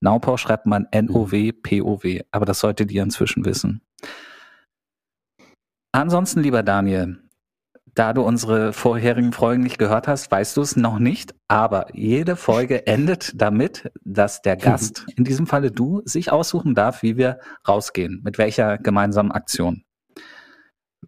Naupau 0.01 0.37
schreibt 0.37 0.65
man 0.65 0.87
N-O-W-P-O-W, 0.91 2.21
aber 2.31 2.45
das 2.45 2.59
solltet 2.59 2.91
ihr 2.91 3.03
inzwischen 3.03 3.45
wissen. 3.45 3.81
Ansonsten, 5.93 6.41
lieber 6.41 6.61
Daniel, 6.61 7.22
da 7.95 8.13
du 8.13 8.23
unsere 8.23 8.73
vorherigen 8.73 9.33
Folgen 9.33 9.63
nicht 9.63 9.77
gehört 9.77 10.07
hast, 10.07 10.31
weißt 10.31 10.57
du 10.57 10.61
es 10.61 10.75
noch 10.75 10.99
nicht, 10.99 11.35
aber 11.47 11.87
jede 11.93 12.35
Folge 12.35 12.87
endet 12.87 13.39
damit, 13.39 13.91
dass 14.03 14.41
der 14.41 14.57
Gast, 14.57 15.05
in 15.15 15.23
diesem 15.23 15.45
Falle 15.45 15.71
du, 15.71 16.01
sich 16.05 16.31
aussuchen 16.31 16.75
darf, 16.75 17.03
wie 17.03 17.17
wir 17.17 17.39
rausgehen, 17.67 18.21
mit 18.23 18.37
welcher 18.37 18.77
gemeinsamen 18.77 19.31
Aktion. 19.31 19.83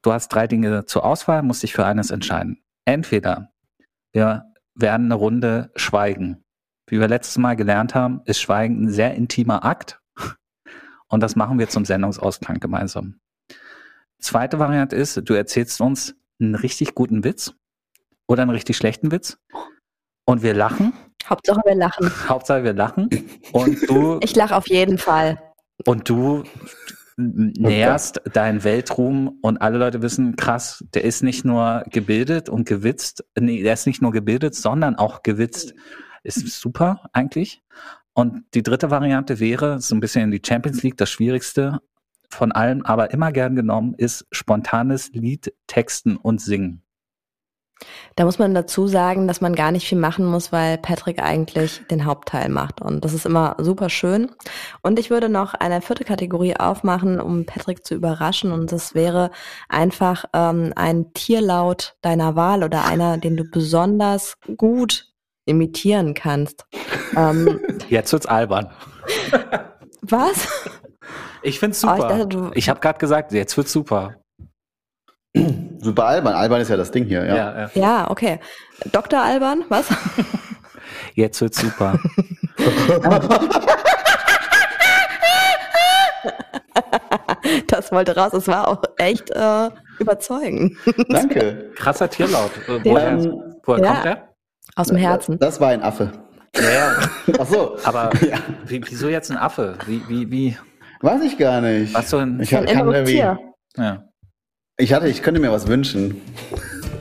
Du 0.02 0.12
hast 0.12 0.30
drei 0.30 0.46
Dinge 0.46 0.86
zur 0.86 1.04
Auswahl, 1.04 1.42
musst 1.42 1.64
dich 1.64 1.74
für 1.74 1.86
eines 1.86 2.12
entscheiden. 2.12 2.62
Entweder 2.86 3.50
wir 4.12 4.46
werden 4.76 5.08
eine 5.08 5.16
Runde 5.16 5.72
schweigen. 5.76 6.44
Wie 6.88 7.00
wir 7.00 7.08
letztes 7.08 7.38
Mal 7.38 7.56
gelernt 7.56 7.96
haben, 7.96 8.22
ist 8.26 8.40
Schweigen 8.40 8.84
ein 8.84 8.90
sehr 8.90 9.16
intimer 9.16 9.66
Akt. 9.66 10.00
Und 11.08 11.22
das 11.22 11.36
machen 11.36 11.58
wir 11.58 11.70
zum 11.70 11.86
Sendungsausklang 11.86 12.60
gemeinsam. 12.60 13.20
Zweite 14.20 14.60
Variante 14.60 14.96
ist, 14.96 15.22
du 15.28 15.34
erzählst 15.34 15.82
uns 15.82 16.16
einen 16.40 16.56
richtig 16.56 16.96
guten 16.96 17.24
Witz 17.24 17.54
oder 18.28 18.44
einen 18.44 18.52
richtig 18.52 18.78
schlechten 18.78 19.12
Witz. 19.12 19.38
Und 20.26 20.42
wir 20.44 20.54
lachen. 20.54 20.94
Hauptsache 21.28 21.62
wir 21.66 21.76
lachen. 21.76 22.12
Hauptsache 22.30 22.64
wir 22.64 22.74
lachen. 22.74 23.10
Und 23.52 23.90
du, 23.90 24.20
Ich 24.24 24.36
lache 24.36 24.56
auf 24.56 24.68
jeden 24.68 24.98
Fall. 24.98 25.40
und 25.86 26.10
du 26.10 26.44
näherst 27.18 28.22
deinen 28.34 28.64
Weltruhm 28.64 29.40
und 29.42 29.62
alle 29.62 29.78
Leute 29.78 30.02
wissen, 30.02 30.36
krass, 30.36 30.84
der 30.94 31.06
ist 31.06 31.24
nicht 31.24 31.46
nur 31.46 31.84
gebildet 31.90 32.50
und 32.50 32.68
gewitzt, 32.68 33.24
nee, 33.40 33.64
der 33.64 33.74
ist 33.74 33.88
nicht 33.88 34.02
nur 34.02 34.12
gebildet, 34.12 34.56
sondern 34.56 34.96
auch 34.96 35.24
gewitzt. 35.24 35.74
Ist 36.24 36.46
super 36.60 37.10
eigentlich. 37.14 37.62
Und 38.14 38.44
die 38.54 38.64
dritte 38.64 38.90
Variante 38.92 39.40
wäre, 39.40 39.80
so 39.80 39.96
ein 39.96 40.00
bisschen 40.00 40.24
in 40.24 40.32
die 40.32 40.42
Champions 40.46 40.84
League, 40.84 40.98
das 40.98 41.10
Schwierigste 41.10 41.80
von 42.30 42.52
allem, 42.52 42.86
aber 42.86 43.12
immer 43.12 43.32
gern 43.32 43.56
genommen, 43.56 43.94
ist 43.98 44.26
spontanes 44.32 45.12
Lied 45.14 45.54
texten 45.68 46.18
und 46.18 46.42
singen. 46.42 46.86
Da 48.16 48.24
muss 48.24 48.40
man 48.40 48.54
dazu 48.54 48.88
sagen, 48.88 49.28
dass 49.28 49.42
man 49.42 49.54
gar 49.54 49.72
nicht 49.72 49.88
viel 49.88 49.98
machen 49.98 50.26
muss, 50.26 50.52
weil 50.52 50.78
Patrick 50.78 51.22
eigentlich 51.22 51.82
den 51.92 52.06
Hauptteil 52.06 52.50
macht. 52.50 52.82
Und 52.82 53.04
das 53.04 53.14
ist 53.14 53.26
immer 53.26 53.56
super 53.60 53.90
schön. 53.90 54.32
Und 54.82 54.98
ich 54.98 55.10
würde 55.10 55.28
noch 55.28 55.54
eine 55.54 55.82
vierte 55.82 56.06
Kategorie 56.06 56.56
aufmachen, 56.56 57.20
um 57.20 57.46
Patrick 57.46 57.86
zu 57.86 57.94
überraschen. 57.94 58.52
Und 58.52 58.72
das 58.72 58.96
wäre 58.96 59.32
einfach 59.68 60.26
ähm, 60.34 60.72
ein 60.76 61.12
Tierlaut 61.14 61.98
deiner 62.02 62.36
Wahl 62.36 62.64
oder 62.64 62.86
einer, 62.86 63.18
den 63.18 63.36
du 63.36 63.44
besonders 63.44 64.36
gut 64.56 65.12
imitieren 65.46 66.14
kannst. 66.14 66.66
ähm, 67.16 67.60
Jetzt 67.90 68.14
wird's 68.14 68.26
albern. 68.26 68.70
was? 70.02 70.48
Ich 71.42 71.60
find's 71.60 71.84
Oh, 71.84 71.90
ich 71.90 71.96
super. 72.02 72.08
dachte, 72.10 72.28
du- 72.28 72.52
ich 72.54 72.70
habe 72.70 72.80
gerade 72.80 72.98
gesagt, 73.00 73.32
jetzt 73.32 73.56
wird's 73.58 73.72
super. 73.72 74.16
Super 75.80 76.06
Alban. 76.06 76.34
Alban 76.34 76.62
ist 76.62 76.70
ja 76.70 76.78
das 76.78 76.92
Ding 76.92 77.06
hier, 77.06 77.26
ja. 77.26 77.36
Ja, 77.36 77.60
ja. 77.62 77.70
Ja, 77.74 78.10
okay. 78.12 78.40
Dr. 78.92 79.20
Alban, 79.22 79.64
was? 79.70 79.86
Jetzt 81.16 81.42
wird's 81.42 81.60
super. 81.60 82.00
Das 87.68 87.92
wollte 87.92 88.16
raus. 88.16 88.34
Es 88.34 88.48
war 88.48 88.68
auch 88.68 88.82
echt 88.98 89.30
äh, 89.32 89.70
überzeugend. 90.00 90.78
Danke. 91.10 91.72
Krasser 91.76 92.10
Tierlaut. 92.10 92.52
Äh, 92.68 92.84
Woher, 92.84 93.08
Ähm, 93.12 93.44
woher 93.64 93.84
ja. 93.84 93.92
kommt 93.92 94.06
der? 94.06 94.30
Aus 94.76 94.88
dem 94.88 94.98
Herzen. 94.98 95.40
Das 95.40 95.60
war 95.60 95.70
ein 95.70 95.82
Affe. 95.84 96.12
Ja, 96.56 96.70
ja. 96.70 96.94
Ach 97.40 97.46
so. 97.46 97.78
Aber 97.84 98.10
Ja. 98.26 98.38
wie, 98.66 98.82
wieso 98.88 99.08
jetzt 99.10 99.30
ein 99.32 99.38
Affe? 99.38 99.78
Wie, 99.86 100.02
wie, 100.08 100.32
wie? 100.32 100.58
Weiß 101.06 101.22
ich 101.22 101.38
gar 101.38 101.62
nicht. 101.62 101.94
Was 101.94 102.10
so 102.10 102.18
ein. 102.18 102.40
Ich, 102.42 102.56
Ein 102.56 102.66
kann 102.66 102.92
irgendwie, 102.92 103.12
Tier. 103.14 103.38
Ja. 103.78 104.06
ich 104.80 104.92
hatte, 104.92 105.08
ich 105.08 105.22
könnte 105.22 105.40
mir 105.40 105.52
was 105.52 105.68
wünschen. 105.68 106.20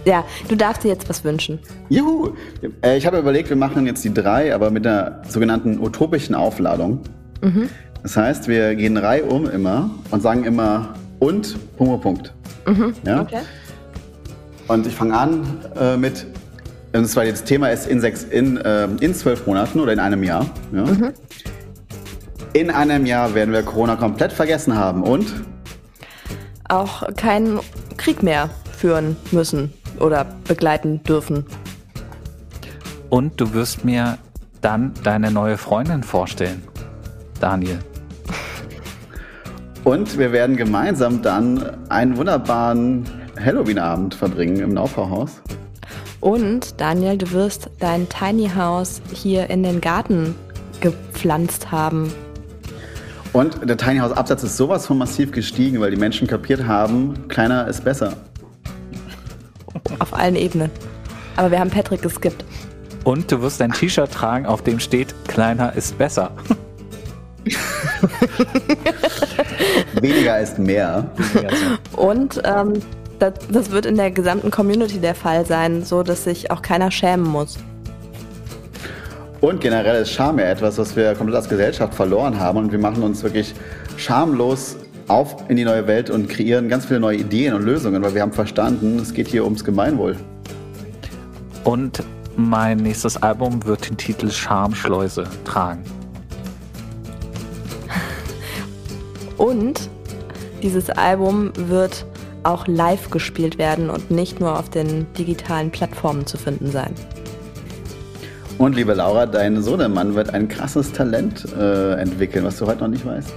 Ja, 0.05 0.27
du 0.47 0.57
darfst 0.57 0.85
dir 0.85 0.89
jetzt 0.89 1.09
was 1.09 1.25
wünschen. 1.25 1.59
Juhu! 1.89 2.35
Äh, 2.83 2.99
ich 2.99 3.07
habe 3.07 3.17
überlegt, 3.17 3.49
wir 3.49 3.57
machen 3.57 3.87
jetzt 3.87 4.05
die 4.05 4.13
drei, 4.13 4.55
aber 4.55 4.71
mit 4.71 4.87
einer 4.87 5.23
sogenannten 5.27 5.79
utopischen 5.79 6.35
Aufladung. 6.35 7.01
Mhm. 7.41 7.71
Das 8.03 8.15
heißt, 8.19 8.47
wir 8.47 8.75
gehen 8.75 8.99
reihum 8.99 9.49
immer 9.49 9.89
und 10.11 10.21
sagen 10.21 10.45
immer 10.45 10.93
und 11.21 11.57
Punkt, 11.79 12.03
Punkt. 12.03 12.35
Ja? 12.67 12.73
Mhm. 12.73 13.21
Okay. 13.23 13.41
Und 14.69 14.87
ich 14.87 14.95
fange 14.95 15.17
an 15.17 15.47
äh, 15.81 15.97
mit, 15.97 16.27
und 16.93 17.07
zwar 17.07 17.25
das 17.25 17.45
Thema 17.45 17.69
ist 17.69 17.87
in, 17.87 18.03
sechs, 18.03 18.25
in, 18.25 18.59
äh, 18.59 18.87
in 19.01 19.15
zwölf 19.15 19.47
Monaten 19.47 19.81
oder 19.81 19.95
in 19.95 19.99
einem 19.99 20.23
Jahr. 20.23 20.45
Ja? 20.75 20.85
In 22.55 22.71
einem 22.71 23.05
Jahr 23.05 23.35
werden 23.35 23.53
wir 23.53 23.65
Corona 23.65 23.97
komplett 23.97 24.33
vergessen 24.33 24.77
haben 24.77 25.03
und 25.03 25.27
Auch 26.69 27.03
keinen 27.17 27.59
Krieg 27.97 28.23
mehr 28.23 28.49
führen 28.79 29.17
müssen 29.33 29.73
oder 29.99 30.25
begleiten 30.47 31.03
dürfen. 31.03 31.45
Und 33.11 33.41
du 33.41 33.53
wirst 33.55 33.85
mir 33.85 34.19
dann 34.61 34.95
deine 35.03 35.33
neue 35.33 35.59
Freundin 35.59 36.05
vorstellen, 36.05 36.63
Daniel. 37.41 37.81
Und 39.85 40.17
wir 40.17 40.31
werden 40.31 40.57
gemeinsam 40.57 41.23
dann 41.23 41.91
einen 41.91 42.17
wunderbaren 42.17 43.05
Halloween-Abend 43.39 44.15
verbringen 44.15 44.61
im 44.61 44.71
Naufauhaus. 44.71 45.43
Und 46.21 46.81
Daniel, 46.81 47.19
du 47.19 47.33
wirst 47.33 47.69
dein 47.81 48.09
Tiny 48.09 48.49
House 48.49 49.03
hier 49.13 49.51
in 49.51 49.65
den 49.65 49.81
Garten 49.81 50.37
gepflanzt 50.81 51.73
haben. 51.73 52.13
Und 53.35 53.69
der 53.69 53.77
Tiny 53.77 53.99
House 53.99 54.13
Absatz 54.13 54.45
ist 54.45 54.57
sowas 54.57 54.87
von 54.87 54.97
massiv 54.97 55.33
gestiegen, 55.33 55.81
weil 55.81 55.91
die 55.91 55.97
Menschen 55.97 56.29
kapiert 56.29 56.69
haben, 56.69 57.27
kleiner 57.27 57.67
ist 57.67 57.85
besser. 57.85 58.17
Auf 59.99 60.15
allen 60.15 60.37
Ebenen. 60.37 60.71
Aber 61.35 61.51
wir 61.51 61.59
haben 61.59 61.71
Patrick 61.71 62.01
geskippt. 62.01 62.45
Und 63.03 63.33
du 63.33 63.43
wirst 63.43 63.61
ein 63.61 63.73
T-Shirt 63.73 64.13
tragen, 64.13 64.47
auf 64.47 64.63
dem 64.63 64.79
steht, 64.79 65.17
kleiner 65.27 65.75
ist 65.75 65.99
besser. 65.99 66.31
Weniger 70.01 70.39
ist 70.39 70.61
mehr. 70.61 71.11
Und 71.97 72.41
ähm, 72.45 72.75
das, 73.19 73.33
das 73.51 73.73
wird 73.73 73.85
in 73.87 73.97
der 73.97 74.13
gesamten 74.13 74.53
Community 74.53 75.01
der 75.01 75.17
Fall 75.17 75.45
sein, 75.45 75.85
so 75.85 76.05
dass 76.05 76.23
sich 76.23 76.53
auch 76.53 76.63
keiner 76.63 76.93
schämen 76.93 77.27
muss. 77.27 77.59
Und 79.45 79.61
generell 79.61 80.01
ist 80.01 80.11
Scham 80.11 80.39
ja 80.39 80.47
etwas, 80.47 80.79
was 80.79 80.97
wir 80.97 81.13
komplett 81.13 81.37
als 81.37 81.51
Gesellschaft 81.51 81.93
verloren 81.93 82.41
haben. 82.41 82.57
Und 82.57 82.73
wir 82.73 82.79
machen 82.79 83.03
uns 83.03 83.23
wirklich 83.23 83.55
schamlos 83.99 84.77
auf 85.07 85.37
in 85.51 85.57
die 85.57 85.67
neue 85.67 85.87
Welt 85.87 86.09
und 86.09 86.31
kreieren 86.31 86.71
ganz 86.71 86.87
viele 86.87 86.99
neue 86.99 87.19
Ideen 87.19 87.53
und 87.53 87.63
Lösungen, 87.63 88.03
weil 88.03 88.15
wir 88.15 88.23
haben 88.23 88.33
verstanden, 88.33 88.99
es 88.99 89.13
geht 89.13 89.29
hier 89.29 89.45
ums 89.45 89.63
Gemeinwohl. 89.63 90.17
Und 91.65 92.03
mein 92.37 92.79
nächstes 92.79 93.23
Album 93.23 93.63
wird 93.67 93.87
den 93.87 93.99
Titel 93.99 94.31
Schamschleuse 94.31 95.25
tragen. 95.45 95.85
Und 99.37 99.91
dieses 100.63 100.89
Album 100.89 101.53
wird 101.55 102.07
auch 102.45 102.67
live 102.67 103.11
gespielt 103.11 103.59
werden 103.59 103.91
und 103.91 104.11
nicht 104.11 104.41
nur 104.41 104.59
auf 104.59 104.71
den 104.71 105.07
digitalen 105.19 105.71
Plattformen 105.71 106.25
zu 106.25 106.39
finden 106.39 106.71
sein. 106.71 106.95
Und 108.65 108.77
liebe 108.77 108.95
Laura, 108.95 109.27
dein 109.27 109.63
Sohnemann 109.63 110.15
wird 110.15 110.33
ein 110.33 110.49
krasses 110.49 110.91
Talent 110.91 111.45
äh, 111.53 111.97
entwickeln, 111.97 112.47
was 112.47 112.57
du 112.57 112.67
heute 112.67 112.81
noch 112.81 112.89
nicht 112.89 113.05
weißt. 113.05 113.31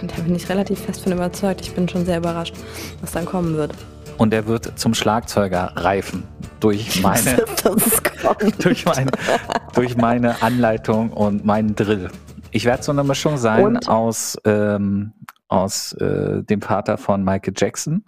Und 0.00 0.10
da 0.10 0.22
bin 0.22 0.34
ich 0.34 0.48
relativ 0.48 0.80
fest 0.80 1.02
von 1.02 1.12
überzeugt. 1.12 1.60
Ich 1.60 1.74
bin 1.74 1.86
schon 1.86 2.06
sehr 2.06 2.16
überrascht, 2.16 2.54
was 3.02 3.12
dann 3.12 3.26
kommen 3.26 3.58
wird. 3.58 3.74
Und 4.16 4.32
er 4.32 4.46
wird 4.46 4.78
zum 4.78 4.94
Schlagzeuger 4.94 5.72
reifen 5.76 6.22
durch 6.60 7.02
meine, 7.02 7.44
Das 7.62 7.86
ist 7.86 8.04
kommt. 8.22 8.64
durch, 8.64 8.86
mein, 8.86 9.10
durch 9.74 9.98
meine 9.98 10.40
Anleitung 10.40 11.10
und 11.10 11.44
meinen 11.44 11.74
Drill. 11.74 12.08
Ich 12.52 12.64
werde 12.64 12.82
so 12.82 12.92
eine 12.92 13.04
Mischung 13.04 13.36
sein 13.36 13.62
Und? 13.62 13.86
aus, 13.86 14.38
ähm, 14.46 15.12
aus 15.48 15.92
äh, 16.00 16.42
dem 16.42 16.62
Vater 16.62 16.96
von 16.96 17.22
Michael 17.22 17.52
Jackson 17.54 18.02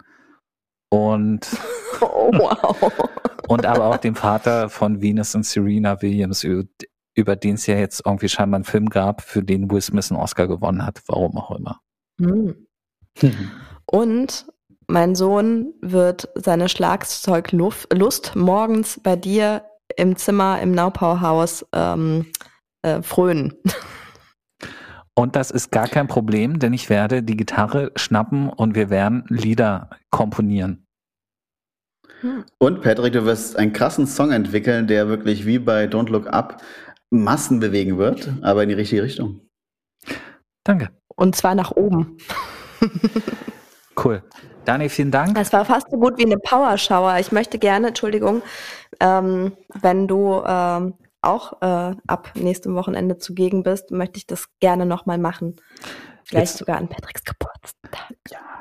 und, 0.95 1.47
Oh, 2.01 2.31
wow. 2.33 2.91
und 3.47 3.65
aber 3.65 3.85
auch 3.85 3.97
dem 3.97 4.15
Vater 4.15 4.69
von 4.69 5.01
Venus 5.01 5.35
und 5.35 5.45
Serena 5.45 6.01
Williams, 6.01 6.43
über, 6.43 7.35
den 7.35 7.55
es 7.55 7.67
ja 7.67 7.75
jetzt 7.75 8.01
irgendwie 8.05 8.29
scheinbar 8.29 8.57
einen 8.57 8.65
Film 8.65 8.89
gab, 8.89 9.21
für 9.21 9.43
den 9.43 9.69
Will 9.71 9.81
Smith 9.81 10.11
einen 10.11 10.19
Oscar 10.19 10.47
gewonnen 10.47 10.85
hat, 10.85 11.01
warum 11.07 11.37
auch 11.37 11.51
immer. 11.51 11.79
Hm. 12.19 12.67
Und 13.85 14.47
mein 14.87 15.15
Sohn 15.15 15.73
wird 15.81 16.29
seine 16.35 16.69
Schlagzeuglust 16.69 18.35
morgens 18.35 18.99
bei 19.01 19.15
dir 19.15 19.63
im 19.95 20.15
Zimmer 20.15 20.59
im 20.61 20.71
Naupauhaus 20.71 21.65
ähm, 21.73 22.25
äh, 22.81 23.01
frönen. 23.01 23.53
Und 25.15 25.35
das 25.35 25.49
ist 25.49 25.71
gar 25.71 25.87
kein 25.87 26.07
Problem, 26.07 26.59
denn 26.59 26.73
ich 26.73 26.89
werde 26.89 27.23
die 27.23 27.37
Gitarre 27.37 27.91
schnappen 27.95 28.49
und 28.49 28.75
wir 28.75 28.89
werden 28.89 29.23
Lieder 29.29 29.89
komponieren. 30.09 30.84
Und 32.57 32.81
Patrick, 32.81 33.13
du 33.13 33.25
wirst 33.25 33.57
einen 33.57 33.73
krassen 33.73 34.07
Song 34.07 34.31
entwickeln, 34.31 34.87
der 34.87 35.07
wirklich 35.07 35.45
wie 35.45 35.59
bei 35.59 35.85
Don't 35.85 36.09
Look 36.09 36.27
Up 36.27 36.61
Massen 37.09 37.59
bewegen 37.59 37.97
wird, 37.97 38.33
aber 38.41 38.63
in 38.63 38.69
die 38.69 38.75
richtige 38.75 39.03
Richtung. 39.03 39.41
Danke. 40.63 40.89
Und 41.15 41.35
zwar 41.35 41.55
nach 41.55 41.71
oben. 41.71 42.17
Cool. 44.03 44.23
Daniel, 44.65 44.89
vielen 44.89 45.11
Dank. 45.11 45.37
Es 45.39 45.53
war 45.53 45.63
fast 45.63 45.89
so 45.89 45.97
gut 45.97 46.17
wie 46.17 46.25
eine 46.25 46.37
Powershower. 46.37 47.17
Ich 47.19 47.31
möchte 47.31 47.59
gerne, 47.59 47.89
Entschuldigung, 47.89 48.41
ähm, 48.99 49.53
wenn 49.73 50.07
du 50.07 50.43
ähm, 50.45 50.95
auch 51.21 51.61
äh, 51.61 51.95
ab 52.07 52.31
nächstem 52.35 52.75
Wochenende 52.75 53.17
zugegen 53.17 53.63
bist, 53.63 53.91
möchte 53.91 54.17
ich 54.17 54.27
das 54.27 54.47
gerne 54.59 54.85
nochmal 54.85 55.17
machen. 55.17 55.55
Vielleicht 56.25 56.47
Jetzt- 56.47 56.57
sogar 56.57 56.77
an 56.77 56.87
Patricks 56.87 57.23
Geburtstag. 57.23 58.13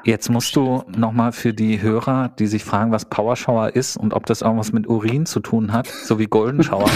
Jetzt 0.05 0.29
musst 0.29 0.55
du 0.55 0.85
nochmal 0.89 1.33
für 1.33 1.55
die 1.55 1.81
Hörer, 1.81 2.29
die 2.39 2.47
sich 2.47 2.63
fragen, 2.63 2.93
was 2.93 3.07
Power 3.07 3.37
Shower 3.37 3.75
ist 3.75 3.97
und 3.97 4.13
ob 4.13 4.27
das 4.27 4.43
irgendwas 4.43 4.73
mit 4.73 4.87
Urin 4.87 5.25
zu 5.25 5.41
tun 5.41 5.73
hat, 5.73 5.87
so 5.87 6.19
wie 6.19 6.27
Golden 6.27 6.63
Shower, 6.63 6.91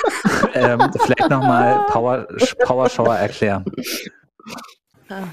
ähm, 0.54 0.80
vielleicht 1.04 1.28
nochmal 1.28 1.84
Power, 1.88 2.26
Power 2.64 2.88
Shower 2.88 3.14
erklären. 3.16 3.64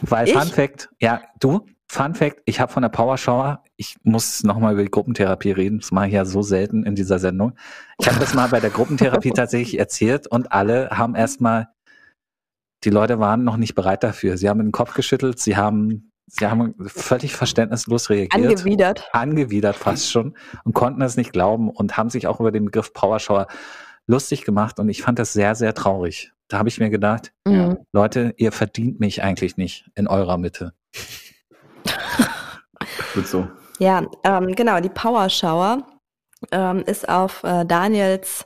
Weil 0.01 0.27
Ich? 0.27 0.33
Fun 0.33 0.47
Fact, 0.47 0.89
ja, 0.99 1.21
du, 1.39 1.65
Fun 1.87 2.13
Fact, 2.15 2.41
ich 2.45 2.59
habe 2.59 2.71
von 2.71 2.81
der 2.81 2.89
Power 2.89 3.17
Shower, 3.17 3.63
ich 3.77 3.95
muss 4.03 4.43
nochmal 4.43 4.73
über 4.73 4.83
die 4.83 4.91
Gruppentherapie 4.91 5.51
reden, 5.51 5.79
das 5.79 5.91
mache 5.91 6.07
ich 6.07 6.13
ja 6.13 6.25
so 6.25 6.41
selten 6.41 6.83
in 6.83 6.95
dieser 6.95 7.19
Sendung. 7.19 7.53
Ich 7.99 8.07
habe 8.07 8.19
das 8.19 8.33
mal 8.33 8.49
bei 8.49 8.59
der 8.59 8.69
Gruppentherapie 8.69 9.31
tatsächlich 9.35 9.79
erzählt 9.79 10.27
und 10.27 10.51
alle 10.51 10.89
haben 10.91 11.15
erstmal, 11.15 11.69
die 12.83 12.89
Leute 12.89 13.19
waren 13.19 13.43
noch 13.43 13.57
nicht 13.57 13.75
bereit 13.75 14.03
dafür. 14.03 14.37
Sie 14.37 14.49
haben 14.49 14.59
den 14.59 14.71
Kopf 14.71 14.93
geschüttelt, 14.93 15.39
sie 15.39 15.55
haben, 15.57 16.11
sie 16.27 16.47
haben 16.47 16.75
völlig 16.87 17.35
verständnislos 17.35 18.09
reagiert. 18.09 18.33
Angewidert. 18.33 19.09
angewidert 19.13 19.75
fast 19.75 20.11
schon 20.11 20.35
und 20.63 20.73
konnten 20.73 21.01
es 21.01 21.17
nicht 21.17 21.31
glauben 21.33 21.69
und 21.69 21.97
haben 21.97 22.09
sich 22.09 22.27
auch 22.27 22.39
über 22.39 22.51
den 22.51 22.65
Begriff 22.65 22.93
Power 22.93 23.19
Shower 23.19 23.47
lustig 24.07 24.43
gemacht 24.43 24.79
und 24.79 24.89
ich 24.89 25.01
fand 25.01 25.19
das 25.19 25.33
sehr, 25.33 25.55
sehr 25.55 25.73
traurig. 25.73 26.31
Da 26.49 26.59
habe 26.59 26.69
ich 26.69 26.79
mir 26.79 26.89
gedacht, 26.89 27.31
Mhm. 27.45 27.77
Leute, 27.91 28.33
ihr 28.37 28.51
verdient 28.51 28.99
mich 28.99 29.23
eigentlich 29.23 29.57
nicht 29.57 29.89
in 29.95 30.07
eurer 30.07 30.37
Mitte. 30.37 30.73
Gut 33.13 33.27
so. 33.27 33.47
Ja, 33.79 34.05
ähm, 34.23 34.55
genau, 34.55 34.79
die 34.79 34.89
Power 34.89 35.29
Shower 35.29 35.85
ähm, 36.51 36.83
ist 36.85 37.07
auf 37.09 37.43
äh, 37.43 37.65
Daniels 37.65 38.45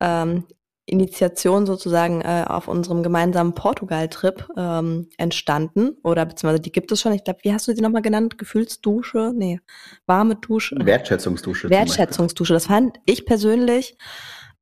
ähm, 0.00 0.44
Initiation 0.86 1.66
sozusagen 1.66 2.20
äh, 2.20 2.44
auf 2.46 2.68
unserem 2.68 3.02
gemeinsamen 3.02 3.54
Portugal-Trip 3.54 4.48
ähm, 4.56 5.08
entstanden. 5.16 5.96
Oder 6.02 6.26
beziehungsweise 6.26 6.60
die 6.60 6.72
gibt 6.72 6.92
es 6.92 7.00
schon. 7.00 7.12
Ich 7.12 7.24
glaube, 7.24 7.40
wie 7.42 7.52
hast 7.52 7.66
du 7.66 7.74
sie 7.74 7.80
nochmal 7.80 8.02
genannt? 8.02 8.36
Gefühlsdusche? 8.36 9.32
Nee, 9.34 9.60
warme 10.06 10.36
Dusche. 10.36 10.76
Wertschätzungsdusche. 10.78 11.70
Wertschätzungsdusche. 11.70 12.52
Das 12.52 12.66
fand 12.66 12.98
ich 13.06 13.24
persönlich 13.24 13.96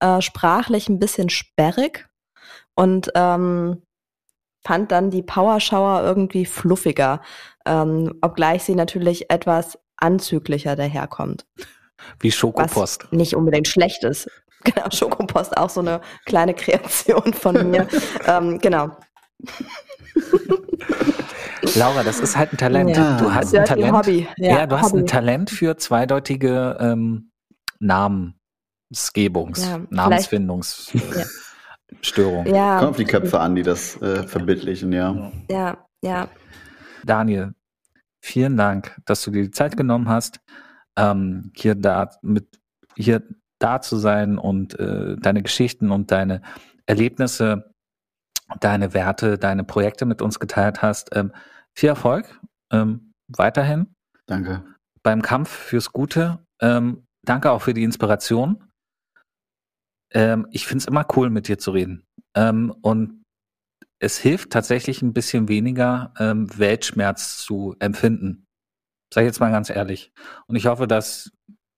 äh, 0.01 0.21
sprachlich 0.21 0.89
ein 0.89 1.01
bisschen 1.01 1.29
sperrig 1.29 2.09
und 2.75 3.11
ähm, 3.15 3.83
fand 4.65 4.93
dann 4.93 5.11
die 5.11 5.23
Power 5.23 5.61
Shower 5.61 6.03
irgendwie 6.05 6.47
fluffiger, 6.47 7.21
ähm, 7.67 8.15
obgleich 8.21 8.63
sie 8.63 8.75
natürlich 8.75 9.31
etwas 9.31 9.79
anzüglicher 9.97 10.77
daherkommt. 10.77 11.47
Wie 12.21 12.29
Was 12.29 12.35
Schokopost. 12.35 13.13
nicht 13.13 13.35
unbedingt 13.35 13.69
schlecht 13.69 14.05
ist. 14.05 14.29
Genau, 14.65 14.91
Schokopost, 14.93 15.57
auch 15.57 15.71
so 15.71 15.81
eine 15.81 16.01
kleine 16.27 16.53
Kreation 16.55 17.33
von 17.33 17.71
mir. 17.71 17.87
ähm, 18.27 18.59
genau. 18.59 18.91
Laura, 21.75 22.03
das 22.03 22.21
ist 22.21 22.37
halt 22.37 22.53
ein 22.53 22.57
Talent. 22.59 22.97
Ja. 22.97 23.17
Du 23.19 23.33
hast 23.33 23.55
ein 23.55 23.65
Talent. 23.65 23.93
Hobby. 23.97 24.29
Ja, 24.37 24.59
Ja, 24.61 24.67
du 24.67 24.79
hast 24.79 24.93
Hobby. 24.93 25.03
ein 25.03 25.07
Talent 25.07 25.51
für 25.51 25.77
zweideutige 25.77 26.77
ähm, 26.81 27.31
Namensgebungs, 27.81 29.65
Ja, 29.65 29.75
vielleicht- 29.79 29.93
Namensfindungsstörung. 29.93 32.47
Ja, 32.47 32.79
Kommt 32.79 32.91
auf 32.91 32.97
die 32.97 33.05
Köpfe 33.05 33.39
an, 33.41 33.55
die 33.55 33.63
das 33.63 34.01
äh, 34.03 34.27
verbildlichen, 34.27 34.93
ja. 34.93 35.31
ja, 35.51 35.77
ja. 36.03 36.29
Daniel, 37.05 37.55
vielen 38.21 38.57
Dank, 38.57 38.97
dass 39.07 39.23
du 39.23 39.31
dir 39.31 39.43
die 39.43 39.51
Zeit 39.51 39.77
genommen 39.77 40.09
hast, 40.09 40.41
ähm, 40.97 41.53
hier 41.57 41.75
da 41.75 42.11
mit 42.23 42.49
hier 42.97 43.23
da 43.63 43.81
zu 43.81 43.97
sein 43.97 44.39
und 44.39 44.79
äh, 44.79 45.17
deine 45.17 45.43
Geschichten 45.43 45.91
und 45.91 46.11
deine 46.11 46.43
Erlebnisse, 46.87 47.73
deine 48.61 48.95
Werte, 48.95 49.39
deine 49.39 49.65
Projekte 49.65 50.05
mit 50.05 50.21
uns 50.21 50.41
geteilt 50.41 50.83
hast. 50.83 51.15
Ähm, 51.15 51.33
viel 51.75 51.89
Erfolg 51.91 52.41
ähm, 52.73 53.13
weiterhin 53.29 53.95
Danke. 54.27 54.65
beim 55.03 55.23
Kampf 55.23 55.51
fürs 55.51 55.93
Gute. 55.93 56.45
Ähm, 56.61 57.07
danke 57.25 57.51
auch 57.51 57.63
für 57.63 57.75
die 57.75 57.85
Inspiration. 57.85 58.69
Ähm, 60.13 60.47
ich 60.51 60.67
finde 60.67 60.83
es 60.83 60.89
immer 60.89 61.07
cool, 61.17 61.31
mit 61.31 61.49
dir 61.49 61.59
zu 61.59 61.71
reden. 61.71 62.05
Ähm, 62.35 62.75
und 62.83 63.23
es 64.01 64.19
hilft 64.19 64.51
tatsächlich 64.51 65.03
ein 65.03 65.13
bisschen 65.13 65.49
weniger, 65.49 66.13
ähm, 66.19 66.59
Weltschmerz 66.59 67.39
zu 67.39 67.77
empfinden. 67.79 68.47
Sag 69.15 69.23
ich 69.23 69.27
jetzt 69.27 69.41
mal 69.41 69.53
ganz 69.53 69.71
ehrlich. 69.71 70.13
Und 70.47 70.57
ich 70.57 70.67
hoffe, 70.67 70.87
dass 70.87 71.31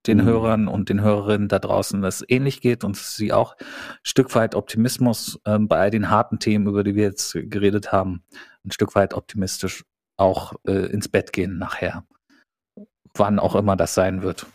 den 0.06 0.18
Mhm. 0.18 0.24
Hörern 0.24 0.68
und 0.68 0.88
den 0.88 1.00
Hörerinnen 1.00 1.48
da 1.48 1.58
draußen 1.58 2.02
das 2.02 2.24
ähnlich 2.28 2.60
geht 2.60 2.84
und 2.84 2.96
sie 2.96 3.32
auch 3.32 3.56
ein 3.58 3.64
Stück 4.02 4.34
weit 4.34 4.54
Optimismus 4.54 5.40
ähm, 5.46 5.68
bei 5.68 5.78
all 5.78 5.90
den 5.90 6.10
harten 6.10 6.38
Themen, 6.38 6.66
über 6.66 6.84
die 6.84 6.94
wir 6.94 7.04
jetzt 7.04 7.32
geredet 7.32 7.92
haben, 7.92 8.22
ein 8.64 8.70
Stück 8.70 8.94
weit 8.94 9.14
optimistisch 9.14 9.84
auch 10.16 10.54
äh, 10.66 10.86
ins 10.92 11.08
Bett 11.08 11.32
gehen 11.32 11.58
nachher. 11.58 12.04
Wann 13.14 13.38
auch 13.38 13.54
immer 13.54 13.76
das 13.76 13.94
sein 13.94 14.22
wird. 14.22 14.46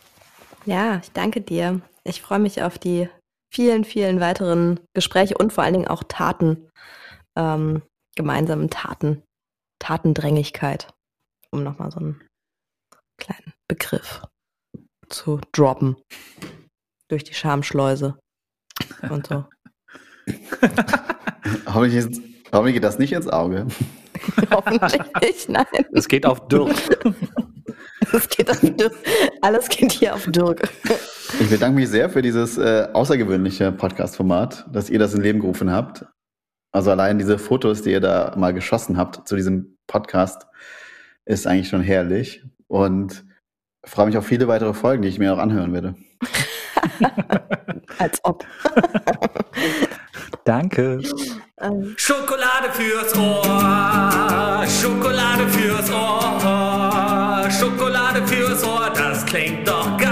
Ja, 0.66 1.00
ich 1.02 1.12
danke 1.12 1.40
dir. 1.40 1.80
Ich 2.04 2.22
freue 2.22 2.38
mich 2.38 2.62
auf 2.62 2.78
die 2.78 3.08
vielen, 3.52 3.84
vielen 3.84 4.20
weiteren 4.20 4.80
Gespräche 4.94 5.36
und 5.36 5.52
vor 5.52 5.64
allen 5.64 5.74
Dingen 5.74 5.88
auch 5.88 6.04
Taten, 6.04 6.68
ähm, 7.36 7.82
gemeinsamen 8.16 8.70
Taten, 8.70 9.22
Tatendrängigkeit, 9.78 10.88
um 11.50 11.62
nochmal 11.62 11.90
so 11.90 11.98
einen 11.98 12.20
kleinen 13.18 13.52
Begriff 13.68 14.22
zu 15.10 15.40
droppen 15.52 15.96
durch 17.08 17.24
die 17.24 17.34
Schamschleuse 17.34 18.18
und 19.08 19.26
so. 19.26 19.44
Hoffentlich, 21.66 21.96
ist, 21.96 22.22
hoffentlich 22.52 22.74
geht 22.74 22.84
das 22.84 22.98
nicht 22.98 23.12
ins 23.12 23.28
Auge. 23.28 23.66
Hoffentlich 24.50 25.00
nicht, 25.22 25.48
nein. 25.48 25.66
Es 25.92 26.08
geht 26.08 26.26
auf 26.26 26.46
Dirk. 26.48 26.74
Es 28.12 28.28
geht 28.28 28.50
auf 28.50 28.60
Dirk. 28.60 28.92
Alles 29.40 29.68
geht 29.68 29.92
hier 29.92 30.14
auf 30.14 30.26
Dirk. 30.26 30.68
Ich 31.38 31.48
bedanke 31.48 31.76
mich 31.76 31.88
sehr 31.88 32.10
für 32.10 32.22
dieses 32.22 32.58
äh, 32.58 32.88
außergewöhnliche 32.92 33.70
Podcast-Format, 33.70 34.66
dass 34.72 34.90
ihr 34.90 34.98
das 34.98 35.14
in 35.14 35.20
Leben 35.20 35.38
gerufen 35.38 35.70
habt. 35.70 36.04
Also 36.72 36.90
allein 36.90 37.18
diese 37.18 37.38
Fotos, 37.38 37.82
die 37.82 37.90
ihr 37.92 38.00
da 38.00 38.34
mal 38.36 38.52
geschossen 38.52 38.96
habt 38.96 39.28
zu 39.28 39.36
diesem 39.36 39.76
Podcast, 39.86 40.46
ist 41.24 41.46
eigentlich 41.46 41.68
schon 41.68 41.82
herrlich. 41.82 42.42
Und 42.66 43.24
freue 43.84 44.06
mich 44.06 44.16
auf 44.16 44.26
viele 44.26 44.48
weitere 44.48 44.74
Folgen, 44.74 45.02
die 45.02 45.08
ich 45.08 45.18
mir 45.18 45.32
auch 45.32 45.38
anhören 45.38 45.72
werde. 45.72 45.94
Als 47.98 48.18
ob. 48.22 48.44
Danke. 50.44 51.00
Ähm, 51.60 51.94
Schokolade 51.96 52.70
fürs 52.72 53.14
Ohr, 53.16 54.64
Schokolade 54.66 55.46
fürs 55.48 55.90
Ohr, 55.90 57.48
Schokolade 57.50 58.26
fürs 58.26 58.64
Ohr, 58.64 58.90
das 58.94 59.26
klingt 59.26 59.68
doch 59.68 59.98
geil. 59.98 60.10